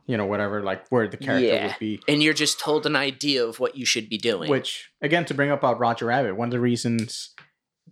You 0.07 0.17
know, 0.17 0.25
whatever, 0.25 0.63
like 0.63 0.89
where 0.89 1.07
the 1.07 1.19
character 1.19 1.47
Yeah. 1.49 1.67
would 1.67 1.77
be. 1.79 2.01
and 2.09 2.23
you're 2.23 2.33
just 2.33 2.59
told 2.59 2.87
an 2.87 2.97
idea 2.97 3.45
of 3.45 3.61
what 3.61 3.77
you 3.77 3.85
should 3.85 4.09
be 4.09 4.17
doing. 4.17 4.49
Which, 4.49 4.89
again, 5.03 5.27
to 5.27 5.35
bring 5.35 5.51
up 5.51 5.59
about 5.59 5.79
Roger 5.79 6.07
Rabbit, 6.07 6.35
one 6.35 6.49
of 6.49 6.53
the 6.53 6.61
reasons 6.61 7.35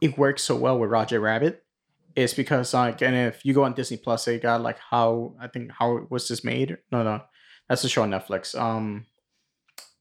it 0.00 0.18
works 0.18 0.42
so 0.42 0.56
well 0.56 0.78
with 0.78 0.90
Roger 0.90 1.20
Rabbit 1.20 1.62
is 2.14 2.32
because, 2.32 2.72
like, 2.72 3.02
and 3.02 3.14
if 3.14 3.44
you 3.44 3.52
go 3.54 3.64
on 3.64 3.74
Disney 3.74 3.96
Plus, 3.96 4.24
they 4.24 4.38
got 4.38 4.62
like 4.62 4.78
how 4.78 5.34
I 5.40 5.48
think 5.48 5.70
how 5.70 6.06
was 6.10 6.28
this 6.28 6.44
made? 6.44 6.78
No, 6.90 7.02
no, 7.02 7.22
that's 7.68 7.82
the 7.82 7.88
show 7.88 8.02
on 8.02 8.10
Netflix. 8.10 8.58
Um, 8.58 9.06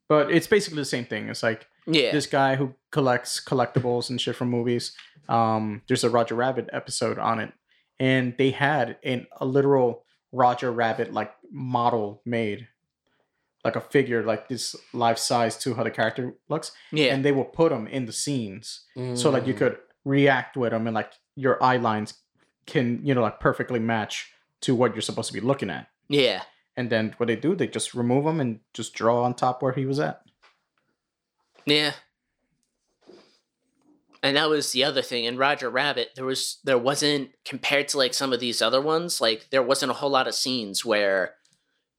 but 0.07 0.31
it's 0.31 0.47
basically 0.47 0.77
the 0.77 0.85
same 0.85 1.05
thing. 1.05 1.29
It's 1.29 1.43
like 1.43 1.67
yeah, 1.85 2.11
this 2.11 2.27
guy 2.27 2.55
who 2.55 2.73
collects 2.91 3.43
collectibles 3.43 4.09
and 4.09 4.19
shit 4.19 4.35
from 4.35 4.49
movies. 4.49 4.95
Um, 5.27 5.81
there's 5.87 6.03
a 6.03 6.09
Roger 6.09 6.35
Rabbit 6.35 6.69
episode 6.71 7.19
on 7.19 7.39
it, 7.39 7.53
and 7.99 8.35
they 8.37 8.51
had 8.51 8.97
an, 9.03 9.27
a 9.39 9.45
literal 9.45 10.05
Roger 10.31 10.71
Rabbit 10.71 11.13
like 11.13 11.33
model 11.51 12.21
made, 12.25 12.67
like 13.65 13.75
a 13.75 13.81
figure, 13.81 14.23
like 14.23 14.47
this 14.47 14.75
life 14.93 15.17
size 15.17 15.57
to 15.57 15.73
how 15.73 15.83
the 15.83 15.91
character 15.91 16.35
looks, 16.47 16.71
yeah, 16.91 17.13
and 17.13 17.25
they 17.25 17.31
will 17.33 17.43
put 17.45 17.71
them 17.71 17.87
in 17.87 18.05
the 18.05 18.13
scenes 18.13 18.85
so 19.15 19.29
like 19.31 19.45
you 19.47 19.53
Mm. 19.53 19.57
could 19.57 19.77
react 20.05 20.55
with 20.55 20.71
them 20.71 20.85
and 20.87 20.93
like 20.93 21.11
your 21.35 21.61
eye 21.61 21.77
lines 21.77 22.13
can 22.67 22.99
you 23.03 23.13
know 23.15 23.21
like 23.23 23.39
perfectly 23.39 23.79
match 23.79 24.31
to 24.61 24.73
what 24.75 24.93
you're 24.93 25.01
supposed 25.01 25.27
to 25.27 25.33
be 25.33 25.41
looking 25.41 25.69
at. 25.69 25.87
yeah. 26.07 26.43
And 26.77 26.89
then 26.89 27.13
what 27.17 27.27
they 27.27 27.37
do, 27.37 27.55
they 27.55 27.67
just 27.67 27.93
remove 27.95 28.25
them 28.25 28.39
and 28.41 28.59
just 28.73 28.93
draw 28.93 29.23
on 29.23 29.33
top 29.33 29.61
where 29.61 29.71
he 29.73 29.85
was 29.85 29.97
at. 29.99 30.21
Yeah. 31.65 31.93
and 34.23 34.35
that 34.37 34.49
was 34.49 34.71
the 34.71 34.83
other 34.83 35.01
thing. 35.01 35.23
In 35.25 35.37
Roger 35.37 35.69
Rabbit, 35.69 36.09
there 36.15 36.25
was 36.25 36.59
there 36.63 36.77
wasn't 36.77 37.29
compared 37.45 37.87
to 37.89 37.97
like 37.97 38.13
some 38.13 38.33
of 38.33 38.39
these 38.39 38.61
other 38.61 38.81
ones, 38.81 39.21
like 39.21 39.47
there 39.51 39.63
wasn't 39.63 39.91
a 39.91 39.95
whole 39.95 40.09
lot 40.09 40.27
of 40.27 40.35
scenes 40.35 40.83
where 40.83 41.35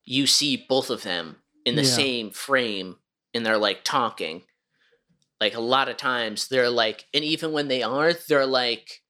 you 0.05 0.27
see 0.27 0.65
both 0.69 0.91
of 0.91 1.03
them 1.03 1.37
in 1.67 1.75
the 1.77 1.83
Yeah. 1.83 1.89
same 1.89 2.31
frame 2.31 2.97
and 3.35 3.45
they're 3.45 3.59
like 3.59 3.85
talking. 3.85 4.45
Like 5.41 5.55
a 5.55 5.61
lot 5.61 5.91
of 5.91 5.99
times 5.99 6.49
they're 6.49 6.71
like, 6.71 7.05
and 7.13 7.23
even 7.23 7.53
when 7.53 7.69
they 7.69 7.83
are, 7.83 8.15
they're 8.15 8.47
like, 8.47 9.03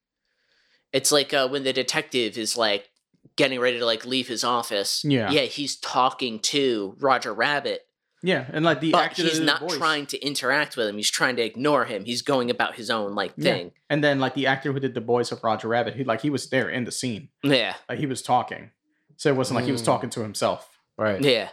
it's 0.92 1.12
like 1.12 1.32
uh, 1.32 1.48
when 1.48 1.62
the 1.62 1.72
detective 1.72 2.36
is 2.36 2.56
like 2.56 2.88
getting 3.36 3.60
ready 3.60 3.78
to 3.78 3.84
like 3.86 4.04
leave 4.04 4.26
his 4.26 4.42
office. 4.42 5.04
Yeah. 5.04 5.30
yeah, 5.30 5.42
he's 5.42 5.76
talking 5.76 6.40
to 6.40 6.96
Roger 6.98 7.32
Rabbit 7.34 7.82
Yeah, 8.22 8.46
and 8.50 8.64
like 8.64 8.80
the 8.80 8.92
but 8.92 9.04
actor 9.04 9.22
he's 9.22 9.38
not 9.38 9.60
voice- 9.60 9.76
trying 9.76 10.06
to 10.06 10.18
interact 10.24 10.76
with 10.76 10.88
him. 10.88 10.96
He's 10.96 11.10
trying 11.10 11.36
to 11.36 11.42
ignore 11.42 11.84
him. 11.84 12.04
He's 12.06 12.22
going 12.22 12.50
about 12.50 12.74
his 12.76 12.88
own 12.90 13.14
like 13.14 13.34
Yeah. 13.36 13.52
thing. 13.52 13.72
And 13.90 14.02
then 14.02 14.18
like 14.18 14.34
the 14.34 14.46
actor 14.46 14.72
who 14.72 14.80
did 14.80 14.94
the 14.94 15.00
voice 15.00 15.30
of 15.30 15.44
Roger 15.44 15.68
Rabbit, 15.68 15.94
he 15.96 16.04
like 16.04 16.22
he 16.22 16.30
was 16.30 16.48
there 16.48 16.68
in 16.70 16.84
the 16.84 16.92
scene, 16.92 17.28
Yeah, 17.44 17.74
like 17.88 17.98
he 17.98 18.06
was 18.06 18.22
talking, 18.22 18.70
so 19.16 19.28
it 19.28 19.36
wasn't 19.36 19.56
like 19.56 19.66
he 19.66 19.72
was 19.72 19.82
Mm. 19.82 19.86
talking 19.86 20.10
to 20.10 20.22
himself. 20.22 20.78
Right. 20.98 21.20
yeah, 21.22 21.50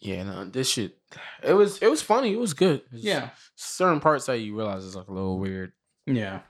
Yeah, 0.00 0.22
no, 0.22 0.44
this 0.44 0.68
shit. 0.70 0.96
It 1.42 1.54
was 1.54 1.78
it 1.78 1.90
was 1.90 2.02
funny. 2.02 2.32
It 2.32 2.38
was 2.38 2.54
good. 2.54 2.82
It's 2.92 3.02
Yeah, 3.02 3.30
certain 3.56 4.00
parts 4.00 4.26
that 4.26 4.38
you 4.38 4.56
realize 4.56 4.84
is 4.84 4.94
like 4.96 5.08
a 5.08 5.12
little 5.12 5.38
weird. 5.38 5.72
yeah, 6.06 6.40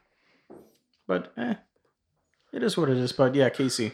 but 1.06 1.32
eh, 1.36 1.54
it 2.52 2.62
is 2.62 2.76
what 2.76 2.90
it 2.90 2.96
is. 2.98 3.12
But 3.12 3.34
yeah, 3.34 3.48
Casey. 3.48 3.92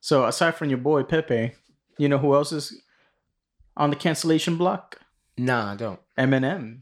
So 0.00 0.24
aside 0.26 0.54
from 0.56 0.68
your 0.68 0.78
boy 0.78 1.02
Pepe, 1.04 1.52
you 1.96 2.08
know 2.08 2.18
who 2.18 2.34
else 2.34 2.50
is 2.52 2.80
on 3.76 3.90
the 3.90 3.96
cancellation 3.96 4.56
block? 4.56 5.00
Nah, 5.36 5.72
I 5.72 5.76
don't. 5.76 6.00
Eminem. 6.18 6.80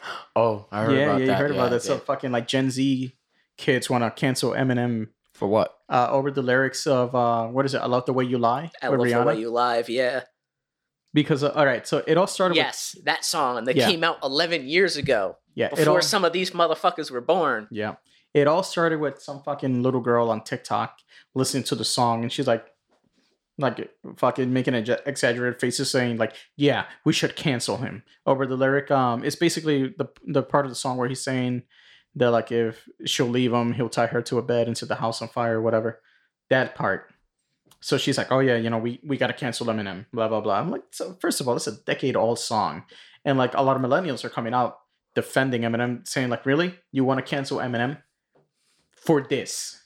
Oh, 0.36 0.66
I 0.70 0.84
heard 0.84 0.96
yeah, 0.96 1.02
about 1.06 1.20
yeah, 1.20 1.26
that. 1.26 1.32
you 1.32 1.38
heard 1.38 1.50
yeah, 1.50 1.56
about 1.56 1.66
I 1.66 1.70
that. 1.70 1.82
So 1.82 1.98
fucking 1.98 2.30
like 2.30 2.46
Gen 2.46 2.70
Z 2.70 3.12
kids 3.56 3.90
want 3.90 4.04
to 4.04 4.10
cancel 4.12 4.52
Eminem 4.52 5.08
For 5.32 5.48
what? 5.48 5.74
uh, 5.88 6.06
over 6.10 6.30
the 6.30 6.42
lyrics 6.42 6.86
of 6.86 7.14
uh, 7.16 7.48
what 7.48 7.64
is 7.66 7.74
it? 7.74 7.78
I 7.78 7.86
love 7.86 8.06
the 8.06 8.12
way 8.12 8.24
you 8.24 8.38
lie. 8.38 8.70
I 8.80 8.90
with 8.90 9.00
love 9.00 9.08
the 9.08 9.22
way 9.26 9.40
you 9.40 9.50
live. 9.50 9.88
Yeah, 9.88 10.22
because 11.14 11.42
uh, 11.42 11.50
all 11.54 11.66
right, 11.66 11.86
so 11.86 12.02
it 12.06 12.16
all 12.16 12.26
started 12.26 12.52
with 12.52 12.64
yes, 12.64 12.96
that 13.04 13.24
song 13.24 13.64
that 13.64 13.76
Yeah. 13.76 13.88
came 13.88 14.04
out 14.04 14.18
11 14.22 14.66
years 14.68 14.96
ago 14.96 15.36
yeah, 15.54 15.68
before 15.70 15.96
all, 15.96 16.02
some 16.02 16.24
of 16.24 16.32
these 16.32 16.50
motherfuckers 16.52 17.10
were 17.10 17.20
born. 17.20 17.66
Yeah. 17.70 17.96
It 18.34 18.46
all 18.46 18.62
started 18.62 19.00
with 19.00 19.20
some 19.22 19.42
fucking 19.42 19.82
little 19.82 20.00
girl 20.00 20.30
on 20.30 20.44
TikTok 20.44 20.98
listening 21.34 21.64
to 21.64 21.74
the 21.74 21.84
song 21.84 22.22
and 22.22 22.32
she's 22.32 22.46
like 22.46 22.66
like 23.60 23.90
fucking 24.16 24.52
making 24.52 24.74
ex- 24.74 25.02
exaggerated 25.04 25.60
faces 25.60 25.90
saying 25.90 26.16
like 26.16 26.34
yeah 26.56 26.84
we 27.04 27.12
should 27.12 27.34
cancel 27.34 27.78
him 27.78 28.04
over 28.24 28.46
the 28.46 28.56
lyric 28.56 28.88
um 28.90 29.24
it's 29.24 29.34
basically 29.34 29.88
the 29.98 30.06
the 30.26 30.42
part 30.42 30.64
of 30.64 30.70
the 30.70 30.76
song 30.76 30.96
where 30.96 31.08
he's 31.08 31.22
saying 31.22 31.62
that 32.14 32.30
like 32.30 32.52
if 32.52 32.88
she'll 33.04 33.26
leave 33.26 33.52
him 33.52 33.72
he'll 33.72 33.88
tie 33.88 34.06
her 34.06 34.22
to 34.22 34.38
a 34.38 34.42
bed 34.42 34.68
and 34.68 34.78
set 34.78 34.88
the 34.88 34.94
house 34.94 35.20
on 35.20 35.28
fire 35.28 35.58
or 35.58 35.62
whatever 35.62 36.00
that 36.50 36.74
part 36.76 37.12
so 37.80 37.96
she's 37.96 38.18
like 38.18 38.30
oh 38.32 38.40
yeah 38.40 38.56
you 38.56 38.70
know 38.70 38.78
we 38.78 39.00
we 39.04 39.16
gotta 39.16 39.32
cancel 39.32 39.66
Eminem 39.66 40.06
blah 40.12 40.28
blah 40.28 40.40
blah 40.40 40.58
i'm 40.58 40.70
like 40.70 40.82
so 40.90 41.16
first 41.20 41.40
of 41.40 41.48
all 41.48 41.56
it's 41.56 41.66
a 41.66 41.76
decade 41.84 42.16
old 42.16 42.38
song 42.38 42.84
and 43.24 43.38
like 43.38 43.54
a 43.54 43.62
lot 43.62 43.76
of 43.76 43.82
millennials 43.82 44.24
are 44.24 44.30
coming 44.30 44.54
out 44.54 44.78
defending 45.14 45.62
Eminem, 45.62 46.06
saying 46.06 46.28
like, 46.30 46.46
"Really, 46.46 46.78
you 46.92 47.04
want 47.04 47.18
to 47.18 47.28
cancel 47.28 47.58
Eminem 47.58 48.00
for 48.92 49.20
this? 49.20 49.82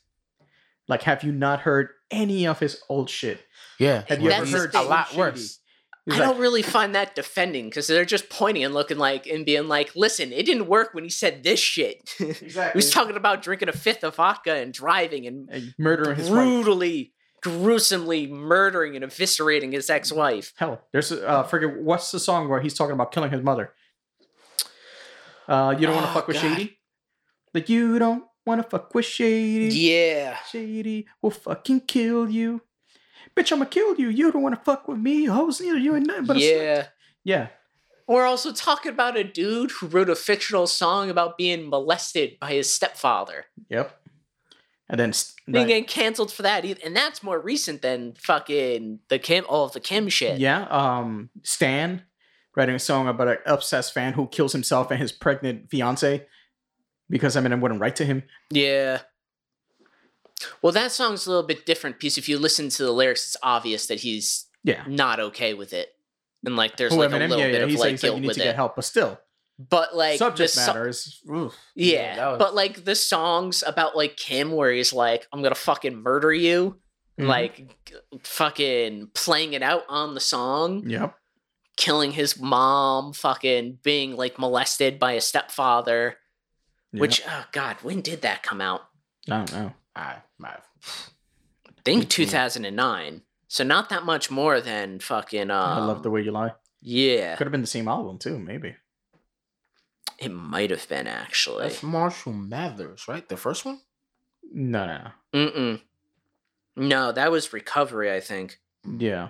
Like, 0.89 1.02
have 1.02 1.23
you 1.23 1.32
not 1.32 1.60
heard 1.60 1.89
any 2.10 2.47
of 2.47 2.59
his 2.59 2.82
old 2.89 3.09
shit? 3.09 3.40
Yeah. 3.78 4.02
Have 4.09 4.20
you 4.20 4.28
That's 4.28 4.52
ever 4.52 4.62
heard 4.62 4.74
a 4.74 4.82
lot 4.82 5.09
Slim 5.09 5.19
worse? 5.19 5.59
He's 6.05 6.14
I 6.14 6.19
like, 6.19 6.28
don't 6.31 6.40
really 6.40 6.62
find 6.62 6.97
that 6.97 7.14
defending 7.14 7.66
because 7.66 7.86
they're 7.86 8.05
just 8.05 8.28
pointing 8.28 8.64
and 8.64 8.74
looking 8.74 8.98
like 8.98 9.27
and 9.27 9.47
being 9.47 9.69
like, 9.69 9.94
"Listen, 9.97 10.32
it 10.32 10.44
didn't 10.44 10.66
work 10.66 10.93
when 10.93 11.05
he 11.05 11.10
said 11.10 11.44
this 11.44 11.60
shit." 11.60 12.10
he 12.19 12.27
exactly. 12.27 12.77
was 12.77 12.90
talking 12.90 13.16
about 13.16 13.40
drinking 13.40 13.69
a 13.69 13.73
fifth 13.73 14.05
of 14.05 14.16
vodka 14.16 14.55
and 14.55 14.74
driving 14.74 15.27
and 15.27 15.48
And 15.51 15.74
murdering 15.78 16.16
his 16.16 16.28
brutally, 16.28 17.11
gruesomely 17.43 18.27
murdering 18.27 18.97
and 18.97 19.05
eviscerating 19.05 19.73
his 19.73 19.90
ex-wife. 19.90 20.52
Hell, 20.56 20.81
there's 20.93 21.12
a, 21.12 21.28
uh, 21.28 21.43
forget 21.43 21.77
what's 21.77 22.10
the 22.10 22.20
song 22.20 22.48
where 22.48 22.60
he's 22.60 22.74
talking 22.74 22.94
about 22.94 23.12
killing 23.12 23.31
his 23.31 23.43
mother. 23.43 23.73
Uh, 25.48 25.74
you 25.78 25.86
don't 25.86 25.97
want 25.97 26.06
to 26.06 26.10
Oh, 26.10 26.14
fuck 26.14 26.28
with 26.28 26.36
God. 26.36 26.56
Shady. 26.56 26.78
Like 27.52 27.69
you 27.69 27.98
don't 27.98 28.24
want 28.47 28.62
to 28.62 28.69
fuck 28.69 28.94
with 28.94 29.05
Shady. 29.05 29.74
Yeah. 29.74 30.36
Shady 30.51 31.06
will 31.20 31.31
fucking 31.31 31.81
kill 31.82 32.31
you. 32.31 32.62
Bitch, 33.36 33.52
I'ma 33.52 33.64
kill 33.64 33.94
you. 33.97 34.09
You 34.09 34.31
don't 34.31 34.43
want 34.43 34.55
to 34.55 34.60
fuck 34.60 34.89
with 34.89 34.98
me. 34.98 35.24
Hoes, 35.24 35.60
you 35.60 35.77
you 35.77 35.97
ain't 35.97 36.06
nothing 36.06 36.27
but 36.27 36.36
a 36.36 36.40
yeah. 36.40 36.86
Yeah. 37.24 37.48
We're 38.09 38.27
also 38.27 38.52
talking 38.52 38.93
about 38.93 39.16
a 39.16 39.24
dude 39.24 39.70
who 39.70 39.86
wrote 39.86 40.10
a 40.10 40.16
fictional 40.16 40.66
song 40.66 41.09
about 41.09 41.39
being 41.39 41.69
molested 41.70 42.39
by 42.40 42.52
his 42.52 42.73
stepfather. 42.73 43.47
Yep. 43.69 43.97
And 44.93 45.01
then 45.01 45.12
Being 45.47 45.56
like- 45.62 45.69
getting 45.69 45.85
canceled 45.86 46.31
for 46.32 46.43
that, 46.43 46.64
and 46.64 46.94
that's 46.94 47.23
more 47.23 47.40
recent 47.40 47.81
than 47.82 48.12
fucking 48.12 49.01
the 49.09 49.19
Kim, 49.19 49.44
all 49.48 49.64
of 49.64 49.73
the 49.73 49.81
Kim 49.81 50.09
shit. 50.10 50.39
yeah, 50.39 50.66
um, 50.69 51.31
Stan 51.43 52.02
writing 52.55 52.74
a 52.74 52.78
song 52.78 53.09
about 53.09 53.27
an 53.28 53.39
obsessed 53.47 53.94
fan 53.94 54.12
who 54.12 54.27
kills 54.28 54.52
himself 54.52 54.90
and 54.90 55.01
his 55.01 55.10
pregnant 55.10 55.70
fiance 55.70 56.27
because 57.09 57.35
I 57.36 57.40
mean 57.40 57.52
I 57.52 57.56
wouldn't 57.56 57.81
write 57.81 57.97
to 57.97 58.05
him. 58.05 58.23
Yeah. 58.51 59.01
Well, 60.60 60.73
that 60.73 60.93
song's 60.93 61.27
a 61.27 61.31
little 61.31 61.47
bit 61.47 61.64
different 61.64 61.97
because 61.98 62.19
if 62.19 62.28
you 62.28 62.39
listen 62.39 62.69
to 62.69 62.82
the 62.85 62.93
lyrics, 62.93 63.27
it's 63.28 63.36
obvious 63.43 63.86
that 63.86 64.01
he's 64.01 64.47
Yeah. 64.64 64.85
not 64.86 65.20
okay 65.20 65.55
with 65.55 65.73
it, 65.73 65.94
and 66.44 66.56
like 66.56 66.77
there's 66.77 66.93
like 66.93 67.10
a 67.12 67.16
little 67.19 67.39
yeah, 67.39 67.47
bit 67.47 67.55
yeah. 67.55 67.60
of 67.62 67.70
He's 67.70 67.78
like 67.78 67.85
like, 67.86 67.90
he's 67.93 68.02
like, 68.02 68.09
guilt 68.09 68.16
you 68.16 68.20
need 68.23 68.28
with 68.28 68.36
to 68.36 68.43
it. 68.43 68.47
get 68.47 68.56
help, 68.56 68.77
but 68.77 68.85
still, 68.85 69.19
But 69.68 69.94
like 69.94 70.18
subject 70.18 70.55
the 70.55 70.60
so- 70.60 70.66
matter 70.72 70.93
oof. 71.30 71.55
Yeah, 71.74 72.16
that 72.16 72.26
was- 72.30 72.39
but 72.39 72.55
like 72.55 72.84
the 72.84 72.94
songs 72.94 73.62
about 73.66 73.97
like 73.97 74.16
Kim, 74.16 74.52
where 74.52 74.72
he's 74.72 74.93
like, 74.93 75.26
"I'm 75.32 75.43
gonna 75.43 75.55
fucking 75.55 75.97
murder 75.97 76.32
you," 76.32 76.80
Mhm. 77.20 77.26
like 77.26 77.76
fucking 78.22 79.09
playing 79.14 79.52
it 79.52 79.62
out 79.62 79.84
on 79.89 80.14
the 80.14 80.20
song, 80.20 80.89
Yep. 80.89 81.14
killing 81.76 82.12
his 82.12 82.39
mom, 82.39 83.12
fucking 83.12 83.78
being 83.82 84.16
like 84.16 84.39
molested 84.39 84.98
by 84.98 85.12
a 85.12 85.20
stepfather. 85.20 86.16
Which, 86.93 87.22
oh 87.26 87.44
god, 87.52 87.76
when 87.82 88.01
did 88.02 88.22
that 88.22 88.43
come 88.43 88.60
out? 88.60 88.82
I 89.30 89.36
don't 89.39 89.52
know. 89.52 89.72
I, 89.94 90.16
I, 90.43 90.56
think 91.84 92.05
Mhm. 92.05 92.09
2009. 92.10 93.22
So 93.48 93.64
not 93.64 93.89
that 93.90 94.05
much 94.05 94.30
more 94.30 94.60
than 94.60 94.98
fucking. 95.01 95.51
Um, 95.51 95.68
I 95.68 95.84
love 95.84 96.02
the 96.02 96.10
way 96.10 96.22
you 96.22 96.30
lie. 96.32 96.52
Yeah, 96.80 97.36
Could 97.36 97.47
have 97.47 97.52
been 97.52 97.60
the 97.60 97.66
same 97.66 97.86
album 97.89 98.18
too, 98.18 98.39
maybe. 98.39 98.74
It 100.24 100.31
might 100.31 100.70
have 100.70 100.89
been 100.89 101.07
actually. 101.07 101.65
that's 101.65 101.82
Marshall 101.82 102.32
Mathers, 102.32 103.07
right? 103.09 103.28
The 103.28 103.36
first 103.36 103.65
one. 103.65 103.81
No, 104.53 104.86
no, 104.86 105.09
Mm-mm. 105.35 105.81
No, 106.77 107.12
that 107.12 107.31
was 107.31 107.53
Recovery, 107.53 108.12
I 108.12 108.20
think. 108.20 108.59
Yeah. 108.99 109.28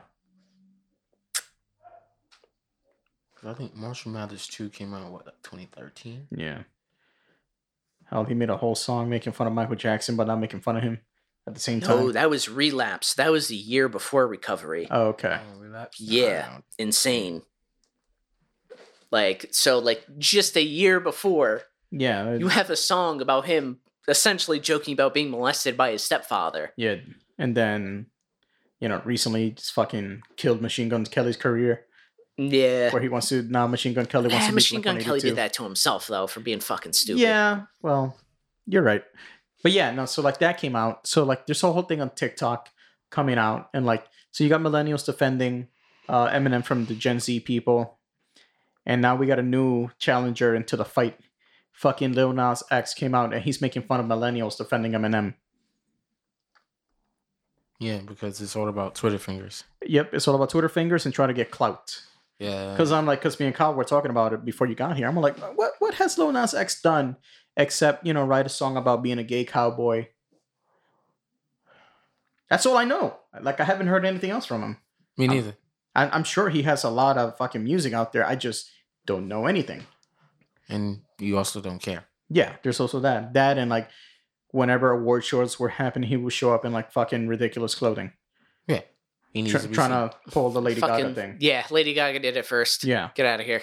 I 3.44 3.54
think 3.54 3.74
Marshall 3.74 4.12
Mathers 4.12 4.46
two 4.46 4.68
came 4.68 4.94
out 4.94 5.10
what 5.10 5.24
2013. 5.42 6.28
Yeah. 6.30 6.62
Hell, 8.04 8.24
he 8.24 8.34
made 8.34 8.50
a 8.50 8.56
whole 8.56 8.74
song 8.76 9.08
making 9.08 9.32
fun 9.32 9.46
of 9.48 9.52
Michael 9.52 9.74
Jackson, 9.74 10.16
but 10.16 10.26
not 10.26 10.38
making 10.38 10.60
fun 10.60 10.76
of 10.76 10.82
him 10.84 11.00
at 11.48 11.54
the 11.54 11.60
same 11.60 11.80
time. 11.80 11.96
No, 11.98 12.12
that 12.12 12.30
was 12.30 12.48
Relapse. 12.48 13.14
That 13.14 13.32
was 13.32 13.48
the 13.48 13.56
year 13.56 13.88
before 13.88 14.28
Recovery. 14.28 14.86
oh, 14.90 15.08
okay. 15.08 15.40
Oh, 15.40 15.58
relapse. 15.58 16.00
Yeah. 16.00 16.58
Insane. 16.78 17.42
Like, 19.12 19.46
so, 19.52 19.78
like, 19.78 20.04
just 20.18 20.56
a 20.56 20.62
year 20.62 20.98
before, 20.98 21.62
Yeah. 21.90 22.34
you 22.34 22.48
have 22.48 22.70
a 22.70 22.76
song 22.76 23.20
about 23.20 23.44
him 23.44 23.78
essentially 24.08 24.58
joking 24.58 24.94
about 24.94 25.14
being 25.14 25.30
molested 25.30 25.76
by 25.76 25.92
his 25.92 26.02
stepfather. 26.02 26.72
Yeah. 26.76 26.96
And 27.38 27.54
then, 27.56 28.06
you 28.80 28.88
know, 28.88 29.00
recently 29.04 29.50
just 29.50 29.72
fucking 29.72 30.22
killed 30.36 30.60
Machine 30.62 30.88
Gun 30.88 31.04
Kelly's 31.04 31.36
career, 31.36 31.84
Yeah. 32.38 32.90
where 32.90 33.02
he 33.02 33.08
wants 33.08 33.28
to 33.28 33.42
now 33.42 33.66
Machine 33.66 33.92
Gun 33.94 34.06
Kelly 34.06 34.28
wants 34.28 34.44
Eh, 34.44 34.46
to 34.46 34.52
be 34.52 34.54
Machine 34.54 34.80
Gun 34.80 34.94
Kelly 34.96 35.20
Blink-182. 35.20 35.22
did 35.22 35.36
that 35.36 35.52
to 35.54 35.62
himself, 35.64 36.06
though, 36.08 36.26
for 36.26 36.40
being 36.40 36.60
fucking 36.60 36.94
stupid. 36.94 37.20
Yeah, 37.20 37.62
well, 37.82 38.16
you're 38.66 38.82
right. 38.82 39.04
But 39.62 39.72
yeah, 39.72 39.92
no, 39.92 40.06
so 40.06 40.22
like 40.22 40.38
that 40.38 40.58
came 40.58 40.74
out. 40.74 41.06
So 41.06 41.22
like 41.22 41.46
there's 41.46 41.62
a 41.62 41.70
whole 41.72 41.82
thing 41.82 42.00
on 42.00 42.10
TikTok 42.10 42.70
coming 43.10 43.36
out 43.38 43.68
and 43.74 43.84
like 43.86 44.04
so 44.32 44.42
you 44.42 44.48
got 44.50 44.60
millennials 44.62 45.04
defending 45.04 45.68
uh 46.08 46.28
Eminem 46.30 46.64
from 46.64 46.86
the 46.86 46.94
Gen 46.94 47.20
Z 47.20 47.38
people. 47.40 47.98
And 48.84 49.00
now 49.00 49.14
we 49.16 49.26
got 49.26 49.38
a 49.38 49.42
new 49.42 49.90
challenger 49.98 50.54
into 50.54 50.76
the 50.76 50.84
fight. 50.84 51.18
Fucking 51.72 52.12
Lil 52.12 52.32
Nas 52.32 52.62
X 52.70 52.94
came 52.94 53.14
out 53.14 53.32
and 53.32 53.42
he's 53.42 53.60
making 53.60 53.82
fun 53.82 54.00
of 54.00 54.06
millennials 54.06 54.56
defending 54.56 54.92
Eminem. 54.92 55.34
Yeah, 57.78 57.98
because 57.98 58.40
it's 58.40 58.54
all 58.54 58.68
about 58.68 58.94
Twitter 58.94 59.18
fingers. 59.18 59.64
Yep, 59.84 60.14
it's 60.14 60.28
all 60.28 60.36
about 60.36 60.50
Twitter 60.50 60.68
fingers 60.68 61.04
and 61.04 61.14
trying 61.14 61.28
to 61.28 61.34
get 61.34 61.50
clout. 61.50 62.00
Yeah. 62.38 62.72
Because 62.72 62.92
I'm 62.92 63.06
like, 63.06 63.20
because 63.20 63.38
me 63.40 63.46
and 63.46 63.54
Kyle 63.54 63.74
were 63.74 63.84
talking 63.84 64.10
about 64.10 64.32
it 64.32 64.44
before 64.44 64.66
you 64.66 64.74
got 64.74 64.96
here. 64.96 65.08
I'm 65.08 65.16
like, 65.16 65.36
what 65.56 65.72
what 65.78 65.94
has 65.94 66.18
Lil 66.18 66.32
Nas 66.32 66.54
X 66.54 66.80
done 66.80 67.16
except 67.56 68.06
you 68.06 68.12
know 68.12 68.24
write 68.24 68.46
a 68.46 68.48
song 68.48 68.76
about 68.76 69.02
being 69.02 69.18
a 69.18 69.24
gay 69.24 69.44
cowboy? 69.44 70.06
That's 72.48 72.66
all 72.66 72.76
I 72.76 72.84
know. 72.84 73.18
Like 73.40 73.60
I 73.60 73.64
haven't 73.64 73.86
heard 73.86 74.04
anything 74.04 74.30
else 74.30 74.44
from 74.44 74.62
him. 74.62 74.76
me 75.16 75.26
neither. 75.26 75.56
I, 75.94 76.08
I'm 76.08 76.24
sure 76.24 76.48
he 76.48 76.62
has 76.62 76.84
a 76.84 76.90
lot 76.90 77.18
of 77.18 77.36
fucking 77.36 77.62
music 77.64 77.92
out 77.92 78.12
there. 78.12 78.26
I 78.26 78.34
just 78.36 78.70
don't 79.06 79.28
know 79.28 79.46
anything. 79.46 79.84
and 80.68 81.00
you 81.18 81.36
also 81.38 81.60
don't 81.60 81.80
care. 81.80 82.04
Yeah, 82.30 82.54
there's 82.62 82.80
also 82.80 83.00
that. 83.00 83.34
That 83.34 83.58
and 83.58 83.70
like 83.70 83.88
whenever 84.50 84.90
award 84.90 85.24
shows 85.24 85.58
were 85.58 85.68
happening, 85.68 86.08
he 86.08 86.16
would 86.16 86.32
show 86.32 86.54
up 86.54 86.64
in 86.64 86.72
like 86.72 86.92
fucking 86.92 87.28
ridiculous 87.28 87.74
clothing, 87.74 88.12
Yeah. 88.66 88.80
He 89.32 89.40
needs 89.42 89.52
try, 89.52 89.60
to 89.62 89.68
be 89.68 89.74
trying 89.74 89.90
seen. 89.90 90.10
to 90.10 90.30
pull 90.30 90.50
the 90.50 90.60
Lady 90.60 90.80
Gaga 90.80 91.14
thing. 91.14 91.36
yeah, 91.40 91.64
Lady 91.70 91.94
Gaga 91.94 92.18
did 92.20 92.36
it 92.36 92.44
first. 92.46 92.84
Yeah, 92.84 93.10
Get 93.14 93.24
out 93.26 93.40
of 93.40 93.46
here. 93.46 93.62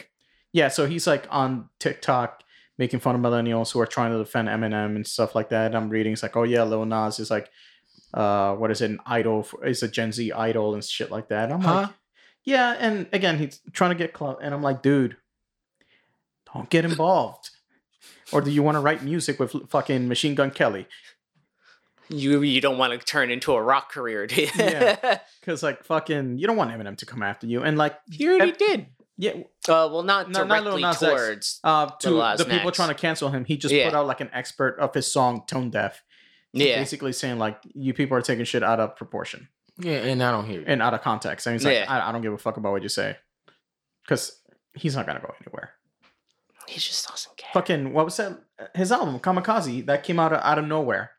yeah. 0.52 0.68
So 0.70 0.86
he's 0.88 1.06
like 1.08 1.26
on 1.30 1.70
TikTok 1.80 2.44
making 2.80 3.00
fun 3.02 3.14
of 3.16 3.22
millennials 3.22 3.72
who 3.72 3.80
are 3.80 3.86
trying 3.86 4.12
to 4.12 4.18
defend 4.18 4.48
Eminem 4.48 4.96
and 4.96 5.06
stuff 5.06 5.36
like 5.36 5.50
that. 5.50 5.76
I'm 5.76 5.90
reading, 5.90 6.14
it's 6.14 6.24
like, 6.24 6.36
oh 6.38 6.44
yeah, 6.44 6.64
Lil 6.64 6.86
Nas 6.86 7.20
is 7.20 7.30
like, 7.30 7.50
uh, 8.14 8.56
what 8.56 8.72
is 8.72 8.82
it, 8.82 8.90
an 8.92 9.00
idol? 9.06 9.44
For, 9.44 9.66
is 9.66 9.84
a 9.84 9.88
Gen 9.88 10.12
Z 10.12 10.32
idol 10.32 10.74
and 10.74 10.84
shit 10.84 11.12
like 11.12 11.28
that. 11.30 11.52
I'm 11.52 11.62
like, 11.62 11.86
Huh? 11.88 11.92
Yeah, 12.50 12.76
and 12.80 13.08
again, 13.14 13.38
he's 13.38 13.60
trying 13.74 13.92
to 13.92 13.96
get 13.96 14.14
clout, 14.14 14.40
and 14.42 14.54
I'm 14.54 14.62
like, 14.64 14.82
dude, 14.82 15.18
don't 16.54 16.70
get 16.70 16.84
involved. 16.86 17.50
or 18.32 18.42
do 18.42 18.52
you 18.52 18.64
want 18.64 18.76
to 18.76 18.80
write 18.80 19.04
music 19.04 19.40
with 19.40 19.52
fucking 19.70 20.08
Machine 20.08 20.36
Gun 20.36 20.52
Kelly? 20.52 20.88
You 22.12 22.42
you 22.42 22.60
don't 22.60 22.78
want 22.80 22.92
to 22.94 22.98
turn 23.06 23.30
into 23.30 23.54
a 23.54 23.62
rock 23.62 23.92
career, 23.92 24.26
do 24.26 24.42
you? 24.42 24.48
Yeah. 24.58 25.20
Because 25.42 25.64
like 25.64 25.84
fucking, 25.84 26.38
you 26.38 26.48
don't 26.48 26.58
want 26.58 26.72
Eminem 26.72 26.98
to 26.98 27.06
come 27.06 27.24
after 27.24 27.48
you, 27.48 27.64
and 27.64 27.78
like, 27.78 27.96
he 28.12 28.28
already 28.28 28.52
Em- 28.52 28.58
did. 28.58 28.86
yeah, 29.18 29.32
Uh, 29.68 29.88
well, 29.92 30.04
not 30.04 30.30
No, 30.30 30.44
not 30.44 30.64
directly 30.64 30.82
Nas 30.82 31.00
towards. 31.00 31.60
uh, 31.64 31.86
to 32.02 32.10
the 32.38 32.46
people 32.50 32.68
X. 32.70 32.76
trying 32.76 32.90
to 32.90 32.96
cancel 32.96 33.30
him, 33.30 33.46
he 33.46 33.58
just 33.58 33.74
Yeah. 33.74 33.86
put 33.90 33.96
out 33.96 34.06
like 34.08 34.22
an 34.22 34.30
expert 34.34 34.78
of 34.80 34.94
his 34.94 35.12
song 35.12 35.44
Tone 35.48 35.70
Deaf, 35.70 36.04
Yeah, 36.54 36.78
basically 36.80 37.14
saying 37.14 37.38
like 37.40 37.60
you 37.74 37.94
people 37.94 38.18
are 38.18 38.22
taking 38.22 38.46
shit 38.46 38.64
out 38.64 38.80
of 38.80 38.96
proportion 38.96 39.48
Yeah, 39.80 39.98
and 39.98 40.22
I 40.22 40.32
don't 40.32 40.46
hear 40.46 40.60
you. 40.60 40.66
and 40.68 40.82
out 40.82 40.94
of 40.94 41.02
context. 41.02 41.48
And 41.48 41.54
he's 41.54 41.66
like, 41.66 41.76
Yeah. 41.76 41.86
I, 41.88 42.10
I 42.10 42.12
don't 42.12 42.22
give 42.22 42.34
a 42.34 42.38
fuck 42.38 42.58
about 42.58 42.72
what 42.72 42.84
you 42.84 42.90
say, 42.90 43.18
because 44.04 44.40
he's 44.74 44.96
not 44.96 45.06
gonna 45.06 45.20
go 45.22 45.34
anywhere. 45.46 45.72
he 46.68 46.80
just 46.80 47.08
doesn't 47.08 47.36
care. 47.38 47.50
Fucking 47.54 47.94
what 47.94 48.06
was 48.06 48.18
that? 48.18 48.40
His 48.76 48.92
album 48.92 49.20
Kamikaze 49.20 49.86
that 49.86 50.04
came 50.04 50.20
out 50.20 50.34
of, 50.34 50.42
out 50.44 50.60
of 50.60 50.66
nowhere, 50.66 51.12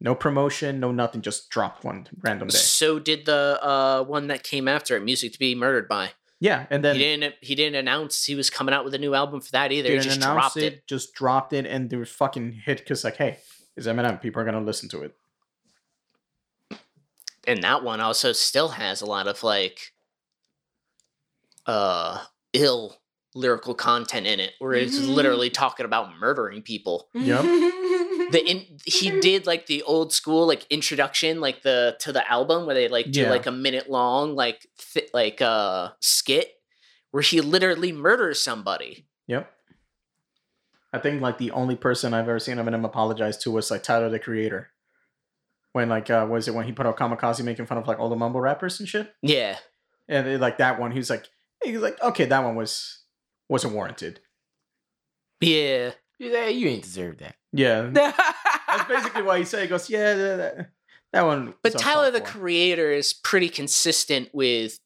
no 0.00 0.14
promotion, 0.14 0.80
no 0.80 0.92
nothing, 0.92 1.22
just 1.22 1.50
dropped 1.50 1.84
one 1.84 2.06
random 2.20 2.48
day. 2.48 2.56
So 2.56 2.98
did 2.98 3.26
the 3.26 3.58
uh 3.62 4.04
one 4.04 4.26
that 4.28 4.42
came 4.42 4.66
after 4.68 4.96
it, 4.96 5.04
"Music 5.04 5.32
to 5.32 5.38
Be 5.38 5.54
Murdered 5.54 5.88
By." 5.88 6.10
Yeah, 6.42 6.66
and 6.70 6.82
then 6.82 6.96
he 6.96 7.02
didn't. 7.02 7.34
He 7.40 7.54
didn't 7.54 7.76
announce 7.76 8.24
he 8.24 8.34
was 8.34 8.48
coming 8.50 8.74
out 8.74 8.84
with 8.84 8.94
a 8.94 8.98
new 8.98 9.14
album 9.14 9.40
for 9.42 9.52
that 9.52 9.72
either. 9.72 9.90
He 9.92 9.98
just 9.98 10.20
dropped 10.20 10.56
it, 10.56 10.72
it. 10.72 10.86
just 10.86 11.12
dropped 11.14 11.52
it, 11.52 11.66
and 11.66 11.90
there 11.90 11.98
was 11.98 12.10
fucking 12.10 12.62
hit 12.64 12.78
because 12.78 13.04
like, 13.04 13.16
hey, 13.16 13.38
is 13.76 13.86
Eminem? 13.86 14.20
People 14.20 14.40
are 14.40 14.44
gonna 14.46 14.60
listen 14.62 14.88
to 14.88 15.02
it. 15.02 15.14
And 17.46 17.62
that 17.62 17.82
one 17.82 18.00
also 18.00 18.32
still 18.32 18.68
has 18.68 19.00
a 19.00 19.06
lot 19.06 19.26
of 19.26 19.42
like 19.42 19.92
uh 21.66 22.18
ill 22.52 22.96
lyrical 23.34 23.74
content 23.74 24.26
in 24.26 24.40
it 24.40 24.52
where 24.58 24.72
it's 24.72 24.98
literally 24.98 25.50
talking 25.50 25.86
about 25.86 26.18
murdering 26.18 26.62
people 26.62 27.08
Yep. 27.14 27.42
the 28.32 28.42
in 28.44 28.66
he 28.84 29.20
did 29.20 29.46
like 29.46 29.66
the 29.66 29.82
old 29.82 30.12
school 30.12 30.46
like 30.48 30.66
introduction 30.68 31.40
like 31.40 31.62
the 31.62 31.96
to 32.00 32.12
the 32.12 32.28
album 32.30 32.66
where 32.66 32.74
they 32.74 32.88
like 32.88 33.10
do 33.12 33.20
Yeah. 33.22 33.30
like 33.30 33.46
a 33.46 33.52
minute 33.52 33.88
long 33.88 34.34
like 34.34 34.66
th- 34.92 35.10
like 35.14 35.40
uh 35.40 35.90
skit 36.00 36.48
where 37.12 37.22
he 37.22 37.40
literally 37.40 37.92
murders 37.92 38.42
somebody 38.42 39.06
Yep. 39.28 39.48
I 40.92 40.98
think 40.98 41.22
like 41.22 41.38
the 41.38 41.52
only 41.52 41.76
person 41.76 42.12
I've 42.12 42.28
ever 42.28 42.40
seen 42.40 42.58
of 42.58 42.66
him 42.66 42.84
apologize 42.84 43.36
to 43.38 43.52
was 43.52 43.70
like 43.70 43.84
Tyler 43.84 44.08
the 44.08 44.18
Creator. 44.18 44.70
When 45.72 45.88
like 45.88 46.10
uh 46.10 46.26
was 46.28 46.48
it 46.48 46.54
when 46.54 46.66
he 46.66 46.72
put 46.72 46.86
out 46.86 46.96
Kamikaze 46.96 47.44
making 47.44 47.66
fun 47.66 47.78
of 47.78 47.86
like 47.86 47.98
all 47.98 48.08
the 48.08 48.16
mumble 48.16 48.40
rappers 48.40 48.80
and 48.80 48.88
shit? 48.88 49.12
yeah 49.22 49.56
And 50.08 50.26
it, 50.26 50.40
like 50.40 50.58
that 50.58 50.80
one, 50.80 50.90
he 50.90 50.98
was 50.98 51.10
like 51.10 51.26
he 51.62 51.72
was 51.72 51.82
like, 51.82 52.00
okay, 52.02 52.24
that 52.24 52.44
one 52.44 52.56
was 52.56 53.02
wasn't 53.48 53.74
warranted. 53.74 54.20
yeah 55.40 55.92
Yeah, 56.18 56.46
you 56.48 56.68
ain't 56.68 56.82
deserve 56.82 57.18
that. 57.18 57.36
Yeah. 57.52 57.90
That's 57.92 58.88
basically 58.88 59.22
why 59.22 59.38
he 59.38 59.44
said 59.44 59.62
he 59.62 59.68
goes, 59.68 59.90
yeah, 59.90 60.14
that, 60.14 60.36
that, 60.36 60.70
that 61.12 61.22
one. 61.26 61.54
But 61.62 61.78
Tyler 61.78 62.10
the 62.10 62.20
for." 62.20 62.26
creator 62.26 62.90
is 62.92 63.12
pretty 63.12 63.48
consistent 63.48 64.28
with 64.32 64.78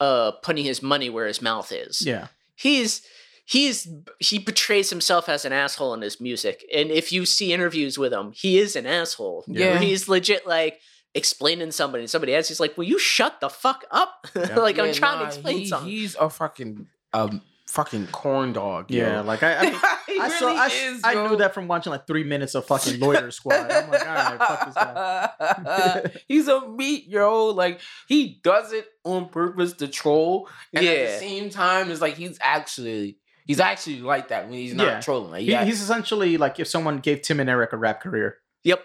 uh 0.00 0.32
putting 0.42 0.64
his 0.64 0.82
money 0.82 1.10
where 1.10 1.26
his 1.26 1.40
mouth 1.42 1.72
is. 1.72 2.02
Yeah. 2.04 2.28
He's 2.54 3.02
he's 3.46 3.88
he 4.18 4.38
portrays 4.38 4.90
himself 4.90 5.28
as 5.28 5.44
an 5.44 5.52
asshole 5.52 5.94
in 5.94 6.02
his 6.02 6.20
music. 6.20 6.64
And 6.74 6.90
if 6.90 7.12
you 7.12 7.24
see 7.24 7.52
interviews 7.52 7.96
with 7.98 8.12
him, 8.12 8.32
he 8.34 8.58
is 8.58 8.76
an 8.76 8.84
asshole. 8.86 9.44
Yeah. 9.46 9.70
Where 9.70 9.78
he's 9.78 10.08
legit 10.08 10.46
like 10.46 10.80
explaining 11.14 11.70
somebody 11.70 12.02
and 12.02 12.10
somebody 12.10 12.34
else 12.34 12.48
he's 12.48 12.60
like, 12.60 12.76
Will 12.76 12.84
you 12.84 12.98
shut 12.98 13.40
the 13.40 13.48
fuck 13.48 13.84
up? 13.90 14.26
Yeah. 14.36 14.56
like 14.56 14.78
I'm 14.78 14.86
Yeah, 14.88 14.92
trying 14.92 15.20
to 15.20 15.26
explain 15.26 15.58
he- 15.60 15.66
something. 15.66 15.88
He's 15.90 16.14
a 16.16 16.28
fucking 16.28 16.86
um 17.14 17.40
fucking 17.68 18.06
corn 18.08 18.52
dog. 18.52 18.90
yo. 18.90 19.02
Yeah. 19.06 19.20
Like 19.22 19.42
I, 19.42 19.56
I 19.56 19.62
mean, 19.70 19.80
He 20.08 20.20
I 20.20 20.28
saw. 20.28 20.46
really 20.46 20.58
I, 20.58 20.66
is, 20.66 21.00
I 21.04 21.12
yo. 21.14 21.28
knew 21.28 21.36
that 21.36 21.52
from 21.54 21.68
watching 21.68 21.90
like 21.90 22.06
three 22.06 22.24
minutes 22.24 22.54
of 22.54 22.64
fucking 22.66 22.98
Loiter 23.00 23.30
Squad. 23.38 23.70
I'm 23.70 23.90
like, 23.90 24.06
all 24.06 24.14
right, 24.14 24.38
fuck 24.38 24.66
this 24.66 24.74
guy. 24.74 26.10
He's 26.28 26.48
a 26.48 26.68
meat, 26.68 27.06
yo. 27.08 27.46
Like 27.46 27.80
he 28.08 28.40
does 28.42 28.72
it 28.72 28.86
on 29.04 29.28
purpose 29.28 29.72
to 29.74 29.88
troll, 29.88 30.48
and 30.74 30.84
at 30.86 30.96
Yeah. 30.96 31.12
the 31.12 31.18
same 31.18 31.50
time, 31.50 31.90
it's 31.90 32.00
like 32.00 32.14
he's 32.14 32.38
actually 32.40 33.18
he's 33.46 33.60
actually 33.60 34.00
like 34.00 34.28
that 34.28 34.44
when 34.48 34.58
he's 34.58 34.74
not 34.74 34.86
Yeah. 34.86 35.00
trolling. 35.00 35.30
Like, 35.30 35.42
He, 35.42 35.50
yeah, 35.50 35.64
He's 35.64 35.80
essentially 35.80 36.36
like 36.36 36.58
if 36.60 36.68
someone 36.68 36.98
gave 36.98 37.22
Tim 37.22 37.40
and 37.40 37.48
Eric 37.48 37.72
a 37.72 37.76
rap 37.76 38.00
career 38.02 38.38
Yep. 38.64 38.84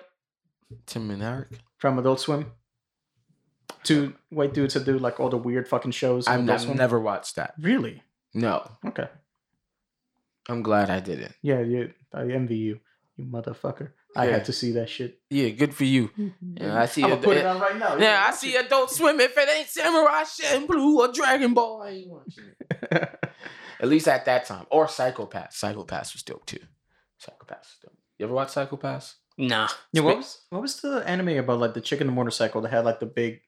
Tim 0.85 1.09
and 1.11 1.21
Eric. 1.23 1.47
from 1.77 1.97
Adult 1.99 2.19
Swim. 2.19 2.51
Two 3.83 4.13
white 4.29 4.53
dudes 4.53 4.75
that 4.75 4.85
do 4.85 4.97
like 4.99 5.19
all 5.19 5.29
the 5.29 5.38
weird 5.38 5.67
fucking 5.67 5.91
shows. 5.91 6.27
I've, 6.27 6.41
Adult 6.41 6.61
I've 6.67 6.75
never 6.75 6.99
watched 6.99 7.35
that. 7.38 7.55
really. 7.59 8.03
No, 8.33 8.69
Okay. 8.85 9.07
I'm 10.49 10.61
glad 10.63 10.89
I 10.89 10.99
didn't. 10.99 11.33
Yeah, 11.41 11.61
yeah. 11.61 11.85
I 12.13 12.21
envy 12.23 12.57
you, 12.57 12.79
you 13.15 13.25
motherfucker. 13.25 13.91
I 14.15 14.25
Yeah. 14.25 14.31
had 14.33 14.45
to 14.45 14.53
see 14.53 14.71
that 14.73 14.89
shit. 14.89 15.19
Yeah, 15.29 15.49
good 15.49 15.73
for 15.73 15.83
you. 15.85 16.09
Mm-hmm. 16.09 16.57
Yeah, 16.57 16.81
I 16.81 16.85
see 16.85 17.03
I'm 17.03 17.11
it- 17.11 17.15
gonna 17.15 17.23
put 17.23 17.38
it 17.38 17.45
on 17.45 17.59
right 17.59 17.77
now. 17.77 17.95
Yeah, 17.97 18.25
I 18.27 18.31
see 18.31 18.55
Adult 18.55 18.91
Swim. 18.91 19.19
If 19.19 19.38
it 19.38 19.49
ain't 19.49 19.67
Samurai 19.67 20.23
Champloo 20.23 20.97
or 20.97 21.11
Dragon 21.13 21.53
Ball, 21.53 21.81
I 21.83 21.89
ain't 21.89 22.09
watching 22.09 22.43
it. 22.59 23.19
At 23.81 23.89
least 23.89 24.07
at 24.07 24.25
that 24.25 24.45
time. 24.45 24.65
Or 24.69 24.87
Psycho-Pass. 24.87 25.57
Psycho-Pass 25.57 26.13
was 26.13 26.23
dope 26.23 26.45
too. 26.45 26.59
Psycho-Pass 27.17 27.57
was 27.59 27.77
dope. 27.83 27.97
You 28.19 28.25
ever 28.27 28.33
watch 28.35 28.49
Psycho-Pass? 28.49 29.15
Nah. 29.37 29.67
Yeah, 29.91 30.03
what 30.03 30.17
was 30.17 30.41
what 30.49 30.61
was 30.61 30.79
the 30.81 31.03
anime 31.07 31.29
about 31.29 31.59
like 31.59 31.73
the 31.73 31.81
chick 31.81 31.99
in 31.99 32.07
the 32.07 32.13
motorcycle 32.13 32.61
that 32.61 32.69
had 32.71 32.85
like 32.85 32.99
the 32.99 33.07
big 33.07 33.41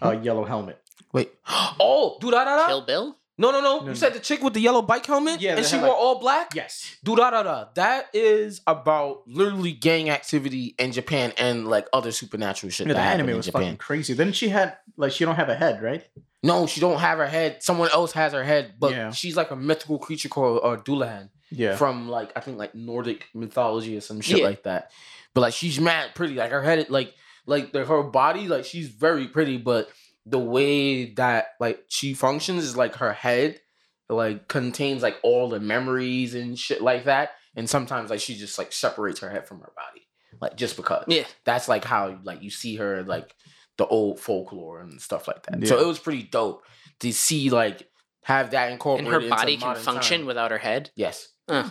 uh, 0.00 0.12
yellow 0.12 0.44
helmet? 0.44 0.78
Wait. 1.12 1.32
Oh, 1.80 2.18
do 2.20 2.30
da 2.30 2.44
da 2.44 2.66
Kill 2.66 2.80
da. 2.80 2.86
Bill? 2.86 3.16
No, 3.42 3.50
no, 3.50 3.60
no. 3.60 3.78
No, 3.78 3.80
You 3.82 3.86
no. 3.88 3.94
said 3.94 4.14
the 4.14 4.20
chick 4.20 4.40
with 4.42 4.54
the 4.54 4.60
yellow 4.60 4.82
bike 4.82 5.04
helmet? 5.04 5.40
Yeah, 5.40 5.56
And 5.56 5.66
she 5.66 5.76
wore 5.76 5.88
like- 5.88 5.96
all 5.96 6.18
black? 6.20 6.54
Yes. 6.54 6.96
Do 7.02 7.16
da 7.16 7.30
da 7.30 7.42
da. 7.42 7.64
That 7.74 8.06
is 8.14 8.60
about 8.66 9.22
literally 9.26 9.72
gang 9.72 10.08
activity 10.10 10.74
in 10.78 10.92
Japan 10.92 11.32
and 11.36 11.66
like 11.68 11.86
other 11.92 12.12
supernatural 12.12 12.70
shit. 12.70 12.86
Yeah, 12.86 12.92
the 12.94 12.98
that 12.98 13.14
anime 13.14 13.30
in 13.30 13.36
was 13.36 13.46
Japan. 13.46 13.62
fucking 13.62 13.76
crazy. 13.78 14.14
Then 14.14 14.32
she 14.32 14.48
had 14.48 14.76
like 14.96 15.12
she 15.12 15.24
don't 15.24 15.36
have 15.36 15.48
a 15.48 15.54
head, 15.56 15.82
right? 15.82 16.04
No, 16.44 16.66
she 16.66 16.80
don't 16.80 16.98
have 17.00 17.18
her 17.18 17.26
head. 17.26 17.62
Someone 17.62 17.88
else 17.92 18.12
has 18.12 18.32
her 18.32 18.44
head, 18.44 18.74
but 18.78 18.92
Yeah. 18.92 19.10
she's 19.12 19.36
like 19.36 19.50
a 19.50 19.56
mythical 19.56 19.98
creature 19.98 20.28
called 20.28 20.60
uh, 20.62 20.76
Dullahan. 20.82 21.28
Yeah. 21.54 21.76
from 21.76 22.08
like 22.08 22.32
I 22.34 22.40
think 22.40 22.56
like 22.58 22.74
Nordic 22.74 23.26
mythology 23.34 23.96
or 23.96 24.00
some 24.00 24.20
shit 24.22 24.38
Yeah. 24.38 24.46
like 24.46 24.62
that. 24.62 24.90
But 25.34 25.42
like 25.42 25.54
she's 25.54 25.78
mad 25.80 26.14
pretty. 26.14 26.34
Like 26.34 26.50
her 26.50 26.62
head, 26.62 26.88
like 26.90 27.12
like 27.44 27.72
the, 27.72 27.84
her 27.84 28.02
body, 28.04 28.48
like 28.48 28.64
she's 28.64 28.88
very 28.88 29.26
pretty. 29.26 29.56
But 29.58 29.88
the 30.26 30.38
way 30.38 31.12
that 31.14 31.48
like 31.60 31.84
she 31.88 32.14
functions 32.14 32.64
is 32.64 32.76
like 32.76 32.96
her 32.96 33.12
head 33.12 33.60
like 34.08 34.46
contains 34.48 35.02
like 35.02 35.16
all 35.22 35.48
the 35.48 35.60
memories 35.60 36.34
and 36.34 36.58
shit 36.58 36.82
like 36.82 37.04
that. 37.04 37.30
And 37.56 37.68
sometimes 37.68 38.10
like 38.10 38.20
she 38.20 38.34
just 38.36 38.58
like 38.58 38.72
separates 38.72 39.20
her 39.20 39.30
head 39.30 39.46
from 39.46 39.60
her 39.60 39.72
body, 39.76 40.06
like 40.40 40.56
just 40.56 40.76
because. 40.76 41.04
Yeah. 41.08 41.24
That's 41.44 41.68
like 41.68 41.84
how 41.84 42.18
like 42.22 42.42
you 42.42 42.50
see 42.50 42.76
her 42.76 43.02
like 43.02 43.34
the 43.78 43.86
old 43.86 44.20
folklore 44.20 44.80
and 44.80 45.00
stuff 45.00 45.26
like 45.28 45.42
that. 45.44 45.66
So 45.66 45.80
it 45.80 45.86
was 45.86 45.98
pretty 45.98 46.22
dope 46.24 46.62
to 47.00 47.12
see 47.12 47.50
like 47.50 47.88
have 48.24 48.50
that 48.52 48.70
incorporated. 48.70 49.06
And 49.14 49.24
incorporated. 49.24 49.38
her 49.40 49.50
into 49.50 49.60
body 49.64 49.76
can 49.76 49.84
function 49.84 50.20
time. 50.20 50.26
without 50.26 50.50
her 50.50 50.58
head? 50.58 50.90
Yes. 50.94 51.28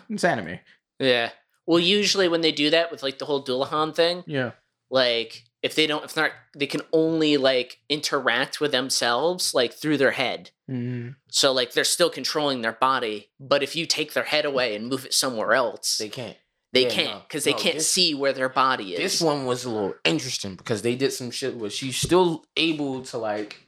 It's 0.09 0.23
anime. 0.23 0.59
Yeah. 0.99 1.29
Well, 1.65 1.79
usually 1.79 2.27
when 2.27 2.41
they 2.41 2.51
do 2.51 2.71
that 2.71 2.91
with 2.91 3.01
like 3.03 3.17
the 3.19 3.25
whole 3.25 3.43
Dullahan 3.45 3.95
thing, 3.95 4.23
Yeah. 4.27 4.51
like 4.89 5.43
if 5.63 5.75
they 5.75 5.85
don't 5.87 6.03
if 6.03 6.15
not 6.15 6.31
they 6.57 6.65
can 6.67 6.81
only 6.91 7.37
like 7.37 7.79
interact 7.89 8.59
with 8.59 8.71
themselves 8.71 9.53
like 9.53 9.73
through 9.73 9.97
their 9.97 10.11
head 10.11 10.51
Mhm. 10.69 11.15
so 11.29 11.51
like 11.51 11.73
they're 11.73 11.83
still 11.83 12.09
controlling 12.09 12.61
their 12.61 12.71
body 12.73 13.29
but 13.39 13.61
if 13.63 13.75
you 13.75 13.85
take 13.85 14.13
their 14.13 14.23
head 14.23 14.45
away 14.45 14.75
and 14.75 14.87
move 14.87 15.05
it 15.05 15.13
somewhere 15.13 15.53
else 15.53 15.97
They 15.97 16.05
they, 16.05 16.09
can't. 16.09 16.37
yeah, 16.73 16.89
can't 16.89 17.09
no, 17.15 17.19
because 17.27 17.43
they 17.43 17.51
no, 17.51 17.57
can't 17.57 17.75
this- 17.75 17.91
see 17.91 18.13
where 18.15 18.31
their 18.33 18.47
body 18.49 18.93
is 18.95 18.99
This 18.99 19.21
one 19.21 19.45
was 19.45 19.65
a 19.65 19.69
little 19.69 19.93
interesting 20.05 20.55
because 20.55 20.81
they 20.81 20.95
did 20.95 21.11
some 21.11 21.29
shit 21.31 21.55
where 21.57 21.69
she's 21.69 21.97
still 21.97 22.45
able 22.55 23.01
to 23.03 23.17
like 23.17 23.67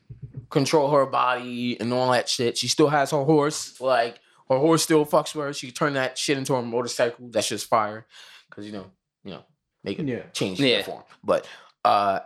control 0.50 0.92
her 0.92 1.06
body 1.06 1.80
and 1.80 1.92
all 1.94 2.12
that 2.12 2.30
shit. 2.30 2.58
She 2.58 2.68
still 2.68 2.88
has 2.90 3.12
her 3.12 3.24
horse. 3.24 3.80
Like 3.82 4.20
her 4.50 4.58
horse 4.58 4.84
still 4.84 5.06
fucks 5.06 5.34
with 5.36 5.46
her. 5.46 5.54
She 5.54 5.72
turned 5.72 5.96
that 5.96 6.18
shit 6.18 6.38
into 6.38 6.54
a 6.56 6.62
motorcycle. 6.62 7.28
That's 7.30 7.48
just 7.50 7.66
fire. 7.68 8.06
Cause 8.52 8.66
you 8.66 8.72
know, 8.72 8.92
you 9.24 9.32
know, 9.32 9.44
make 9.84 10.00
it 10.00 10.08
Yeah. 10.08 10.24
change 10.32 10.60
Yeah. 10.60 10.78
the 10.78 10.84
form. 10.84 11.04
But 11.24 11.48
uh 11.86 12.20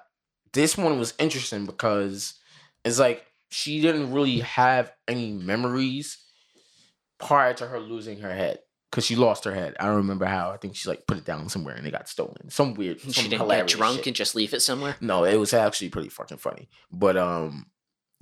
this 0.53 0.77
one 0.77 0.97
was 0.99 1.13
interesting 1.19 1.65
because 1.65 2.33
it's 2.85 2.99
like 2.99 3.25
she 3.49 3.81
didn't 3.81 4.11
really 4.11 4.39
have 4.39 4.91
any 5.07 5.31
memories 5.31 6.17
prior 7.19 7.53
to 7.53 7.67
her 7.67 7.79
losing 7.79 8.19
her 8.19 8.33
head. 8.33 8.59
because 8.91 9.05
she 9.05 9.15
lost 9.15 9.43
her 9.45 9.53
head. 9.53 9.75
I 9.79 9.85
don't 9.85 9.97
remember 9.97 10.25
how. 10.25 10.51
I 10.51 10.57
think 10.57 10.75
she 10.75 10.87
like 10.89 11.05
put 11.07 11.17
it 11.17 11.25
down 11.25 11.49
somewhere 11.49 11.75
and 11.75 11.85
it 11.85 11.91
got 11.91 12.07
stolen. 12.09 12.49
Some 12.49 12.73
weird. 12.75 13.01
Some 13.01 13.11
she 13.11 13.27
didn't 13.29 13.47
get 13.47 13.67
drunk 13.67 13.97
shit. 13.97 14.07
and 14.07 14.15
just 14.15 14.35
leave 14.35 14.53
it 14.53 14.61
somewhere. 14.61 14.95
No, 15.01 15.23
it 15.23 15.35
was 15.37 15.53
actually 15.53 15.89
pretty 15.89 16.09
fucking 16.09 16.37
funny. 16.37 16.69
But 16.91 17.17
um, 17.17 17.67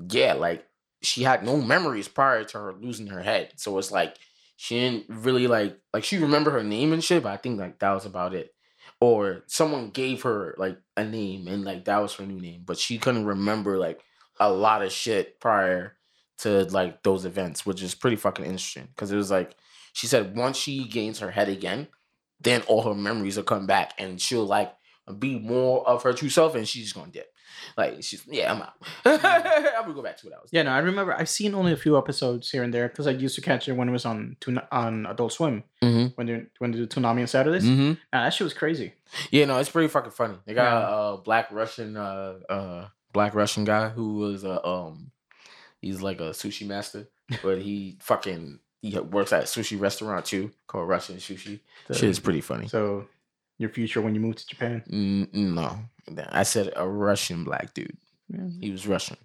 yeah, 0.09 0.33
like 0.33 0.65
she 1.01 1.23
had 1.23 1.43
no 1.45 1.57
memories 1.57 2.07
prior 2.07 2.43
to 2.45 2.57
her 2.57 2.73
losing 2.73 3.07
her 3.07 3.21
head, 3.21 3.53
so 3.57 3.77
it's 3.77 3.91
like 3.91 4.15
she 4.55 4.79
didn't 4.79 5.05
really 5.09 5.47
like 5.47 5.77
like 5.93 6.03
she 6.03 6.17
remember 6.17 6.51
her 6.51 6.63
name 6.63 6.93
and 6.93 7.03
shit, 7.03 7.23
but 7.23 7.33
I 7.33 7.37
think 7.37 7.59
like 7.59 7.79
that 7.79 7.91
was 7.91 8.05
about 8.05 8.33
it. 8.33 8.54
Or 9.01 9.43
someone 9.47 9.89
gave 9.89 10.23
her 10.23 10.55
like 10.57 10.77
a 10.95 11.03
name 11.03 11.47
and 11.47 11.63
like 11.63 11.85
that 11.85 12.01
was 12.01 12.13
her 12.15 12.25
new 12.25 12.39
name, 12.39 12.63
but 12.65 12.77
she 12.77 12.97
couldn't 12.97 13.25
remember 13.25 13.77
like 13.77 14.01
a 14.39 14.51
lot 14.51 14.81
of 14.81 14.91
shit 14.91 15.39
prior 15.39 15.97
to 16.39 16.63
like 16.65 17.03
those 17.03 17.25
events, 17.25 17.65
which 17.65 17.81
is 17.83 17.93
pretty 17.95 18.15
fucking 18.15 18.45
interesting 18.45 18.87
because 18.87 19.11
it 19.11 19.17
was 19.17 19.31
like 19.31 19.55
she 19.93 20.07
said 20.07 20.35
once 20.35 20.57
she 20.57 20.87
gains 20.87 21.19
her 21.19 21.31
head 21.31 21.49
again, 21.49 21.87
then 22.39 22.61
all 22.63 22.83
her 22.83 22.95
memories 22.95 23.37
will 23.37 23.43
come 23.43 23.67
back 23.67 23.93
and 23.97 24.19
she'll 24.21 24.45
like 24.45 24.73
be 25.19 25.39
more 25.39 25.87
of 25.87 26.03
her 26.03 26.13
true 26.13 26.29
self 26.29 26.55
and 26.55 26.67
she's 26.67 26.93
gonna 26.93 27.11
dip. 27.11 27.27
Like 27.77 28.03
she's 28.03 28.25
yeah, 28.27 28.51
I'm 28.53 28.61
out. 28.61 28.73
I'm 29.05 29.83
gonna 29.83 29.93
go 29.93 30.01
back 30.01 30.17
to 30.17 30.25
what 30.27 30.35
I 30.35 30.41
was. 30.41 30.49
Yeah, 30.51 30.63
no, 30.63 30.71
I 30.71 30.79
remember. 30.79 31.13
I've 31.13 31.29
seen 31.29 31.53
only 31.55 31.71
a 31.73 31.77
few 31.77 31.97
episodes 31.97 32.49
here 32.51 32.63
and 32.63 32.73
there 32.73 32.87
because 32.87 33.07
I 33.07 33.11
used 33.11 33.35
to 33.35 33.41
catch 33.41 33.67
it 33.67 33.73
when 33.73 33.89
it 33.89 33.91
was 33.91 34.05
on 34.05 34.37
Tuna- 34.39 34.67
on 34.71 35.05
Adult 35.05 35.33
Swim 35.33 35.63
Mm-hmm. 35.83 36.07
when 36.15 36.27
they 36.27 36.43
when 36.59 36.71
they 36.71 36.77
do 36.77 36.87
Toonami 36.87 37.21
on 37.21 37.27
Saturdays. 37.27 37.63
Mm-hmm. 37.63 37.89
Nah, 38.13 38.23
that 38.23 38.33
shit 38.33 38.45
was 38.45 38.53
crazy. 38.53 38.93
Yeah, 39.31 39.45
no, 39.45 39.59
it's 39.59 39.69
pretty 39.69 39.87
fucking 39.87 40.11
funny. 40.11 40.35
They 40.45 40.53
got 40.53 40.63
Yeah. 40.89 41.13
a 41.13 41.17
black 41.17 41.51
Russian, 41.51 41.95
uh, 41.97 42.39
uh, 42.49 42.87
black 43.13 43.35
Russian 43.35 43.63
guy 43.65 43.89
who 43.89 44.15
was 44.15 44.43
a 44.43 44.65
um, 44.65 45.11
he's 45.81 46.01
like 46.01 46.19
a 46.21 46.31
sushi 46.31 46.65
master, 46.67 47.07
but 47.43 47.61
he 47.61 47.97
fucking 48.01 48.59
he 48.81 48.97
works 48.99 49.33
at 49.33 49.41
a 49.43 49.45
sushi 49.45 49.79
restaurant 49.79 50.25
too 50.25 50.51
called 50.67 50.87
Russian 50.87 51.17
Sushi. 51.17 51.59
The- 51.87 51.93
Shit 51.95 52.09
is 52.09 52.19
pretty 52.19 52.41
funny. 52.41 52.67
So, 52.67 53.07
your 53.57 53.69
future 53.69 54.01
when 54.01 54.15
you 54.15 54.21
move 54.21 54.35
to 54.37 54.47
Japan. 54.47 54.83
Mm, 54.89 55.33
no, 55.33 55.77
I 56.29 56.43
said 56.43 56.73
a 56.75 56.87
Russian 56.87 57.43
black 57.43 57.73
dude. 57.73 57.97
Yeah. 58.29 58.47
He 58.59 58.71
was 58.71 58.87
Russian, 58.87 59.17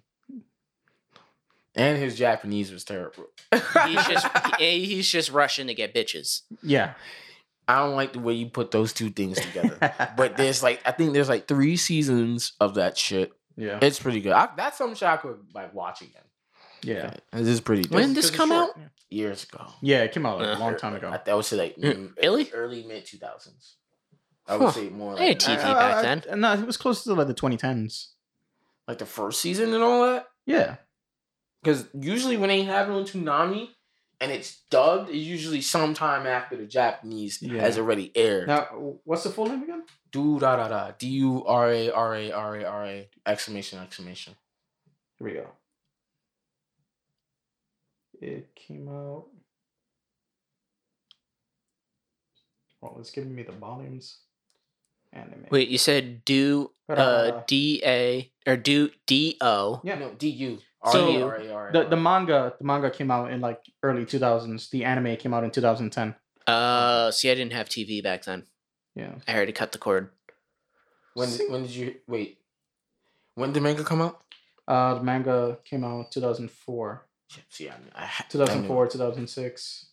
and 1.75 1.97
his 1.97 2.17
Japanese 2.17 2.71
was 2.71 2.83
terrible. 2.83 3.25
He's 3.51 4.05
just 4.07 4.27
he's 4.59 5.09
just 5.09 5.31
rushing 5.31 5.67
to 5.67 5.73
get 5.73 5.93
bitches. 5.93 6.41
Yeah. 6.61 6.93
I 7.67 7.77
don't 7.85 7.95
like 7.95 8.13
the 8.13 8.19
way 8.19 8.33
you 8.33 8.47
put 8.47 8.71
those 8.71 8.91
two 8.91 9.09
things 9.11 9.39
together. 9.39 9.77
but 10.17 10.35
there's 10.35 10.61
like 10.61 10.81
I 10.85 10.91
think 10.91 11.13
there's 11.13 11.29
like 11.29 11.47
three 11.47 11.77
seasons 11.77 12.53
of 12.59 12.75
that 12.75 12.97
shit. 12.97 13.31
yeah, 13.55 13.79
It's 13.81 13.99
pretty 13.99 14.19
good. 14.19 14.33
I, 14.33 14.49
that's 14.57 14.77
some 14.77 14.93
shit 14.93 15.07
I 15.07 15.17
could 15.17 15.37
like 15.53 15.73
watch 15.73 16.01
again. 16.01 16.23
yeah. 16.83 17.11
This 17.31 17.47
is 17.47 17.61
pretty. 17.61 17.87
When 17.89 18.01
When 18.01 18.07
did 18.09 18.17
this 18.17 18.25
'Cause 18.25 18.31
it's 18.31 18.37
come 18.37 18.51
out? 18.51 18.69
years 19.09 19.43
ago. 19.45 19.67
Yeah, 19.81 20.03
it 20.03 20.11
came 20.11 20.25
out 20.25 20.39
like, 20.39 20.49
Uh, 20.55 20.57
a 20.57 20.59
long 20.59 20.75
time 20.77 20.95
ago. 20.95 21.09
I, 21.09 21.17
that 21.23 21.35
would 21.35 21.45
say 21.45 21.55
like 21.57 21.75
Mm, 21.77 21.93
mm, 21.95 22.17
really? 22.21 22.51
early 22.51 22.83
mid 22.83 23.05
two 23.05 23.17
thousands. 23.17 23.77
I 24.47 24.57
would 24.57 24.65
Huh. 24.65 24.71
say 24.71 24.89
more 24.89 25.17
Hey, 25.17 25.29
like, 25.29 25.39
TV 25.39 25.57
Uh, 25.59 25.73
back 25.75 25.95
uh, 25.97 26.01
then. 26.25 26.39
No, 26.41 26.53
it 26.53 26.65
was 26.65 26.77
close 26.77 27.03
to 27.03 27.13
like 27.13 27.27
the 27.27 27.33
2010s. 27.33 28.09
like 28.87 28.97
the 28.97 29.05
first 29.05 29.39
season 29.41 29.73
and 29.73 29.83
all 29.83 30.03
that. 30.03 30.27
Yeah. 30.45 30.77
Because 31.63 31.87
usually 31.93 32.35
when 32.37 32.49
they 32.49 32.63
have 32.63 32.89
it 32.89 32.93
on 32.93 33.03
Toonami 33.05 33.69
and 34.19 34.31
it's 34.31 34.61
dubbed, 34.69 35.09
it's 35.09 35.17
usually 35.19 35.61
sometime 35.61 36.25
after 36.27 36.57
the 36.57 36.65
Japanese 36.65 37.41
Yeah. 37.41 37.61
has 37.61 37.77
already 37.77 38.11
aired. 38.17 38.47
Now, 38.47 38.63
what's 39.05 39.23
the 39.23 39.29
full 39.29 39.45
name 39.47 39.63
again? 39.63 39.85
Do 40.11 40.39
da 40.39 40.55
da 40.57 40.67
da 40.67 40.91
D 40.97 41.07
U 41.07 41.45
R 41.45 41.69
A 41.71 41.89
R 41.91 42.15
A 42.15 42.31
R 42.31 42.55
A 42.57 42.63
R 42.65 42.85
A 42.85 43.09
exclamation 43.25 43.79
exclamation. 43.79 44.35
Here 45.19 45.27
we 45.27 45.33
go. 45.33 45.47
It 48.19 48.53
came 48.55 48.89
out. 48.89 49.27
Well, 52.81 52.97
it's 52.99 53.11
giving 53.11 53.33
me 53.35 53.43
the 53.43 53.51
volumes. 53.53 54.17
Anime. 55.13 55.45
Wait, 55.51 55.67
you 55.69 55.77
said 55.77 56.23
do 56.25 56.71
uh 56.89 57.41
D 57.47 57.81
A 57.85 58.31
or 58.47 58.55
do 58.57 58.89
D 59.05 59.37
O. 59.41 59.81
Yeah. 59.83 59.95
No 59.95 60.11
D 60.11 60.29
U 60.29 60.59
R 60.81 60.91
So, 60.91 61.09
A 61.09 61.21
R 61.23 61.35
A 61.35 61.51
R 61.53 61.69
A. 61.69 61.73
The 61.73 61.83
the 61.89 61.97
manga 61.97 62.53
the 62.57 62.63
manga 62.65 62.89
came 62.89 63.11
out 63.11 63.31
in 63.31 63.41
like 63.41 63.61
early 63.83 64.05
2000s. 64.05 64.69
The 64.69 64.85
anime 64.85 65.15
came 65.17 65.33
out 65.33 65.43
in 65.43 65.51
2010. 65.51 66.15
Uh, 66.47 67.11
see, 67.11 67.29
I 67.29 67.35
didn't 67.35 67.53
have 67.53 67.67
TV 67.69 68.01
back 68.01 68.23
then. 68.23 68.45
Yeah. 68.95 69.15
I 69.27 69.35
already 69.35 69.51
cut 69.53 69.71
the 69.71 69.77
cord. 69.77 70.09
when 71.13 71.29
when 71.49 71.61
did 71.63 71.71
you 71.71 71.95
wait? 72.07 72.39
When 73.35 73.51
did 73.53 73.63
manga 73.63 73.83
come 73.83 74.01
out? 74.01 74.21
Uh, 74.67 74.95
the 74.95 75.03
manga 75.03 75.57
came 75.65 75.83
out 75.83 76.11
2004, 76.11 77.05
Yeah, 77.35 77.37
See, 77.49 77.67
I, 77.69 77.73
I, 77.95 78.05
had- 78.05 78.25
I 78.25 78.31
2004, 78.31 78.87
2006, 78.87 79.85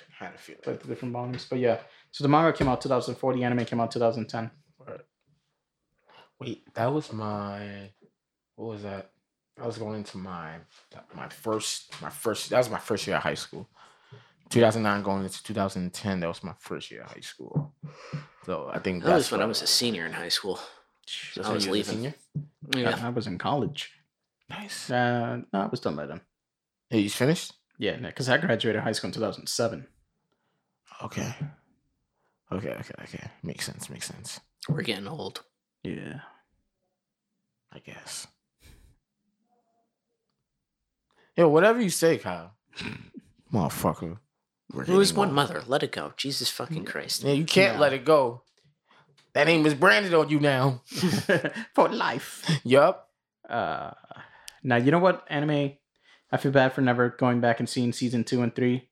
knew- 0.00 0.06
had 0.18 0.34
a 0.34 0.38
feeling. 0.38 0.62
like 0.66 0.80
the 0.82 0.88
different 0.88 1.12
volumes. 1.12 1.46
But 1.48 1.58
yeah, 1.60 1.78
so 2.16 2.24
the 2.24 2.28
manga 2.30 2.50
came 2.56 2.66
out 2.66 2.80
2004. 2.80 3.34
The 3.34 3.44
anime 3.44 3.66
came 3.66 3.78
out 3.78 3.90
2010. 3.90 4.50
Wait, 6.40 6.72
that 6.74 6.90
was 6.90 7.12
my. 7.12 7.90
What 8.54 8.68
was 8.68 8.82
that? 8.84 9.10
I 9.60 9.66
was 9.66 9.76
going 9.76 9.96
into 9.96 10.16
my 10.16 10.54
my 11.14 11.28
first 11.28 11.92
my 12.00 12.08
first. 12.08 12.48
That 12.48 12.58
was 12.58 12.70
my 12.70 12.78
first 12.78 13.06
year 13.06 13.16
of 13.16 13.22
high 13.22 13.34
school. 13.34 13.68
2009 14.48 15.02
going 15.02 15.24
into 15.24 15.42
2010. 15.42 16.20
That 16.20 16.28
was 16.28 16.42
my 16.42 16.54
first 16.58 16.90
year 16.90 17.02
of 17.02 17.10
high 17.12 17.20
school. 17.20 17.74
So 18.46 18.70
I 18.72 18.78
think 18.78 19.04
That 19.04 19.14
was 19.14 19.30
when 19.30 19.42
I 19.42 19.46
was 19.46 19.60
a 19.60 19.66
senior 19.66 20.06
in 20.06 20.12
high 20.12 20.30
school. 20.30 20.58
that's 21.34 21.48
I 21.48 21.52
was 21.52 21.64
you 21.66 21.70
were 21.70 21.76
a 21.76 21.78
leaving. 21.78 21.94
senior? 21.96 22.14
Yeah. 22.74 22.98
I 23.02 23.10
was 23.10 23.26
in 23.26 23.36
college. 23.36 23.90
Nice. 24.48 24.90
Uh, 24.90 25.40
no, 25.52 25.60
I 25.60 25.66
was 25.66 25.80
done 25.80 25.96
by 25.96 26.06
then. 26.06 26.20
Hey, 26.88 27.00
you 27.00 27.10
finished? 27.10 27.52
Yeah, 27.78 27.96
because 27.98 28.28
I 28.30 28.38
graduated 28.38 28.80
high 28.82 28.92
school 28.92 29.08
in 29.08 29.14
2007. 29.14 29.86
Okay. 31.02 31.34
Okay. 32.52 32.70
Okay. 32.70 32.94
Okay. 33.02 33.30
Makes 33.42 33.66
sense. 33.66 33.90
Makes 33.90 34.06
sense. 34.06 34.40
We're 34.68 34.82
getting 34.82 35.08
old. 35.08 35.42
Yeah. 35.82 36.20
I 37.72 37.78
guess. 37.80 38.26
Yo, 41.36 41.48
whatever 41.48 41.80
you 41.80 41.90
say, 41.90 42.18
Kyle. 42.18 42.54
Motherfucker. 43.52 44.18
We're 44.72 44.84
It 44.84 44.88
was 44.90 45.12
one 45.12 45.28
old. 45.28 45.34
mother. 45.34 45.62
Let 45.66 45.82
it 45.82 45.92
go. 45.92 46.12
Jesus 46.16 46.50
fucking 46.50 46.84
Christ. 46.84 47.22
Yeah, 47.22 47.32
you 47.32 47.44
can't 47.44 47.74
No. 47.76 47.80
let 47.82 47.92
it 47.92 48.04
go. 48.04 48.42
That 49.34 49.46
name 49.46 49.66
is 49.66 49.74
branded 49.74 50.14
on 50.14 50.28
you 50.30 50.40
now. 50.40 50.82
For 51.74 51.88
life. 51.88 52.60
yup. 52.64 53.10
Uh, 53.48 53.90
now 54.62 54.76
you 54.76 54.90
know 54.90 54.98
what 54.98 55.24
anime? 55.28 55.72
I 56.32 56.36
feel 56.38 56.50
bad 56.50 56.72
for 56.72 56.80
never 56.80 57.10
going 57.10 57.40
back 57.40 57.60
and 57.60 57.68
seeing 57.68 57.92
season 57.92 58.24
two 58.24 58.42
and 58.42 58.52
three. 58.54 58.88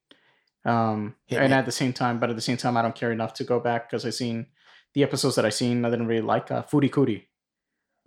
Um, 0.64 1.14
Hit 1.26 1.40
and 1.40 1.50
me. 1.50 1.56
at 1.58 1.66
the 1.66 1.72
same 1.72 1.92
time, 1.92 2.18
but 2.18 2.30
at 2.30 2.36
the 2.36 2.42
same 2.42 2.56
time, 2.56 2.76
I 2.76 2.82
don't 2.82 2.94
care 2.94 3.12
enough 3.12 3.34
to 3.34 3.44
go 3.44 3.60
back 3.60 3.88
because 3.90 4.04
I 4.06 4.10
seen 4.10 4.46
the 4.94 5.02
episodes 5.02 5.34
that 5.36 5.44
I 5.44 5.50
seen. 5.50 5.84
I 5.84 5.90
didn't 5.90 6.06
really 6.06 6.22
like 6.22 6.50
uh, 6.50 6.62
Furikuri. 6.62 7.24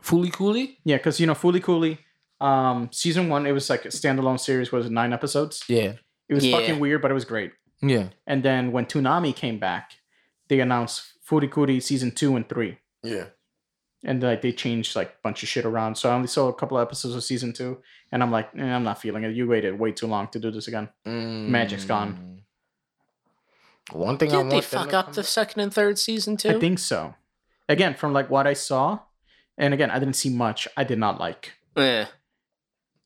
Fooly 0.03 0.31
Cooly? 0.31 0.77
Yeah, 0.83 0.97
because 0.97 1.19
you 1.19 1.27
know 1.27 1.33
Furikuri. 1.33 1.97
Um, 2.39 2.89
season 2.91 3.29
one, 3.29 3.45
it 3.47 3.51
was 3.51 3.69
like 3.69 3.85
a 3.85 3.89
standalone 3.89 4.39
series. 4.39 4.71
Was 4.71 4.85
it 4.85 4.91
nine 4.91 5.11
episodes? 5.13 5.63
Yeah. 5.67 5.93
It 6.29 6.33
was 6.35 6.45
Yeah. 6.45 6.57
fucking 6.59 6.79
weird, 6.79 7.01
but 7.01 7.09
it 7.11 7.15
was 7.15 7.25
great. 7.25 7.51
Yeah. 7.81 8.09
And 8.27 8.43
then 8.43 8.71
when 8.71 8.85
Toonami 8.85 9.35
came 9.35 9.59
back, 9.59 9.91
they 10.47 10.59
announced 10.59 11.13
Furikuri 11.27 11.81
season 11.81 12.11
two 12.11 12.35
and 12.35 12.47
three. 12.47 12.77
Yeah. 13.03 13.25
and 14.03 14.21
like 14.21 14.41
they 14.43 14.51
changed 14.51 14.95
like 14.95 15.09
a 15.09 15.17
bunch 15.23 15.41
of 15.41 15.49
shit 15.49 15.65
around. 15.65 15.95
So 15.97 16.09
I 16.09 16.13
only 16.13 16.27
saw 16.27 16.47
a 16.47 16.53
couple 16.53 16.77
of 16.77 16.83
episodes 16.87 17.15
of 17.15 17.23
season 17.23 17.51
two, 17.51 17.81
and 18.11 18.21
I'm 18.21 18.31
like, 18.31 18.49
eh, 18.55 18.63
I'm 18.63 18.83
not 18.83 19.01
feeling 19.01 19.23
it. 19.23 19.35
You 19.35 19.47
waited 19.47 19.77
way 19.79 19.91
too 19.91 20.05
long 20.07 20.27
to 20.29 20.39
do 20.39 20.51
this 20.51 20.67
again. 20.67 20.87
Magic's 21.05 21.83
gone. 21.85 22.43
One 23.91 24.17
thing 24.17 24.29
I 24.29 24.31
Did 24.31 24.37
want 24.39 24.49
they 24.51 24.61
fuck 24.61 24.89
to 24.89 24.97
up 24.97 25.05
come- 25.05 25.13
the 25.15 25.23
second 25.23 25.61
and 25.61 25.73
third 25.73 25.97
season 25.97 26.35
too? 26.37 26.49
I 26.49 26.59
think 26.59 26.79
so. 26.79 27.15
Again, 27.69 27.93
from 27.95 28.13
like 28.13 28.29
what 28.29 28.45
I 28.47 28.53
saw, 28.53 28.99
and 29.57 29.73
again, 29.73 29.91
I 29.91 29.99
didn't 29.99 30.15
see 30.15 30.29
much. 30.29 30.67
I 30.77 30.83
did 30.83 30.99
not 30.99 31.19
like. 31.19 31.53
Eh. 31.75 32.05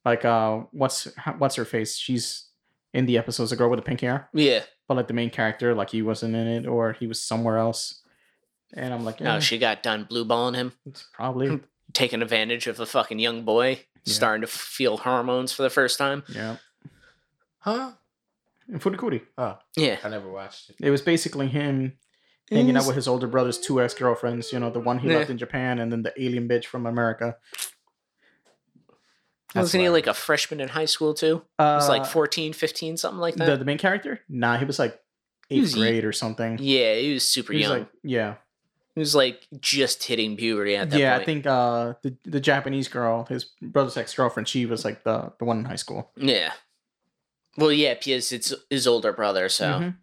Like, 0.06 0.26
uh, 0.26 0.62
what's 0.72 1.08
what's 1.38 1.56
her 1.56 1.66
face? 1.66 1.98
She's 1.98 2.48
in 2.94 3.06
the 3.06 3.18
episodes. 3.18 3.52
The 3.52 3.56
girl 3.56 3.70
with 3.70 3.78
the 3.80 3.84
pink 3.84 4.02
hair, 4.02 4.30
Yeah. 4.34 4.64
but 4.88 4.98
like 4.98 5.08
the 5.08 5.14
main 5.14 5.30
character, 5.30 5.74
like 5.76 5.92
he 5.92 6.02
wasn't 6.02 6.36
in 6.36 6.48
it, 6.48 6.66
or 6.68 6.94
he 6.94 7.06
was 7.08 7.22
somewhere 7.22 7.58
else. 7.58 8.02
And 8.74 8.94
I'm 8.94 9.04
like, 9.06 9.20
No, 9.22 9.36
eh, 9.36 9.40
she 9.40 9.58
got 9.60 9.84
done 9.84 10.06
blue 10.06 10.26
balling 10.26 10.56
him, 10.56 10.74
it's 10.86 11.06
probably 11.14 11.60
taking 11.94 12.22
advantage 12.22 12.68
of 12.68 12.80
a 12.80 12.86
fucking 12.86 13.20
young 13.20 13.44
boy, 13.44 13.82
Yeah. 14.06 14.14
starting 14.14 14.42
to 14.42 14.48
feel 14.48 14.98
hormones 14.98 15.52
for 15.54 15.62
the 15.64 15.70
first 15.70 15.98
time. 15.98 16.24
yeah. 16.30 16.58
Huh? 17.60 17.92
And 18.72 18.82
Furikuri. 18.82 19.22
Oh, 19.38 19.58
Yeah. 19.76 19.98
I 20.04 20.10
never 20.10 20.32
watched 20.32 20.70
it. 20.72 20.78
It 20.80 20.90
was 20.90 21.02
basically 21.02 21.48
him 21.48 21.98
hanging 22.50 22.76
out 22.78 22.88
with 22.88 22.96
his 22.96 23.08
older 23.08 23.28
brother's 23.28 23.60
two 23.60 23.82
ex 23.82 23.94
girlfriends. 23.94 24.52
You 24.54 24.60
know, 24.60 24.70
the 24.72 24.80
one 24.80 25.00
he 25.00 25.10
Yeah. 25.10 25.18
left 25.18 25.30
in 25.30 25.38
Japan, 25.38 25.78
and 25.80 25.92
then 25.92 26.02
the 26.04 26.14
alien 26.22 26.48
bitch 26.48 26.66
from 26.66 26.86
America. 26.86 27.36
That's 29.54 29.64
Wasn't 29.66 29.82
he 29.82 29.86
hilarious. 29.86 30.08
like 30.08 30.16
a 30.16 30.18
freshman 30.18 30.62
in 30.62 30.70
high 30.70 30.86
school 30.86 31.14
too? 31.14 31.44
He 31.58 31.64
Uh, 31.64 31.76
was 31.76 31.90
like 31.90 32.06
14, 32.06 32.54
15, 32.54 32.96
something 32.96 33.20
like 33.20 33.36
that. 33.36 33.46
the 33.46 33.58
the 33.58 33.66
main 33.66 33.78
character. 33.78 34.22
Nah, 34.30 34.58
he 34.58 34.64
was 34.66 34.80
like 34.80 34.98
eighth 35.50 35.62
was 35.62 35.76
grade 35.76 36.06
or 36.06 36.14
something. 36.14 36.58
yeah, 36.62 36.96
he 36.96 37.14
was 37.14 37.28
super 37.28 37.52
He 37.52 37.60
was 37.60 37.68
young. 37.68 37.80
like, 37.80 37.88
yeah, 38.04 38.36
he 38.96 39.00
was 39.02 39.14
like 39.14 39.46
just 39.60 40.04
hitting 40.06 40.38
puberty 40.38 40.78
at 40.78 40.90
that 40.90 40.92
point. 40.92 41.02
yeah. 41.02 41.12
point. 41.18 41.22
I 41.22 41.26
think 41.26 41.46
uh, 41.48 41.94
the 42.02 42.16
the 42.24 42.40
Japanese 42.40 42.88
girl, 42.88 43.26
his 43.26 43.44
brother's 43.62 43.98
ex 43.98 44.14
girlfriend, 44.14 44.48
she 44.48 44.66
was 44.66 44.86
like 44.86 45.04
the 45.04 45.34
the 45.38 45.44
one 45.44 45.60
in 45.60 45.66
high 45.66 45.76
school. 45.76 46.12
Yeah. 46.16 46.54
Well, 47.58 47.72
yeah, 47.72 47.94
because 47.96 48.32
it's 48.32 48.54
his 48.70 48.88
older 48.88 49.12
brother, 49.14 49.50
so 49.50 49.66
Mhm. 49.66 49.98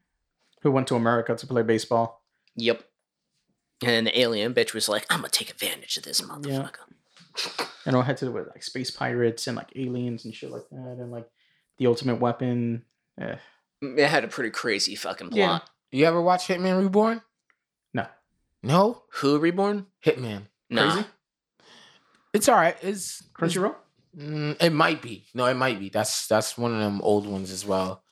who 0.62 0.70
went 0.70 0.86
to 0.88 0.96
America 0.96 1.34
to 1.34 1.46
play 1.46 1.62
baseball. 1.62 2.24
Yep. 2.56 2.84
And 3.82 4.06
the 4.06 4.18
alien 4.18 4.54
bitch 4.54 4.74
was 4.74 4.88
like, 4.88 5.06
"I'm 5.10 5.20
gonna 5.20 5.30
take 5.30 5.50
advantage 5.50 5.96
of 5.96 6.02
this 6.04 6.20
motherfucker." 6.20 6.92
And 7.86 7.96
it 7.96 8.02
had 8.02 8.16
to 8.18 8.26
do 8.26 8.32
with 8.32 8.48
like 8.48 8.62
space 8.62 8.90
pirates 8.90 9.46
and 9.46 9.56
like 9.56 9.70
aliens 9.76 10.24
and 10.24 10.34
shit 10.34 10.50
like 10.50 10.68
that, 10.70 10.76
and 10.98 11.10
like 11.12 11.28
the 11.78 11.86
ultimate 11.86 12.16
weapon. 12.20 12.84
Eh. 13.20 13.36
It 13.80 14.08
had 14.08 14.24
a 14.24 14.28
pretty 14.28 14.50
crazy 14.50 14.96
fucking 14.96 15.30
Yeah. 15.32 15.46
plot. 15.46 15.70
You 15.92 16.04
ever 16.04 16.20
watch 16.20 16.48
Hitman 16.48 16.80
Reborn? 16.82 17.22
No. 17.94 18.08
No? 18.62 19.04
Who 19.14 19.38
reborn? 19.38 19.86
Hitman. 20.04 20.48
No. 20.68 20.90
Crazy? 20.90 21.08
It's 22.34 22.48
all 22.48 22.56
right. 22.56 22.76
It's 22.82 23.22
Crunchyroll. 23.32 23.76
Mm, 24.16 24.56
it 24.62 24.70
might 24.72 25.02
be. 25.02 25.26
No, 25.34 25.46
it 25.46 25.54
might 25.54 25.78
be. 25.78 25.88
That's 25.88 26.26
that's 26.26 26.56
one 26.58 26.72
of 26.74 26.80
them 26.80 27.00
old 27.02 27.26
ones 27.26 27.50
as 27.50 27.64
well. 27.66 28.02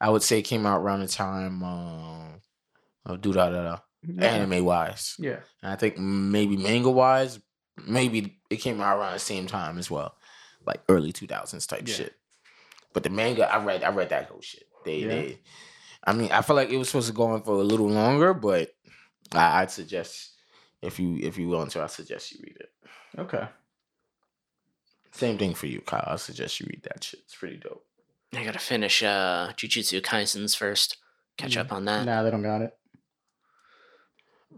I 0.00 0.10
would 0.10 0.22
say 0.22 0.38
it 0.38 0.42
came 0.42 0.66
out 0.66 0.80
around 0.80 1.00
the 1.00 1.08
time 1.08 1.62
uh, 1.62 2.28
of 3.06 3.20
do 3.20 3.32
da 3.32 3.48
da 3.50 3.62
da 3.62 3.78
Yeah. 4.06 4.24
anime 4.26 4.64
wise. 4.64 5.14
Yeah. 5.18 5.40
And 5.62 5.72
I 5.72 5.76
think 5.76 5.98
maybe 5.98 6.56
manga 6.56 6.90
wise, 6.90 7.40
maybe 7.86 8.38
it 8.50 8.56
came 8.56 8.80
out 8.80 8.98
around 8.98 9.14
the 9.14 9.18
same 9.18 9.46
time 9.46 9.78
as 9.78 9.90
well, 9.90 10.16
like 10.66 10.82
early 10.88 11.12
two 11.12 11.26
thousands 11.26 11.66
type 11.66 11.86
Yeah. 11.88 11.94
shit. 11.94 12.14
But 12.92 13.02
the 13.04 13.10
manga, 13.10 13.50
I 13.52 13.62
read, 13.64 13.82
I 13.84 13.88
read 13.90 14.10
that 14.10 14.28
whole 14.28 14.40
shit. 14.42 14.64
They, 14.84 14.98
Yeah. 14.98 15.08
they, 15.08 15.40
I 16.04 16.12
mean, 16.12 16.30
I 16.30 16.42
feel 16.42 16.56
like 16.56 16.70
it 16.70 16.76
was 16.76 16.88
supposed 16.88 17.08
to 17.08 17.14
go 17.14 17.24
on 17.24 17.42
for 17.42 17.54
a 17.54 17.64
little 17.64 17.88
longer, 17.88 18.32
but 18.34 18.70
I, 19.32 19.62
I'd 19.62 19.70
suggest 19.70 20.32
if 20.82 21.00
you 21.00 21.16
if 21.22 21.36
you 21.38 21.48
willing 21.48 21.70
to, 21.70 21.82
I 21.82 21.86
suggest 21.86 22.32
you 22.32 22.40
read 22.44 22.56
it. 22.60 22.70
Okay. 23.18 23.48
Same 25.12 25.38
thing 25.38 25.54
for 25.54 25.66
you, 25.66 25.80
Kyle. 25.80 26.04
I 26.06 26.16
suggest 26.16 26.60
you 26.60 26.66
read 26.68 26.82
that 26.84 27.02
shit. 27.04 27.20
It's 27.20 27.34
pretty 27.34 27.56
dope. 27.56 27.84
I 28.34 28.44
gotta 28.44 28.58
finish 28.58 29.02
uh 29.02 29.52
Jujutsu 29.56 30.02
Kaisen's 30.02 30.54
first. 30.54 30.98
Catch 31.38 31.56
Mm. 31.56 31.60
up 31.60 31.72
on 31.72 31.84
that. 31.86 32.04
Nah, 32.04 32.22
they 32.22 32.30
don't 32.30 32.42
got 32.42 32.62
it. 32.62 32.76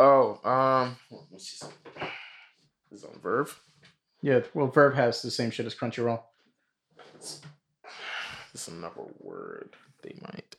Oh, 0.00 0.38
um, 0.48 0.96
let 1.10 1.30
me 1.32 1.38
see. 1.38 1.66
Is 2.92 3.02
it 3.04 3.10
on 3.10 3.20
VRV? 3.20 3.54
Yeah. 4.22 4.40
Well, 4.54 4.68
VRV 4.68 4.94
has 4.94 5.22
the 5.22 5.30
same 5.30 5.50
shit 5.50 5.66
as 5.66 5.74
Crunchyroll. 5.74 6.22
It's 8.54 8.66
another 8.68 9.02
word 9.20 9.76
they 10.02 10.16
might. 10.22 10.56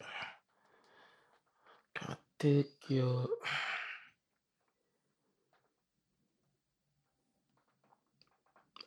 God, 2.00 2.18
take 2.38 2.70
your. 2.88 3.28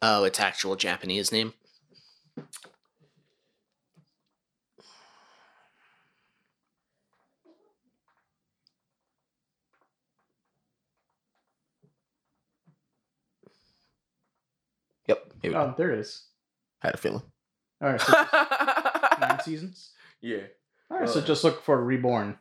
Oh, 0.03 0.25
it's 0.25 0.41
actual 0.41 0.75
Japanese 0.77 1.31
name. 1.31 1.55
Yep, 15.07 15.33
here 15.43 15.51
we 15.53 15.57
Oh, 15.57 15.67
go. 15.69 15.75
there 15.77 15.93
it 15.93 16.01
is. 16.01 16.25
Had 16.81 16.95
a 16.95 16.97
feeling. 16.99 17.23
All 17.81 17.91
right. 17.93 18.01
So 19.13 19.29
nine 19.29 19.41
seasons. 19.41 19.93
yeah, 20.21 20.39
All 20.91 20.99
right. 20.99 21.09
So 21.09 21.21
Uh, 21.21 21.25
just 21.25 21.45
look 21.45 21.63
for 21.63 21.83
Reborn. 21.85 22.39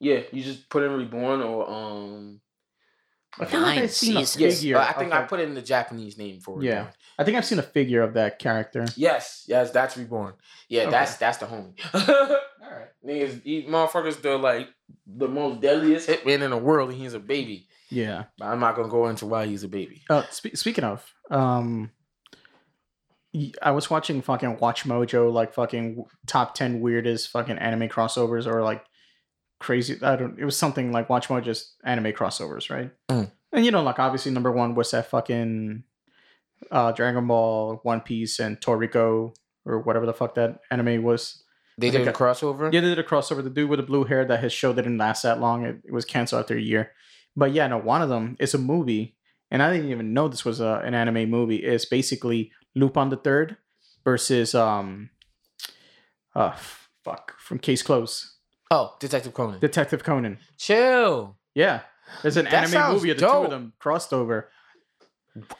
yeah. 0.00 0.22
You 0.32 0.42
just 0.42 0.68
put 0.68 0.82
in 0.82 0.90
reborn 0.92 1.42
or 1.42 1.68
um. 1.70 2.40
I 3.40 3.44
feel 3.46 3.60
like 3.60 3.74
Nine 3.76 3.84
I've 3.84 3.90
seen 3.92 4.16
a 4.18 4.26
seasons. 4.26 4.40
Yes, 4.40 4.60
figure. 4.60 4.78
I 4.78 4.90
of, 4.90 4.96
think 4.96 5.12
I 5.12 5.20
like- 5.20 5.28
put 5.28 5.40
in 5.40 5.54
the 5.54 5.62
Japanese 5.62 6.18
name 6.18 6.40
for 6.40 6.60
it. 6.62 6.66
Yeah. 6.66 6.88
I 7.18 7.24
think 7.24 7.36
I've 7.36 7.44
seen 7.44 7.58
a 7.58 7.62
figure 7.62 8.02
of 8.02 8.14
that 8.14 8.38
character. 8.38 8.86
Yes, 8.96 9.44
yes, 9.48 9.70
that's 9.70 9.96
reborn. 9.96 10.34
Yeah, 10.68 10.82
Okay. 10.82 10.90
that's 10.90 11.16
that's 11.16 11.38
the 11.38 11.46
homie. 11.46 11.74
All 11.94 12.70
right. 12.70 12.88
Niggas, 13.06 13.42
these 13.42 13.64
motherfuckers, 13.68 14.20
they're 14.20 14.36
like 14.38 14.68
the 15.06 15.28
most 15.28 15.60
deadliest 15.60 16.08
hitman 16.08 16.42
in 16.42 16.50
the 16.50 16.56
world, 16.58 16.90
and 16.90 16.98
he's 17.00 17.14
a 17.14 17.18
baby. 17.20 17.68
Yeah. 17.90 18.24
But 18.38 18.46
I'm 18.46 18.60
not 18.60 18.76
gonna 18.76 18.88
go 18.88 19.08
into 19.08 19.26
why 19.26 19.46
he's 19.46 19.64
a 19.64 19.68
baby. 19.68 20.02
Uh, 20.10 20.22
spe- 20.30 20.54
speaking 20.56 20.84
of, 20.84 21.04
um, 21.30 21.90
y- 23.34 23.52
I 23.62 23.70
was 23.72 23.90
watching 23.90 24.22
fucking 24.22 24.56
WatchMojo, 24.56 25.32
like 25.32 25.54
fucking 25.54 26.04
top 26.26 26.54
ten 26.54 26.80
weirdest 26.80 27.28
fucking 27.30 27.58
anime 27.58 27.88
crossovers, 27.88 28.46
or 28.46 28.62
like 28.62 28.84
crazy. 29.62 29.98
I 30.02 30.16
don't. 30.16 30.38
It 30.38 30.44
was 30.44 30.56
something 30.56 30.92
like 30.92 31.08
Watch 31.08 31.30
More 31.30 31.40
just 31.40 31.76
anime 31.84 32.12
crossovers, 32.12 32.68
right? 32.68 32.90
Mm. 33.08 33.30
And 33.52 33.64
you 33.64 33.70
know, 33.70 33.82
like 33.82 33.98
obviously 33.98 34.32
number 34.32 34.50
one 34.50 34.74
was 34.74 34.90
that 34.90 35.06
fucking 35.06 35.84
uh 36.70 36.92
Dragon 36.92 37.26
Ball, 37.26 37.80
One 37.82 38.00
Piece, 38.00 38.38
and 38.38 38.60
Toriko 38.60 39.34
or 39.64 39.80
whatever 39.80 40.06
the 40.06 40.12
fuck 40.12 40.34
that 40.34 40.60
anime 40.70 41.02
was. 41.02 41.42
They 41.78 41.88
I 41.88 41.92
did 41.92 42.08
a 42.08 42.12
crossover. 42.12 42.72
Yeah, 42.72 42.80
they 42.80 42.88
did 42.88 42.98
a 42.98 43.04
crossover. 43.04 43.42
The 43.42 43.50
dude 43.50 43.70
with 43.70 43.78
the 43.78 43.86
blue 43.86 44.04
hair 44.04 44.24
that 44.24 44.42
his 44.42 44.52
show 44.52 44.72
didn't 44.72 44.98
last 44.98 45.22
that 45.22 45.40
long. 45.40 45.64
It, 45.64 45.76
it 45.84 45.92
was 45.92 46.04
canceled 46.04 46.40
after 46.40 46.56
a 46.56 46.60
year. 46.60 46.92
But 47.34 47.52
yeah, 47.52 47.66
no, 47.66 47.78
one 47.78 48.02
of 48.02 48.10
them 48.10 48.36
is 48.38 48.52
a 48.52 48.58
movie, 48.58 49.16
and 49.50 49.62
I 49.62 49.72
didn't 49.72 49.90
even 49.90 50.12
know 50.12 50.28
this 50.28 50.44
was 50.44 50.60
a, 50.60 50.82
an 50.84 50.94
anime 50.94 51.30
movie. 51.30 51.56
It's 51.56 51.86
basically 51.86 52.52
Lupin 52.74 53.08
the 53.08 53.16
Third 53.16 53.56
versus 54.04 54.54
um, 54.54 55.10
uh, 56.34 56.54
fuck 57.04 57.38
from 57.38 57.58
Case 57.58 57.82
Close, 57.82 58.31
Oh, 58.72 58.96
Detective 58.98 59.34
Conan. 59.34 59.60
Detective 59.60 60.02
Conan. 60.02 60.38
Chill. 60.58 61.36
Yeah, 61.54 61.80
there's 62.22 62.36
an 62.38 62.46
That 62.46 62.54
anime 62.54 62.70
sounds 62.70 62.94
movie 62.94 63.10
of 63.10 63.18
the 63.18 63.26
two 63.26 63.32
dope. 63.32 63.44
of 63.44 63.50
them 63.50 63.72
crossed 63.78 64.12
over. 64.12 64.50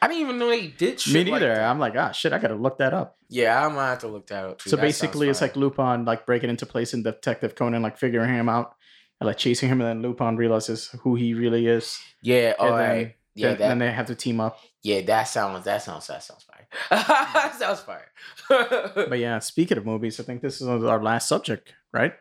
I 0.01 0.09
didn't 0.09 0.23
even 0.23 0.39
know 0.39 0.49
they 0.49 0.67
did 0.69 1.01
shit. 1.01 1.27
Me 1.27 1.31
like 1.31 1.41
that. 1.41 1.61
I'm 1.63 1.79
like, 1.79 1.95
ah, 1.97 2.13
shit, 2.13 2.33
I 2.33 2.39
gotta 2.39 2.55
look 2.55 2.79
that 2.79 2.93
up. 2.95 3.17
yeah, 3.29 3.65
I'm 3.65 3.75
gonna 3.75 3.87
have 3.89 3.99
to 4.01 4.09
look 4.09 4.27
that 4.29 4.45
up. 4.45 4.59
Too. 4.59 4.71
so 4.71 4.77
That 4.77 4.83
basically, 4.83 5.29
it's 5.29 5.41
like. 5.41 5.57
Lupin 5.57 6.05
like 6.05 6.27
breaking 6.27 6.51
into 6.51 6.67
place 6.67 6.95
in 6.95 7.03
Detective 7.03 7.55
Conan, 7.55 7.83
like 7.83 7.97
figuring 7.99 8.31
him 8.35 8.49
out. 8.49 8.75
And 9.21 9.27
like 9.29 9.37
chasing 9.39 9.69
him, 9.69 9.81
and 9.81 9.89
then 9.89 10.03
Lupin 10.03 10.37
realizes 10.37 10.89
who 11.03 11.15
he 11.15 11.33
really 11.35 11.67
is. 11.69 11.99
yeah. 12.23 12.55
All 12.59 12.69
and 12.69 12.77
right. 12.77 13.15
yeah, 13.35 13.49
then, 13.51 13.59
that, 13.59 13.69
then 13.69 13.79
they 13.79 13.93
have 13.93 14.07
to 14.07 14.15
team 14.17 14.41
up. 14.41 14.59
yeah, 14.83 15.01
that 15.03 15.25
sounds. 15.25 15.65
That 15.65 15.81
sounds. 15.83 16.07
That 16.09 16.23
sounds 16.25 16.43
fire. 16.45 16.67
that 16.91 17.55
sounds 17.59 17.81
fire. 17.81 18.11
But 19.09 19.19
yeah, 19.21 19.39
speaking 19.39 19.79
of 19.79 19.87
movies, 19.87 20.19
I 20.19 20.25
think 20.25 20.43
this 20.43 20.61
is 20.61 20.67
our 20.67 21.01
last 21.03 21.29
subject, 21.29 21.73
right? 21.93 22.15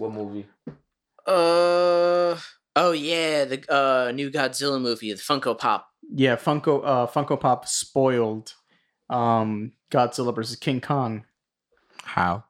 What 0.00 0.12
movie? 0.12 0.46
Uh 1.26 2.36
oh 2.74 2.92
yeah, 2.92 3.44
the 3.44 3.62
uh 3.72 4.10
new 4.12 4.30
Godzilla 4.30 4.80
movie, 4.80 5.12
the 5.12 5.18
Funko 5.18 5.56
Pop. 5.56 5.86
Yeah, 6.10 6.36
Funko 6.36 6.80
uh 6.82 7.06
Funko 7.06 7.38
Pop 7.38 7.68
spoiled 7.68 8.54
um 9.10 9.72
Godzilla 9.92 10.34
versus 10.34 10.56
King 10.56 10.80
Kong. 10.80 11.26
How? 12.02 12.44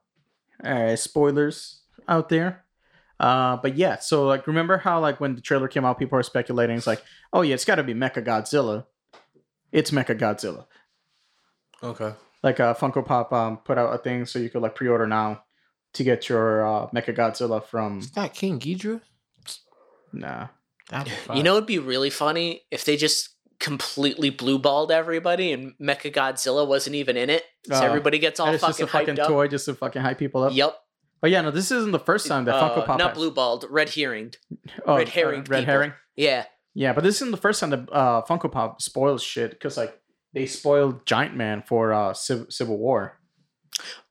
All 0.65 0.73
right, 0.73 0.99
spoilers 0.99 1.83
out 2.09 2.29
there. 2.29 2.65
Uh 3.19 3.57
but 3.57 3.77
yeah, 3.77 3.99
so 3.99 4.27
like 4.27 4.47
remember 4.47 4.79
how 4.79 5.01
like 5.01 5.21
when 5.21 5.35
the 5.35 5.43
trailer 5.43 5.69
came 5.69 5.85
out, 5.85 5.99
people 5.99 6.19
are 6.19 6.23
speculating 6.23 6.77
it's 6.77 6.87
like, 6.87 7.03
oh 7.33 7.43
yeah, 7.43 7.55
it's 7.55 7.65
gotta 7.65 7.83
be 7.83 7.95
Mecha 7.95 8.25
Godzilla. 8.25 8.85
It's 9.73 9.91
Mecha 9.91 10.17
Godzilla. 10.17 10.67
Okay. 11.83 12.13
Like 12.45 12.61
uh 12.61 12.75
Funko 12.75 13.05
Pop 13.05 13.33
um 13.33 13.59
put 13.59 13.77
out 13.77 13.93
a 13.93 13.99
thing 13.99 14.25
so 14.25 14.39
you 14.39 14.51
could 14.51 14.63
like 14.63 14.77
pre-order 14.77 15.09
now 15.09 15.43
to 15.95 16.05
get 16.05 16.29
your 16.29 16.67
uh 16.67 16.87
Mecha 16.95 17.15
Godzilla 17.17 17.65
from 17.65 17.99
Is 17.99 18.11
that 18.13 18.35
King 18.35 18.59
Ghidra? 18.61 19.01
nah. 20.13 20.49
You 21.35 21.43
know, 21.45 21.53
it'd 21.57 21.67
be 21.67 21.79
really 21.79 22.11
funny 22.11 22.63
if 22.73 22.85
they 22.85 22.97
just 22.97 23.29
completely 23.61 24.31
blue 24.31 24.59
balled 24.59 24.91
everybody 24.91 25.53
and 25.53 25.75
Mecha 25.81 26.13
Godzilla 26.13 26.67
wasn't 26.67 26.97
even 26.97 27.17
in 27.17 27.31
it, 27.31 27.45
so 27.69 27.77
Uh, 27.77 27.81
everybody 27.83 28.19
gets 28.19 28.41
all 28.41 28.47
And 28.47 28.55
it's 28.57 28.65
just 28.65 28.81
fucking 28.81 28.89
a 28.89 28.91
fucking 29.01 29.15
hyped 29.17 29.19
up. 29.21 29.29
toy 29.29 29.47
just 29.49 29.67
to 29.67 29.75
fucking 29.75 30.03
hype 30.03 30.19
people 30.19 30.43
up. 30.45 30.53
Yep. 30.55 30.77
But 31.21 31.31
yeah, 31.31 31.43
no, 31.43 31.51
this 31.51 31.71
isn't 31.71 31.93
the 31.93 31.99
first 31.99 32.27
time 32.27 32.47
that 32.47 32.55
Funko 32.55 32.79
Uh, 32.79 32.87
Pop 32.87 32.99
not 32.99 33.11
has- 33.11 33.17
blue 33.19 33.31
balled, 33.31 33.67
red 33.71 33.89
herringed. 33.89 34.37
Oh, 34.87 34.97
red 34.97 35.11
herring 35.11 35.41
red 35.45 35.61
people. 35.61 35.65
herring. 35.67 35.93
Yeah. 36.17 36.47
Yeah, 36.75 36.93
but 36.93 37.05
this 37.05 37.17
isn't 37.17 37.31
the 37.33 37.37
first 37.37 37.61
time 37.61 37.71
that 37.71 37.89
uh, 37.93 38.23
Funko 38.23 38.51
Pop 38.51 38.81
spoils 38.81 39.23
shit 39.23 39.51
because 39.51 39.77
like 39.77 39.97
they 40.33 40.47
spoiled 40.47 41.05
Giant 41.07 41.37
Man 41.37 41.63
for 41.67 41.93
uh, 41.93 42.15
Civ- 42.15 42.47
Civil 42.49 42.79
War. 42.79 43.20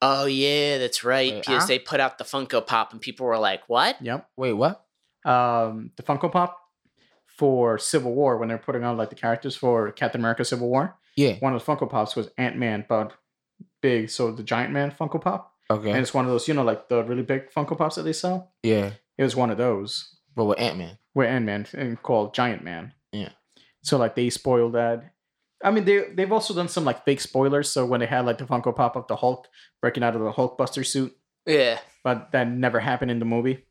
Oh 0.01 0.25
yeah, 0.25 0.77
that's 0.77 1.03
right. 1.03 1.33
Wait, 1.33 1.39
because 1.41 1.63
huh? 1.63 1.67
they 1.67 1.79
put 1.79 1.99
out 1.99 2.17
the 2.17 2.23
Funko 2.23 2.65
Pop 2.65 2.91
and 2.91 3.01
people 3.01 3.25
were 3.25 3.37
like, 3.37 3.61
"What?" 3.67 3.97
Yep. 4.01 4.27
Wait, 4.37 4.53
what? 4.53 4.85
Um, 5.25 5.91
the 5.95 6.03
Funko 6.03 6.31
Pop 6.31 6.57
for 7.27 7.77
Civil 7.77 8.13
War 8.13 8.37
when 8.37 8.49
they're 8.49 8.57
putting 8.57 8.83
on 8.83 8.97
like 8.97 9.09
the 9.09 9.15
characters 9.15 9.55
for 9.55 9.91
Captain 9.91 10.21
America 10.21 10.43
Civil 10.45 10.69
War. 10.69 10.95
Yeah. 11.15 11.35
One 11.39 11.53
of 11.53 11.63
the 11.63 11.71
Funko 11.71 11.89
Pops 11.89 12.15
was 12.15 12.29
Ant 12.37 12.57
Man, 12.57 12.85
but 12.87 13.13
big. 13.81 14.09
So 14.09 14.31
the 14.31 14.43
Giant 14.43 14.71
Man 14.73 14.91
Funko 14.91 15.21
Pop, 15.21 15.53
Okay. 15.69 15.89
and 15.91 15.99
it's 15.99 16.13
one 16.13 16.25
of 16.25 16.31
those 16.31 16.47
you 16.47 16.53
know 16.53 16.63
like 16.63 16.87
the 16.89 17.03
really 17.03 17.23
big 17.23 17.51
Funko 17.51 17.77
Pops 17.77 17.95
that 17.95 18.03
they 18.03 18.13
sell. 18.13 18.51
yeah. 18.63 18.91
It 19.17 19.23
was 19.23 19.35
one 19.35 19.49
of 19.49 19.57
those. 19.57 20.15
But 20.33 20.45
with 20.45 20.59
Ant 20.61 20.77
Man. 20.77 20.97
With 21.13 21.27
Ant 21.27 21.43
Man 21.43 21.67
and 21.73 22.01
called 22.01 22.33
Giant 22.33 22.63
Man. 22.63 22.93
Yeah. 23.11 23.29
So 23.83 23.97
like 23.97 24.15
they 24.15 24.29
spoiled 24.29 24.73
that. 24.75 25.11
I 25.63 25.71
mean 25.71 25.85
they 25.85 26.05
they've 26.13 26.31
also 26.31 26.53
done 26.53 26.69
some 26.69 26.85
like 26.85 27.03
fake 27.05 27.21
spoilers. 27.21 27.69
So 27.69 27.85
when 27.85 27.99
they 27.99 28.05
had 28.05 28.25
like 28.25 28.37
the 28.37 28.45
Funko 28.45 28.75
Pop 28.75 28.95
of 28.95 29.07
the 29.07 29.15
Hulk 29.15 29.47
breaking 29.81 30.03
out 30.03 30.15
of 30.15 30.21
the 30.21 30.31
Hulkbuster 30.31 30.85
suit, 30.85 31.15
Yeah. 31.45 31.79
but 32.03 32.31
that 32.31 32.47
never 32.47 32.79
happened 32.79 33.11
in 33.11 33.19
the 33.19 33.25
movie. 33.25 33.65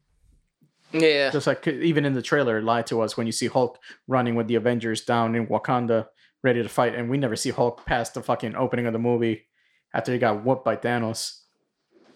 Yeah. 0.93 1.31
Just 1.31 1.47
like 1.47 1.67
even 1.67 2.05
in 2.05 2.15
the 2.15 2.23
trailer, 2.23 2.59
it 2.59 2.65
lied 2.65 2.87
to 2.89 3.01
us 3.03 3.17
when 3.17 3.27
you 3.27 3.33
see 3.33 3.47
Hulk 3.47 3.79
running 4.07 4.35
with 4.35 4.49
the 4.49 4.55
Avengers 4.55 5.03
down 5.05 5.35
in 5.35 5.47
Wakanda, 5.47 6.07
ready 6.43 6.63
to 6.63 6.69
fight, 6.69 6.95
and 6.95 7.11
we 7.11 7.19
never 7.19 7.37
see 7.37 7.51
Hulk 7.51 7.85
past 7.85 8.15
the 8.15 8.23
fucking 8.23 8.55
opening 8.57 8.87
of 8.87 8.93
the 8.95 8.99
movie 8.99 9.47
after 9.93 10.13
he 10.13 10.19
got 10.19 10.45
whooped 10.45 10.65
by 10.65 10.77
Thanos. 10.77 11.41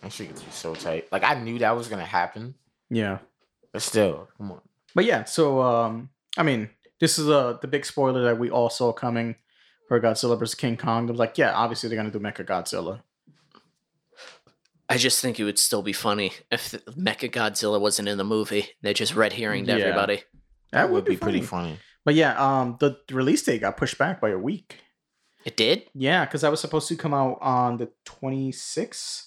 That 0.00 0.12
shit 0.12 0.28
gets 0.28 0.40
me 0.42 0.48
so 0.50 0.74
tight. 0.74 1.08
Like 1.12 1.22
I 1.22 1.34
knew 1.34 1.58
that 1.58 1.76
was 1.76 1.88
gonna 1.88 2.04
happen, 2.04 2.54
Yeah. 2.90 3.18
But 3.72 3.82
still, 3.82 4.28
come 4.36 4.52
on. 4.52 4.60
But 4.94 5.04
yeah, 5.06 5.24
so 5.24 5.62
um, 5.62 6.10
I 6.36 6.42
mean, 6.42 6.68
this 7.00 7.18
is 7.18 7.28
uh 7.28 7.58
the 7.60 7.68
big 7.68 7.84
spoiler 7.86 8.24
that 8.24 8.38
we 8.38 8.50
all 8.50 8.68
saw 8.70 8.92
coming 8.92 9.36
for 9.92 10.00
Godzilla 10.00 10.38
versus 10.38 10.54
King 10.54 10.78
Kong. 10.78 11.10
I'm 11.10 11.16
like, 11.16 11.36
yeah, 11.36 11.52
obviously 11.52 11.90
they're 11.90 11.98
gonna 11.98 12.10
do 12.10 12.18
Mecha 12.18 12.46
Godzilla. 12.46 13.02
I 14.88 14.96
just 14.96 15.20
think 15.20 15.38
it 15.38 15.44
would 15.44 15.58
still 15.58 15.82
be 15.82 15.92
funny 15.92 16.32
if 16.50 16.72
Mecha 16.96 17.30
Godzilla 17.30 17.78
wasn't 17.78 18.08
in 18.08 18.16
the 18.16 18.24
movie. 18.24 18.70
They're 18.80 18.94
just 18.94 19.14
red 19.14 19.34
herring 19.34 19.66
to 19.66 19.72
Yeah. 19.72 19.84
everybody. 19.84 20.22
That 20.70 20.88
would 20.90 21.04
be 21.04 21.18
pretty 21.18 21.42
funny. 21.42 21.78
But 22.06 22.14
yeah, 22.14 22.32
um, 22.42 22.78
the 22.80 22.96
release 23.10 23.42
date 23.42 23.60
got 23.60 23.76
pushed 23.76 23.98
back 23.98 24.18
by 24.18 24.30
a 24.30 24.38
week. 24.38 24.78
It 25.44 25.58
did? 25.58 25.84
Yeah, 25.94 26.24
because 26.24 26.40
that 26.40 26.50
was 26.50 26.60
supposed 26.60 26.88
to 26.88 26.96
come 26.96 27.12
out 27.12 27.36
on 27.42 27.76
the 27.76 27.90
26th. 28.06 29.26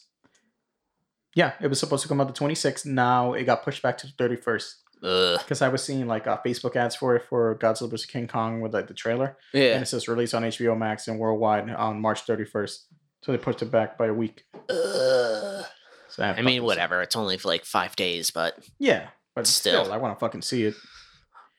Yeah, 1.36 1.54
it 1.62 1.68
was 1.68 1.80
supposed 1.80 2.02
to 2.02 2.10
come 2.10 2.20
out 2.22 2.28
the 2.28 2.34
26th. 2.34 2.88
Now 2.88 3.34
it 3.34 3.44
got 3.44 3.62
pushed 3.64 3.84
back 3.84 4.00
to 4.00 4.08
the 4.08 4.14
31st. 4.14 4.74
Ugh. 5.04 5.40
Because 5.40 5.62
I 5.62 5.68
was 5.68 5.84
seeing 5.84 6.08
like 6.08 6.26
uh, 6.28 6.38
Facebook 6.46 6.76
ads 6.76 6.96
for 6.96 7.16
it 7.16 7.24
for 7.30 7.56
Godzilla 7.60 7.90
vs. 7.92 8.06
King 8.06 8.28
Kong 8.28 8.62
with 8.62 8.74
like 8.74 8.88
the 8.88 8.94
trailer. 8.94 9.38
Yeah, 9.54 9.62
and 9.62 9.70
Yeah. 9.76 9.82
it 9.82 9.86
says 9.88 10.08
release 10.08 10.34
on 10.34 10.44
HBO 10.44 10.78
Max 10.78 11.08
and 11.08 11.20
worldwide 11.20 11.70
on 11.70 12.02
March 12.02 12.26
31st. 12.26 12.78
So 13.24 13.32
they 13.32 13.38
pushed 13.38 13.62
it 13.62 13.72
back 13.72 13.98
by 13.98 14.08
a 14.08 14.14
week. 14.14 14.44
Ugh. 14.54 15.66
So 16.10 16.22
that 16.22 16.38
I 16.40 16.42
mean, 16.42 16.64
whatever. 16.64 17.02
It's 17.02 17.16
only 17.16 17.38
for 17.38 17.48
like 17.50 17.66
five 17.66 17.96
days, 17.96 18.32
but. 18.32 18.58
Yeah, 18.80 19.08
but 19.36 19.48
Still. 19.48 19.84
still, 19.84 19.94
I 19.94 19.98
want 19.98 20.16
to 20.16 20.20
fucking 20.20 20.42
see 20.44 20.64
it. 20.66 20.76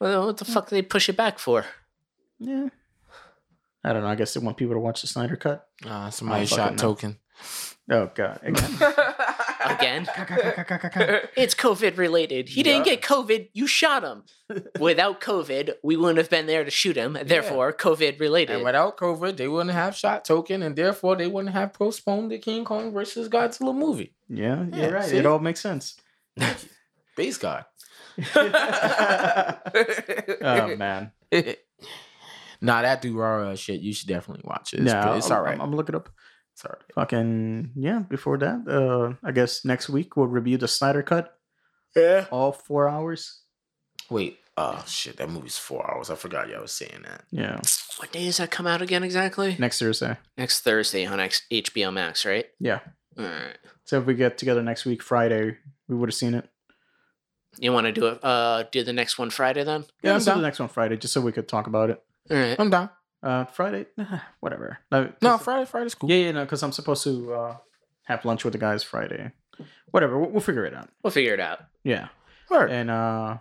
well, 0.01 0.27
what 0.27 0.39
the 0.39 0.45
fuck 0.45 0.69
did 0.69 0.77
they 0.77 0.83
push 0.83 1.09
it 1.09 1.17
back 1.17 1.39
for? 1.39 1.67
Yeah. 2.39 2.69
I 3.85 3.93
don't 3.93 4.03
know. 4.03 4.09
I 4.09 4.15
guess 4.17 4.35
they 4.35 4.41
want 4.41 4.57
people 4.57 4.75
to 4.75 4.81
watch 4.81 5.03
the 5.03 5.07
Snyder 5.07 5.37
cut. 5.37 5.67
Uh, 5.85 6.11
somebody 6.11 6.47
fucking 6.47 6.57
shot 6.65 6.73
know. 6.73 6.77
token. 6.79 7.19
Oh 7.91 8.11
god. 8.15 8.41
Again. 9.67 10.07
Again? 10.17 11.21
It's 11.37 11.55
COVID 11.55 11.99
related. 11.99 12.49
He 12.49 12.63
didn't 12.63 12.85
get 12.85 13.03
COVID. 13.03 13.51
You 13.53 13.67
shot 13.67 14.03
him. 14.03 14.23
Without 14.79 15.21
COVID, 15.21 15.75
we 15.83 15.97
wouldn't 15.97 16.19
have 16.19 16.31
been 16.31 16.47
there 16.47 16.65
to 16.65 16.71
shoot 16.71 16.97
him. 16.97 17.19
Therefore, 17.25 17.73
COVID 17.73 18.21
related. 18.21 18.57
and 18.57 18.65
without 18.65 18.97
COVID, 18.97 19.37
they 19.37 19.49
wouldn't 19.49 19.75
have 19.75 19.97
shot 19.97 20.25
token, 20.25 20.63
and 20.63 20.77
therefore 20.77 21.17
they 21.17 21.27
wouldn't 21.27 21.53
have 21.55 21.73
postponed 21.73 22.31
the 22.31 22.39
King 22.39 22.65
Kong 22.65 22.93
versus 22.93 23.29
Godzilla 23.29 23.75
movie. 23.75 24.15
yeah, 24.29 24.65
Yeah, 24.73 24.83
you're 24.83 24.93
right. 24.93 25.05
see? 25.05 25.17
It 25.19 25.27
all 25.27 25.41
makes 25.41 25.61
sense. 25.61 25.97
Base 27.17 27.39
God. 27.39 27.65
oh 28.37 28.51
man. 30.77 31.13
nah, 32.61 32.83
that 32.83 33.03
Durara 33.03 33.59
shit, 33.59 33.81
you 33.81 33.93
should 33.93 34.09
definitely 34.09 34.45
watch 34.47 34.75
it. 34.75 34.81
It's, 34.81 34.93
yeah, 34.93 35.17
it's 35.17 35.31
I'm, 35.31 35.37
all 35.37 35.43
right. 35.43 35.55
I'm, 35.55 35.61
I'm 35.61 35.67
gonna 35.69 35.77
look 35.77 35.89
it 35.89 35.95
up. 35.95 36.09
It's 36.57 36.65
all 36.65 36.73
right. 36.73 36.95
Fucking 36.95 37.73
yeah. 37.77 37.99
Before 37.99 38.39
that, 38.39 38.67
uh, 38.67 39.13
I 39.23 39.31
guess 39.33 39.63
next 39.63 39.91
week 39.91 40.17
we'll 40.17 40.27
review 40.27 40.57
the 40.57 40.67
Snyder 40.67 41.03
cut, 41.03 41.37
yeah. 41.95 42.25
all 42.31 42.51
four 42.51 42.89
hours. 42.89 43.43
Wait, 44.09 44.39
oh 44.57 44.83
shit, 44.87 45.19
that 45.19 45.29
movie's 45.29 45.59
four 45.59 45.87
hours. 45.87 46.09
I 46.09 46.15
forgot 46.15 46.49
y'all 46.49 46.63
was 46.63 46.73
saying 46.73 47.03
that. 47.05 47.25
Yeah, 47.31 47.61
What 47.99 48.11
day 48.11 48.25
does 48.25 48.39
that 48.39 48.51
come 48.51 48.67
out 48.67 48.81
again 48.81 49.03
exactly? 49.05 49.55
next 49.59 49.81
Thursday. 49.81 50.17
Next 50.39 50.63
Thursday 50.63 51.05
on 51.05 51.21
X- 51.21 51.43
HBO 51.53 51.93
Max, 51.93 52.25
right? 52.25 52.47
Yeah. 52.59 52.81
All 53.19 53.25
right. 53.27 53.59
So 53.85 54.01
if 54.01 54.07
we 54.07 54.15
get 54.15 54.39
together 54.39 54.63
next 54.63 54.87
week, 54.87 55.03
Friday, 55.03 55.59
we 55.89 55.95
would 55.95 56.09
have 56.09 56.15
seen 56.15 56.33
it. 56.33 56.49
You 57.59 57.71
want 57.73 57.87
to 57.87 57.93
do 57.93 58.07
it? 58.07 58.25
Uh, 58.25 58.65
do 58.73 58.83
the 58.83 58.95
next 58.95 59.19
one 59.19 59.29
Friday 59.29 59.63
then? 59.63 59.85
Yeah, 60.03 60.13
I'm 60.13 60.15
let's 60.15 60.25
do 60.25 60.33
the 60.35 60.41
next 60.41 60.59
one 60.59 60.71
Friday, 60.71 60.97
just 60.97 61.13
so 61.13 61.21
we 61.21 61.33
could 61.33 61.49
talk 61.49 61.67
about 61.67 61.91
it. 61.91 62.03
All 62.31 62.37
right. 62.39 62.57
I'm 62.59 62.71
down. 62.71 62.89
Uh, 63.23 63.45
Friday, 63.47 63.87
whatever. 64.41 64.79
No, 64.93 65.13
No, 65.23 65.39
Friday, 65.39 65.65
Friday's 65.67 65.95
cool. 65.95 66.11
Yeah, 66.11 66.17
yeah, 66.27 66.33
no, 66.33 66.45
because 66.45 66.63
I'm 66.63 66.73
supposed 66.73 67.03
to 67.05 67.33
uh, 67.35 67.57
have 68.05 68.25
lunch 68.25 68.45
with 68.45 68.53
the 68.53 68.59
guys 68.59 68.83
Friday. 68.85 69.33
Whatever, 69.91 70.19
we'll, 70.19 70.31
we'll 70.31 70.41
figure 70.41 70.65
it 70.65 70.75
out. 70.75 70.91
We'll 71.03 71.11
figure 71.11 71.35
it 71.35 71.41
out. 71.41 71.61
Yeah, 71.83 72.09
Word. 72.51 72.71
and 72.71 72.91
uh, 72.91 73.39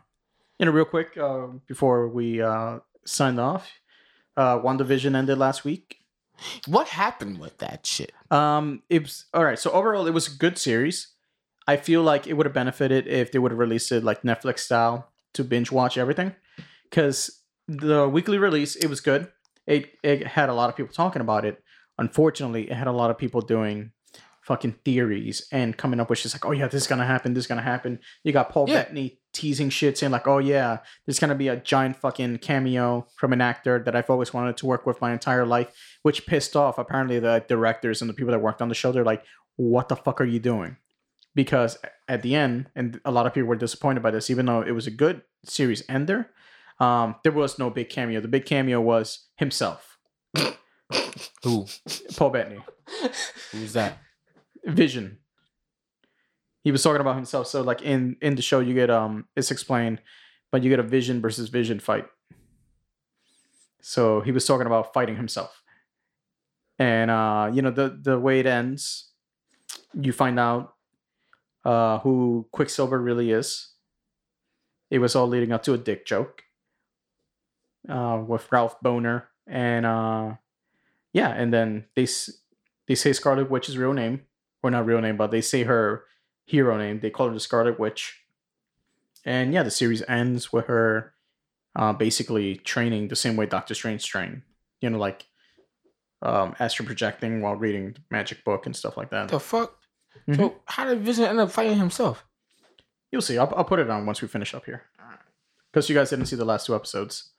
you 0.59 0.65
know, 0.65 0.71
real 0.71 0.85
quick 0.85 1.17
uh, 1.17 1.47
before 1.67 2.07
we 2.07 2.41
uh, 2.41 2.79
sign 3.05 3.37
off, 3.37 3.69
uh, 4.37 4.57
WandaVision 4.59 5.15
ended 5.15 5.37
last 5.37 5.65
week. 5.65 5.97
What 6.67 6.87
happened 6.89 7.39
with 7.39 7.57
that 7.59 7.85
shit? 7.85 8.11
Um, 8.31 8.81
it 8.89 9.03
was 9.03 9.25
all 9.33 9.43
right. 9.43 9.59
So 9.59 9.71
overall, 9.71 10.07
it 10.07 10.13
was 10.13 10.33
a 10.33 10.37
good 10.37 10.57
series. 10.57 11.09
I 11.67 11.77
feel 11.77 12.01
like 12.01 12.27
it 12.27 12.33
would 12.33 12.45
have 12.45 12.53
benefited 12.53 13.07
if 13.07 13.31
they 13.31 13.39
would 13.39 13.51
have 13.51 13.59
released 13.59 13.91
it 13.91 14.03
like 14.03 14.21
Netflix 14.23 14.59
style 14.59 15.11
to 15.33 15.43
binge 15.43 15.71
watch 15.71 15.97
everything, 15.97 16.33
because 16.89 17.41
the 17.67 18.07
weekly 18.07 18.37
release 18.37 18.75
it 18.75 18.87
was 18.87 19.01
good. 19.01 19.27
It 19.67 19.93
it 20.03 20.27
had 20.27 20.49
a 20.49 20.53
lot 20.53 20.69
of 20.69 20.75
people 20.75 20.93
talking 20.93 21.21
about 21.21 21.45
it. 21.45 21.61
Unfortunately, 21.97 22.69
it 22.69 22.75
had 22.75 22.87
a 22.87 22.91
lot 22.91 23.09
of 23.09 23.17
people 23.17 23.41
doing 23.41 23.91
fucking 24.41 24.75
theories 24.85 25.47
and 25.51 25.75
coming 25.75 25.99
up 25.99 26.07
with 26.09 26.21
just 26.21 26.35
like, 26.35 26.45
oh 26.45 26.51
yeah, 26.51 26.67
this 26.67 26.83
is 26.83 26.87
gonna 26.87 27.05
happen, 27.05 27.33
this 27.33 27.45
is 27.45 27.47
gonna 27.47 27.61
happen. 27.61 27.99
You 28.23 28.31
got 28.31 28.49
Paul 28.49 28.69
Yeah. 28.69 28.83
Bettany 28.83 29.19
teasing 29.33 29.69
shit, 29.71 29.97
saying 29.97 30.11
like, 30.11 30.27
oh 30.27 30.37
yeah, 30.37 30.79
there's 31.05 31.17
gonna 31.17 31.33
be 31.35 31.47
a 31.47 31.55
giant 31.55 31.95
fucking 31.95 32.37
cameo 32.39 33.07
from 33.15 33.33
an 33.33 33.41
actor 33.41 33.81
that 33.83 33.95
I've 33.95 34.09
always 34.09 34.33
wanted 34.33 34.55
to 34.57 34.67
work 34.67 34.85
with 34.85 35.01
my 35.01 35.11
entire 35.13 35.45
life, 35.47 35.73
which 36.03 36.27
pissed 36.27 36.55
off 36.55 36.77
apparently 36.77 37.19
the 37.19 37.43
directors 37.47 38.01
and 38.01 38.09
the 38.09 38.13
people 38.13 38.31
that 38.31 38.39
worked 38.39 38.61
on 38.61 38.69
the 38.69 38.75
show. 38.75 38.91
They're 38.91 39.03
like, 39.03 39.23
what 39.55 39.89
the 39.89 39.95
fuck 39.95 40.21
are 40.21 40.25
you 40.25 40.39
doing? 40.39 40.77
Because 41.33 41.79
at 42.07 42.21
the 42.21 42.35
end, 42.35 42.69
and 42.75 43.01
a 43.03 43.11
lot 43.11 43.25
of 43.25 43.33
people 43.33 43.49
were 43.49 43.55
disappointed 43.55 44.03
by 44.03 44.11
this, 44.11 44.29
even 44.29 44.45
though 44.45 44.61
it 44.61 44.71
was 44.71 44.85
a 44.85 44.91
good 44.91 45.23
series 45.43 45.83
ender, 45.89 46.29
um, 46.79 47.15
there 47.23 47.31
was 47.31 47.57
no 47.57 47.69
big 47.69 47.89
cameo. 47.89 48.19
The 48.19 48.27
big 48.27 48.45
cameo 48.45 48.81
was 48.81 49.27
himself, 49.37 49.97
Who? 51.43 51.67
Paul 52.15 52.31
Bettany. 52.31 52.59
Who's 53.51 53.73
that? 53.73 53.99
Vision. 54.65 55.19
He 56.63 56.71
was 56.71 56.81
talking 56.81 57.01
about 57.01 57.15
himself. 57.15 57.47
So 57.47 57.61
like 57.61 57.81
in 57.81 58.17
in 58.21 58.35
the 58.35 58.41
show, 58.41 58.59
you 58.59 58.73
get 58.73 58.89
um 58.89 59.27
it's 59.35 59.51
explained, 59.51 60.01
but 60.51 60.63
you 60.63 60.69
get 60.69 60.79
a 60.79 60.83
Vision 60.83 61.21
versus 61.21 61.49
Vision 61.49 61.79
fight. 61.79 62.05
So 63.81 64.21
he 64.21 64.31
was 64.31 64.45
talking 64.45 64.65
about 64.65 64.93
fighting 64.93 65.15
himself, 65.15 65.61
and 66.79 67.11
uh 67.11 67.51
you 67.53 67.61
know 67.61 67.71
the 67.71 67.97
the 68.01 68.19
way 68.19 68.39
it 68.39 68.47
ends, 68.47 69.11
you 69.93 70.11
find 70.11 70.39
out 70.39 70.73
uh 71.63 71.99
who 71.99 72.47
Quicksilver 72.51 72.99
really 72.99 73.31
is. 73.31 73.73
It 74.89 74.99
was 74.99 75.15
all 75.15 75.27
leading 75.27 75.51
up 75.51 75.63
to 75.63 75.73
a 75.73 75.77
dick 75.77 76.05
joke. 76.05 76.44
Uh, 77.87 78.17
with 78.27 78.51
Ralph 78.51 78.77
Bohner 78.83 79.23
and 79.47 79.85
uh, 79.85 80.33
yeah, 81.13 81.29
and 81.29 81.53
then 81.53 81.85
they 81.95 82.07
they 82.87 82.95
say 82.95 83.13
Scarlet 83.13 83.49
Witch's 83.49 83.77
real 83.77 83.93
name, 83.93 84.21
or 84.63 84.71
not 84.71 84.85
real 84.85 85.01
name, 85.01 85.17
but 85.17 85.29
they 85.31 85.41
say 85.41 85.63
her 85.63 86.03
hero 86.45 86.77
name. 86.77 86.99
They 86.99 87.09
call 87.11 87.27
her 87.27 87.33
the 87.33 87.39
Scarlet 87.39 87.79
Witch. 87.79 88.21
And 89.23 89.53
yeah, 89.53 89.63
the 89.63 89.71
series 89.71 90.03
ends 90.07 90.51
with 90.51 90.65
her 90.67 91.13
uh, 91.75 91.93
basically 91.93 92.55
training 92.57 93.07
the 93.07 93.15
same 93.15 93.35
way 93.35 93.45
Doctor 93.45 93.73
Strange 93.73 94.05
trained. 94.05 94.41
You 94.81 94.89
know, 94.89 94.97
like 94.97 95.25
um, 96.21 96.55
astral 96.59 96.85
projecting 96.85 97.41
while 97.41 97.55
reading 97.55 97.93
the 97.93 98.01
magic 98.09 98.43
book 98.43 98.65
and 98.65 98.75
stuff 98.75 98.97
like 98.97 99.09
that. 99.11 99.29
The 99.29 99.39
fuck? 99.39 99.77
Mhm. 100.27 100.37
So 100.37 100.55
how 100.65 100.85
did 100.85 101.01
Vision 101.01 101.25
end 101.25 101.39
up 101.39 101.51
fighting 101.51 101.77
himself? 101.77 102.25
You'll 103.11 103.21
see. 103.21 103.37
I'll, 103.37 103.53
I'll 103.55 103.63
put 103.63 103.79
it 103.79 103.89
on 103.89 104.05
once 104.05 104.21
we 104.21 104.27
finish 104.27 104.53
up 104.53 104.65
here. 104.65 104.83
Because 105.71 105.89
you 105.89 105.95
guys 105.95 106.09
didn't 106.09 106.25
see 106.27 106.35
the 106.35 106.45
last 106.45 106.65
two 106.67 106.75
episodes. 106.75 107.31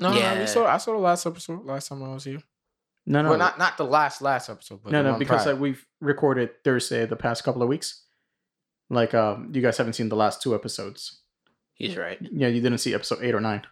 No, 0.00 0.10
no, 0.12 0.18
Yeah. 0.18 0.38
we 0.40 0.46
saw. 0.46 0.66
I 0.66 0.76
saw 0.78 0.92
the 0.92 0.98
last 0.98 1.26
episode 1.26 1.64
last 1.64 1.88
time 1.88 2.02
I 2.02 2.08
was 2.14 2.24
here. 2.24 2.42
No, 3.06 3.22
no, 3.22 3.30
Well, 3.30 3.38
not 3.38 3.58
not 3.58 3.76
the 3.78 3.84
last 3.84 4.20
last 4.22 4.48
episode, 4.50 4.80
but 4.82 4.92
no, 4.92 5.02
no, 5.02 5.18
because 5.18 5.42
prior. 5.44 5.54
like, 5.54 5.62
we've 5.62 5.86
recorded 6.00 6.62
Thursday 6.62 7.06
the 7.06 7.16
past 7.16 7.42
couple 7.44 7.62
of 7.62 7.68
weeks. 7.68 8.04
Like, 8.90 9.14
um, 9.14 9.50
you 9.54 9.60
guys 9.62 9.76
haven't 9.78 9.94
seen 9.94 10.08
the 10.08 10.16
last 10.16 10.42
two 10.42 10.54
episodes. 10.54 11.20
He's 11.74 11.96
right. 11.96 12.18
Yeah, 12.20 12.48
you 12.48 12.60
didn't 12.60 12.78
see 12.78 12.94
episode 12.94 13.22
eight 13.22 13.34
or 13.34 13.40
nine. 13.40 13.62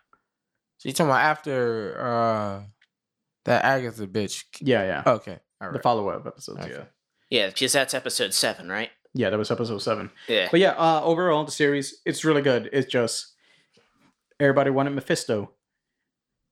so 0.79 0.89
you 0.89 0.93
talking 0.93 1.11
about 1.11 1.21
after 1.23 2.01
uh 2.01 2.63
that 3.45 3.65
Agatha 3.65 4.07
bitch? 4.07 4.45
Yeah, 4.61 4.83
yeah. 4.85 5.03
Okay, 5.07 5.39
all 5.61 5.73
The 5.73 5.79
follow 5.81 6.09
up 6.09 6.27
episodes. 6.27 6.61
Okay. 6.61 6.73
Yeah, 6.73 6.85
Yeah, 7.31 7.47
because 7.49 7.73
that's 7.73 7.95
episode 7.95 8.33
seven, 8.35 8.69
right? 8.69 8.91
yeah, 9.15 9.31
that 9.31 9.39
was 9.39 9.51
episode 9.51 9.79
seven. 9.79 10.11
Yeah. 10.29 10.49
But 10.51 10.61
yeah, 10.61 10.73
uh, 10.73 11.01
overall 11.03 11.45
the 11.45 11.51
series 11.53 12.01
it's 12.05 12.25
really 12.25 12.43
good. 12.43 12.69
It's 12.73 12.91
just 12.91 13.35
everybody 14.41 14.71
wanted 14.71 14.91
Mephisto, 14.95 15.51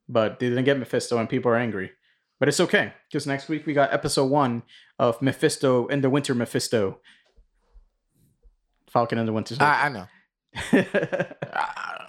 but 0.08 0.38
they 0.38 0.48
didn't 0.48 0.64
get 0.64 0.78
Mephisto, 0.78 1.18
and 1.18 1.28
people 1.28 1.50
are 1.50 1.56
angry. 1.56 1.92
But 2.40 2.48
it's 2.48 2.60
okay 2.60 2.92
because 3.08 3.26
next 3.26 3.48
week 3.48 3.64
we 3.66 3.72
got 3.72 3.92
episode 3.92 4.26
one 4.26 4.62
of 4.98 5.20
Mephisto 5.22 5.86
and 5.88 6.02
the 6.02 6.10
Winter 6.10 6.34
Mephisto, 6.34 6.98
Falcon 8.88 9.18
and 9.18 9.28
the 9.28 9.32
Winter. 9.32 9.56
I, 9.60 9.86
I 9.86 9.88
know. 9.88 10.06
I, 11.52 12.06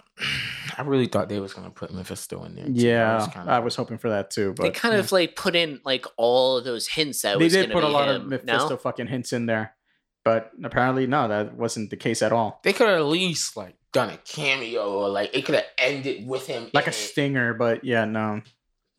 I 0.78 0.82
really 0.84 1.08
thought 1.08 1.30
they 1.30 1.40
was 1.40 1.54
gonna 1.54 1.70
put 1.70 1.94
Mephisto 1.94 2.44
in 2.44 2.56
there. 2.56 2.66
too. 2.66 2.72
yeah, 2.74 3.28
kinda- 3.34 3.52
I 3.52 3.60
was 3.60 3.76
hoping 3.76 3.98
for 3.98 4.10
that 4.10 4.30
too. 4.32 4.54
But 4.56 4.64
they 4.64 4.72
kind 4.72 4.94
yeah. 4.94 5.00
of 5.00 5.12
like 5.12 5.36
put 5.36 5.56
in 5.56 5.80
like 5.86 6.06
all 6.18 6.58
of 6.58 6.64
those 6.66 6.88
hints 6.88 7.22
that 7.22 7.38
they 7.40 7.46
was 7.46 7.54
did 7.54 7.70
gonna 7.70 7.74
put 7.82 7.84
a 7.84 7.92
lot 7.94 8.10
him. 8.10 8.22
of 8.22 8.28
Mephisto 8.28 8.70
No? 8.70 8.78
fucking 8.78 9.08
hints 9.08 9.32
in 9.34 9.46
there, 9.46 9.76
but 10.24 10.52
apparently 10.64 11.08
no, 11.08 11.28
that 11.28 11.56
wasn't 11.56 11.90
the 11.92 11.98
case 11.98 12.22
at 12.22 12.32
all. 12.32 12.60
They 12.64 12.74
could 12.74 12.90
at 12.90 13.04
least 13.06 13.56
like 13.56 13.76
done 13.96 14.10
a 14.10 14.18
cameo 14.18 14.84
or 15.00 15.10
like 15.10 15.36
it 15.36 15.46
could 15.46 15.56
have 15.56 15.66
ended 15.78 16.28
with 16.28 16.46
him 16.48 16.70
Like 16.74 16.86
a 16.88 16.90
it. 16.90 16.94
stinger, 16.94 17.54
but 17.54 17.84
yeah, 17.84 18.06
no. 18.06 18.42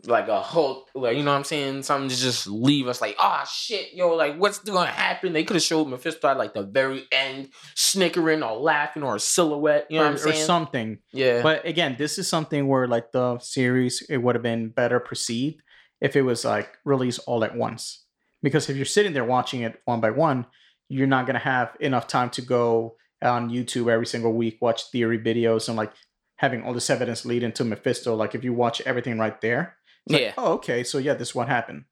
like 0.07 0.29
a 0.29 0.41
whole 0.41 0.87
like 0.95 1.17
you 1.17 1.23
know 1.25 1.31
what 1.33 1.39
I'm 1.39 1.45
saying 1.45 1.83
something 1.83 2.09
to 2.11 2.17
just 2.17 2.47
leave 2.47 2.87
us 2.87 3.01
like 3.01 3.17
oh 3.19 3.43
shit 3.51 3.93
yo 3.95 4.15
like 4.15 4.37
what's 4.37 4.59
gonna 4.61 4.91
happen 4.91 5.33
they 5.33 5.43
could 5.43 5.57
have 5.57 5.63
showed 5.63 5.89
Mephisto 5.89 6.29
at 6.29 6.37
like 6.39 6.53
the 6.55 6.63
very 6.63 7.03
end 7.11 7.49
snickering 7.75 8.43
or 8.43 8.57
laughing 8.57 9.03
or 9.03 9.17
a 9.17 9.21
silhouette 9.21 9.87
you 9.91 9.97
know 9.99 10.03
or, 10.05 10.07
what 10.07 10.13
I'm 10.13 10.19
saying 10.19 10.43
or 10.43 10.47
something. 10.47 10.99
yeah 11.13 11.43
But 11.43 11.67
again, 11.67 11.97
this 11.99 12.19
is 12.19 12.29
something 12.29 12.69
where 12.69 12.87
like 12.87 13.11
the 13.13 13.39
series 13.39 14.03
it 14.09 14.19
would 14.19 14.35
have 14.35 14.43
been 14.43 14.69
better 14.71 15.01
perceived 15.01 15.63
if 16.01 16.15
it 16.17 16.23
was 16.23 16.45
like 16.45 16.71
released 16.85 17.21
all 17.27 17.43
at 17.45 17.57
once. 17.57 18.05
Because 18.43 18.69
if 18.71 18.77
you're 18.77 18.85
sitting 18.97 19.13
there 19.15 19.25
watching 19.25 19.63
it 19.63 19.81
one 19.87 20.01
by 20.01 20.11
one, 20.11 20.47
you're 20.89 21.07
not 21.17 21.27
gonna 21.27 21.39
have 21.55 21.75
enough 21.81 22.07
time 22.07 22.31
to 22.31 22.43
go 22.43 22.97
on 23.29 23.51
YouTube 23.51 23.91
every 23.91 24.07
single 24.07 24.33
week, 24.33 24.59
watch 24.61 24.91
theory 24.91 25.19
videos 25.19 25.69
and 25.69 25.77
like 25.77 25.93
having 26.37 26.63
all 26.63 26.73
this 26.75 26.91
evidence 26.91 27.25
lead 27.25 27.43
into 27.43 27.65
Mephisto. 27.65 28.15
Like 28.15 28.35
if 28.35 28.45
you 28.45 28.53
watch 28.53 28.81
everything 28.83 29.19
right 29.19 29.41
there, 29.41 29.77
it's 30.07 30.13
like, 30.13 30.23
Yeah. 30.23 30.33
oh, 30.39 30.53
okay, 30.55 30.85
so 30.85 30.99
yeah, 30.99 31.15
this 31.15 31.29
is 31.31 31.35
what 31.35 31.49
happened. 31.49 31.85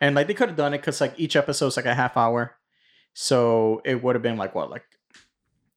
And 0.00 0.14
like 0.16 0.26
they 0.26 0.34
could 0.34 0.48
have 0.48 0.56
done 0.56 0.74
it 0.74 0.78
because 0.78 1.00
like 1.00 1.14
each 1.18 1.36
episode's 1.36 1.76
like 1.76 1.86
a 1.86 1.94
half 1.94 2.16
hour. 2.16 2.56
So 3.14 3.82
it 3.84 4.02
would 4.02 4.16
have 4.16 4.22
been 4.22 4.36
like 4.36 4.54
what, 4.54 4.70
like 4.70 4.84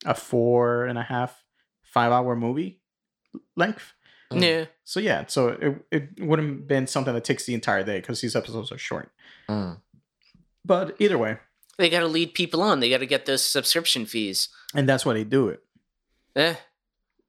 a 0.06 0.16
four 0.16 0.86
and 0.86 0.98
a 0.98 1.04
half, 1.04 1.44
five 1.84 2.12
hour 2.12 2.36
movie 2.36 2.82
length. 3.56 3.94
Mm. 4.32 4.42
Yeah. 4.42 4.66
So 4.84 5.00
yeah, 5.00 5.26
so 5.28 5.50
it, 5.50 5.86
it 5.92 6.10
wouldn't 6.26 6.50
have 6.50 6.68
been 6.68 6.88
something 6.88 7.14
that 7.14 7.24
takes 7.24 7.46
the 7.46 7.54
entire 7.54 7.84
day 7.84 8.00
because 8.00 8.22
these 8.22 8.36
episodes 8.36 8.72
are 8.72 8.78
short. 8.78 9.12
Mm. 9.48 9.78
But 10.64 10.96
either 11.00 11.18
way, 11.18 11.38
They 11.78 11.90
got 11.90 12.00
to 12.02 12.08
lead 12.08 12.34
people 12.34 12.62
on. 12.62 12.80
They 12.80 12.90
got 12.90 13.00
to 13.00 13.06
get 13.06 13.26
those 13.26 13.46
subscription 13.46 14.06
fees. 14.06 14.50
and 14.74 14.88
that's 14.88 15.06
why 15.06 15.14
they 15.14 15.24
do 15.26 15.50
it. 15.50 15.62
Eh. 16.36 16.56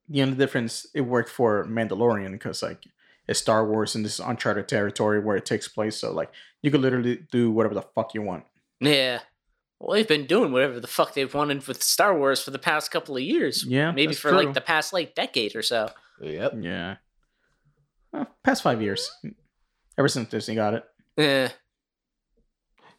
The 0.09 0.23
only 0.23 0.37
difference 0.37 0.87
it 0.95 1.01
worked 1.01 1.29
for 1.31 1.65
Mandalorian 1.67 2.31
because 2.33 2.63
like 2.63 2.85
it's 3.29 3.41
Star 3.41 3.67
Wars 3.69 3.95
and 3.97 4.05
this 4.05 4.15
is 4.15 4.21
uncharted 4.21 4.69
territory 4.69 5.19
where 5.21 5.37
it 5.37 5.45
takes 5.47 5.67
place. 5.69 5.97
So 5.97 6.13
like 6.13 6.31
you 6.63 6.71
could 6.71 6.81
literally 6.81 7.25
do 7.33 7.51
whatever 7.51 7.75
the 7.75 7.83
fuck 7.83 8.15
you 8.15 8.23
want. 8.23 8.45
Yeah. 8.81 9.21
Well, 9.81 9.95
they've 9.95 10.07
been 10.09 10.27
doing 10.27 10.53
whatever 10.53 10.79
the 10.81 10.87
fuck 10.87 11.15
they've 11.15 11.33
wanted 11.35 11.67
with 11.67 11.83
Star 11.83 12.17
Wars 12.17 12.41
for 12.43 12.51
the 12.51 12.59
past 12.59 12.91
couple 12.91 13.17
of 13.17 13.23
years. 13.23 13.65
Yeah, 13.67 13.91
Maybe 13.91 14.07
that's 14.09 14.21
for 14.21 14.29
true. 14.31 14.39
like 14.39 14.55
the 14.55 14.61
past 14.61 14.93
like 14.93 15.15
decade 15.15 15.55
or 15.57 15.63
so. 15.63 15.91
yep 16.21 16.53
Yeah. 16.61 16.97
Well, 18.13 18.29
past 18.45 18.63
five 18.63 18.81
years. 18.81 19.11
Ever 19.99 20.09
since 20.09 20.29
Disney 20.29 20.55
got 20.55 20.75
it. 20.75 20.85
Eh. 21.19 21.49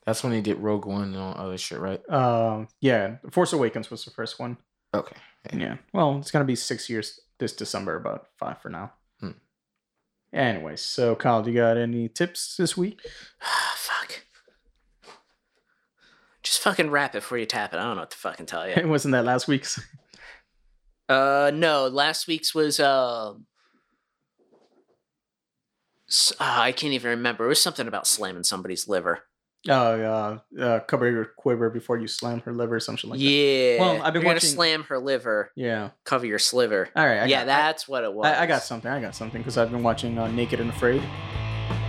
That's 0.08 0.24
when 0.24 0.32
they 0.32 0.42
did 0.42 0.58
Rogue 0.58 0.86
One 0.88 1.04
and 1.04 1.18
all 1.18 1.36
other 1.38 1.58
shit 1.60 1.80
right 1.80 2.02
Um, 2.10 2.68
yeah, 2.82 3.18
Force 3.30 3.54
Awakens 3.54 3.92
was 3.92 4.04
the 4.06 4.12
first 4.12 4.40
one. 4.40 4.58
okay 4.96 5.18
Yeah. 5.54 5.78
Well, 5.94 6.18
it's 6.18 6.32
gonna 6.32 6.46
be 6.46 6.56
six 6.56 6.90
years 6.90 7.20
this 7.38 7.54
December, 7.54 8.00
but 8.00 8.26
five 8.40 8.60
for 8.62 8.70
now. 8.70 8.94
Hmm. 9.20 9.32
Anyways, 10.34 10.82
so 10.82 11.16
Kyle, 11.16 11.44
do 11.44 11.52
you 11.52 11.58
got 11.58 11.78
any 11.78 12.10
tips 12.10 12.56
this 12.58 12.76
week? 12.76 13.00
fuck. 13.76 14.24
Just 16.42 16.62
fucking 16.62 16.90
wrap 16.90 17.14
it 17.14 17.20
before 17.20 17.38
you 17.38 17.46
tap 17.46 17.74
it. 17.74 17.78
I 17.78 17.84
don't 17.84 17.96
know 17.96 18.02
what 18.04 18.12
to 18.12 18.18
fucking 18.18 18.46
tell 18.48 18.68
you. 18.68 18.74
It 18.78 18.88
wasn't 18.88 19.12
that 19.12 19.26
last 19.26 19.48
week's. 19.48 19.80
Uh, 21.10 21.52
no. 21.54 21.88
Last 21.88 22.28
week's 22.28 22.54
was 22.54 22.82
uh, 22.82 23.34
s- 26.10 26.34
ah, 26.40 26.62
I 26.62 26.74
can't 26.74 26.92
even 26.92 27.12
remember. 27.12 27.46
It 27.46 27.50
was 27.50 27.62
something 27.62 27.88
about 27.88 28.06
slamming 28.08 28.44
somebody's 28.44 28.90
liver. 28.90 29.24
Oh, 29.70 30.02
uh, 30.02 30.62
uh, 30.62 30.80
cover 30.82 31.10
your 31.12 31.26
quiver 31.26 31.70
before 31.70 31.98
you 31.98 32.08
slam 32.08 32.40
her 32.42 32.54
liver, 32.54 32.76
or 32.76 32.80
something 32.80 33.10
like 33.10 33.20
that. 33.20 33.26
yeah. 33.26 33.80
Well, 33.80 34.02
I've 34.02 34.14
been 34.14 34.22
You're 34.22 34.34
watching- 34.34 34.48
gonna 34.50 34.56
slam 34.56 34.84
her 34.84 35.00
liver. 35.00 35.52
Yeah. 35.56 35.90
Cover 36.06 36.26
your 36.26 36.40
sliver. 36.40 36.88
All 36.96 37.06
right. 37.06 37.20
I 37.20 37.26
yeah, 37.26 37.40
got, 37.42 37.48
that's 37.48 37.88
what 37.88 38.04
it 38.04 38.14
was. 38.14 38.28
I, 38.28 38.44
I 38.44 38.46
got 38.46 38.64
something. 38.64 38.90
I 38.90 39.02
got 39.02 39.16
something 39.16 39.42
because 39.42 39.58
I've 39.58 39.72
been 39.72 39.84
watching 39.84 40.18
uh, 40.18 40.28
Naked 40.30 40.60
and 40.62 40.70
Afraid, 40.70 41.02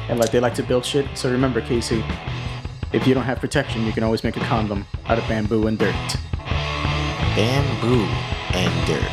and 0.08 0.18
like 0.18 0.30
they 0.32 0.40
like 0.40 0.54
to 0.54 0.62
build 0.62 0.84
shit. 0.84 1.06
So 1.16 1.30
remember, 1.30 1.60
Casey, 1.60 2.02
if 2.92 3.06
you 3.06 3.14
don't 3.14 3.24
have 3.24 3.38
protection, 3.38 3.84
you 3.86 3.92
can 3.92 4.02
always 4.02 4.24
make 4.24 4.36
a 4.36 4.40
condom 4.40 4.84
out 5.06 5.18
of 5.18 5.28
bamboo 5.28 5.66
and 5.68 5.78
dirt. 5.78 5.94
bamboo 7.36 8.04
and 8.56 8.86
dirt 8.86 9.10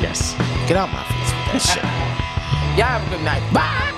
Yes. 0.00 0.34
get 0.68 0.76
out 0.76 0.88
my 0.90 1.02
face 1.04 1.32
with 1.34 1.52
that 1.52 1.58
shit 1.60 1.82
y'all 2.78 2.86
have 2.86 3.06
a 3.12 3.16
good 3.16 3.24
night 3.24 3.42
bye 3.52 3.92